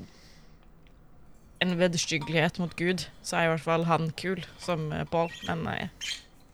en 1.62 1.78
vederstyggelighet 1.78 2.60
mot 2.62 2.76
Gud, 2.78 3.06
så 3.24 3.38
er 3.38 3.48
i 3.48 3.54
hvert 3.54 3.66
fall 3.66 3.88
han 3.90 4.12
kul 4.20 4.44
som 4.62 4.90
eh, 4.92 5.08
Paul. 5.10 5.32
Men 5.48 5.66
nei, 5.68 5.80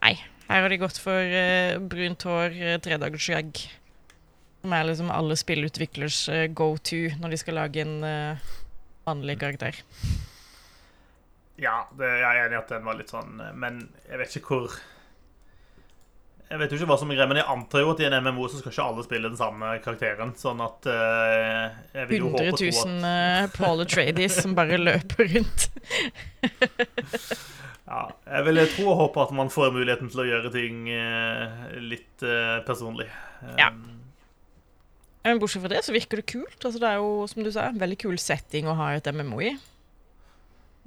nei. 0.03 0.13
her 0.49 0.63
har 0.63 0.71
de 0.73 0.79
gått 0.81 1.01
for 1.01 1.17
uh, 1.17 1.79
brunt 1.91 2.27
hår, 2.27 2.55
uh, 2.61 2.77
tredagersskjegg. 2.83 3.65
Som 4.61 4.73
er 4.73 4.87
liksom 4.89 5.11
alle 5.13 5.37
spillutviklers 5.39 6.21
uh, 6.33 6.45
go 6.51 6.73
to 6.77 7.07
når 7.21 7.33
de 7.33 7.41
skal 7.43 7.61
lage 7.61 7.83
en 7.83 7.99
uh, 8.03 8.55
mannlig 9.07 9.39
karakter. 9.39 9.79
Ja, 11.57 11.87
det, 11.97 12.05
jeg 12.05 12.27
er 12.27 12.43
enig 12.45 12.57
i 12.57 12.59
at 12.59 12.69
den 12.69 12.85
var 12.85 12.97
litt 12.99 13.09
sånn 13.09 13.39
eh, 13.41 13.53
Men 13.57 13.79
jeg 14.05 14.21
vet 14.21 14.35
ikke 14.37 14.59
hvor 14.59 14.75
Jeg 16.47 16.61
vet 16.61 16.71
jo 16.71 16.77
ikke 16.79 16.87
hva 16.87 16.95
som 17.01 17.09
er 17.11 17.17
greia, 17.17 17.27
men 17.27 17.41
jeg 17.41 17.49
antar 17.51 17.83
jo 17.83 17.89
at 17.91 17.99
i 17.99 18.07
en 18.07 18.15
MMO 18.23 18.47
så 18.47 18.61
skal 18.61 18.71
ikke 18.71 18.85
alle 18.85 19.03
spille 19.03 19.27
den 19.27 19.39
samme 19.39 19.73
karakteren. 19.83 20.31
Sånn 20.39 20.63
at 20.63 20.87
uh, 20.87 21.75
jeg 21.91 22.07
vil 22.13 22.23
jo 22.23 22.31
håpe 22.31 22.45
100 22.45 22.61
000 22.63 22.71
håpe 22.71 22.71
at 22.79 22.87
000 22.87 23.03
uh, 23.03 23.51
Paul 23.57 23.83
Atreides 23.83 24.39
som 24.45 24.55
bare 24.55 24.79
løper 24.79 25.27
rundt. 25.35 25.67
Ja, 27.87 28.01
jeg 28.27 28.43
vil 28.49 28.59
tro 28.73 28.89
og 28.91 28.97
håpe 28.99 29.21
at 29.23 29.29
man 29.35 29.49
får 29.51 29.69
muligheten 29.71 30.09
til 30.11 30.19
å 30.19 30.27
gjøre 30.27 30.49
ting 30.51 30.89
uh, 30.91 31.69
litt 31.79 32.25
uh, 32.25 32.59
personlig. 32.67 33.07
Ja. 33.55 33.69
Um, 33.71 34.01
Men 35.23 35.39
bortsett 35.39 35.63
fra 35.63 35.71
det 35.71 35.85
så 35.87 35.95
virker 35.95 36.19
det 36.19 36.27
kult. 36.27 36.59
Altså, 36.59 36.81
det 36.83 36.89
er 36.89 36.99
jo, 36.99 37.23
som 37.31 37.45
du 37.45 37.51
sa, 37.55 37.69
en 37.71 37.79
veldig 37.79 37.99
kul 38.03 38.19
setting 38.19 38.67
å 38.67 38.75
ha 38.75 38.89
et 38.97 39.07
MMO 39.07 39.39
i. 39.39 39.53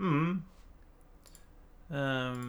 Mm. 0.01 0.43
Um, 1.89 2.45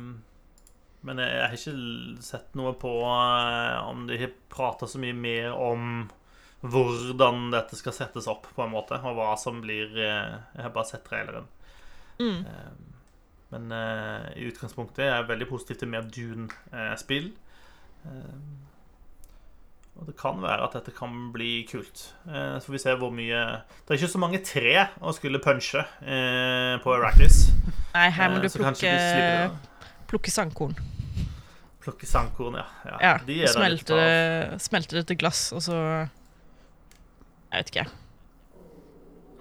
men 1.08 1.22
jeg, 1.22 1.34
jeg 1.34 1.45
har 1.45 1.58
ikke 1.58 2.24
sett 2.26 2.58
noe 2.60 2.74
på 2.80 2.91
eh, 3.10 3.78
om 3.89 4.06
de 4.10 4.20
har 4.22 4.34
prata 4.52 4.89
så 4.89 5.02
mye 5.02 5.18
mer 5.18 5.56
om 5.56 6.10
hvordan 6.62 7.47
dette 7.56 7.78
skal 7.80 7.95
settes 7.97 8.30
opp, 8.30 8.45
på 8.54 8.62
en 8.62 8.74
måte, 8.74 8.99
og 9.02 9.18
hva 9.18 9.32
som 9.41 9.64
blir 9.64 9.95
eh, 9.97 10.36
Jeg 10.54 10.66
har 10.68 10.74
bare 10.76 10.91
sett 10.91 11.06
traileren. 11.08 11.47
Mm. 12.22 12.43
Um, 12.45 12.89
men 13.52 13.72
eh, 13.76 14.28
i 14.38 14.49
utgangspunktet 14.52 15.04
er 15.08 15.16
jeg 15.16 15.32
veldig 15.32 15.49
positiv 15.49 15.82
til 15.82 15.89
mer 15.91 16.06
Dune-spill. 16.08 17.32
Og 20.02 20.08
det 20.08 20.16
kan 20.18 20.39
være 20.41 20.66
at 20.66 20.76
dette 20.78 20.93
kan 20.95 21.14
bli 21.34 21.66
kult. 21.70 22.08
Eh, 22.26 22.56
så 22.58 22.66
får 22.66 22.74
vi 22.74 22.82
se 22.82 22.93
hvor 22.97 23.12
mye 23.14 23.41
Det 23.86 23.93
er 23.93 23.99
ikke 23.99 24.14
så 24.16 24.22
mange 24.24 24.39
tre 24.45 24.88
å 25.02 25.14
skulle 25.14 25.41
punche 25.43 25.84
eh, 26.02 26.78
på 26.82 26.95
Arachis. 26.95 27.43
Nei, 27.93 28.08
her 28.16 28.32
må 28.32 28.39
Eh, 28.39 28.47
du 28.47 28.49
plukke, 28.56 28.95
plukke 30.12 30.32
sandkorn. 30.34 30.76
plukke 31.82 32.07
sandkorn, 32.09 32.59
ja. 32.59 32.66
ja. 32.86 32.97
Ja, 33.01 33.14
de 33.26 33.38
er 33.45 33.53
smelte 33.53 33.97
det, 33.97 34.59
smelte 34.62 34.99
det 34.99 35.05
til 35.09 35.18
glass, 35.24 35.47
og 35.55 35.64
så 35.66 35.78
Jeg 35.80 37.55
vet 37.55 37.72
ikke. 37.74 37.88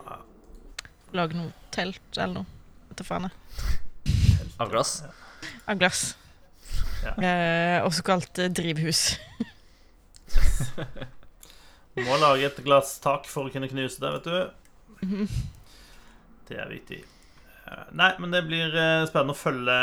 Ja. 0.06 0.16
Lage 1.18 1.38
noe 1.38 1.52
telt 1.74 2.16
eller 2.16 2.40
noe. 2.40 2.62
Vet 2.90 3.02
du 3.02 3.06
faen. 3.06 3.28
Av 4.60 4.70
glass. 4.72 4.96
Av 5.66 5.78
glass. 5.78 6.00
Ja. 7.04 7.14
Eh, 7.16 7.76
også 7.86 8.02
kalt 8.04 8.38
eh, 8.42 8.50
drivhus. 8.52 9.14
Må 12.06 12.18
lage 12.22 12.46
et 12.48 12.58
glass 12.64 12.98
tak 13.02 13.26
for 13.30 13.48
å 13.48 13.52
kunne 13.52 13.70
knuse 13.70 14.02
det, 14.02 14.10
vet 14.18 14.28
du. 14.28 15.06
Mhm. 15.06 15.30
Det 16.50 16.58
er 16.58 16.70
viktig. 16.70 17.04
Eh, 17.70 17.84
Nei, 17.96 18.10
men 18.18 18.30
det 18.34 18.42
blir 18.48 18.74
eh, 18.74 19.06
spennende 19.08 19.34
å 19.36 19.38
følge, 19.38 19.78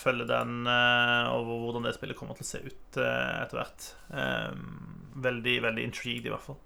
følge 0.00 0.26
den 0.30 0.52
over 0.66 1.52
og 1.56 1.60
hvordan 1.66 1.84
det 1.88 1.94
spillet 1.96 2.16
kommer 2.18 2.34
til 2.38 2.46
å 2.46 2.52
se 2.52 2.60
ut 2.62 2.90
eh, 3.02 3.34
etter 3.42 3.56
hvert. 3.60 3.80
Eh, 4.14 4.52
Veldig, 5.16 5.56
veldig 5.64 5.84
intrigued, 5.86 6.26
i 6.28 6.30
hvert 6.34 6.44
fall. 6.44 6.58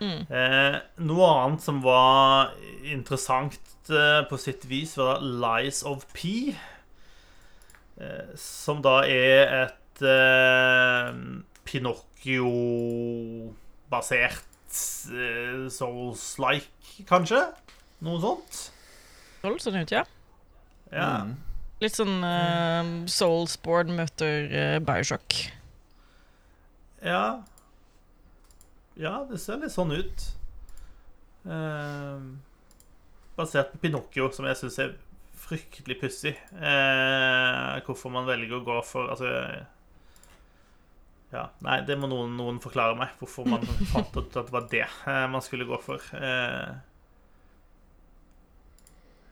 Mm. 0.00 0.20
Eh, 0.32 0.76
noe 1.04 1.26
annet 1.44 1.60
som 1.62 1.82
var 1.84 2.54
interessant 2.88 3.60
eh, 3.92 4.22
på 4.30 4.36
sitt 4.40 4.64
vis, 4.70 4.96
var 4.96 5.20
da 5.20 5.26
Lies 5.44 5.82
of 5.86 6.06
P. 6.16 6.54
Eh, 8.00 8.32
som 8.40 8.80
da 8.82 9.02
er 9.04 9.44
et 9.60 10.00
eh, 10.08 11.12
Pinocchio-basert 11.68 14.48
eh, 15.12 15.68
Souls-like, 15.70 17.04
kanskje? 17.08 17.42
Noe 18.02 18.20
sånt? 18.24 18.71
Sånn 19.42 19.58
sånn 19.62 19.80
ut, 19.82 19.94
ja. 19.94 20.04
Ja. 20.92 21.08
Mm. 21.24 21.34
Litt 21.82 21.96
sånn 21.98 22.22
uh, 22.22 22.92
Soulsborne 23.10 23.96
møter 23.98 24.46
uh, 24.52 24.76
Bioshock. 24.86 25.38
Ja. 27.02 27.42
Ja, 28.94 29.16
det 29.26 29.40
ser 29.42 29.58
litt 29.62 29.74
sånn 29.74 29.94
ut. 29.96 30.28
Uh, 31.42 32.38
basert 33.34 33.72
på 33.72 33.82
Pinocchio, 33.82 34.28
som 34.34 34.46
jeg 34.46 34.60
syns 34.60 34.78
er 34.84 34.94
fryktelig 35.42 35.98
pussig. 36.00 36.36
Uh, 36.54 37.80
hvorfor 37.86 38.12
man 38.14 38.28
velger 38.28 38.60
å 38.60 38.66
gå 38.66 38.78
for 38.86 39.10
Altså 39.12 39.30
Ja, 41.32 41.46
nei, 41.64 41.80
det 41.88 41.96
må 41.98 42.10
noen, 42.10 42.36
noen 42.38 42.60
forklare 42.62 42.96
meg. 42.98 43.14
Hvorfor 43.20 43.48
man 43.48 43.64
fant 43.92 44.16
ut 44.16 44.36
at 44.36 44.48
det 44.48 44.54
var 44.54 44.68
det 44.70 44.86
man 45.32 45.44
skulle 45.44 45.66
gå 45.68 45.78
for. 45.82 46.04
Eh, 46.12 46.74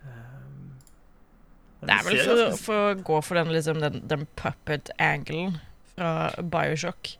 eh, 0.09 0.39
men 0.41 1.70
Det 1.81 1.95
er 1.95 2.05
vel 2.05 2.21
for, 2.21 2.57
for 2.61 2.91
å 2.91 2.97
gå 3.01 3.19
for 3.25 3.41
den, 3.41 3.53
liksom, 3.55 3.81
den, 3.81 4.03
den 4.09 4.27
puppet-angelen 4.37 5.57
fra 5.95 6.31
Bioshock, 6.53 7.15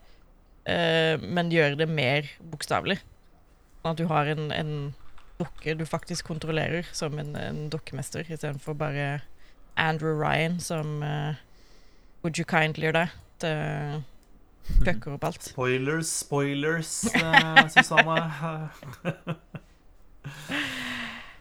uh, 0.69 1.17
men 1.21 1.53
gjøre 1.53 1.79
det 1.81 1.89
mer 1.89 2.29
bokstavelig. 2.53 2.99
Sånn 3.81 3.95
at 3.95 4.01
du 4.01 4.05
har 4.11 4.29
en, 4.29 4.51
en 4.53 4.73
dukke 5.41 5.73
du 5.79 5.85
faktisk 5.89 6.29
kontrollerer, 6.29 6.85
som 6.93 7.17
en, 7.19 7.33
en 7.35 7.65
dokkemester, 7.73 8.27
istedenfor 8.29 8.77
bare 8.77 9.07
Andrew 9.79 10.13
Ryan 10.13 10.59
som 10.61 11.01
uh, 11.01 11.33
Would 12.21 12.37
you 12.37 12.45
kindly 12.45 12.91
det? 12.93 13.07
Det 13.41 14.03
fucker 14.85 15.15
opp 15.15 15.23
alt. 15.25 15.43
Spoilers, 15.43 16.07
spoilers, 16.21 17.05
uh, 17.15 17.67
Susanne. 17.67 18.19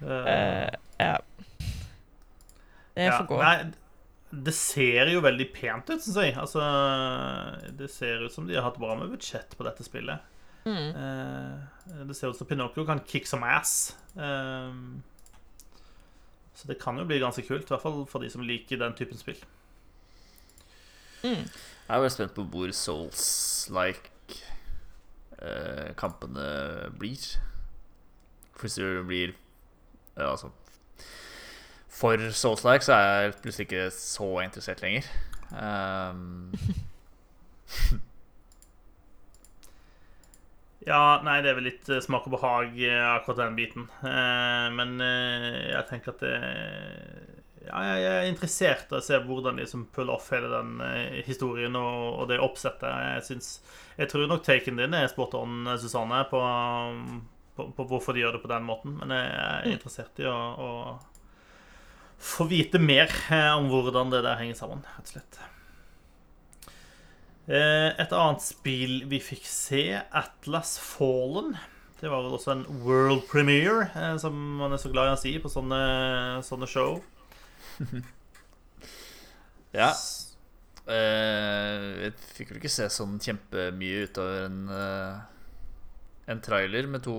uh, 0.01 0.73
ja. 0.99 1.19
Det 3.01 3.09
ja, 3.09 3.19
får 3.19 3.29
gå. 3.31 3.39
Nei, 3.41 3.71
det 4.31 4.53
ser 4.55 5.09
jo 5.11 5.23
veldig 5.25 5.47
pent 5.55 5.89
ut, 5.91 6.03
syns 6.05 6.19
jeg. 6.21 6.35
Altså, 6.39 6.63
det 7.79 7.89
ser 7.91 8.27
ut 8.27 8.35
som 8.35 8.47
de 8.47 8.59
har 8.59 8.67
hatt 8.69 8.79
bra 8.79 8.95
med 8.99 9.11
budsjett 9.11 9.57
på 9.57 9.67
dette 9.67 9.87
spillet. 9.87 10.27
Mm. 10.69 10.91
Eh, 10.93 12.05
det 12.07 12.15
ser 12.15 12.31
ut 12.31 12.39
som 12.39 12.47
Pinocchio 12.47 12.85
kan 12.87 13.01
kick 13.07 13.27
some 13.27 13.49
ass. 13.49 13.97
Eh, 14.15 14.75
så 16.55 16.69
det 16.69 16.79
kan 16.83 17.01
jo 17.01 17.09
bli 17.09 17.19
ganske 17.23 17.43
kult, 17.47 17.65
i 17.65 17.75
hvert 17.75 17.83
fall 17.83 18.05
for 18.11 18.23
de 18.23 18.31
som 18.31 18.45
liker 18.45 18.79
den 18.79 18.95
typen 18.99 19.19
spill. 19.19 19.41
Mm. 21.25 21.49
Jeg 21.49 21.97
er 21.97 22.03
veldig 22.05 22.15
spent 22.15 22.37
på 22.37 22.47
hvor 22.53 22.71
Souls-like 22.77 24.39
eh, 25.41 25.91
kampene 25.99 26.91
blir. 27.01 27.25
For 28.55 28.69
Hvis 28.69 28.79
det 28.79 29.07
blir 29.09 29.35
ja, 30.15 30.31
altså 30.31 30.53
For 32.01 32.31
Souls-like 32.33 32.87
så 32.87 32.97
er 32.97 33.09
jeg 33.09 33.35
plutselig 33.43 33.67
ikke 33.69 33.89
så 33.93 34.31
interessert 34.45 34.81
lenger. 34.85 35.11
Um, 35.51 36.55
Ja, 40.87 41.21
nei, 41.25 41.41
det 41.45 41.51
er 41.51 41.59
vel 41.59 41.67
litt 41.69 41.89
eh, 41.93 42.01
smak 42.01 42.25
og 42.29 42.39
behag, 42.39 42.73
eh, 42.81 43.03
akkurat 43.13 43.43
den 43.43 43.57
biten. 43.59 43.85
Uh, 44.01 44.71
men 44.73 44.97
uh, 45.03 45.75
jeg 45.75 45.85
tenker 45.91 46.15
at 46.15 46.25
det 46.25 46.33
Ja, 47.67 47.83
jeg 48.01 48.07
er 48.09 48.29
interessert 48.31 48.89
i 48.89 48.97
å 48.97 49.03
se 49.05 49.19
hvordan 49.21 49.61
de 49.61 49.67
som 49.69 49.85
puller 49.93 50.17
off 50.17 50.31
hele 50.33 50.49
den 50.49 50.81
eh, 50.81 51.21
historien 51.27 51.77
og, 51.77 52.23
og 52.23 52.31
det 52.31 52.41
oppsettet. 52.41 52.89
Jeg 52.89 53.27
synes, 53.29 53.51
Jeg 54.01 54.09
tror 54.11 54.25
nok 54.31 54.43
taken 54.47 54.81
din 54.81 54.97
er 54.97 55.11
spot 55.13 55.37
on, 55.37 55.69
Susanne, 55.79 56.23
på, 56.33 56.41
på, 57.55 57.69
på 57.77 57.87
hvorfor 57.93 58.17
de 58.17 58.25
gjør 58.25 58.39
det 58.39 58.43
på 58.47 58.51
den 58.51 58.65
måten. 58.65 58.97
Men 59.03 59.13
jeg 59.13 59.29
er 59.45 59.69
interessert 59.77 60.25
i 60.25 60.27
å, 60.33 60.39
å 60.57 60.71
få 62.21 62.45
vite 62.51 62.79
mer 62.83 63.09
eh, 63.33 63.51
om 63.57 63.71
hvordan 63.73 64.13
det 64.13 64.23
der 64.27 64.39
henger 64.41 64.59
sammen, 64.59 64.85
rett 64.85 65.09
og 65.09 65.15
slett. 65.15 65.41
Eh, 67.51 67.89
Et 67.97 68.13
annet 68.13 68.45
spill 68.45 68.97
vi 69.11 69.21
fikk 69.25 69.47
se, 69.49 69.85
Atlas 70.13 70.77
Fallen. 70.85 71.57
Det 72.01 72.09
var 72.09 72.25
vel 72.25 72.37
også 72.37 72.55
en 72.55 72.67
world 72.85 73.27
premiere, 73.29 73.89
eh, 73.97 74.17
som 74.21 74.37
man 74.61 74.73
er 74.77 74.81
så 74.81 74.93
glad 74.93 75.11
i 75.11 75.17
å 75.17 75.21
si 75.21 75.35
på 75.41 75.53
sånne, 75.53 75.81
sånne 76.47 76.69
show. 76.71 77.01
ja. 79.81 79.93
Jeg 80.91 82.15
fikk 82.35 82.49
vel 82.51 82.59
ikke 82.59 82.73
se 82.73 82.89
sånn 82.91 83.21
kjempemye 83.23 84.09
utover 84.09 84.49
en, 84.49 84.65
en 86.27 86.41
trailer 86.43 86.89
med 86.91 87.05
to 87.05 87.15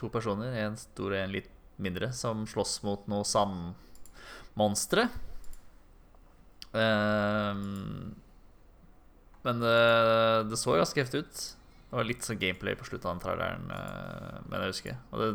To 0.00 0.08
personer, 0.08 0.54
en 0.64 0.78
stor 0.80 1.12
og 1.12 1.18
en 1.20 1.34
litt 1.36 1.50
mindre, 1.84 2.12
som 2.16 2.46
slåss 2.48 2.82
mot 2.86 3.06
noe 3.10 3.24
sandmonstre. 3.28 5.08
Ehm, 6.72 8.14
men 9.42 9.60
det, 9.64 9.80
det 10.50 10.56
så 10.60 10.76
ganske 10.76 11.00
heftig 11.02 11.18
ut. 11.24 11.36
Det 11.90 11.96
var 11.96 12.06
litt 12.06 12.22
sånn 12.26 12.38
gameplay 12.38 12.74
på 12.78 12.86
slutten 12.86 13.08
av 13.10 13.14
den 13.16 13.24
traileren, 13.24 13.66
uh, 13.74 14.36
men 14.46 14.60
jeg 14.62 14.70
husker. 14.70 14.94
Og 15.10 15.16
det 15.24 15.30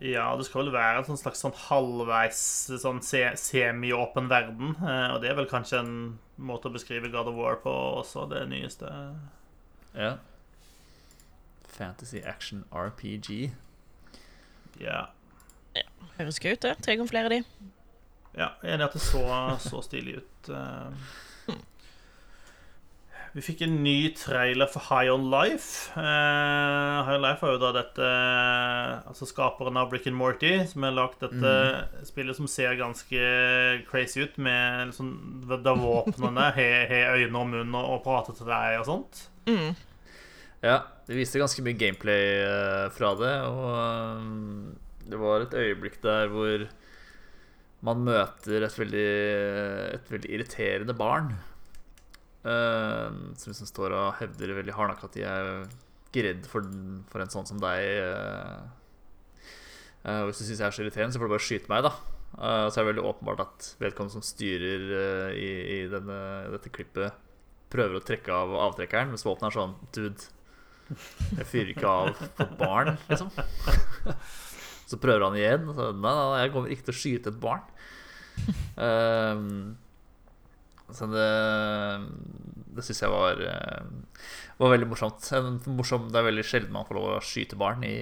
Ja, 0.02 0.32
det 0.38 0.47
skal 0.47 0.64
vel 0.64 0.72
være 0.74 0.97
en 1.04 1.06
sånn 1.06 1.20
slags 1.20 1.43
sånn 1.43 1.54
halvveis 1.68 2.39
sånn 2.82 3.04
se 3.06 3.22
semi-åpen 3.38 4.30
verden. 4.32 4.72
eh, 4.82 5.12
Og 5.14 5.22
det 5.22 5.30
er 5.30 5.38
vel 5.38 5.49
kanskje 5.52 5.80
en 5.84 5.91
måte 6.41 6.72
å 6.72 6.74
beskrive 6.74 7.12
God 7.14 7.30
of 7.30 7.36
War 7.38 7.60
på 7.62 7.70
også, 8.02 8.26
det 8.32 8.47
nyeste. 8.49 8.89
Ja. 9.93 10.16
Fantasy 11.70 12.24
action 12.26 12.64
RPG. 12.74 13.52
Ja. 14.82 15.04
ja. 15.78 15.86
Høres 16.18 16.41
gøy 16.41 16.56
ut, 16.56 16.64
det. 16.66 16.76
Tre 16.82 16.95
ganger 16.97 17.12
flere 17.14 17.30
av 17.30 17.36
de. 17.36 17.41
Ja, 18.32 18.47
jeg 18.64 18.72
er 18.72 18.78
enig 18.80 18.86
i 18.86 18.89
at 18.89 18.97
det 18.97 19.04
så, 19.06 19.22
så 19.70 19.82
stilig 19.86 20.18
ut. 20.24 20.52
Eh. 23.32 23.36
Vi 23.38 23.43
fikk 23.45 23.63
en 23.65 23.77
ny 23.84 24.11
trailer 24.19 24.67
for 24.67 24.84
High 24.89 25.11
On 25.13 25.29
Life. 25.32 25.91
Eh, 25.95 26.97
High 27.07 27.15
On 27.15 27.23
Life 27.23 27.45
er 27.47 27.55
jo 27.55 27.61
da 27.61 27.71
dette 27.79 28.09
Altså 29.07 29.27
skaperen 29.29 29.79
av 29.79 29.89
Brick 29.91 30.09
and 30.11 30.19
Morty, 30.19 30.53
som 30.67 30.84
har 30.84 30.95
lagd 30.97 31.23
dette 31.23 31.53
spillet 32.07 32.36
som 32.38 32.49
ser 32.51 32.75
ganske 32.79 33.21
crazy 33.89 34.25
ut, 34.25 34.36
med 34.38 34.91
liksom 34.91 35.13
Da 35.63 35.75
våpnene 35.77 36.51
har 36.57 36.91
har 36.91 37.15
øyne 37.17 37.39
og 37.39 37.47
munn 37.53 37.75
og, 37.75 37.88
og 37.95 38.03
prater 38.05 38.36
til 38.36 38.51
deg 38.51 38.82
og 38.82 38.88
sånt. 38.89 39.23
Mm. 39.47 39.73
Ja, 40.61 40.84
det 41.07 41.17
viste 41.17 41.41
ganske 41.41 41.63
mye 41.65 41.77
gameplay 41.77 42.25
eh, 42.45 42.88
fra 42.93 43.15
det, 43.17 43.34
og 43.49 44.19
um, 44.21 44.75
det 45.09 45.17
var 45.17 45.41
et 45.41 45.55
øyeblikk 45.57 45.97
der 46.03 46.29
hvor 46.29 46.67
man 47.82 48.03
møter 48.05 48.67
et 48.67 48.77
veldig, 48.77 49.07
et 49.95 50.11
veldig 50.13 50.29
irriterende 50.36 50.93
barn. 50.93 51.32
Eh, 52.43 53.07
som 53.37 53.51
liksom 53.51 53.69
står 53.69 53.95
og 53.97 54.19
hevder 54.21 54.55
veldig 54.57 54.75
hardnakka 54.77 55.09
at 55.09 55.17
de 55.17 55.25
er 55.27 55.49
ikke 56.11 56.25
redd 56.27 56.47
for, 56.51 56.65
for 57.11 57.23
en 57.23 57.33
sånn 57.33 57.47
som 57.49 57.61
deg. 57.61 57.85
eh. 58.01 58.61
Eh, 60.01 60.19
og 60.21 60.31
hvis 60.31 60.41
du 60.41 60.47
syns 60.47 60.59
jeg 60.59 60.67
er 60.67 60.75
så 60.75 60.83
irriterende, 60.85 61.13
så 61.15 61.21
får 61.21 61.29
du 61.29 61.35
bare 61.35 61.47
skyte 61.47 61.71
meg, 61.71 61.85
da. 61.87 61.93
Så 62.31 62.79
er 62.79 62.85
det 62.85 62.89
veldig 62.93 63.03
åpenbart 63.09 63.41
at 63.43 63.65
vedkommende 63.81 64.15
som 64.15 64.23
styrer 64.23 65.33
i, 65.35 65.49
i 65.75 65.79
denne, 65.91 66.19
dette 66.53 66.71
klippet, 66.71 67.17
prøver 67.71 67.99
å 67.99 68.03
trekke 68.07 68.31
av 68.31 68.53
avtrekkeren, 68.69 69.11
mens 69.11 69.25
våpenet 69.27 69.49
er 69.49 69.57
sånn 69.57 69.73
Dude, 69.91 70.29
jeg 71.37 71.47
fyrer 71.51 71.73
ikke 71.73 71.91
av 71.91 72.23
på 72.39 72.47
barn, 72.59 72.95
liksom. 73.09 73.29
Så 74.91 74.99
prøver 74.99 75.23
han 75.27 75.37
igjen. 75.39 75.67
Og 75.71 75.75
så, 75.77 75.91
nei, 75.95 76.11
nei, 76.17 76.39
jeg 76.43 76.53
kommer 76.55 76.73
ikke 76.73 76.87
til 76.87 76.95
å 76.95 76.99
skyte 77.01 77.31
et 77.31 77.39
barn. 77.43 77.61
Um, 78.75 79.51
så 80.97 81.07
det 81.11 81.27
Det 82.75 82.83
syns 82.87 83.01
jeg 83.03 83.11
var, 83.11 83.41
eh, 83.43 84.25
var 84.61 84.73
veldig 84.73 84.87
morsomt. 84.91 85.27
Morsom, 85.67 86.09
det 86.11 86.21
er 86.21 86.27
veldig 86.29 86.45
sjelden 86.47 86.71
man 86.75 86.87
får 86.87 86.97
lov 86.97 87.07
å 87.17 87.21
skyte 87.25 87.59
barn 87.59 87.83
i, 87.83 87.95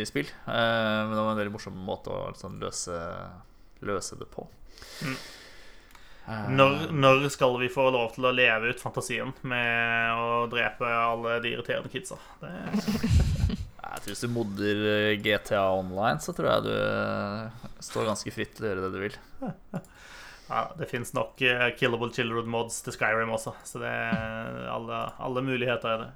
i 0.00 0.06
spill. 0.08 0.28
Eh, 0.44 0.98
men 1.08 1.14
det 1.16 1.22
var 1.24 1.32
en 1.32 1.40
veldig 1.40 1.54
morsom 1.54 1.78
måte 1.86 2.12
å 2.12 2.26
liksom 2.34 2.58
løse, 2.60 2.96
løse 3.86 4.18
det 4.20 4.28
på. 4.34 4.44
Mm. 5.06 5.16
Eh, 6.30 6.50
Når, 6.58 6.76
når 6.92 7.24
skal 7.32 7.56
vi 7.62 7.70
få 7.72 7.88
lov 7.94 8.12
til 8.14 8.28
å 8.28 8.34
leve 8.36 8.74
ut 8.74 8.82
fantasien 8.82 9.32
med 9.40 10.20
å 10.20 10.44
drepe 10.52 10.84
alle 10.84 11.38
de 11.42 11.54
irriterende 11.56 11.90
kidsa? 11.92 12.20
Det, 12.42 12.52
Jeg 13.90 14.04
tror 14.04 14.12
Hvis 14.12 14.20
du 14.22 14.28
modder 14.30 14.82
GTA 15.24 15.64
Online, 15.74 16.20
så 16.22 16.30
tror 16.36 16.52
jeg 16.52 16.68
du 16.68 17.80
står 17.82 18.06
ganske 18.12 18.30
fritt 18.36 18.52
til 18.54 18.68
å 18.68 18.70
gjøre 18.70 18.84
det 18.84 18.92
du 18.94 19.00
vil. 19.02 19.16
ja, 20.50 20.64
det 20.78 20.88
fins 20.90 21.14
nok 21.14 21.40
eh, 21.46 21.68
killable 21.78 22.10
children 22.14 22.50
mods 22.50 22.80
til 22.82 22.96
Skyrim 22.96 23.30
også, 23.30 23.54
så 23.64 23.82
det 23.82 23.90
er 23.90 24.64
alle, 24.76 25.04
alle 25.22 25.44
muligheter 25.46 25.94
i 25.94 26.00
det. 26.02 26.10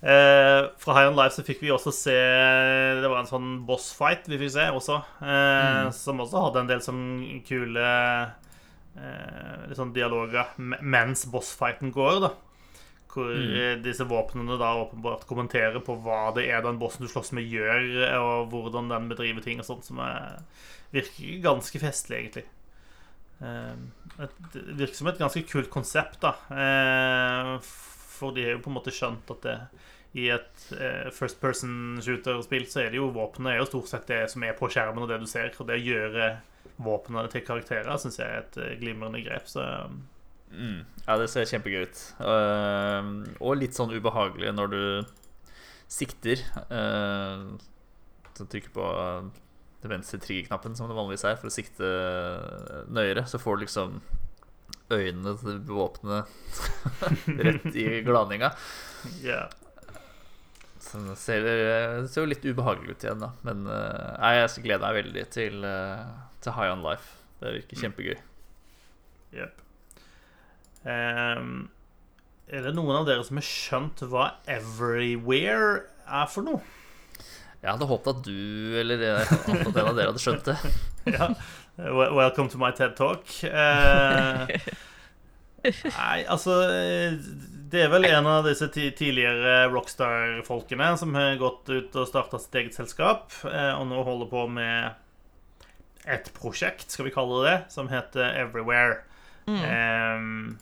Eh, 0.00 0.70
fra 0.78 0.94
High 0.94 1.08
On 1.08 1.16
Life 1.16 1.34
så 1.38 1.42
fikk 1.42 1.62
vi 1.64 1.70
også 1.72 1.88
se 1.94 2.12
Det 3.00 3.08
var 3.08 3.22
en 3.22 3.30
sånn 3.30 3.46
boss 3.64 3.88
fight 3.96 4.26
vi 4.28 4.38
fikk 4.42 4.52
se 4.58 4.66
også. 4.68 4.98
Eh, 5.24 5.86
Som 5.96 6.20
også 6.20 6.42
hadde 6.44 6.62
en 6.62 6.68
del 6.68 6.82
sånn 6.84 7.06
kule 7.48 7.86
eh, 9.00 9.70
sånn 9.78 9.94
dialoger 9.96 10.52
mens 10.60 11.24
bossfighten 11.32 11.94
går. 11.96 12.20
da 12.26 12.30
Hvor 13.14 13.32
mm. 13.32 13.82
disse 13.86 14.04
våpnene 14.04 14.60
da 14.60 14.74
åpenbart 14.82 15.24
kommenterer 15.26 15.80
på 15.84 15.96
hva 16.04 16.28
det 16.36 16.44
er 16.52 16.60
den 16.64 16.78
bossen 16.78 17.06
du 17.06 17.10
slåss 17.10 17.32
med, 17.32 17.48
gjør, 17.48 17.88
og 18.20 18.52
hvordan 18.52 18.92
den 18.92 19.08
bedriver 19.08 19.40
ting 19.44 19.62
og 19.62 19.68
sånt, 19.68 19.88
som 19.88 20.02
er, 20.04 20.42
virker 20.92 21.40
ganske 21.44 21.80
festlig, 21.80 22.18
egentlig. 22.20 22.44
Eh, 23.42 23.74
et, 24.24 24.38
det 24.54 24.78
virker 24.78 24.98
som 25.00 25.10
et 25.10 25.20
ganske 25.20 25.44
kult 25.50 25.70
konsept, 25.72 26.20
da. 26.24 26.34
Eh, 26.52 27.52
for 28.16 28.36
de 28.36 28.46
har 28.46 28.56
jo 28.56 28.64
på 28.64 28.72
en 28.72 28.78
måte 28.78 28.94
skjønt 28.94 29.30
at 29.36 29.44
det 29.44 29.58
i 30.16 30.30
et 30.32 30.66
eh, 30.72 31.10
first 31.12 31.36
person 31.42 31.98
shooter-spill 32.00 32.64
så 32.72 32.86
er 32.86 32.94
det 32.94 33.00
jo 33.02 33.10
våpenet 33.12 33.52
er 33.52 33.58
jo 33.60 33.68
stort 33.68 33.90
sett 33.90 34.06
det 34.08 34.22
som 34.32 34.46
er 34.46 34.56
på 34.56 34.70
skjermen, 34.72 35.04
og 35.04 35.10
det 35.12 35.20
du 35.20 35.26
ser. 35.28 35.52
Og 35.60 35.68
det 35.68 35.76
å 35.76 35.86
gjøre 35.90 36.30
våpnene 36.80 37.28
til 37.32 37.44
karakterer 37.44 38.00
syns 38.00 38.20
jeg 38.20 38.28
er 38.28 38.44
et 38.44 38.80
glimrende 38.80 39.20
grep. 39.24 39.48
Så 39.50 39.64
Mm. 40.50 40.84
Ja, 41.06 41.16
det 41.18 41.28
ser 41.32 41.48
kjempegøy 41.50 41.86
ut. 41.86 42.02
Uh, 42.20 43.26
og 43.42 43.58
litt 43.60 43.76
sånn 43.76 43.92
ubehagelig 43.94 44.52
når 44.54 44.72
du 44.72 44.82
sikter. 45.90 46.42
Uh, 46.70 47.56
så 48.36 48.46
trykker 48.46 48.72
på 48.74 48.86
den 49.86 49.96
venstre 49.96 50.20
triggerknappen, 50.22 50.76
som 50.78 50.90
det 50.90 50.98
vanligvis 50.98 51.26
er, 51.28 51.38
for 51.40 51.50
å 51.50 51.54
sikte 51.54 51.90
nøyere. 52.92 53.26
Så 53.30 53.40
får 53.42 53.56
du 53.56 53.66
liksom 53.66 54.00
øynene 54.92 55.34
til 55.40 55.62
våpenet 55.66 56.28
rett 57.48 57.70
i 57.74 57.86
glaninga. 58.06 58.52
yeah. 59.22 59.48
Så 60.86 61.00
det 61.02 61.16
ser, 61.18 61.42
det 61.42 62.10
ser 62.12 62.22
jo 62.22 62.30
litt 62.30 62.44
ubehagelig 62.46 62.94
ut 62.94 63.04
igjen, 63.04 63.22
da. 63.24 63.32
Men 63.46 63.64
eh, 63.66 64.10
nei, 64.22 64.32
jeg 64.38 64.62
gleder 64.68 64.84
meg 64.84 64.98
veldig 65.00 65.24
til, 65.34 65.64
eh, 65.66 66.04
til 66.44 66.54
High 66.54 66.74
On 66.76 66.84
Life. 66.84 67.16
Det 67.40 67.54
virker 67.56 67.80
kjempegøy. 67.82 68.20
Jepp. 69.34 69.64
Um, 70.86 71.66
er 72.46 72.62
det 72.62 72.76
noen 72.76 73.00
av 73.00 73.08
dere 73.08 73.24
som 73.26 73.40
har 73.40 73.46
skjønt 73.48 74.04
hva 74.06 74.28
Everywhere 74.46 75.82
er 76.06 76.30
for 76.30 76.46
noe? 76.46 76.62
Jeg 77.62 77.72
hadde 77.72 77.88
håpet 77.88 78.10
at 78.12 78.26
du 78.26 78.76
eller 78.82 79.04
eh, 79.06 79.30
at 79.36 79.48
en 79.50 79.62
av 79.88 79.96
dere 79.96 80.10
hadde 80.10 80.22
skjønt 80.22 80.50
det. 80.50 80.56
ja. 81.16 81.30
Welcome 81.76 82.48
to 82.52 82.60
my 82.60 82.70
TED 82.76 82.94
Talk. 82.96 83.24
Eh, 83.44 84.52
nei, 85.66 86.18
altså 86.30 86.60
eh, 86.70 87.16
Det 87.72 87.82
er 87.84 87.90
vel 87.92 88.06
en 88.08 88.28
av 88.30 88.46
disse 88.46 88.68
tidligere 88.72 89.66
Rockstar-folkene 89.72 90.92
som 91.00 91.16
har 91.18 91.36
gått 91.40 91.68
ut 91.72 91.98
og 91.98 92.08
starta 92.08 92.40
sitt 92.40 92.56
eget 92.62 92.78
selskap, 92.78 93.34
eh, 93.50 93.72
og 93.74 93.88
nå 93.90 94.04
holder 94.06 94.30
på 94.30 94.46
med 94.56 96.06
et 96.06 96.30
prosjekt, 96.36 96.88
skal 96.94 97.08
vi 97.08 97.14
kalle 97.16 97.42
det 97.44 97.56
som 97.72 97.90
heter 97.90 98.38
Everywhere. 98.44 99.02
Ehm, 99.46 100.58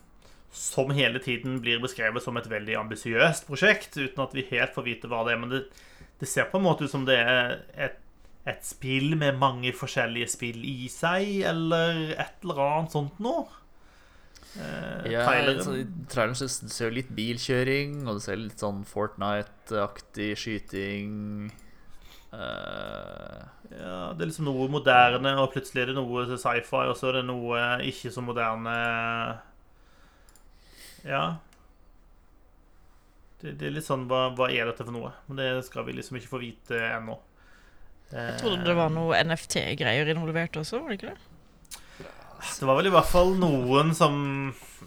som 0.55 0.90
hele 0.90 1.18
tiden 1.18 1.61
blir 1.61 1.82
beskrevet 1.82 2.22
som 2.22 2.36
et 2.36 2.49
veldig 2.49 2.76
ambisiøst 2.80 3.47
prosjekt, 3.49 3.97
uten 3.97 4.22
at 4.24 4.34
vi 4.36 4.47
helt 4.51 4.74
får 4.76 4.86
vite 4.86 5.11
hva 5.11 5.24
det 5.26 5.34
er. 5.34 5.40
Men 5.42 5.53
det, 5.53 5.62
det 6.21 6.29
ser 6.31 6.45
på 6.51 6.59
en 6.61 6.65
måte 6.67 6.85
ut 6.87 6.91
som 6.93 7.05
det 7.09 7.17
er 7.19 7.59
et, 7.77 7.99
et 8.47 8.62
spill 8.65 9.17
med 9.17 9.39
mange 9.41 9.73
forskjellige 9.77 10.29
spill 10.31 10.62
i 10.65 10.87
seg, 10.93 11.41
eller 11.49 12.15
et 12.15 12.43
eller 12.45 12.61
annet 12.69 12.93
sånt 12.93 13.19
noe. 13.25 13.47
Eh, 14.55 15.11
Ja, 15.11 15.25
traileren- 15.27 15.65
så 15.65 15.75
traileren 16.12 16.37
så 16.39 16.49
ser 16.49 16.89
jo 16.91 16.95
litt 17.01 17.11
bilkjøring, 17.17 18.07
og 18.07 18.15
det 18.21 18.23
ser 18.23 18.37
litt 18.37 18.59
sånn 18.62 18.85
Fortnite-aktig 18.87 20.33
skyting 20.39 21.51
Eh, 22.35 23.43
Ja, 23.79 24.12
det 24.12 24.23
er 24.25 24.27
liksom 24.27 24.45
noe 24.49 24.67
moderne, 24.69 25.37
og 25.39 25.53
plutselig 25.55 25.83
er 25.83 25.87
det 25.93 25.95
noe 25.95 26.25
sci-fi, 26.37 26.81
og 26.91 26.97
så 26.99 27.09
er 27.09 27.12
det 27.21 27.27
noe 27.29 27.61
ikke 27.87 28.11
så 28.11 28.23
moderne 28.27 28.75
Ja. 31.05 31.37
Det, 33.45 33.53
det 33.61 33.68
er 33.68 33.76
litt 33.76 33.84
sånn 33.84 34.07
hva, 34.09 34.30
hva 34.36 34.49
er 34.49 34.70
dette 34.70 34.86
for 34.86 34.95
noe? 34.95 35.12
Men 35.28 35.40
det 35.42 35.49
skal 35.66 35.84
vi 35.84 35.97
liksom 35.99 36.16
ikke 36.16 36.32
få 36.32 36.40
vite 36.40 36.80
ennå. 36.95 37.18
Jeg 38.14 38.36
trodde 38.40 38.64
det 38.64 38.76
var 38.78 38.92
noe 38.95 39.18
NFT-greier 39.26 40.09
involvert 40.12 40.57
også, 40.61 40.80
var 40.80 40.92
det 40.92 41.01
ikke 41.01 41.12
det? 41.12 41.30
Det 42.45 42.66
var 42.68 42.76
vel 42.76 42.90
i 42.90 42.92
hvert 42.92 43.09
fall 43.09 43.30
noen 43.40 43.95
som 43.97 44.16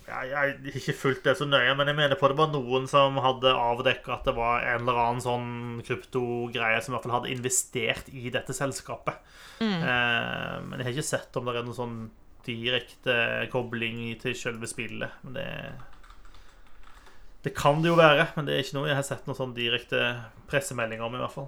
Jeg 0.06 0.34
har 0.36 0.52
ikke 0.70 0.94
fulgt 0.96 1.26
det 1.26 1.34
så 1.40 1.48
nøye, 1.50 1.74
men 1.78 1.90
jeg 1.90 1.98
mener 1.98 2.20
på 2.20 2.30
det 2.30 2.38
var 2.38 2.52
noen 2.54 2.86
som 2.90 3.18
hadde 3.24 3.50
avdekka 3.50 4.14
at 4.20 4.30
det 4.30 4.36
var 4.38 4.62
en 4.62 4.84
eller 4.84 5.02
annen 5.02 5.24
sånn 5.24 5.50
kryptogreie 5.88 6.80
som 6.84 6.94
i 6.94 6.96
hvert 6.96 7.08
fall 7.08 7.16
hadde 7.18 7.34
investert 7.34 8.12
i 8.14 8.30
dette 8.34 8.56
selskapet. 8.56 9.18
Eh, 9.66 10.54
men 10.64 10.78
jeg 10.78 10.88
har 10.88 10.94
ikke 10.94 11.10
sett 11.10 11.40
om 11.40 11.50
det 11.50 11.58
er 11.58 11.68
noen 11.68 11.80
sånn 11.82 12.00
direkte 12.48 13.18
kobling 13.52 14.14
til 14.22 14.38
selve 14.38 14.70
spillet. 14.70 15.18
Men 15.26 15.40
det 15.40 15.50
Det 17.48 17.54
kan 17.56 17.80
det 17.80 17.94
jo 17.94 17.96
være, 17.96 18.26
men 18.36 18.48
det 18.48 18.56
er 18.58 18.66
ikke 18.66 18.76
noe 18.76 18.90
jeg 18.90 19.00
har 19.00 19.06
sett 19.08 19.28
noen 19.28 19.38
sånn 19.38 19.56
direkte 19.56 20.02
pressemeldinger 20.52 21.08
om, 21.08 21.16
i 21.16 21.22
hvert 21.22 21.36
fall. 21.38 21.48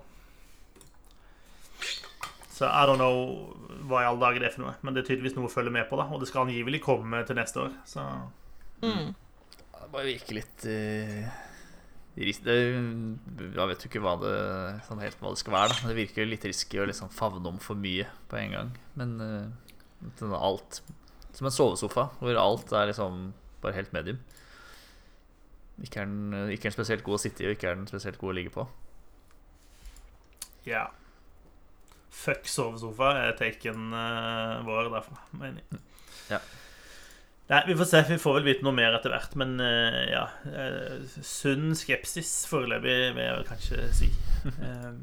Så 2.56 2.68
I 2.68 2.86
don't 2.88 3.00
know 3.00 3.56
hva 3.90 4.04
i 4.04 4.08
alle 4.08 4.22
dager 4.22 4.44
det 4.44 4.50
er 4.50 4.54
for 4.56 4.66
noe. 4.66 4.78
Men 4.84 4.96
det 4.96 5.04
er 5.04 5.10
tydeligvis 5.10 5.36
noe 5.36 5.50
å 5.50 5.52
følge 5.52 5.74
med 5.76 5.90
på, 5.90 6.00
da. 6.00 6.06
Og 6.12 6.22
det 6.22 6.30
skal 6.32 6.46
angivelig 6.46 6.82
komme 6.86 7.20
til 7.28 7.40
neste 7.40 7.66
år. 7.68 7.76
Så 7.88 8.06
Mm. 8.80 9.12
Det 9.12 9.90
bare 9.92 10.08
virker 10.08 10.38
litt 10.38 10.66
uh, 10.72 11.26
det, 12.16 12.54
Jeg 12.56 13.68
vet 13.72 13.84
jo 13.84 13.90
ikke 13.90 14.02
hva 14.04 14.14
det, 14.22 14.36
sånn 14.88 15.02
helt 15.04 15.20
hva 15.20 15.34
det 15.34 15.42
skal 15.42 15.56
være, 15.56 15.74
da. 15.74 15.90
Det 15.92 15.98
virker 15.98 16.24
jo 16.24 16.30
litt 16.32 16.48
risky 16.48 16.80
å 16.80 16.88
liksom 16.88 17.12
favne 17.12 17.44
om 17.52 17.60
for 17.64 17.80
mye 17.80 18.08
på 18.32 18.40
en 18.40 18.56
gang. 18.56 18.72
Men 19.00 19.16
uh, 19.20 20.38
alt 20.40 20.82
Som 21.36 21.50
en 21.50 21.56
sovesofa, 21.56 22.10
hvor 22.22 22.40
alt 22.40 22.72
er 22.72 22.92
liksom 22.92 23.34
bare 23.64 23.76
helt 23.76 23.92
medium. 23.96 24.20
Ikke 25.84 26.04
er 26.04 26.10
den, 26.10 26.52
ikke 26.52 26.68
er 26.68 26.72
den 26.72 26.78
spesielt 26.78 27.04
god 27.06 27.20
å 27.20 27.22
sitte 27.24 27.44
i, 27.44 27.50
og 27.50 27.58
ikke 27.58 27.70
er 27.72 27.78
den 27.80 27.90
spesielt 27.90 28.20
god 28.22 28.34
å 28.34 28.38
ligge 28.40 28.56
på. 28.56 28.68
ja. 30.68 30.88
Fuck 32.20 32.50
sovesofa 32.50 33.14
er 33.22 33.36
taken 33.38 33.94
uh, 33.94 34.60
vår 34.66 34.90
derfra. 34.92 35.22
Mener 35.40 35.62
jeg. 35.62 35.80
Ja. 36.34 36.40
Nei, 37.50 37.62
vi 37.68 37.76
får 37.80 37.88
se. 37.90 38.02
Vi 38.10 38.18
får 38.22 38.36
vel 38.40 38.48
vite 38.50 38.66
noe 38.66 38.76
mer 38.76 38.98
etter 38.98 39.14
hvert. 39.14 39.38
Men 39.40 39.56
uh, 39.62 40.02
ja 40.10 40.26
uh, 40.46 41.16
Sunn 41.26 41.72
skepsis 41.78 42.34
foreløpig, 42.50 42.98
vil 43.16 43.24
jeg 43.24 43.38
vel 43.38 43.48
kanskje 43.50 43.88
si. 44.02 44.12
Eh, 44.64 44.94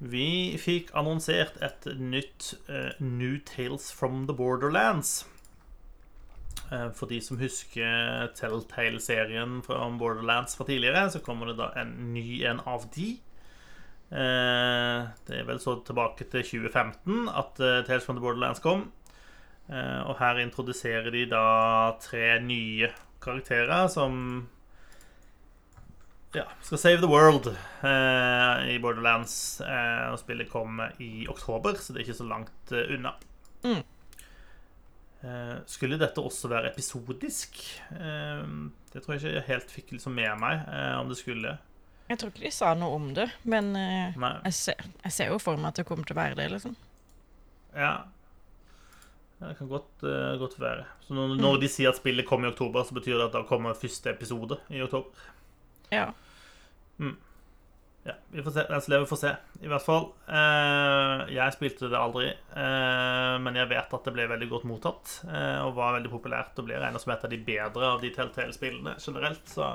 vi 0.00 0.56
fikk 0.56 0.92
annonsert 0.96 1.56
et 1.60 1.84
nytt 1.98 2.52
eh, 2.70 2.94
New 3.02 3.40
Tales 3.44 3.90
from 3.92 4.22
the 4.28 4.32
Borderlands. 4.32 5.26
Eh, 6.70 6.90
For 6.94 7.10
de 7.10 7.18
som 7.22 7.38
husker 7.40 8.30
Telltale-serien 8.38 9.58
fra 9.66 9.88
Borderlands 9.98 10.56
fra 10.56 10.66
tidligere, 10.68 11.08
så 11.10 11.22
kommer 11.24 11.50
det 11.50 11.58
da 11.58 11.70
en 11.80 12.12
ny 12.14 12.42
en 12.46 12.62
av 12.66 12.86
de. 12.94 13.10
Eh, 14.10 15.08
Det 15.26 15.38
er 15.40 15.44
vel 15.48 15.60
så 15.62 15.78
tilbake 15.86 16.28
til 16.30 16.42
2015 16.46 17.28
at 17.28 17.60
eh, 17.60 17.82
Tales 17.86 18.06
from 18.06 18.16
the 18.18 18.24
Borderlands 18.24 18.62
kom. 18.62 18.90
Og 19.70 20.16
her 20.18 20.40
introduserer 20.42 21.12
de 21.14 21.28
da 21.30 21.92
tre 22.02 22.40
nye 22.42 22.88
karakterer 23.22 23.84
som 23.86 24.48
ja, 26.34 26.42
skal 26.66 26.80
save 26.82 26.98
the 27.04 27.06
world 27.06 27.46
i 28.66 28.80
Borderlands. 28.82 29.60
Og 30.10 30.18
spillet 30.18 30.50
kommer 30.50 30.90
i 30.98 31.28
oktober, 31.30 31.78
så 31.78 31.92
det 31.92 32.00
er 32.00 32.08
ikke 32.08 32.18
så 32.18 32.26
langt 32.26 32.74
unna. 32.74 33.12
Mm. 33.62 33.84
Eh, 35.20 35.56
skulle 35.68 35.98
dette 36.00 36.22
også 36.22 36.48
være 36.48 36.70
episodisk? 36.70 37.58
Eh, 37.92 38.44
det 38.92 39.02
tror 39.02 39.14
jeg 39.14 39.20
ikke 39.20 39.34
jeg 39.34 39.48
helt 39.50 39.74
fikk 39.74 39.92
liksom 39.96 40.14
med 40.16 40.32
meg 40.40 40.62
eh, 40.64 40.94
om 41.00 41.10
det 41.10 41.18
skulle. 41.20 41.58
Jeg 42.10 42.18
tror 42.18 42.32
ikke 42.32 42.46
de 42.46 42.54
sa 42.54 42.72
noe 42.74 42.96
om 42.96 43.10
det, 43.14 43.28
men 43.46 43.68
eh, 43.78 44.16
jeg, 44.16 44.54
ser, 44.56 44.88
jeg 45.04 45.14
ser 45.14 45.28
jo 45.30 45.36
for 45.42 45.60
meg 45.60 45.70
at 45.70 45.82
det 45.82 45.86
kommer 45.90 46.08
til 46.08 46.16
å 46.16 46.22
være 46.22 46.40
det, 46.40 46.48
liksom. 46.54 46.78
Ja. 47.76 47.92
Det 49.40 49.54
kan 49.56 49.70
godt, 49.70 50.02
godt 50.40 50.56
være. 50.60 50.82
Så 51.06 51.14
når, 51.16 51.36
når 51.40 51.60
de 51.62 51.68
sier 51.72 51.92
at 51.92 52.00
spillet 52.00 52.26
kommer 52.28 52.48
i 52.48 52.52
oktober, 52.52 52.82
så 52.84 52.96
betyr 52.96 53.14
det 53.14 53.28
at 53.30 53.36
da 53.38 53.44
kommer 53.48 53.78
første 53.78 54.12
episode 54.12 54.58
i 54.68 54.82
oktober. 54.84 55.30
Ja. 55.94 56.10
Ja, 58.06 58.14
vi 58.32 58.42
får 58.42 58.54
se. 58.54 58.64
Som 58.80 58.92
lever, 58.92 59.06
får 59.06 59.20
se. 59.20 59.30
I 59.60 59.68
hvert 59.68 59.84
fall. 59.84 60.06
Eh, 60.28 61.24
jeg 61.36 61.56
spilte 61.56 61.90
det 61.92 61.98
aldri, 62.00 62.30
eh, 62.32 63.34
men 63.44 63.58
jeg 63.60 63.70
vet 63.74 63.96
at 63.96 64.06
det 64.08 64.14
ble 64.16 64.28
veldig 64.30 64.48
godt 64.50 64.68
mottatt. 64.70 65.16
Eh, 65.28 65.58
og 65.66 65.74
var 65.76 65.98
veldig 65.98 66.12
populært 66.12 66.60
og 66.60 66.68
ble 66.68 66.80
en 66.80 67.00
som 67.00 67.12
et 67.12 67.26
av 67.28 67.32
de 67.32 67.40
bedre 67.50 67.92
av 67.94 68.00
de 68.04 68.12
Telltale-spillene 68.14 68.96
generelt. 68.96 69.44
Så 69.52 69.66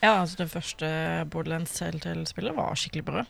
ja, 0.00 0.14
altså 0.14 0.40
det 0.40 0.48
første 0.48 0.88
Borderlands 1.30 1.74
Telltale-spillet 1.76 2.56
var 2.56 2.78
skikkelig 2.78 3.04
bra. 3.04 3.26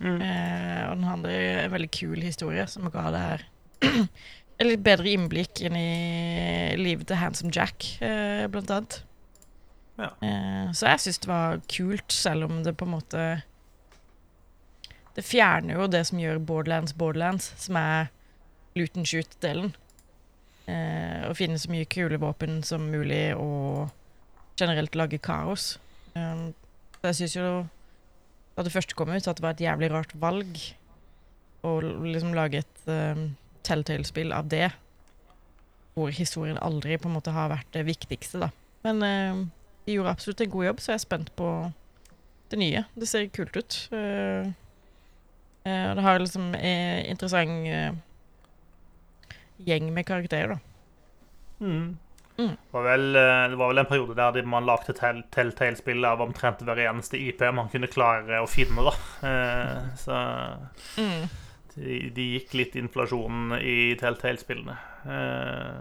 Mm. 0.00 0.16
Eh, 0.16 0.80
og 0.88 0.96
den 0.96 1.06
hadde 1.06 1.34
en 1.34 1.74
veldig 1.74 1.90
kul 1.94 2.24
historie 2.24 2.64
som 2.66 2.88
ga 2.90 3.04
det 3.14 3.20
her 3.22 3.44
et 4.58 4.66
litt 4.66 4.82
bedre 4.84 5.12
innblikk 5.12 5.60
inn 5.64 5.76
i 5.78 6.74
livet 6.80 7.08
til 7.10 7.20
Handsome 7.20 7.52
Jack, 7.54 7.86
eh, 8.02 8.46
blant 8.50 8.72
annet. 8.74 9.02
Ja. 9.98 10.10
Eh, 10.26 10.72
så 10.74 10.90
jeg 10.90 11.02
syns 11.04 11.20
det 11.22 11.30
var 11.30 11.60
kult, 11.70 12.12
selv 12.12 12.48
om 12.48 12.62
det 12.66 12.72
på 12.74 12.86
en 12.88 12.96
måte 12.96 13.24
Det 15.14 15.22
fjerner 15.22 15.78
jo 15.78 15.86
det 15.86 16.00
som 16.08 16.18
gjør 16.18 16.40
Borderlands 16.42 16.96
Borderlands, 16.98 17.52
som 17.62 17.78
er 17.78 18.08
loot 18.74 18.96
and 18.98 19.06
shoot-delen. 19.06 19.70
Eh, 20.66 21.22
å 21.28 21.36
finne 21.38 21.60
så 21.60 21.70
mye 21.70 21.86
kule 21.86 22.18
våpen 22.18 22.64
som 22.66 22.88
mulig 22.90 23.36
og 23.38 23.92
generelt 24.58 24.98
lage 24.98 25.20
kaos. 25.22 25.76
Eh, 26.18 26.50
så 26.98 27.12
jeg 27.12 27.20
syns 27.20 27.36
jo 27.38 27.48
da 28.54 28.64
det 28.66 28.74
første 28.74 28.94
kom 28.98 29.10
ut, 29.10 29.26
at 29.26 29.38
det 29.38 29.44
var 29.44 29.54
et 29.54 29.64
jævlig 29.64 29.90
rart 29.92 30.14
valg 30.18 30.58
å 31.66 31.78
liksom 31.82 32.34
lage 32.36 32.62
et 32.62 32.88
um, 32.90 33.32
Telltale-spill 33.64 34.34
av 34.36 34.50
det. 34.52 34.68
Hvor 35.94 36.12
historien 36.14 36.58
aldri 36.60 36.98
på 37.00 37.08
en 37.08 37.16
måte 37.16 37.34
har 37.34 37.50
vært 37.52 37.70
det 37.74 37.86
viktigste, 37.88 38.42
da. 38.44 38.50
Men 38.84 39.02
eh, 39.06 39.42
de 39.86 39.92
gjorde 39.98 40.10
absolutt 40.14 40.40
en 40.40 40.50
god 40.50 40.64
jobb, 40.70 40.80
så 40.80 40.92
jeg 40.92 40.98
er 41.00 41.04
spent 41.04 41.32
på 41.36 41.48
det 42.50 42.58
nye. 42.60 42.84
Det 42.94 43.08
ser 43.08 43.26
kult 43.34 43.56
ut. 43.56 43.76
Uh, 43.92 44.48
uh, 45.66 45.90
det 45.96 46.02
har 46.06 46.18
liksom 46.22 46.54
en 46.54 47.04
interessant 47.10 47.68
uh, 47.68 47.94
gjeng 49.64 49.90
med 49.94 50.06
karakterer, 50.08 50.56
da. 50.56 50.58
Mm. 51.64 51.96
Mm. 52.36 52.48
Det, 52.50 52.72
var 52.74 52.82
vel, 52.82 53.04
eh, 53.16 53.44
det 53.52 53.56
var 53.60 53.68
vel 53.70 53.78
en 53.78 53.86
periode 53.86 54.14
der 54.18 54.46
man 54.50 54.64
lagde 54.66 54.90
Tell- 54.98 55.22
Telltale-spill 55.30 56.02
av 56.04 56.18
omtrent 56.24 56.64
hver 56.66 56.80
eneste 56.82 57.14
IP 57.22 57.44
man 57.54 57.68
kunne 57.70 57.86
klare 57.86 58.40
å 58.42 58.48
finne. 58.50 58.82
da. 58.88 58.94
Eh, 59.28 59.82
så 60.04 60.16
Mm. 60.98 61.28
de, 61.76 62.00
de 62.16 62.24
gikk 62.34 62.54
litt 62.58 62.74
inflasjonen 62.80 63.54
i 63.62 63.94
Telltale-spillene. 64.00 64.74
Eh, 65.06 65.78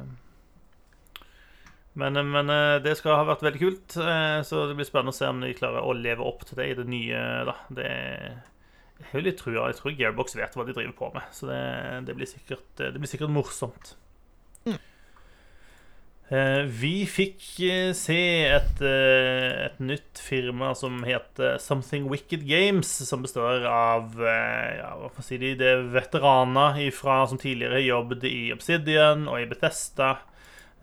men, 2.00 2.18
men 2.34 2.50
eh, 2.50 2.80
det 2.84 2.96
skal 2.98 3.20
ha 3.20 3.28
vært 3.28 3.44
veldig 3.46 3.62
kult, 3.62 3.98
eh, 4.02 4.40
så 4.48 4.64
det 4.70 4.78
blir 4.80 4.88
spennende 4.88 5.14
å 5.14 5.18
se 5.18 5.30
om 5.30 5.44
de 5.44 5.54
klarer 5.58 5.86
å 5.86 5.94
leve 5.98 6.26
opp 6.26 6.46
til 6.50 6.58
det 6.60 6.72
i 6.72 6.78
det 6.80 6.88
nye. 6.90 7.22
da. 7.50 7.58
Det 7.70 7.92
jeg 9.04 9.10
har 9.12 9.26
litt 9.26 9.42
trua. 9.42 9.68
Jeg 9.70 9.80
tror 9.80 10.00
Gearbox 10.00 10.38
vet 10.38 10.56
hva 10.56 10.66
de 10.66 10.76
driver 10.76 10.96
på 10.98 11.12
med, 11.16 11.28
så 11.36 11.50
det, 11.50 11.60
det, 12.08 12.16
blir, 12.18 12.30
sikkert, 12.30 12.66
det 12.80 12.96
blir 12.98 13.12
sikkert 13.12 13.34
morsomt. 13.34 13.96
Mm. 14.64 14.78
Eh, 16.34 16.62
Vi 16.72 16.94
fikk 17.10 17.44
eh, 17.68 17.92
se 17.98 18.20
et, 18.48 18.84
eh, 18.86 19.66
et 19.68 19.82
nytt 19.84 20.22
firma 20.24 20.72
som 20.78 21.02
heter 21.06 21.60
Something 21.62 22.08
Wicked 22.12 22.46
Games, 22.48 22.90
som 23.10 23.26
består 23.26 23.68
av 23.70 24.16
eh, 24.24 24.80
ja, 24.80 24.94
hva 25.02 25.12
får 25.14 25.28
si 25.28 25.42
de, 25.42 25.56
det 25.60 25.72
er 25.74 25.88
veteraner 25.94 26.80
ifra, 26.88 27.24
som 27.30 27.42
tidligere 27.42 27.84
jobbet 27.84 28.30
i 28.30 28.38
Obsidian 28.56 29.28
og 29.28 29.42
i 29.42 29.50
Bethesda. 29.52 30.16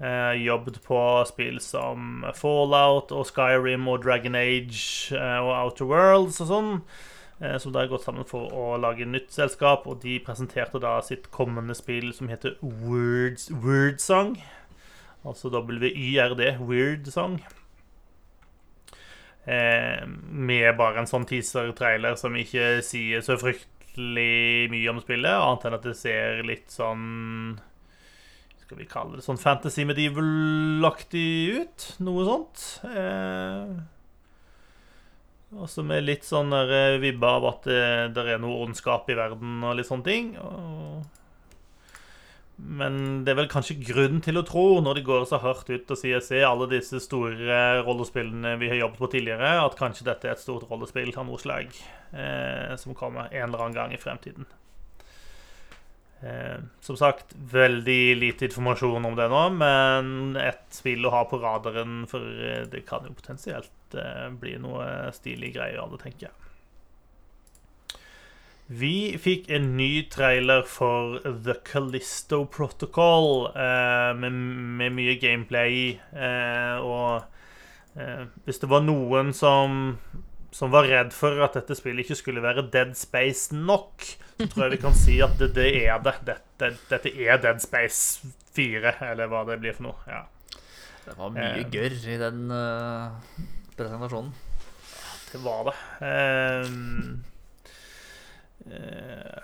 Eh, 0.00 0.32
jobbet 0.32 0.82
på 0.82 0.98
spill 1.28 1.58
som 1.60 2.22
Fallout 2.32 3.10
og 3.12 3.26
Skyrim 3.28 3.84
og 3.92 4.00
Dragon 4.06 4.34
Age 4.38 5.12
eh, 5.12 5.38
og 5.44 5.52
Outer 5.52 5.90
Worlds 5.90 6.40
og 6.40 6.48
sånn. 6.48 6.70
Eh, 7.40 7.58
som 7.60 7.74
da 7.74 7.82
har 7.82 7.90
gått 7.92 8.06
sammen 8.06 8.24
for 8.28 8.48
å 8.48 8.78
lage 8.80 9.04
nytt 9.04 9.28
selskap, 9.36 9.84
og 9.84 10.00
de 10.00 10.16
presenterte 10.24 10.80
da 10.80 10.96
sitt 11.04 11.28
kommende 11.34 11.76
spill 11.76 12.14
som 12.16 12.32
heter 12.32 12.56
Words, 12.62 13.50
Song, 14.00 14.38
Altså 15.20 15.52
WYRD, 15.52 16.46
Weird 16.64 17.10
Song. 17.12 17.42
Med 19.44 20.76
bare 20.78 21.00
en 21.00 21.08
sånn 21.08 21.26
teaser-trailer 21.28 22.14
som 22.16 22.36
ikke 22.38 22.78
sier 22.86 23.24
så 23.24 23.36
fryktelig 23.40 24.70
mye 24.72 24.92
om 24.92 25.00
spillet, 25.02 25.32
annet 25.32 25.66
enn 25.66 25.76
at 25.76 25.88
det 25.88 25.96
ser 25.98 26.40
litt 26.46 26.72
sånn 26.72 27.58
Skal 28.70 28.78
vi 28.78 28.84
kalle 28.86 29.18
det 29.18 29.24
sånn 29.26 29.40
fantasy 29.42 29.82
medieval-aktig 29.82 31.30
ut? 31.58 31.86
Noe 32.06 32.22
sånt. 32.22 32.60
Eh, 32.86 33.72
også 35.58 35.82
med 35.82 36.04
litt 36.06 36.22
sånn 36.22 36.54
der, 36.54 36.70
eh, 36.76 36.98
vibbe 37.02 37.26
av 37.26 37.48
at 37.48 37.66
det, 37.66 37.80
det 38.14 38.28
er 38.30 38.38
noe 38.38 38.60
ondskap 38.68 39.10
i 39.10 39.16
verden 39.18 39.64
og 39.66 39.74
litt 39.74 39.88
sånne 39.90 40.06
ting. 40.06 40.28
Og 40.38 41.02
men 42.62 43.24
det 43.24 43.34
er 43.34 43.40
vel 43.40 43.50
kanskje 43.50 43.80
grunn 43.82 44.22
til 44.22 44.38
å 44.38 44.46
tro, 44.46 44.64
når 44.84 45.00
de 45.00 45.04
går 45.10 45.26
så 45.26 45.42
hardt 45.42 45.74
ut 45.74 45.90
og 45.90 45.98
sier 45.98 46.22
se 46.22 46.44
alle 46.46 46.70
disse 46.70 47.02
store 47.02 47.82
rollespillene 47.82 48.54
vi 48.60 48.70
har 48.70 48.84
jobbet 48.84 49.02
på 49.02 49.10
tidligere, 49.16 49.56
at 49.64 49.78
kanskje 49.80 50.06
dette 50.12 50.30
er 50.30 50.38
et 50.38 50.46
stort 50.46 50.70
rollespill 50.70 51.10
av 51.16 51.26
noe 51.26 51.42
slag 51.42 51.74
eh, 52.14 52.78
som 52.78 52.94
kommer 52.94 53.32
en 53.32 53.48
eller 53.48 53.66
annen 53.66 53.80
gang 53.82 53.98
i 53.98 53.98
fremtiden. 53.98 54.46
Eh, 56.20 56.58
som 56.84 56.96
sagt, 57.00 57.32
veldig 57.52 58.16
lite 58.16 58.44
informasjon 58.44 59.08
om 59.08 59.16
det 59.16 59.28
nå, 59.32 59.44
men 59.56 60.36
et 60.36 60.66
spill 60.74 61.08
å 61.08 61.14
ha 61.14 61.24
på 61.28 61.40
radaren, 61.40 62.02
for 62.10 62.20
eh, 62.20 62.66
det 62.68 62.84
kan 62.88 63.06
jo 63.08 63.16
potensielt 63.16 63.96
eh, 63.96 64.28
bli 64.42 64.58
noe 64.60 65.08
stilig 65.16 65.54
greier 65.56 65.80
av 65.80 65.94
det, 65.94 66.02
tenker 66.04 66.28
jeg. 66.28 66.36
Vi 68.70 69.16
fikk 69.18 69.48
en 69.50 69.72
ny 69.74 70.04
trailer 70.12 70.60
for 70.62 71.16
The 71.24 71.56
Callisto 71.66 72.44
Protocol, 72.44 73.48
eh, 73.50 74.12
med, 74.14 74.36
med, 74.78 74.94
mye 74.94 75.16
gameplay. 75.18 75.96
Eh, 76.14 76.76
og 76.78 77.24
eh, 77.98 78.28
hvis 78.44 78.62
det 78.62 78.70
var 78.70 78.84
noen 78.84 79.32
som, 79.34 79.96
som 80.54 80.72
var 80.72 80.88
redd 80.90 81.12
for 81.14 81.38
at 81.44 81.54
dette 81.58 81.76
spillet 81.78 82.04
ikke 82.04 82.18
skulle 82.18 82.42
være 82.42 82.66
Dead 82.72 82.92
Space 82.98 83.54
nok, 83.54 84.02
så 84.36 84.48
tror 84.50 84.66
jeg 84.66 84.74
vi 84.74 84.82
kan 84.82 84.96
si 84.98 85.20
at 85.22 85.36
det, 85.38 85.52
det 85.56 85.70
er 85.84 86.02
det. 86.02 86.16
Dette, 86.26 86.74
dette, 86.90 87.14
er 87.14 87.40
Dead 87.42 87.62
Space 87.62 88.26
4, 88.56 88.96
eller 89.12 89.30
hva 89.30 89.44
det 89.48 89.60
blir 89.62 89.76
for 89.76 89.90
noe. 89.90 89.98
Ja. 90.10 90.24
Det 91.06 91.16
var 91.16 91.32
mye 91.34 91.62
eh, 91.62 91.66
gørr 91.72 91.96
i 92.12 92.16
den 92.20 92.50
uh, 92.52 93.14
presentasjonen. 93.78 94.32
Det 95.30 95.40
var 95.44 95.70
det. 95.70 95.76
Eh, 96.02 96.66
eh, 98.74 99.40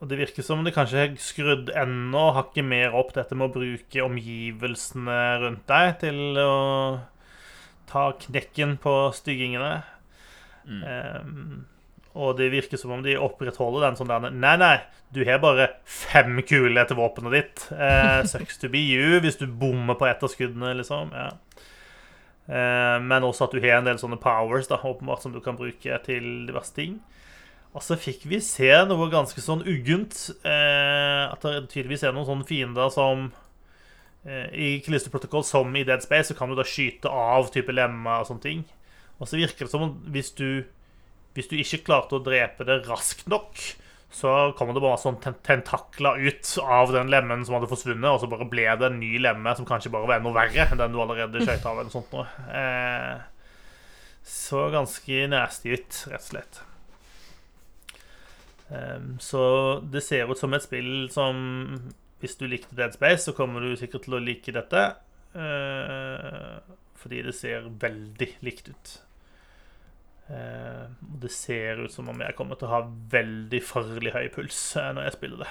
og 0.00 0.08
det 0.10 0.18
virker 0.18 0.42
som 0.44 0.64
det 0.66 0.74
kanskje 0.74 1.04
er 1.04 1.14
skrudd 1.22 1.70
enda 1.78 2.24
hakket 2.34 2.66
mer 2.66 2.96
opp 2.98 3.14
dette 3.14 3.38
med 3.38 3.52
å 3.52 3.54
bruke 3.54 4.02
omgivelsene 4.04 5.18
rundt 5.44 5.64
deg 5.70 5.94
til 6.02 6.40
å 6.42 6.54
ta 7.90 8.08
knekken 8.20 8.76
på 8.82 8.94
styggingene. 9.16 9.76
Mm. 10.64 10.82
Um, 10.84 11.64
og 12.14 12.36
det 12.38 12.52
virker 12.52 12.78
som 12.78 12.92
om 12.94 13.02
de 13.02 13.16
opprettholder 13.18 13.88
den 13.88 13.96
sånn 13.98 14.10
der 14.10 14.30
Nei, 14.30 14.54
nei, 14.60 14.76
du 15.14 15.24
har 15.26 15.40
bare 15.42 15.68
fem 15.84 16.38
kuler 16.46 16.86
til 16.86 16.98
våpenet 16.98 17.34
ditt. 17.34 17.64
Uh, 17.74 18.22
sucks 18.30 18.60
to 18.62 18.70
be 18.70 18.82
you 18.82 19.18
hvis 19.24 19.40
du 19.40 19.48
bommer 19.48 19.98
på 19.98 20.06
ett 20.08 20.22
av 20.22 20.30
skuddene, 20.32 20.76
liksom. 20.78 21.10
Ja. 21.14 21.32
Uh, 22.44 23.00
men 23.02 23.24
også 23.24 23.48
at 23.48 23.56
du 23.56 23.62
har 23.64 23.80
en 23.80 23.88
del 23.88 23.98
sånne 24.00 24.20
powers 24.22 24.70
da, 24.70 24.78
åpenbart 24.84 25.24
som 25.24 25.34
du 25.34 25.40
kan 25.42 25.58
bruke 25.58 25.98
til 26.06 26.46
diverse 26.48 26.76
ting. 26.76 27.00
Og 27.74 27.82
så 27.82 27.98
fikk 27.98 28.28
vi 28.30 28.38
se 28.44 28.70
noe 28.86 29.10
ganske 29.10 29.42
sånn 29.42 29.64
uggent. 29.66 30.28
Uh, 30.46 31.32
at 31.32 31.42
det 31.42 31.66
tydeligvis 31.72 32.06
er 32.06 32.14
noen 32.14 32.28
sånne 32.28 32.46
fiender 32.46 32.92
som 32.94 33.32
I 34.24 34.78
Callisto 34.80 35.10
Protocol, 35.12 35.42
som 35.44 35.74
i 35.76 35.82
Dead 35.84 36.00
Space, 36.00 36.30
så 36.30 36.36
kan 36.38 36.48
du 36.48 36.56
da 36.56 36.64
skyte 36.64 37.10
av 37.12 37.50
type 37.52 37.74
lemmer 37.74 38.22
og 38.22 38.30
sånne 38.30 38.44
ting. 38.44 38.62
Og 39.20 39.28
så 39.28 39.36
virker 39.36 39.66
det 39.66 39.72
som 39.72 39.84
om 39.84 39.98
hvis 40.14 40.32
du 40.38 40.64
hvis 41.34 41.50
du 41.50 41.56
ikke 41.58 41.82
klarte 41.88 42.18
å 42.18 42.22
drepe 42.22 42.66
det 42.66 42.84
raskt 42.86 43.26
nok, 43.30 43.58
så 44.14 44.52
kommer 44.54 44.76
det 44.76 44.82
bare 44.84 45.00
sånn 45.02 45.16
tentakler 45.42 46.20
ut 46.22 46.50
av 46.62 46.92
den 46.94 47.10
lemmen 47.10 47.42
som 47.46 47.56
hadde 47.56 47.70
forsvunnet, 47.70 48.06
og 48.06 48.20
så 48.22 48.28
bare 48.30 48.46
ble 48.46 48.68
det 48.78 48.86
en 48.86 49.00
ny 49.00 49.16
lemme 49.18 49.54
som 49.58 49.66
kanskje 49.66 49.90
bare 49.90 50.06
var 50.06 50.20
enda 50.20 50.34
verre 50.36 50.68
enn 50.68 50.78
den 50.78 50.94
du 50.94 51.00
allerede 51.02 51.42
skjøt 51.42 51.66
av. 51.66 51.80
eller 51.82 51.90
sånt 51.90 52.14
noe. 52.14 52.28
Eh, 52.54 53.16
så 54.24 54.68
ganske 54.70 55.26
nasty 55.32 55.74
ut, 55.74 55.98
rett 56.12 56.22
og 56.22 56.28
slett. 56.28 56.62
Eh, 58.70 59.10
så 59.18 59.42
det 59.82 60.04
ser 60.06 60.30
ut 60.30 60.38
som 60.38 60.54
et 60.54 60.62
spill 60.62 61.10
som 61.10 61.42
Hvis 62.24 62.38
du 62.40 62.46
likte 62.48 62.72
Dead 62.72 62.94
Space, 62.96 63.26
så 63.26 63.34
kommer 63.36 63.60
du 63.60 63.74
sikkert 63.76 64.06
til 64.06 64.16
å 64.16 64.22
like 64.24 64.52
dette. 64.56 64.84
Eh, 65.36 66.76
fordi 66.96 67.20
det 67.26 67.34
ser 67.36 67.66
veldig 67.82 68.28
likt 68.46 68.70
ut. 68.70 68.92
Eh, 70.32 70.84
det 71.20 71.30
ser 71.36 71.82
ut 71.84 71.92
som 71.92 72.08
om 72.08 72.22
jeg 72.24 72.32
kommer 72.38 72.56
til 72.56 72.70
å 72.70 72.72
ha 72.78 72.82
veldig 73.12 73.60
farlig 73.60 74.14
høy 74.14 74.30
puls 74.32 74.60
eh, 74.80 74.88
når 74.96 75.10
jeg 75.10 75.16
spiller 75.18 75.42
det. 75.44 75.50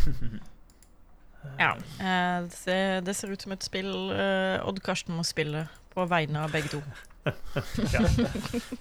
ja. 1.62 1.70
Eh, 1.72 2.36
det, 2.44 2.58
ser, 2.58 3.00
det, 3.06 3.14
ser, 3.16 3.32
ut 3.32 3.46
som 3.46 3.56
et 3.56 3.64
spill 3.64 4.12
eh, 4.12 4.60
Odd 4.68 4.82
Karsten 4.84 5.16
må 5.16 5.24
spille 5.24 5.64
på 5.94 6.04
vegne 6.12 6.44
av 6.44 6.52
begge 6.52 6.74
to. 6.74 6.82
ja. 7.94 8.04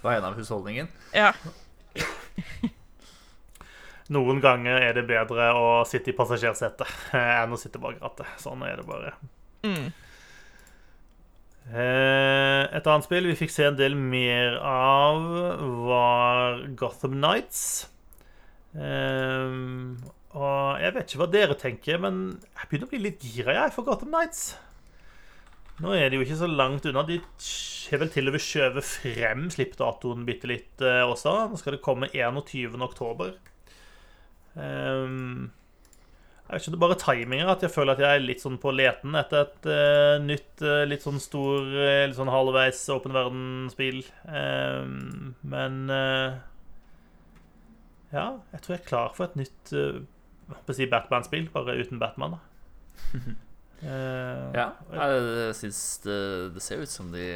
Vegne 0.04 0.34
av 0.34 0.36
husholdningen? 0.36 0.92
Ja. 1.16 1.32
Noen 4.10 4.40
ganger 4.42 4.82
er 4.82 4.96
det 4.98 5.06
bedre 5.10 5.52
å 5.54 5.66
sitte 5.86 6.10
i 6.10 6.18
passasjersetet 6.18 7.14
enn 7.14 7.54
å 7.54 7.60
sitte 7.62 7.82
bak 7.82 8.00
rattet. 8.02 8.30
Sånn 8.42 8.64
er 8.66 8.80
det 8.80 8.86
bare. 8.88 9.14
Mm. 9.68 9.92
Eh, 11.70 12.64
et 12.74 12.88
annet 12.90 13.06
spill 13.06 13.28
vi 13.30 13.38
fikk 13.38 13.54
se 13.54 13.68
en 13.70 13.78
del 13.78 13.94
mer 13.94 14.58
av, 14.66 15.28
var 15.86 16.64
Gotham 16.80 17.20
Nights. 17.22 17.62
Um, 18.74 20.00
og 20.38 20.82
jeg 20.82 20.96
vet 20.96 21.10
ikke 21.10 21.22
hva 21.22 21.28
dere 21.34 21.58
tenker, 21.58 22.02
men 22.02 22.24
jeg 22.40 22.70
begynner 22.72 22.90
å 22.90 22.94
bli 22.96 23.04
litt 23.04 23.26
gira 23.26 23.60
jeg, 23.60 23.76
for 23.76 23.86
Gotham 23.86 24.14
Nights. 24.16 24.56
Nå 25.84 25.94
er 25.96 26.10
det 26.10 26.18
jo 26.18 26.26
ikke 26.26 26.40
så 26.42 26.50
langt 26.50 26.90
unna. 26.90 27.06
De 27.06 27.20
har 27.22 28.02
vel 28.02 28.10
til 28.14 28.30
og 28.30 28.36
med 28.36 28.44
skjøvet 28.44 28.90
frem 28.90 29.46
slippdatoen 29.54 30.26
bitte 30.28 30.50
litt 30.50 30.82
også. 30.82 31.36
Nå 31.54 31.62
skal 31.62 31.78
det 31.78 31.86
komme 31.86 32.10
21. 32.12 32.74
Um, 34.56 35.50
jeg 36.50 36.56
vet 36.56 36.64
ikke, 36.64 36.72
Det 36.72 36.78
er 36.78 36.82
bare 36.82 36.96
timinga 36.98 37.50
at 37.54 37.62
jeg 37.62 37.70
føler 37.70 37.94
at 37.94 38.00
jeg 38.02 38.18
er 38.18 38.24
litt 38.24 38.42
sånn 38.42 38.56
på 38.58 38.72
leten 38.74 39.14
etter 39.20 39.44
et 39.46 39.68
uh, 39.70 40.16
nytt, 40.24 40.64
uh, 40.66 40.82
litt 40.90 41.04
sånn 41.06 41.22
stor, 41.22 41.62
uh, 41.62 42.08
litt 42.10 42.18
sånn 42.18 42.32
halvveis 42.34 42.80
åpen 42.90 43.14
verden-spill. 43.14 44.00
Um, 44.26 45.36
men 45.46 45.84
Ja, 48.10 48.40
jeg 48.50 48.64
tror 48.66 48.74
jeg 48.74 48.82
er 48.82 48.88
klar 48.88 49.14
for 49.14 49.30
et 49.30 49.38
nytt 49.38 49.76
uh, 49.78 50.02
si 50.74 50.90
Batman-spill, 50.90 51.52
bare 51.54 51.78
uten 51.78 52.02
Batman. 52.02 52.40
da. 52.40 52.42
ja, 54.58 54.72
jeg 54.92 55.54
syns 55.56 55.84
det, 56.04 56.20
det, 56.56 56.64
ser 56.66 56.82
ut 56.82 56.92
som 56.92 57.14
de 57.14 57.30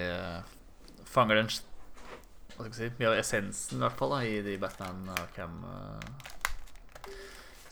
fanger 1.07 1.39
den 1.39 1.47
Hva 1.47 2.65
skal 2.65 2.73
jeg 2.73 2.79
si, 2.81 2.95
mye 2.97 3.13
av 3.13 3.21
essensen, 3.21 3.77
i 3.77 3.85
hvert 3.85 4.01
fall, 4.01 4.17
da, 4.17 4.25
i 4.25 4.41
de 4.41 4.57
Batman 4.59 5.13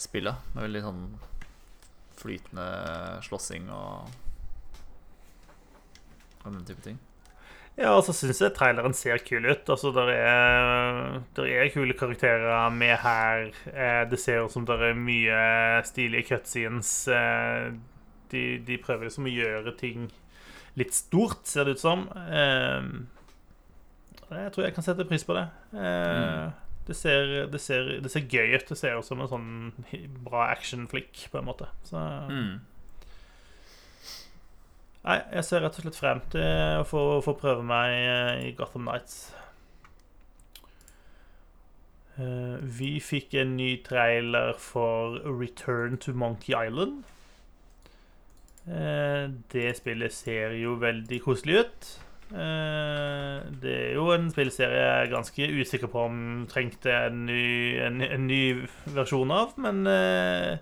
Arkham-spilla. 0.01 0.35
Med 0.55 0.65
veldig 0.65 0.81
sånn 0.81 1.05
flytende 2.21 2.65
slåssing 3.25 3.69
og, 3.73 4.09
og 6.43 6.51
den 6.53 6.65
type 6.65 6.81
ting. 6.85 6.99
Ja, 7.77 7.95
og 7.95 8.03
så 8.05 8.13
syns 8.13 8.41
jeg 8.41 8.53
traileren 8.53 8.93
ser 8.93 9.21
kul 9.23 9.45
ut. 9.47 9.69
Altså, 9.69 9.91
der 9.95 10.09
er, 10.11 11.21
der 11.35 11.45
er 11.45 11.69
kule 11.71 11.93
karakterer 11.93 12.69
med 12.69 12.97
her. 13.01 13.51
Eh, 13.71 14.03
det 14.09 14.19
ser 14.19 14.43
ut 14.43 14.51
som 14.51 14.65
det 14.65 14.75
er 14.75 14.97
mye 14.97 15.81
stilige 15.87 16.27
cutscenes. 16.33 17.07
Eh, 17.07 17.71
de, 18.31 18.59
de, 18.67 18.77
prøver 18.77 19.07
liksom 19.07 19.27
å 19.27 19.33
gjøre 19.33 19.75
ting 19.79 20.09
litt 20.79 20.93
stort, 20.95 21.45
ser 21.47 21.65
det 21.65 21.77
ut 21.77 21.83
som. 21.83 22.05
Eh, 22.27 22.91
jeg 24.31 24.51
tror 24.53 24.65
jeg 24.65 24.75
kan 24.75 24.85
sette 24.85 25.07
pris 25.07 25.25
på 25.27 25.35
det. 25.35 25.47
Mm. 25.71 26.51
Det 26.87 26.95
ser, 26.97 27.47
det, 27.51 27.61
ser, 27.61 27.89
det 28.01 28.11
ser, 28.11 28.25
gøy 28.25 28.55
ut. 28.57 28.67
Det 28.69 28.77
ser 28.77 28.97
ut 28.97 29.05
som 29.05 29.21
en 29.21 29.29
sånn 29.31 29.49
bra 30.25 30.47
actionflikk, 30.49 31.27
på 31.31 31.39
en 31.39 31.47
måte. 31.47 31.69
Så 31.87 32.01
mm. 32.31 32.53
Nei, 35.01 35.17
jeg 35.33 35.45
ser 35.47 35.63
rett 35.65 35.77
og 35.79 35.85
slett 35.85 35.97
frem 35.97 36.19
til 36.33 36.81
å 36.81 36.85
få, 36.85 37.03
få 37.25 37.33
prøve 37.39 37.63
meg 37.65 37.93
eh, 37.97 38.33
i 38.49 38.51
Gotham 38.57 38.85
Nights. 38.85 39.31
Uh, 42.19 42.59
vi 42.61 42.99
fikk 43.01 43.33
en 43.39 43.55
ny 43.57 43.71
trailer 43.85 44.51
for 44.59 45.17
Return 45.25 45.97
to 45.97 46.13
Monkey 46.13 46.53
Island. 46.53 47.01
Uh, 48.67 49.31
det 49.53 49.71
spillet 49.79 50.13
ser 50.13 50.53
jo 50.59 50.75
veldig 50.83 51.21
koselig 51.25 51.63
ut. 51.63 51.91
Eh, 52.31 53.39
det 53.59 53.71
er 53.75 53.97
jo 53.97 54.05
en 54.13 54.29
spillserie 54.31 54.77
jeg 54.79 55.05
er 55.05 55.09
ganske 55.11 55.47
usikker 55.59 55.89
på 55.91 56.05
om 56.07 56.19
trengte 56.51 56.93
en 57.09 57.25
ny, 57.27 57.41
en, 57.83 57.99
en 58.05 58.27
ny 58.27 58.43
versjon 58.95 59.33
av. 59.35 59.57
Men 59.61 59.81
eh, 59.89 60.53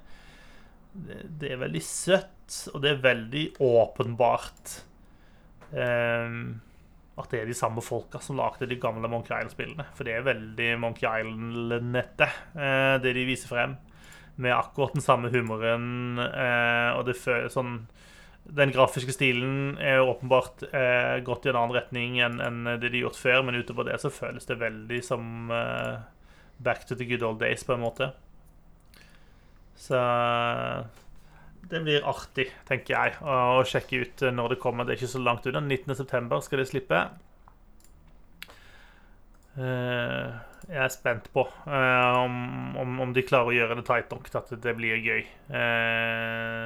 det, 0.94 1.52
er 1.52 1.62
veldig 1.62 1.84
søtt, 1.86 2.56
og 2.74 2.82
det 2.86 2.96
er 2.96 3.04
veldig 3.04 3.46
åpenbart 3.66 4.80
eh, 5.78 6.40
at 7.20 7.36
det 7.36 7.44
er 7.44 7.52
de 7.52 7.58
samme 7.58 7.84
folka 7.86 8.22
som 8.24 8.40
lagde 8.40 8.70
de 8.70 8.80
gamle 8.82 9.12
Monkey 9.12 9.36
Island-spillene. 9.36 9.90
For 9.94 10.08
det 10.08 10.16
er 10.16 10.26
veldig 10.26 10.72
Monkey 10.82 11.06
Island-nette, 11.06 12.30
det 13.04 13.12
de 13.18 13.26
viser 13.28 13.52
frem. 13.52 13.76
Med 14.40 14.56
akkurat 14.56 14.96
den 14.96 15.04
samme 15.04 15.28
humoren, 15.34 16.16
og 16.16 17.02
det 17.10 17.18
føles 17.20 17.52
sånn 17.52 17.82
den 18.56 18.72
grafiske 18.74 19.14
stilen 19.14 19.78
er 19.82 20.02
åpenbart 20.02 20.64
eh, 20.70 21.20
gått 21.26 21.46
i 21.46 21.52
en 21.52 21.60
annen 21.60 21.76
retning 21.76 22.18
enn, 22.24 22.40
enn 22.42 22.64
det 22.70 22.90
de 22.90 23.00
har 23.00 23.10
gjort 23.10 23.20
før, 23.22 23.44
men 23.46 23.60
utover 23.60 23.90
det 23.90 24.00
så 24.02 24.12
føles 24.14 24.50
det 24.50 24.58
veldig 24.62 25.02
som 25.06 25.54
eh, 25.54 26.00
back 26.58 26.88
to 26.88 26.98
the 26.98 27.08
good 27.10 27.24
old 27.26 27.40
days, 27.42 27.64
på 27.64 27.76
en 27.76 27.86
måte. 27.86 28.12
Så 29.80 30.00
det 31.70 31.84
blir 31.86 32.06
artig, 32.08 32.50
tenker 32.68 32.96
jeg, 32.96 33.16
å, 33.22 33.62
å 33.62 33.64
sjekke 33.68 34.04
ut 34.04 34.26
når 34.34 34.56
det 34.56 34.62
kommer. 34.64 34.86
Det 34.86 34.96
er 34.96 35.02
ikke 35.02 35.14
så 35.14 35.24
langt 35.24 35.48
unna. 35.48 35.62
19.9. 35.64 36.42
skal 36.44 36.62
det 36.62 36.68
slippe. 36.72 37.02
Uh, 39.60 40.40
jeg 40.70 40.84
er 40.84 40.92
spent 40.94 41.32
på 41.34 41.42
eh, 41.66 42.18
om, 42.20 42.36
om, 42.78 43.00
om 43.06 43.14
de 43.16 43.24
klarer 43.26 43.50
å 43.50 43.56
gjøre 43.56 43.80
det 43.80 43.86
tight 43.88 44.12
nok 44.14 44.28
til 44.30 44.38
at 44.38 44.52
det 44.62 44.74
blir 44.78 45.00
gøy. 45.02 45.24
Eh, 45.58 46.66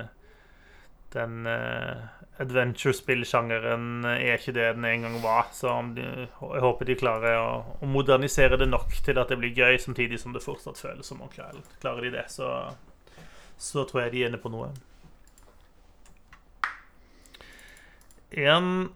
den 1.14 1.48
uh, 1.48 2.04
adventure-spillsjangeren 2.42 4.06
er 4.10 4.38
ikke 4.40 4.56
det 4.56 4.72
den 4.78 4.88
en 4.90 5.06
gang 5.08 5.20
var. 5.24 5.52
Så 5.54 5.70
om 5.70 5.94
de, 5.98 6.06
jeg 6.26 6.64
håper 6.66 6.90
de 6.90 6.98
klarer 7.00 7.38
å, 7.42 7.52
å 7.80 7.90
modernisere 7.90 8.58
det 8.60 8.70
nok 8.72 8.96
til 9.06 9.22
at 9.22 9.30
det 9.32 9.38
blir 9.42 9.54
gøy, 9.54 9.78
samtidig 9.82 10.20
som 10.22 10.34
det 10.34 10.44
fortsatt 10.46 10.82
føles 10.82 11.08
som 11.08 11.22
ordentlig. 11.22 11.44
Klarer, 11.44 11.78
klarer 11.82 12.08
de 12.08 12.16
det, 12.18 12.26
så, 12.34 12.50
så 13.58 13.86
tror 13.90 14.06
jeg 14.06 14.16
de 14.16 14.26
er 14.26 14.34
inne 14.34 14.42
på 14.42 14.52
noe. 14.54 14.72
En 18.34 18.90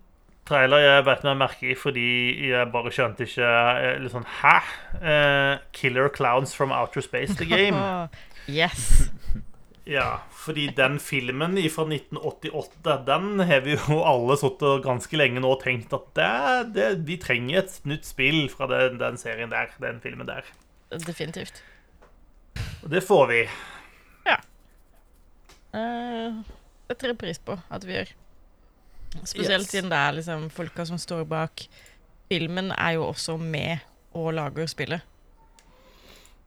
trailer 0.47 0.81
jeg 0.81 1.05
beit 1.05 1.25
meg 1.27 1.39
merke 1.41 1.69
i 1.71 1.75
fordi 1.77 2.07
jeg 2.49 2.69
bare 2.73 2.91
skjønte 2.95 3.27
ikke 3.27 3.47
eh, 3.47 3.97
litt 4.01 4.13
sånn 4.13 4.27
Hæ? 4.39 4.55
Uh, 5.01 5.53
Killer 5.75 6.09
Clowns 6.13 6.55
from 6.55 6.71
Outer 6.71 7.03
Space, 7.03 7.35
the 7.37 7.45
game. 7.45 7.77
yes. 8.47 9.09
Ja, 9.87 10.17
fordi 10.47 10.65
den 10.77 10.97
filmen 11.03 11.57
fra 11.73 11.83
1988, 11.91 12.97
den 13.07 13.43
har 13.49 13.61
vi 13.65 13.75
jo 13.75 13.99
alle 14.07 14.37
sittet 14.39 14.83
ganske 14.87 15.19
lenge 15.19 15.43
nå 15.43 15.51
og 15.55 15.61
tenkt 15.63 15.93
at 15.97 16.07
det, 16.17 16.73
det, 16.77 16.87
vi 17.07 17.17
trenger 17.21 17.61
et 17.65 17.77
nytt 17.87 18.07
spill 18.07 18.45
fra 18.53 18.67
den, 18.71 18.97
den 19.01 19.19
serien 19.21 19.51
der, 19.53 19.69
den 19.83 19.99
filmen 20.03 20.27
der. 20.29 20.47
Definitivt. 21.03 21.59
Og 22.83 22.89
det 22.95 23.03
får 23.05 23.25
vi. 23.33 23.41
Uh, 25.77 26.39
det 26.87 26.95
setter 26.95 27.11
jeg 27.11 27.17
pris 27.19 27.39
på 27.43 27.57
at 27.69 27.83
vi 27.85 27.97
gjør. 27.97 28.13
Spesielt 29.27 29.65
Yes. 29.67 29.71
siden 29.73 29.91
det 29.91 29.97
er 29.99 30.15
liksom 30.15 30.47
folka 30.53 30.85
som 30.87 30.97
står 30.99 31.25
bak 31.29 31.65
filmen, 32.31 32.71
er 32.71 32.95
jo 32.97 33.03
også 33.11 33.35
med 33.39 33.83
og 34.17 34.31
lager 34.37 34.67
spillet. 34.71 35.03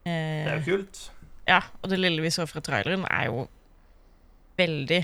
Det 0.05 0.11
er 0.13 0.49
Eh, 0.57 0.67
jo 0.67 0.77
kult. 0.79 1.11
ja, 1.47 1.61
og 1.83 1.91
det 1.93 1.99
lille 2.01 2.23
vi 2.25 2.31
så 2.33 2.47
fra 2.49 2.61
traileren, 2.65 3.05
er 3.11 3.27
jo 3.29 3.47
veldig 4.61 5.01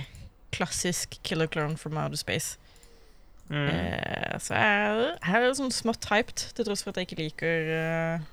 klassisk 0.55 1.19
Killer 1.27 1.49
Clone 1.51 1.77
from 1.81 1.99
Outer 2.01 2.21
Space. 2.21 2.57
Mm. 3.51 3.67
Eh, 3.71 4.37
så 4.43 4.57
jeg, 4.59 5.11
her 5.29 5.45
er 5.47 5.53
sånn 5.59 5.75
smått 5.75 6.09
hyped, 6.11 6.49
til 6.57 6.67
tross 6.67 6.83
for 6.83 6.91
at 6.93 6.99
jeg 7.01 7.09
ikke 7.11 7.21
liker 7.21 7.69
uh, 7.71 8.25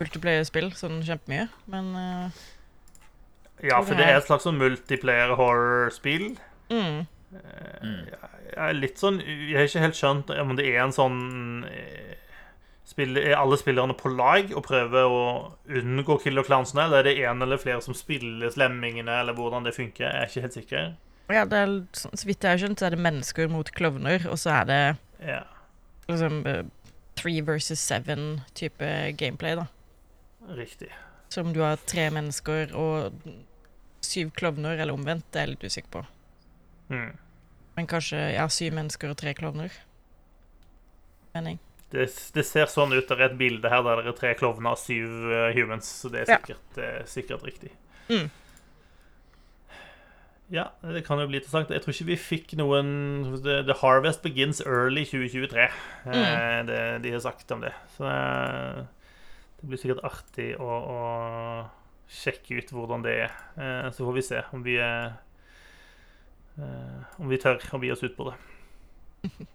multiplayer-spill 0.00 0.72
sånn 0.78 1.00
kjempemye. 1.06 1.48
Men 1.70 1.92
uh, 1.94 2.42
Ja, 3.62 3.78
for 3.86 3.94
det 3.94 4.08
er 4.08 4.18
et 4.18 4.26
slags 4.26 4.46
sånn 4.48 4.58
multiplayer 4.60 5.36
horror-spill. 5.38 6.32
mm, 6.72 7.04
Eh, 7.34 7.78
Mm. 7.82 8.04
Jeg 8.54 8.60
er 8.62 8.76
litt 8.78 9.00
sånn 9.00 9.16
Jeg 9.18 9.56
har 9.56 9.66
ikke 9.66 9.80
helt 9.82 9.96
skjønt 9.98 10.28
om 10.38 10.52
det 10.54 10.68
er 10.70 10.84
en 10.84 10.92
sånn 10.94 11.16
eh, 12.84 12.90
spill, 12.90 13.16
Er 13.16 13.36
alle 13.36 13.56
spillerne 13.58 13.94
på 13.96 14.08
lag 14.14 14.52
og 14.56 14.62
prøver 14.66 15.04
å 15.08 15.22
unngå 15.68 16.18
killer 16.22 16.44
clownsene? 16.46 16.84
Eller 16.86 16.98
er 16.98 17.02
det 17.08 17.16
en 17.24 17.42
eller 17.42 17.56
flere 17.58 17.80
som 17.82 17.94
spiller 17.94 18.50
slemmingene, 18.50 19.20
eller 19.20 19.34
hvordan 19.34 19.64
det 19.64 19.74
funker? 19.74 20.04
Jeg 20.04 20.14
er 20.20 20.28
ikke 20.28 20.40
helt 20.46 20.58
sikker. 20.58 20.94
ja, 21.32 21.44
det 21.44 21.58
er, 21.58 21.74
så 21.94 22.26
vidt 22.26 22.44
jeg 22.44 22.50
har 22.50 22.58
skjønt, 22.58 22.78
så 22.80 22.86
er 22.86 22.90
det 22.96 23.00
mennesker 23.00 23.48
mot 23.48 23.70
klovner, 23.72 24.26
og 24.28 24.38
så 24.38 24.50
er 24.60 24.64
det 24.68 24.80
Ja, 25.24 25.42
liksom 26.08 26.46
eh, 26.46 26.64
three 27.16 27.40
versus 27.40 27.78
seven-type 27.80 29.16
gameplay, 29.16 29.56
da. 29.56 29.66
riktig. 30.54 30.90
Som 31.30 31.52
du 31.54 31.60
har 31.64 31.76
tre 31.86 32.10
mennesker 32.10 32.74
og 32.76 33.12
syv 34.04 34.30
klovner, 34.36 34.76
eller 34.78 34.92
omvendt, 34.92 35.24
det 35.32 35.40
er 35.40 35.46
jeg 35.48 35.54
litt 35.54 35.64
usikker 35.64 35.90
på. 35.90 36.02
Mm. 36.92 37.14
Men 37.76 37.86
kanskje 37.90 38.18
ja, 38.36 38.44
syv 38.52 38.74
mennesker 38.76 39.10
og 39.10 39.16
tre 39.16 39.32
klovner. 39.34 39.72
Mening. 41.34 41.58
Det, 41.94 42.08
det 42.34 42.42
ser 42.46 42.70
sånn 42.70 42.94
ut. 42.94 43.06
Det 43.06 43.14
er 43.14 43.28
et 43.28 43.36
bilde 43.38 43.70
her 43.70 43.84
der 43.86 44.02
det 44.02 44.10
er 44.10 44.16
tre 44.18 44.32
klovner 44.38 44.74
og 44.74 44.80
syv 44.80 45.28
eh, 45.30 45.50
humans, 45.54 45.90
så 46.02 46.10
det 46.10 46.24
er 46.24 46.32
sikkert, 46.32 46.64
ja. 46.74 46.88
er 46.88 47.06
sikkert 47.10 47.44
riktig. 47.46 47.70
Mm. 48.08 48.26
Ja, 50.52 50.66
det 50.82 51.04
kan 51.06 51.18
jo 51.18 51.28
bli 51.30 51.38
interessant. 51.40 51.70
Jeg 51.72 51.82
tror 51.84 51.94
ikke 51.94 52.10
vi 52.10 52.16
fikk 52.20 52.52
noen 52.60 52.90
The, 53.40 53.62
the 53.64 53.76
Harvest 53.80 54.22
begins 54.26 54.60
early 54.66 55.06
2023. 55.08 55.68
Mm. 56.04 56.18
Eh, 56.18 56.58
det, 56.68 56.80
de 57.06 57.14
har 57.14 57.22
sagt 57.24 57.54
om 57.54 57.64
det. 57.64 57.72
Så 57.96 58.04
eh, 58.10 58.82
det 59.60 59.70
blir 59.70 59.80
sikkert 59.80 60.04
artig 60.04 60.50
å, 60.60 60.68
å 60.68 60.98
sjekke 62.10 62.60
ut 62.60 62.74
hvordan 62.74 63.06
det 63.06 63.16
er. 63.24 63.38
Eh, 63.56 63.88
så 63.94 64.04
får 64.04 64.18
vi 64.18 64.26
se 64.26 64.44
om 64.52 64.66
vi 64.66 64.76
eh, 64.82 65.16
Om 67.18 67.30
vi 67.32 67.40
tør 67.42 67.58
å 67.74 67.80
bi 67.82 67.90
oss 67.90 68.04
ut 68.04 68.14
på 68.18 68.28
det. 68.28 68.36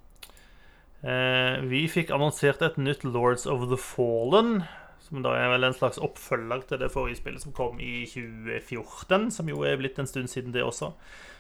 Eh, 0.99 1.61
vi 1.71 1.85
fikk 1.87 2.11
annonsert 2.11 2.61
et 2.65 2.77
nytt 2.81 3.05
Lords 3.07 3.47
of 3.47 3.69
the 3.71 3.79
Fallen. 3.79 4.63
Som 5.05 5.23
da 5.25 5.33
er 5.39 5.49
vel 5.53 5.65
en 5.65 5.73
slags 5.73 5.97
oppfølger 6.01 6.65
til 6.69 6.81
det 6.83 6.91
forrige 6.93 7.21
spillet 7.21 7.41
som 7.41 7.55
kom 7.55 7.79
i 7.81 8.03
2014. 8.09 9.29
Som 9.33 9.49
jo 9.49 9.63
er 9.65 9.79
blitt 9.79 9.99
en 10.01 10.09
stund 10.09 10.29
siden 10.31 10.53
det 10.53 10.65
også. 10.65 10.91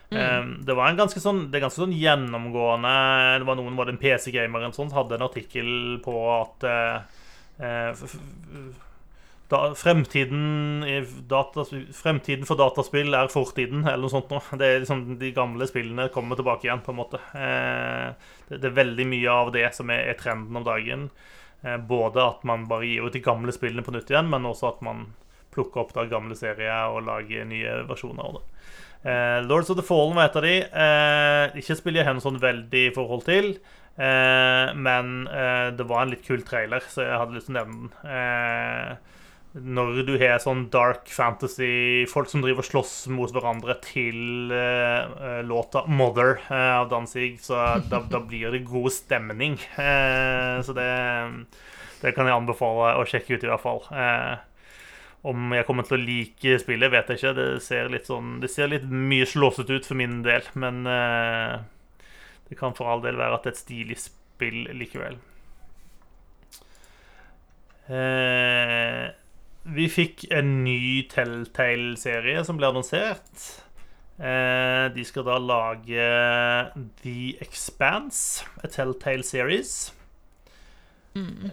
Eh, 0.09 0.43
det 0.65 0.73
var 0.73 0.89
en 0.89 0.97
ganske 0.97 1.21
sånn 1.21 1.51
Det 1.51 1.59
er 1.59 1.67
ganske 1.67 1.83
sånn 1.83 1.91
gjennomgående 1.93 2.93
Det 3.37 3.45
var 3.45 3.57
noen, 3.59 3.75
var 3.77 3.85
det 3.85 3.93
en 3.93 3.99
PC-gamer 4.01 4.63
som 4.73 4.89
hadde 4.89 5.19
en 5.19 5.25
artikkel 5.27 5.99
på 6.01 6.15
at 6.33 6.65
eh, 6.65 7.19
eh, 7.61 7.91
da, 9.49 9.59
fremtiden, 9.73 10.83
datas, 11.29 11.71
fremtiden 11.97 12.45
for 12.45 12.59
dataspill 12.59 13.15
er 13.17 13.31
fortiden, 13.33 13.81
eller 13.87 14.03
noe 14.05 14.13
sånt. 14.13 14.29
Nå. 14.29 14.41
Det 14.61 14.67
er 14.67 14.83
liksom 14.83 15.17
De 15.21 15.31
gamle 15.33 15.65
spillene 15.69 16.09
kommer 16.13 16.37
tilbake 16.37 16.67
igjen, 16.67 16.83
på 16.85 16.93
en 16.93 16.99
måte. 16.99 17.21
Eh, 17.33 18.11
det, 18.49 18.59
det 18.61 18.69
er 18.69 18.77
veldig 18.77 19.07
mye 19.09 19.39
av 19.45 19.53
det 19.55 19.65
som 19.77 19.89
er, 19.93 20.05
er 20.11 20.19
trenden 20.19 20.59
om 20.59 20.67
dagen. 20.67 21.09
Eh, 21.63 21.79
både 21.89 22.21
at 22.23 22.45
man 22.47 22.67
bare 22.69 22.87
gir 22.87 23.07
ut 23.07 23.17
de 23.17 23.23
gamle 23.25 23.55
spillene 23.55 23.85
på 23.85 23.95
nytt 23.95 24.13
igjen, 24.13 24.29
men 24.29 24.45
også 24.47 24.69
at 24.73 24.85
man 24.85 25.09
plukker 25.53 25.81
opp 25.81 25.95
da 25.97 26.05
gamle 26.05 26.37
serier 26.37 26.93
og 26.93 27.07
lager 27.07 27.49
nye 27.49 27.81
versjoner 27.89 28.29
av 28.29 28.37
det. 28.37 28.45
Eh, 29.09 29.41
Lords 29.47 29.73
of 29.73 29.79
the 29.79 29.85
Fallen 29.85 30.17
var 30.17 30.29
et 30.29 30.37
av 30.39 30.45
de. 30.45 30.55
Eh, 30.61 31.59
ikke 31.61 31.77
spiller 31.79 32.03
jeg 32.03 32.11
henne 32.11 32.23
sånn 32.23 32.41
veldig 32.41 32.85
i 32.89 32.95
forhold 32.95 33.25
til. 33.27 33.55
Eh, 33.99 34.73
men 34.77 35.23
eh, 35.27 35.69
det 35.75 35.87
var 35.89 36.05
en 36.05 36.13
litt 36.13 36.25
kul 36.27 36.45
trailer, 36.47 36.85
så 36.85 37.03
jeg 37.07 37.21
hadde 37.23 37.35
lyst 37.39 37.49
til 37.49 37.57
å 37.57 37.63
nevne 37.63 37.89
den. 37.89 39.07
Når 39.49 40.03
du 40.05 40.11
har 40.21 40.37
sånn 40.43 40.67
dark 40.69 41.07
fantasy, 41.09 42.05
folk 42.09 42.29
som 42.29 42.43
driver 42.43 42.61
og 42.61 42.67
slåss 42.67 42.91
mot 43.09 43.31
hverandre 43.33 43.79
til 43.81 44.51
uh, 44.53 45.39
låta 45.41 45.81
'Mother' 45.87 46.37
uh, 46.51 46.83
av 46.83 46.91
Danzig, 46.91 47.39
så 47.41 47.57
da, 47.89 48.03
da 48.13 48.21
blir 48.21 48.53
det 48.53 48.67
god 48.67 48.93
stemning. 48.93 49.57
Uh, 49.73 50.61
så 50.61 50.75
det, 50.77 50.91
det 52.03 52.13
kan 52.13 52.29
jeg 52.29 52.37
anbefale 52.37 52.93
å 52.99 53.07
sjekke 53.09 53.39
ut, 53.39 53.47
i 53.47 53.49
hvert 53.49 53.65
fall. 53.65 53.81
Om 55.29 55.57
jeg 55.57 55.65
kommer 55.67 55.83
til 55.87 55.97
å 55.97 56.03
like 56.03 56.59
spillet, 56.61 56.93
vet 56.93 57.09
jeg 57.09 57.19
ikke. 57.19 57.33
Det 57.39 57.47
ser 57.65 57.89
litt, 57.89 58.05
sånn, 58.07 58.37
det 58.43 58.51
ser 58.53 58.69
litt 58.69 58.85
mye 58.85 59.25
slåsete 59.27 59.81
ut 59.81 59.89
for 59.89 59.97
min 59.99 60.21
del, 60.23 60.45
men 60.53 60.85
det 60.85 62.57
kan 62.61 62.77
for 62.77 62.87
all 62.87 63.01
del 63.01 63.17
være 63.17 63.35
at 63.35 63.49
det 63.49 63.51
er 63.51 63.57
et 63.57 63.63
stilig 63.65 63.97
spill 64.05 64.61
likevel. 64.77 65.17
Eh, 67.89 69.09
vi 69.63 69.87
fikk 69.91 70.25
en 70.31 70.63
ny 70.63 71.07
Telltale-serie 71.11 72.43
som 72.47 72.59
ble 72.59 72.69
annonsert. 72.69 73.47
Eh, 74.19 74.85
de 74.91 75.03
skal 75.07 75.23
da 75.27 75.37
lage 75.39 76.05
The 77.03 77.37
Expanse, 77.43 78.45
a 78.63 78.67
Telltale 78.67 79.23
series. 79.23 79.93
Mm. 81.15 81.51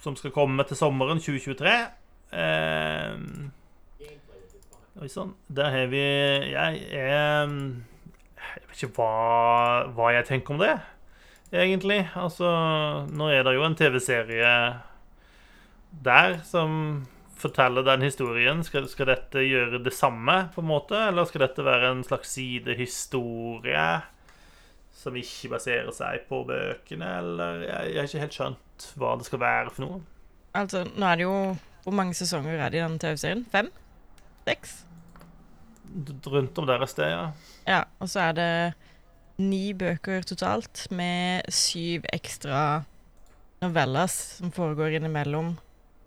Som 0.00 0.16
skal 0.16 0.32
komme 0.32 0.64
til 0.68 0.76
sommeren 0.76 1.20
2023. 1.20 1.74
Eh, 2.32 3.16
Oi 5.00 5.08
sann. 5.08 5.34
Der 5.48 5.70
har 5.70 5.86
vi 5.86 6.00
Jeg 6.00 6.82
er 6.92 7.46
Jeg 7.46 8.62
vet 8.68 8.82
ikke 8.82 8.94
hva, 8.96 9.86
hva 9.94 10.10
jeg 10.12 10.26
tenker 10.26 10.54
om 10.54 10.60
det, 10.60 10.74
egentlig. 11.52 12.08
Altså, 12.16 12.48
nå 13.08 13.28
er 13.28 13.44
det 13.44 13.54
jo 13.54 13.64
en 13.64 13.76
TV-serie 13.76 14.50
der 15.90 16.38
som 16.46 17.06
forteller 17.40 17.84
den 17.86 18.04
historien. 18.04 18.62
Skal, 18.64 18.88
skal 18.90 19.10
dette 19.12 19.44
gjøre 19.44 19.80
det 19.82 19.92
samme, 19.96 20.50
på 20.54 20.62
en 20.62 20.70
måte? 20.70 20.98
Eller 21.08 21.28
skal 21.28 21.46
dette 21.46 21.64
være 21.66 21.92
en 21.94 22.04
slags 22.06 22.34
sidehistorie 22.36 23.86
som 25.00 25.16
ikke 25.16 25.54
baserer 25.54 25.90
seg 25.96 26.26
på 26.28 26.42
bøkene? 26.48 27.14
Eller 27.22 27.64
Jeg, 27.64 27.94
jeg 27.94 28.00
har 28.00 28.10
ikke 28.10 28.24
helt 28.26 28.38
skjønt 28.38 28.88
hva 29.00 29.16
det 29.20 29.28
skal 29.28 29.42
være 29.42 29.74
for 29.74 29.86
noe. 29.86 30.02
Altså, 30.56 30.84
nå 30.96 31.06
er 31.06 31.20
det 31.20 31.28
jo 31.28 31.34
Hvor 31.84 31.94
mange 31.94 32.14
sesonger 32.18 32.58
er 32.58 32.72
det 32.72 32.80
i 32.80 32.82
den 32.82 32.98
TV-serien? 33.00 33.44
Fem? 33.48 33.70
Seks? 34.44 34.80
Rundt 36.26 36.58
om 36.58 36.66
der 36.68 36.82
et 36.84 36.90
sted, 36.92 37.08
ja. 37.08 37.22
Ja, 37.66 37.80
og 37.98 38.10
så 38.12 38.26
er 38.28 38.36
det 38.36 38.50
ni 39.40 39.72
bøker 39.72 40.26
totalt, 40.28 40.84
med 40.92 41.48
syv 41.48 42.04
ekstra 42.12 42.82
novellas 43.64 44.18
som 44.36 44.52
foregår 44.52 44.98
innimellom 44.98 45.54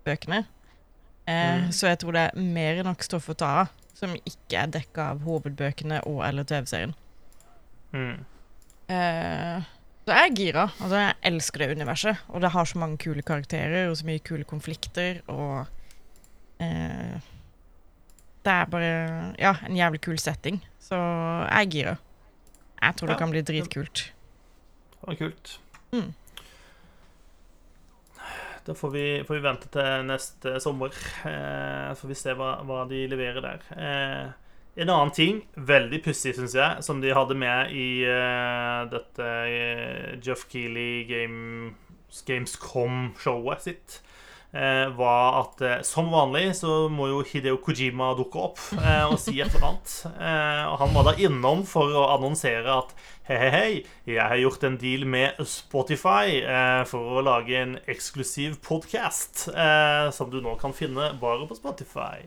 bøkene. 0.04 0.44
Eh, 1.26 1.60
Mm. 1.64 1.72
Så 1.72 1.86
jeg 1.88 1.98
tror 2.02 2.12
det 2.12 2.20
er 2.34 2.40
mer 2.40 2.76
enn 2.80 2.84
nok 2.84 3.02
stoff 3.02 3.28
å 3.32 3.34
ta 3.34 3.46
av, 3.62 3.68
som 3.94 4.12
ikke 4.14 4.58
er 4.60 4.66
dekka 4.74 5.10
av 5.14 5.20
hovedbøkene 5.24 6.02
og 6.06 6.22
eller 6.26 6.44
TV-serien. 6.44 6.94
Mm. 7.94 8.24
Eh, 8.88 9.62
Så 10.04 10.12
jeg 10.12 10.30
er 10.30 10.34
gira. 10.36 10.62
Altså, 10.82 10.96
jeg 11.00 11.14
elsker 11.32 11.58
det 11.58 11.76
universet. 11.78 12.16
Og 12.28 12.40
det 12.42 12.50
har 12.52 12.64
så 12.68 12.76
mange 12.78 12.98
kule 12.98 13.22
karakterer 13.22 13.88
og 13.88 13.96
så 13.96 14.04
mye 14.04 14.20
kule 14.20 14.44
konflikter 14.44 15.22
og 15.28 15.66
eh, 16.60 17.16
Det 18.44 18.52
er 18.52 18.66
bare 18.68 19.34
Ja, 19.40 19.54
en 19.64 19.76
jævlig 19.76 20.00
kul 20.04 20.18
setting. 20.18 20.60
Så 20.78 20.94
jeg 21.48 21.62
er 21.66 21.70
gira. 21.70 21.96
Jeg 22.82 22.96
tror 22.96 23.08
Ja. 23.08 23.14
det 23.14 23.18
kan 23.18 23.30
bli 23.30 23.40
dritkult. 23.42 24.10
Det 25.00 25.08
var 25.08 25.14
kult. 25.14 25.58
Mm. 25.92 26.14
Da 28.64 28.74
får 28.74 28.90
vi, 28.94 29.04
får 29.28 29.36
vi 29.36 29.44
vente 29.44 29.68
til 29.72 30.06
neste 30.08 30.54
sommer. 30.64 30.94
Eh, 31.28 31.90
får 32.00 32.08
vi 32.10 32.16
se 32.16 32.32
hva, 32.38 32.54
hva 32.64 32.84
de 32.88 33.02
leverer 33.12 33.44
der. 33.44 33.66
Eh, 33.76 34.32
en 34.74 34.90
annen 34.90 35.12
ting, 35.14 35.42
veldig 35.54 36.00
pussig, 36.02 36.32
syns 36.34 36.56
jeg, 36.56 36.82
som 36.82 37.02
de 37.02 37.12
hadde 37.14 37.36
med 37.38 37.74
i 37.76 38.02
eh, 38.08 38.80
dette 38.90 39.28
eh, 39.46 40.16
Jeff 40.24 40.48
Keeley 40.50 41.04
Game, 41.10 41.74
Gamescom-showet 42.26 43.68
sitt, 43.68 44.00
eh, 44.00 44.13
var 44.94 45.40
at 45.40 45.62
eh, 45.66 45.80
som 45.86 46.12
vanlig 46.12 46.52
så 46.60 46.84
må 46.92 47.08
jo 47.10 47.24
Hideo 47.26 47.58
Kojima 47.62 48.12
dukke 48.14 48.38
opp 48.38 48.60
eh, 48.78 49.02
og 49.08 49.16
si 49.18 49.40
et 49.42 49.50
eller 49.50 49.66
annet. 49.72 49.94
Eh, 50.14 50.62
og 50.68 50.78
han 50.84 50.94
var 50.94 51.08
da 51.08 51.14
innom 51.18 51.64
for 51.66 51.90
å 51.90 52.04
annonsere 52.14 52.76
at 52.76 52.94
hei, 53.26 53.36
hei, 53.40 53.50
hei, 53.54 53.72
jeg 54.14 54.22
har 54.22 54.38
gjort 54.38 54.66
en 54.68 54.78
deal 54.78 55.06
med 55.10 55.42
Spotify 55.50 56.38
eh, 56.38 56.82
for 56.86 57.18
å 57.18 57.26
lage 57.26 57.58
en 57.58 57.76
eksklusiv 57.90 58.60
podkast 58.64 59.48
eh, 59.50 60.08
som 60.14 60.30
du 60.30 60.38
nå 60.44 60.54
kan 60.62 60.76
finne 60.76 61.10
bare 61.20 61.50
på 61.50 61.58
Spotify. 61.58 62.22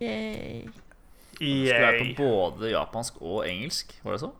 Yay. 0.00 0.68
Det 1.38 1.46
skulle 1.46 1.80
være 1.84 2.12
på 2.18 2.24
både 2.24 2.72
japansk 2.72 3.20
og 3.22 3.44
engelsk, 3.46 3.92
var 4.02 4.16
det 4.16 4.24
så? 4.24 4.32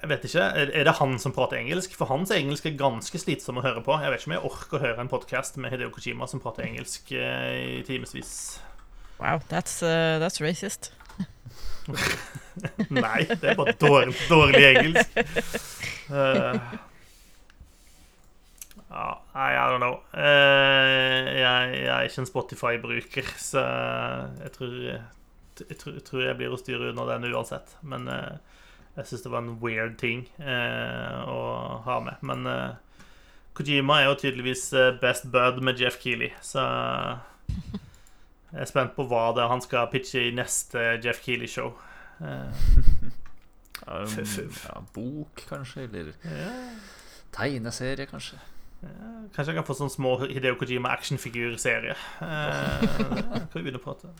Jeg 0.00 0.08
vet 0.08 0.22
ikke, 0.24 0.44
er 0.72 0.86
det 0.88 0.92
han 0.96 1.18
som 1.20 1.32
prater 1.36 1.58
engelsk? 1.58 1.92
For 1.98 2.08
hans 2.08 2.30
engelsk 2.32 2.64
er 2.70 2.78
ganske 2.80 3.18
slitsom 3.20 3.58
å 3.60 3.64
høre 3.66 3.82
på. 3.84 3.98
Jeg 4.00 4.08
vet 4.08 4.22
ikke 4.22 4.30
om 4.30 4.34
jeg 4.38 4.48
orker 4.48 4.78
å 4.78 4.80
høre 4.86 5.04
en 5.04 5.10
podkast 5.12 5.58
med 5.60 5.74
Hideo 5.74 5.90
Kojima 5.92 6.28
som 6.30 6.40
prater 6.40 6.64
engelsk 6.64 7.12
eh, 7.12 7.56
i 7.60 7.82
timevis. 7.84 8.32
Wow, 9.20 9.42
that's, 9.50 9.82
uh, 9.84 10.16
that's 10.22 10.40
racist. 10.40 10.94
Nei, 12.88 13.26
det 13.28 13.52
er 13.52 13.58
bare 13.58 13.74
dårlig, 13.76 14.16
dårlig 14.30 14.62
engelsk. 14.70 15.20
Eh, 16.10 16.56
ja, 18.90 19.08
I 19.36 19.52
don't 19.70 19.84
know. 19.84 20.00
Uh, 20.16 21.28
jeg, 21.36 21.74
jeg 21.76 21.92
er 21.92 22.08
ikke 22.08 22.24
en 22.24 22.30
Spotify-bruker, 22.30 23.28
så 23.38 23.66
jeg 24.40 24.54
tror, 24.56 24.78
jeg, 24.88 25.04
jeg 25.68 26.02
tror 26.08 26.24
jeg 26.24 26.38
blir 26.40 26.56
å 26.56 26.58
styre 26.58 26.94
unna 26.94 27.04
den 27.12 27.28
uansett. 27.34 27.76
Men 27.84 28.08
eh, 28.08 28.40
jeg 29.00 29.08
syns 29.10 29.24
det 29.26 29.32
var 29.32 29.42
en 29.44 29.56
weird 29.62 29.96
ting 30.00 30.26
eh, 30.38 31.18
å 31.26 31.40
ha 31.86 31.98
med. 32.04 32.20
Men 32.26 32.46
eh, 32.46 33.04
Kojima 33.56 34.00
er 34.00 34.08
jo 34.10 34.18
tydeligvis 34.20 34.66
eh, 34.78 34.92
best 35.02 35.26
bud 35.32 35.58
med 35.66 35.80
Jeff 35.82 35.96
Keeley, 36.02 36.30
så 36.44 36.62
jeg 38.52 38.62
er 38.64 38.70
spent 38.70 38.94
på 38.96 39.04
hva 39.10 39.30
det 39.36 39.42
er 39.44 39.50
han 39.52 39.62
skal 39.64 39.90
pitche 39.92 40.26
i 40.28 40.34
neste 40.36 40.84
Jeff 41.04 41.22
Keeley-show. 41.26 41.72
Eh, 42.20 42.52
Ja, 43.80 44.02
f- 44.04 44.66
ja, 44.68 44.74
bok, 44.94 45.40
kanskje? 45.48 45.86
Eller 45.88 46.10
ja, 46.20 46.50
tegneserie, 47.32 48.04
kanskje? 48.06 48.36
kanskje 49.34 49.46
jeg 49.50 49.56
kan 49.56 49.64
få 49.66 49.74
sånn 49.78 49.90
små 49.92 50.12
Hideo 50.20 50.54
Kojima 50.60 50.92
actionfigurserie. 50.92 51.96
Eh, 52.20 52.84
kan 53.48 53.56
vi 53.56 53.62
begynne 53.64 53.80
å 53.80 53.84
prate 53.86 54.12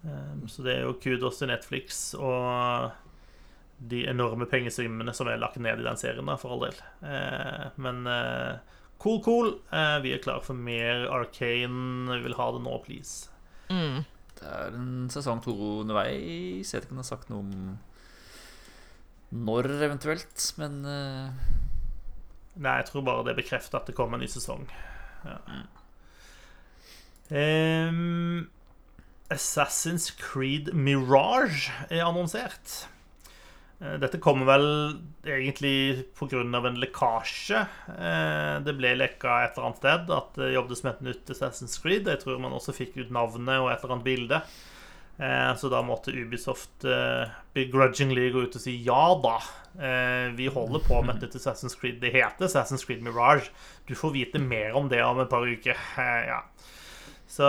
Eh, 0.06 0.48
så 0.49 0.65
det 0.65 0.76
er 0.76 0.86
jo 0.88 0.98
kudos 1.02 1.40
til 1.41 1.52
Netflix 1.52 2.02
og 2.18 2.91
de 3.91 4.03
enorme 4.10 4.45
pengesummene 4.49 5.14
som 5.18 5.30
er 5.30 5.41
lagt 5.41 5.57
ned 5.61 5.82
i 5.82 5.86
den 5.86 5.98
serien, 5.98 6.28
da, 6.30 6.38
for 6.38 6.53
all 6.53 6.68
del. 6.68 6.78
Uh, 7.02 7.72
men 7.82 8.06
uh, 8.06 8.60
cool, 9.02 9.18
cool. 9.26 9.56
Uh, 9.73 9.98
vi 10.03 10.14
er 10.14 10.22
klare 10.22 10.45
for 10.45 10.53
mer 10.53 11.07
Arcane. 11.10 12.06
Vi 12.11 12.19
vil 12.28 12.38
ha 12.38 12.49
det 12.53 12.61
nå, 12.61 12.76
please. 12.86 13.32
Mm. 13.73 14.03
Det 14.38 14.52
er 14.53 14.78
en 14.78 15.10
sesong 15.10 15.41
to 15.41 15.56
underveis. 15.80 16.69
Jeg 16.69 16.78
vet 16.78 16.86
ikke 16.86 16.94
om 16.94 17.02
det 17.02 17.07
har 17.07 17.10
sagt 17.10 17.34
noe 17.34 17.41
om 17.41 17.52
når 19.32 19.72
eventuelt, 19.88 20.45
men 20.60 20.82
uh... 20.86 21.32
Nei, 22.61 22.73
jeg 22.82 22.90
tror 22.90 23.06
bare 23.07 23.30
det 23.30 23.38
bekrefter 23.38 23.80
at 23.80 23.88
det 23.88 23.95
kommer 23.95 24.19
en 24.19 24.26
ny 24.26 24.30
sesong. 24.30 24.65
Ja. 25.23 25.38
Mm. 25.48 25.68
Assassin's 29.31 30.09
Creed 30.19 30.73
Mirage 30.75 31.71
er 31.89 32.03
annonsert. 32.05 32.87
Eh, 33.81 33.95
Dette 34.01 34.19
kommer 34.21 34.45
vel 34.49 34.65
egentlig 35.25 36.05
pga. 36.17 36.41
en 36.41 36.81
lekkasje. 36.81 37.61
Eh, 37.97 38.59
Det 38.65 38.75
ble 38.77 38.95
lekka 38.95 39.43
et 39.45 39.55
eller 39.57 39.67
annet 39.69 39.77
sted 39.81 40.11
at 40.17 40.33
det 40.35 40.53
jobbes 40.53 40.83
med 40.83 40.93
et 40.93 41.01
nytt 41.09 41.25
Assassin's 41.33 41.79
Creed. 41.81 42.05
Jeg 42.07 42.19
tror 42.19 42.39
man 42.39 42.51
også 42.53 42.73
fikk 42.75 42.97
ut 42.97 43.09
navnet 43.11 43.59
og 43.59 43.71
et 43.71 43.79
eller 43.83 43.95
annet 43.95 44.05
bilde. 44.05 44.41
Eh, 45.19 45.53
Så 45.55 45.69
da 45.69 45.81
måtte 45.81 46.11
Ubisoft 46.13 46.83
begrudgingly 47.53 48.31
gå 48.31 48.43
ut 48.47 48.55
og 48.55 48.61
si 48.61 48.75
ja 48.83 49.15
da. 49.21 49.39
Vi 50.35 50.47
holder 50.51 50.79
på 50.83 51.01
med 51.05 51.15
et 51.15 51.21
nytt 51.29 51.35
Assassin's 51.39 51.77
Creed. 51.79 52.01
Det 52.01 52.11
heter 52.11 52.45
Assassin's 52.47 52.83
Creed 52.85 53.01
Mirage. 53.01 53.49
Du 53.87 53.93
får 53.95 54.11
vite 54.13 54.39
mer 54.39 54.75
om 54.75 54.89
det 54.89 55.01
om 55.03 55.19
et 55.21 55.29
par 55.29 55.45
uker. 55.47 55.77
Ja. 55.97 56.41
Så, 57.31 57.47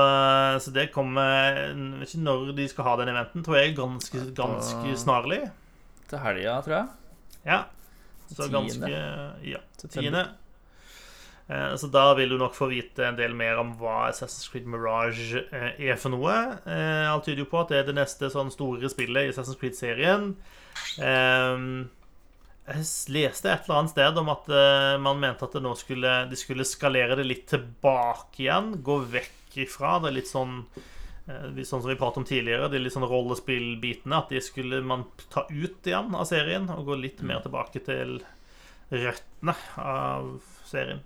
så 0.62 0.70
det 0.70 0.84
kommer 0.94 1.56
Jeg 1.58 1.72
vet 1.98 2.12
ikke 2.12 2.22
når 2.22 2.52
de 2.54 2.66
skal 2.70 2.86
ha 2.86 2.92
den 3.00 3.08
eventen. 3.10 3.42
Tror 3.42 3.58
jeg 3.58 3.74
ganske, 3.76 4.20
ganske 4.38 4.92
snarlig. 5.00 5.40
til 6.12 6.20
helga, 6.22 6.60
tror 6.62 6.76
jeg. 6.76 6.88
Ja. 7.48 7.62
Så 8.30 8.46
Tiende. 8.46 8.52
ganske 8.60 9.48
Ja. 9.50 9.58
til 9.80 9.90
Tiende. 9.90 10.22
Eh, 11.50 11.74
Så 11.76 11.90
da 11.90 12.14
vil 12.14 12.28
du 12.30 12.38
nok 12.38 12.54
få 12.54 12.68
vite 12.70 13.04
en 13.08 13.16
del 13.18 13.34
mer 13.34 13.58
om 13.58 13.74
hva 13.80 14.06
Assassin's 14.10 14.46
Creed 14.52 14.66
Mirage 14.70 15.42
eh, 15.52 15.74
er 15.90 15.96
for 15.98 16.10
noe. 16.14 16.36
Eh, 16.64 17.10
Alt 17.10 17.24
tyder 17.26 17.42
jo 17.42 17.50
på 17.50 17.60
at 17.64 17.68
det 17.74 17.80
er 17.82 17.90
det 17.90 17.96
neste 17.98 18.30
sånn 18.30 18.52
store 18.54 18.88
spillet 18.88 19.26
i 19.26 19.32
Assassin's 19.34 19.58
Creed-serien. 19.58 20.36
Eh, 21.02 21.66
Jeg 22.72 22.86
leste 23.10 23.50
et 23.50 23.64
eller 23.66 23.80
annet 23.80 23.90
sted 23.90 24.18
om 24.22 24.28
at 24.30 24.46
man 25.02 25.18
mente 25.18 25.42
at 25.42 25.52
det 25.58 25.62
nå 25.64 25.72
skulle, 25.76 26.12
de 26.30 26.36
skulle 26.38 26.62
skalere 26.64 27.16
det 27.18 27.26
litt 27.26 27.48
tilbake 27.50 28.44
igjen. 28.46 28.76
Gå 28.86 29.00
vekk 29.10 29.41
ifra. 29.60 29.98
Det 30.02 30.10
er 30.10 30.16
litt 30.16 30.30
sånn 30.30 30.58
eh, 31.28 31.62
Sånn 31.62 31.82
som 31.82 31.90
vi 31.90 31.98
pratet 32.00 32.22
om 32.22 32.28
tidligere, 32.28 32.70
de 32.72 32.80
litt 32.80 32.94
sånn 32.94 33.08
rollespillbitene. 33.08 34.18
At 34.18 34.32
de 34.32 34.42
skulle 34.44 34.82
man 34.86 35.06
ta 35.32 35.46
ut 35.50 35.88
igjen 35.88 36.14
av 36.16 36.26
serien 36.30 36.68
og 36.72 36.88
gå 36.90 36.98
litt 37.00 37.22
mer 37.26 37.44
tilbake 37.44 37.84
til 37.84 38.20
røttene 38.92 39.56
av 39.80 40.34
serien. 40.68 41.02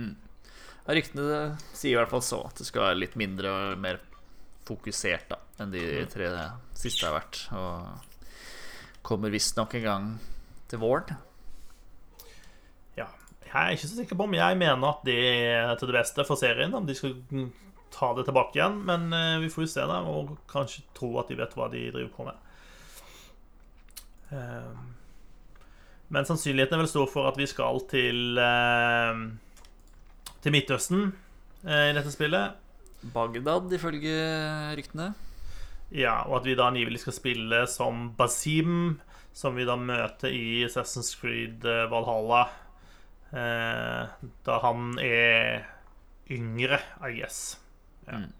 Ja, 0.00 0.94
Ryktene 0.96 1.40
sier 1.76 1.94
i 1.94 1.98
hvert 1.98 2.12
fall 2.12 2.24
så 2.24 2.40
at 2.48 2.58
det 2.58 2.66
skal 2.66 2.88
være 2.88 3.02
litt 3.02 3.18
mindre 3.20 3.52
og 3.52 3.82
mer 3.82 4.00
fokusert 4.66 5.30
da 5.32 5.38
enn 5.60 5.72
de 5.74 5.82
tre 6.10 6.30
siste 6.78 7.06
har 7.06 7.16
vært. 7.18 7.42
Og 7.54 9.02
kommer 9.06 9.32
visstnok 9.32 9.74
en 9.78 9.86
gang 9.86 10.06
til 10.70 10.80
våren. 10.82 11.18
Ja. 12.98 13.08
Jeg 13.44 13.56
er 13.60 13.74
ikke 13.74 13.88
så 13.90 13.98
sikker 13.98 14.18
på 14.18 14.28
om 14.28 14.36
jeg 14.38 14.60
mener 14.60 14.92
at 14.92 15.04
det 15.08 15.18
er 15.50 15.74
til 15.78 15.90
det 15.90 15.98
beste 16.00 16.26
for 16.28 16.40
serien. 16.40 16.74
Om 16.76 16.88
de 16.88 16.96
skal 16.96 17.16
mm, 17.30 17.48
ta 17.94 18.12
det 18.16 18.24
tilbake 18.28 18.58
igjen. 18.58 18.80
Men 18.88 19.12
eh, 19.12 19.38
vi 19.42 19.50
får 19.52 19.64
jo 19.66 19.72
se, 19.74 19.84
da. 19.90 20.00
Og 20.06 20.36
kanskje 20.50 20.84
tro 20.96 21.12
at 21.20 21.28
de 21.30 21.38
vet 21.40 21.54
hva 21.58 21.68
de 21.72 21.84
driver 21.90 22.10
på 22.14 22.26
med. 22.28 22.46
Eh, 24.30 24.72
Men 26.10 26.26
sannsynligheten 26.26 26.74
er 26.74 26.82
vel 26.84 26.90
stor 26.90 27.06
for 27.10 27.28
at 27.30 27.36
vi 27.38 27.46
skal 27.50 27.80
til 27.90 28.38
eh, 28.38 29.20
Til 30.42 30.54
Midtøsten 30.54 31.04
eh, 31.66 31.90
i 31.90 31.94
dette 31.96 32.10
spillet. 32.14 32.56
Bagdad, 33.14 33.70
ifølge 33.72 34.16
ryktene. 34.76 35.12
Ja, 35.90 36.20
og 36.26 36.40
at 36.40 36.46
vi 36.46 36.54
da 36.58 36.66
angivelig 36.70 37.00
skal 37.02 37.16
spille 37.16 37.62
som 37.70 38.10
Basim, 38.18 39.00
som 39.34 39.56
vi 39.56 39.64
da 39.66 39.74
møter 39.80 40.30
i 40.34 40.60
Assassin's 40.66 41.14
Creed 41.18 41.64
eh, 41.66 41.86
Valhalla. 41.90 42.44
Da 43.30 44.56
han 44.64 44.98
er 44.98 45.62
yngre, 46.34 46.80
I 47.06 47.12
guess. 47.20 47.59
Ja. 48.10 48.20
Mm. 48.20 48.36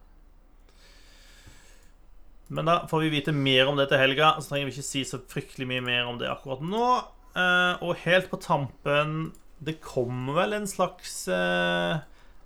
Men 2.50 2.66
da 2.66 2.80
får 2.90 3.04
vi 3.04 3.12
vite 3.12 3.32
mer 3.32 3.68
om 3.70 3.76
det 3.78 3.86
til 3.92 4.00
helga, 4.00 4.32
så 4.42 4.50
trenger 4.50 4.66
vi 4.66 4.72
ikke 4.74 4.88
si 4.88 5.04
så 5.06 5.20
fryktelig 5.30 5.68
mye 5.70 5.84
mer 5.86 6.08
om 6.10 6.16
det 6.18 6.30
akkurat 6.32 6.64
nå. 6.66 6.86
Eh, 7.38 7.74
og 7.86 8.00
helt 8.02 8.26
på 8.26 8.40
tampen 8.42 9.28
Det 9.62 9.76
kommer 9.84 10.34
vel 10.34 10.56
en 10.56 10.66
slags 10.66 11.28
eh, 11.30 12.00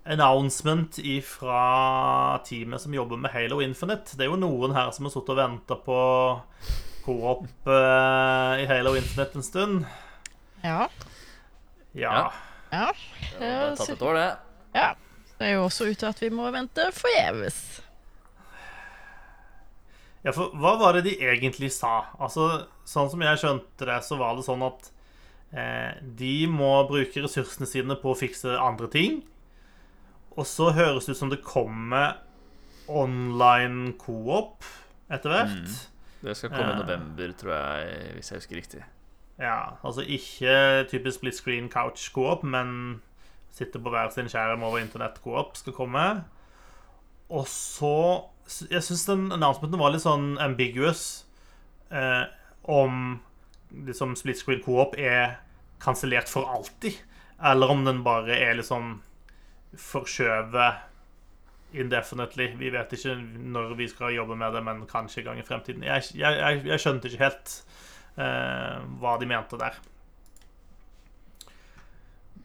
announcement 0.05 0.99
fra 1.25 1.61
teamet 2.45 2.83
som 2.83 2.93
jobber 2.93 3.17
med 3.17 3.33
Halo 3.33 3.63
Infinite. 3.65 4.19
Det 4.19 4.27
er 4.27 4.33
jo 4.35 4.41
noen 4.43 4.75
her 4.77 4.91
som 4.93 5.09
har 5.09 5.15
sittet 5.15 5.33
og 5.33 5.41
venta 5.41 5.79
på 5.87 5.99
co-op 7.07 7.71
eh, 7.71 8.65
i 8.65 8.69
Halo 8.69 8.93
Infinite 8.99 9.41
en 9.41 9.47
stund. 9.47 9.87
Ja. 10.61 10.91
Ja. 11.97 12.29
Ja. 12.75 12.91
Det 13.39 13.55
har 13.55 13.77
tatt 13.79 13.95
et 13.95 14.05
år, 14.05 14.21
det. 14.21 14.29
ja. 14.75 14.91
Det 15.45 15.51
er 15.51 15.59
jo 15.59 15.67
også 15.67 15.91
ut 15.91 15.99
til 16.01 16.09
at 16.09 16.21
vi 16.25 16.31
må 16.33 16.47
vente 16.55 16.87
forgjeves. 16.97 17.57
Ja, 20.25 20.33
for 20.33 20.55
hva 20.57 20.71
var 20.81 20.97
det 20.97 21.03
de 21.05 21.19
egentlig 21.21 21.69
sa? 21.75 22.07
Altså, 22.17 22.65
Sånn 22.89 23.11
som 23.13 23.21
jeg 23.25 23.39
skjønte 23.41 23.87
det, 23.89 23.99
så 24.05 24.17
var 24.21 24.37
det 24.37 24.45
sånn 24.47 24.63
at 24.65 24.87
eh, 25.57 26.01
de 26.21 26.47
må 26.53 26.71
bruke 26.89 27.23
ressursene 27.25 27.69
sine 27.69 27.97
på 28.01 28.13
å 28.13 28.17
fikse 28.19 28.57
andre 28.61 28.89
ting. 28.93 29.23
Og 30.37 30.45
så 30.49 30.71
høres 30.77 31.05
det 31.09 31.15
ut 31.15 31.21
som 31.23 31.31
det 31.33 31.43
kommer 31.45 32.19
online 32.89 33.95
co-op 34.01 34.65
etter 35.13 35.33
hvert. 35.33 35.77
Det 36.25 36.37
skal 36.37 36.53
komme 36.53 36.73
i 36.73 36.75
Ja. 36.75 36.81
november, 36.83 37.33
tror 37.41 37.53
jeg, 37.57 38.13
hvis 38.19 38.31
jeg 38.33 38.41
husker 38.43 38.57
riktig. 38.61 38.83
Ja, 39.41 39.77
altså 39.85 40.05
ikke 40.05 40.85
typisk 40.93 41.21
split 41.21 41.37
screen 41.41 41.69
couch 41.73 42.11
co-op, 42.13 42.45
men 42.45 43.01
sitte 43.55 43.81
på 43.81 43.93
hver 43.93 44.11
sin 44.15 44.31
skjerm 44.31 44.65
over 44.67 44.83
internett 44.83 45.21
co-op 45.23 45.57
skal 45.59 45.77
komme. 45.77 46.07
Og 47.33 47.47
så 47.49 47.97
Jeg 48.69 48.85
syns 48.85 49.07
den 49.09 49.31
annonsementen 49.33 49.81
var 49.81 49.95
litt 49.95 50.03
sånn 50.05 50.35
ambiguous 50.43 51.25
eh, 51.89 52.27
om 52.69 53.23
liksom 53.87 54.13
split 54.21 54.37
screen 54.37 54.61
co-op 54.61 54.99
er 55.01 55.39
kansellert 55.81 56.29
for 56.29 56.45
alltid, 56.53 56.99
eller 57.41 57.73
om 57.73 57.87
den 57.87 58.03
bare 58.05 58.37
er 58.37 58.59
liksom 58.59 58.99
forskjøvet 59.81 61.75
indefinitely. 61.81 62.51
Vi 62.61 62.71
vet 62.77 62.93
ikke 62.95 63.17
når 63.55 63.75
vi 63.81 63.89
skal 63.89 64.13
jobbe 64.15 64.37
med 64.37 64.53
det, 64.55 64.63
men 64.69 64.85
kanskje 64.91 65.23
en 65.23 65.31
gang 65.31 65.41
i 65.41 65.47
fremtiden. 65.49 65.89
Jeg, 65.89 66.13
jeg, 66.21 66.61
jeg 66.69 66.85
skjønte 66.85 67.09
ikke 67.09 67.25
helt 67.25 67.57
eh, 68.21 68.85
hva 69.01 69.17
de 69.21 69.31
mente 69.33 69.59
der. 69.61 69.81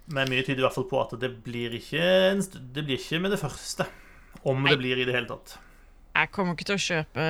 Men 0.09 0.29
mye 0.31 0.41
tyder 0.43 0.63
i 0.63 0.65
hvert 0.65 0.73
fall 0.75 0.87
på 0.89 0.99
at 1.03 1.11
det 1.21 1.29
blir 1.45 1.75
ikke, 1.77 2.01
en 2.31 2.39
st- 2.41 2.61
det 2.73 2.83
blir 2.87 2.97
ikke 2.97 3.19
med 3.21 3.31
det 3.35 3.39
første. 3.41 3.85
Om 4.47 4.63
Nei. 4.63 4.71
det 4.73 4.79
blir 4.81 4.97
i 5.01 5.05
det 5.05 5.13
hele 5.13 5.29
tatt. 5.29 5.57
Jeg 6.15 6.31
kommer 6.33 6.55
ikke 6.57 6.65
til 6.69 6.77
å 6.79 6.83
kjøpe 6.85 7.25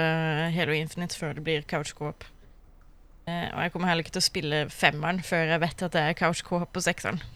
Halo 0.55 0.73
Infinite 0.77 1.17
før 1.19 1.33
det 1.37 1.43
blir 1.45 1.65
couch 1.67 1.91
co-op. 1.97 2.23
Eh, 3.27 3.49
og 3.53 3.59
jeg 3.65 3.73
kommer 3.73 3.89
heller 3.91 4.05
ikke 4.05 4.15
til 4.15 4.23
å 4.23 4.29
spille 4.29 4.59
femmeren 4.73 5.19
før 5.25 5.51
jeg 5.51 5.61
vet 5.65 5.83
at 5.85 5.93
det 5.97 6.01
er 6.07 6.15
couch 6.17 6.41
co-op 6.47 6.71
på 6.73 6.81
sekseren. 6.85 7.19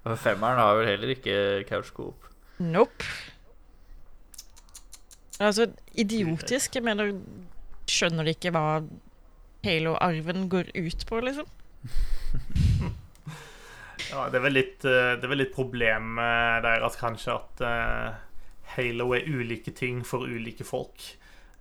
Og 0.00 0.16
Femmeren 0.18 0.56
har 0.56 0.78
vel 0.78 0.86
heller 0.88 1.10
ikke 1.12 1.34
couch 1.68 1.90
coop. 1.92 2.26
Nope. 2.62 3.04
Altså 5.40 5.66
idiotisk. 5.98 6.74
Jeg 6.78 6.84
mener, 6.86 7.12
skjønner 7.90 8.24
de 8.28 8.32
ikke 8.36 8.52
hva 8.54 8.64
Halo-arven 9.64 10.46
går 10.52 10.70
ut 10.76 11.04
på, 11.08 11.20
liksom? 11.26 11.48
Ja, 14.10 14.24
det 14.32 14.38
er 14.40 14.42
vel 14.42 14.54
litt, 14.56 14.82
eh, 14.88 15.12
det 15.20 15.24
er 15.26 15.30
vel 15.30 15.38
litt 15.44 15.52
problemet 15.54 16.62
deres, 16.64 16.96
kanskje, 16.98 17.30
at 17.36 17.60
eh, 17.62 18.10
Halo 18.74 19.12
er 19.14 19.26
ulike 19.28 19.70
ting 19.76 20.00
for 20.06 20.20
ulike 20.26 20.64
folk. 20.66 20.98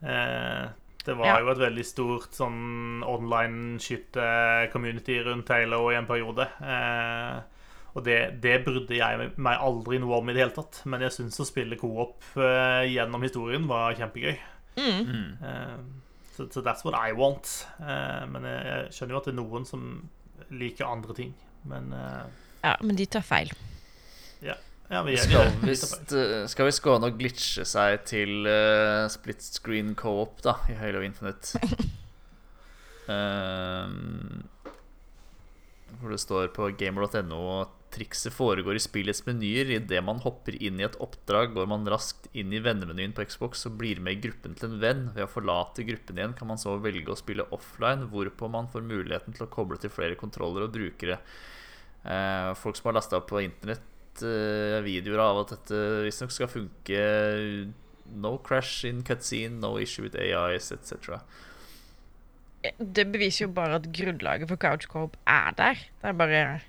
Eh, 0.01 0.65
det 1.05 1.13
var 1.17 1.25
Ja. 1.27 1.39
jo 1.43 1.49
et 1.51 1.57
veldig 1.61 1.85
stort 1.85 2.33
sånn 2.37 3.03
online-skytte-community 3.05 5.19
rundt 5.27 5.49
Halo 5.53 5.83
i 5.91 5.95
en 5.99 6.05
periode. 6.09 6.45
Eh, 6.61 7.37
og 7.95 8.03
det, 8.05 8.17
det 8.41 8.63
brydde 8.65 8.95
jeg 8.97 9.31
meg 9.37 9.57
aldri 9.59 9.97
noe 9.99 10.17
om 10.19 10.29
i 10.29 10.33
det 10.33 10.41
hele 10.43 10.55
tatt. 10.55 10.81
Men 10.85 11.01
jeg 11.05 11.11
syns 11.15 11.39
å 11.41 11.45
spille 11.49 11.75
co-op 11.79 12.23
eh, 12.37 12.85
gjennom 12.93 13.21
historien 13.25 13.67
var 13.69 13.93
kjempegøy. 13.97 14.37
Mm. 14.77 15.05
Mm. 15.05 15.31
Eh, 15.43 15.77
så 16.47 16.47
so, 16.53 16.61
that's 16.63 16.85
what 16.85 16.95
I 16.95 17.11
want. 17.17 17.67
Eh, 17.79 18.23
men 18.31 18.47
jeg, 18.47 18.65
jeg 18.65 18.95
skjønner 18.95 19.15
jo 19.15 19.19
at 19.19 19.27
det 19.27 19.33
er 19.33 19.39
noen 19.41 19.67
som 19.67 19.85
liker 20.55 20.87
andre 20.87 21.15
ting. 21.17 21.35
Men 21.67 21.91
eh, 21.93 22.25
Ja, 22.63 22.75
men 22.81 22.95
de 22.99 23.05
tar 23.05 23.25
feil. 23.27 23.51
ja, 24.89 25.03
vi 25.05 25.13
er 25.13 25.21
Skal 25.21 25.51
vi, 25.61 25.75
eh, 26.17 26.47
skal 26.49 26.69
vi 26.69 26.73
skåne 26.73 27.11
å 27.11 27.15
glitche 27.15 27.65
seg 27.67 28.05
til 28.09 28.47
uh, 28.47 29.05
split 29.11 29.43
screen 29.45 29.93
co-op 29.99 30.41
da 30.45 30.55
i 30.71 30.77
Halo 30.79 31.03
Infinite. 31.05 31.59
Ehm, 33.09 34.43
hvor 35.99 36.13
det 36.13 36.21
står 36.21 36.51
på 36.55 36.69
gamer.no 36.79 37.43
trikset 37.93 38.33
foregår 38.33 38.77
i 38.77 38.83
spillets 38.83 39.21
menyer. 39.25 39.71
Idet 39.77 40.01
man 40.05 40.21
hopper 40.23 40.55
inn 40.61 40.79
i 40.79 40.85
et 40.85 40.97
oppdrag, 41.01 41.53
går 41.55 41.69
man 41.69 41.87
raskt 41.89 42.29
inn 42.37 42.53
i 42.53 42.61
vennemenyen 42.63 43.15
på 43.17 43.25
Xbox 43.29 43.65
og 43.69 43.77
blir 43.81 44.01
med 44.03 44.17
i 44.17 44.21
gruppen 44.27 44.55
til 44.57 44.69
en 44.69 44.81
venn. 44.81 45.03
Ved 45.15 45.25
å 45.25 45.31
forlate 45.31 45.85
gruppen 45.87 46.19
igjen 46.19 46.35
kan 46.37 46.51
man 46.51 46.61
så 46.61 46.77
velge 46.81 47.13
å 47.13 47.19
spille 47.19 47.47
offline, 47.55 48.09
hvorpå 48.13 48.51
man 48.51 48.69
får 48.71 48.85
muligheten 48.85 49.35
til 49.35 49.47
å 49.47 49.51
koble 49.53 49.79
til 49.81 49.93
flere 49.93 50.19
kontroller 50.19 50.67
og 50.67 50.75
brukere. 50.75 51.19
Eh, 52.05 52.51
folk 52.55 52.79
som 52.79 52.91
har 52.91 52.99
lasta 52.99 53.19
opp 53.19 53.29
på 53.31 53.43
internett 53.43 54.23
eh, 54.23 54.79
videoer 54.85 55.25
av 55.25 55.43
at 55.43 55.57
dette 55.57 55.83
visstnok 56.05 56.35
skal 56.35 56.51
funke. 56.51 57.03
No 58.09 58.37
crash 58.45 58.87
in 58.89 59.03
cutscene, 59.05 59.59
no 59.61 59.77
issue 59.81 60.05
with 60.05 60.17
AIs, 60.17 60.71
etc. 60.73 61.19
Det 62.63 63.05
beviser 63.11 63.45
jo 63.45 63.51
bare 63.55 63.75
at 63.79 63.85
grunnlaget 63.95 64.49
for 64.49 64.59
Couchcorp 64.59 65.15
er 65.27 65.53
der. 65.57 65.73
Det 66.01 66.09
er 66.09 66.17
bare 66.17 66.59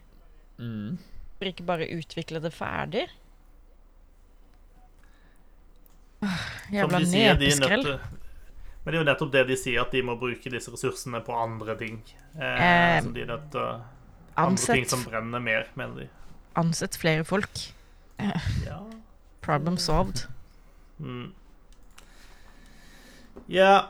Mm. 0.60 0.98
Ikke 1.40 1.64
bare 1.64 1.86
utvikle 1.96 2.40
det 2.42 2.52
ferdig? 2.52 3.06
Åh, 6.22 6.40
Jævla 6.72 6.98
nepeskrell. 7.00 7.82
de 7.84 7.98
Men 8.84 8.92
det 8.92 8.94
er 8.94 8.98
jo 9.00 9.06
nettopp 9.08 9.32
det 9.32 9.46
de 9.48 9.56
sier, 9.56 9.80
at 9.82 9.92
de 9.92 10.02
må 10.04 10.14
bruke 10.20 10.50
disse 10.52 10.70
ressursene 10.72 11.20
på 11.24 11.32
andre 11.36 11.76
ting. 11.80 12.02
Eh, 12.36 12.96
Eh, 12.96 13.02
som 13.02 13.14
de 13.14 13.24
nødt 13.26 13.50
til 13.52 13.80
Andre 14.36 14.74
ting 14.74 14.86
som 14.88 15.04
brenner 15.04 15.38
mer, 15.40 15.64
mener 15.74 15.94
de. 15.94 16.08
ansett 16.56 16.96
flere 16.96 17.24
folk. 17.24 17.50
Ja. 18.66 18.78
Problem 19.40 19.76
solved. 19.78 20.26
Mm. 20.98 21.32
Ja 23.48 23.86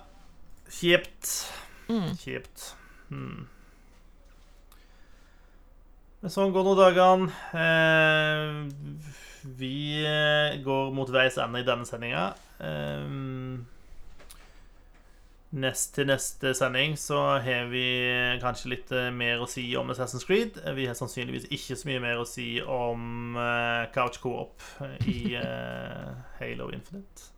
Kjipt. 0.71 1.51
Mm. 1.91 2.13
Kjipt. 2.21 2.69
Mm. 3.11 3.49
Men 6.21 6.33
sånn 6.33 6.53
går 6.55 6.67
nå 6.67 6.77
dagene. 6.79 7.31
Eh, 7.57 9.11
vi 9.59 9.75
eh, 10.05 10.59
går 10.63 10.91
mot 10.95 11.11
veis 11.11 11.39
ende 11.41 11.63
i 11.63 11.67
denne 11.67 11.89
sendinga. 11.89 12.27
Eh, 12.61 13.07
nest 15.51 15.97
til 15.97 16.07
neste 16.07 16.53
sending 16.55 16.93
så 17.01 17.19
har 17.43 17.71
vi 17.73 17.83
kanskje 18.43 18.71
litt 18.75 18.93
eh, 18.95 19.09
mer 19.11 19.43
å 19.43 19.49
si 19.51 19.65
om 19.81 19.91
Assassin's 19.91 20.29
Creed. 20.29 20.61
Vi 20.77 20.87
har 20.87 20.99
sannsynligvis 20.99 21.49
ikke 21.51 21.79
så 21.81 21.91
mye 21.91 22.05
mer 22.05 22.23
å 22.23 22.29
si 22.29 22.53
om 22.63 23.35
eh, 23.41 23.89
Couch 23.97 24.21
Co-op 24.23 24.63
i 25.11 25.35
eh, 25.41 26.09
Halo 26.39 26.71
Infinite. 26.77 27.33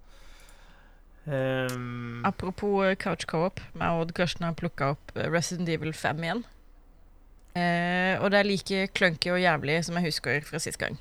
Um, 1.24 2.22
Apropos 2.24 2.82
eh, 2.84 2.96
couch 2.96 3.26
co-op. 3.30 3.60
Meg 3.78 3.94
og 3.94 4.06
Odd 4.06 4.14
Karsten 4.16 4.46
har 4.46 4.56
plukka 4.58 4.92
opp 4.96 5.14
eh, 5.14 5.28
Resident 5.30 5.70
Evil 5.70 5.94
5 5.94 6.24
igjen. 6.24 6.42
Uh, 7.52 8.16
og 8.24 8.30
det 8.32 8.38
er 8.38 8.48
like 8.48 8.86
clunky 8.96 9.28
og 9.34 9.42
jævlig 9.42 9.82
som 9.84 9.98
jeg 9.98 10.08
husker 10.08 10.46
fra 10.48 10.60
sist 10.62 10.80
gang. 10.80 10.96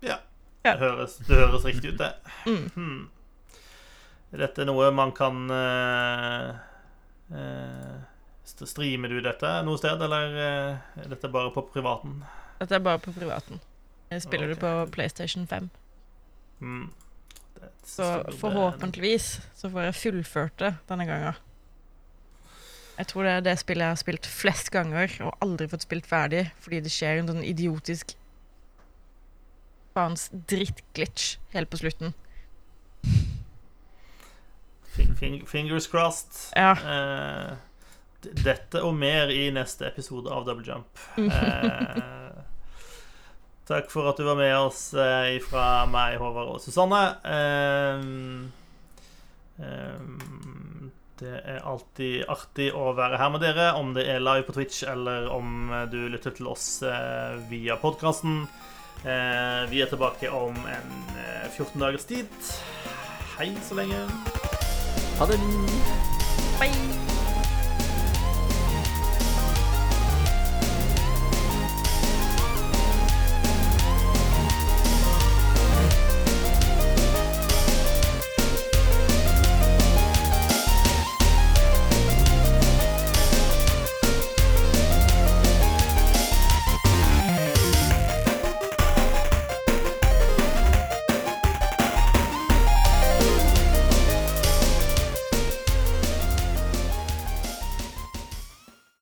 Ja. 0.00 0.20
Ja. 0.64 0.74
Det 0.74 0.78
høres, 0.78 1.16
det 1.26 1.36
høres 1.36 1.64
riktig 1.66 1.94
ut, 1.94 1.98
det. 2.00 2.12
Mm. 2.46 2.68
Hmm. 2.74 3.58
Er 4.32 4.44
dette 4.44 4.66
noe 4.68 4.90
man 4.94 5.10
kan 5.16 5.48
uh, 5.50 6.52
uh, 7.32 7.98
Streamer 8.44 9.10
du 9.12 9.20
dette 9.24 9.50
noe 9.66 9.80
sted, 9.80 10.00
eller 10.02 10.38
er 10.38 11.10
dette 11.10 11.30
bare 11.32 11.52
på 11.54 11.66
privaten? 11.72 12.22
Dette 12.60 12.78
er 12.78 12.84
bare 12.84 13.00
på 13.02 13.12
privaten. 13.14 13.60
Jeg 14.10 14.24
spiller 14.24 14.52
okay. 14.52 14.56
du 14.56 14.62
på 14.64 14.72
PlayStation 14.94 15.46
5. 15.46 15.68
Hmm. 16.62 16.88
Så 17.88 18.04
forhåpentligvis 18.38 19.26
så 19.56 19.70
får 19.72 19.86
jeg 19.88 19.96
fullført 20.02 20.58
det 20.60 20.74
denne 20.90 21.06
gangen. 21.08 21.38
Jeg 22.98 23.06
tror 23.12 23.24
det 23.24 23.32
er 23.38 23.44
det 23.46 23.54
spillet 23.60 23.84
jeg 23.86 23.94
har 23.94 24.00
spilt 24.00 24.26
flest 24.26 24.70
ganger 24.74 25.12
og 25.24 25.36
aldri 25.44 25.68
fått 25.70 25.84
spilt 25.86 26.06
ferdig 26.10 26.44
fordi 26.60 26.80
det 26.84 26.90
skjer 26.92 27.20
en 27.22 27.30
sånn 27.30 27.44
idiotisk 27.46 28.12
faens 29.94 30.28
drittglitch 30.50 31.36
helt 31.54 31.70
på 31.72 31.78
slutten. 31.80 32.12
Fing- 34.96 35.14
fing- 35.16 35.46
Fingers 35.46 35.86
crossed. 35.86 36.52
Ja. 36.56 36.72
Eh, 36.74 37.56
dette 38.44 38.82
og 38.82 38.94
mer 38.98 39.30
i 39.30 39.48
neste 39.54 39.86
episode 39.86 40.30
av 40.34 40.44
Double 40.48 40.66
Jump. 40.66 40.98
Eh, 41.18 42.27
Takk 43.68 43.90
for 43.92 44.08
at 44.08 44.16
du 44.16 44.24
var 44.24 44.38
med 44.38 44.54
oss 44.56 44.94
eh, 44.96 45.34
fra 45.44 45.84
meg, 45.92 46.16
Håvard 46.22 46.54
og 46.54 46.62
Susanne. 46.64 47.02
Eh, 47.20 48.06
eh, 49.60 49.98
det 51.18 51.34
er 51.42 51.66
alltid 51.66 52.30
artig 52.30 52.70
å 52.72 52.92
være 52.96 53.18
her 53.20 53.32
med 53.34 53.42
dere, 53.44 53.66
om 53.76 53.90
det 53.96 54.06
er 54.08 54.22
live 54.24 54.46
på 54.46 54.54
Twitch 54.56 54.84
eller 54.88 55.28
om 55.34 55.68
eh, 55.68 55.84
du 55.92 56.00
lytter 56.08 56.32
til 56.38 56.48
oss 56.48 56.78
eh, 56.86 57.36
via 57.50 57.76
podkasten. 57.82 58.46
vi 59.68 59.82
er 59.82 59.86
tilbake 59.86 60.30
om 60.32 60.56
en 60.56 60.96
eh, 61.18 61.44
14 61.52 61.78
dagers 61.78 62.08
tid. 62.08 62.32
Hei 63.36 63.52
så 63.68 63.78
lenge. 63.78 64.00
Ha 65.20 65.28
det. 65.28 65.38
Bye! 66.58 67.07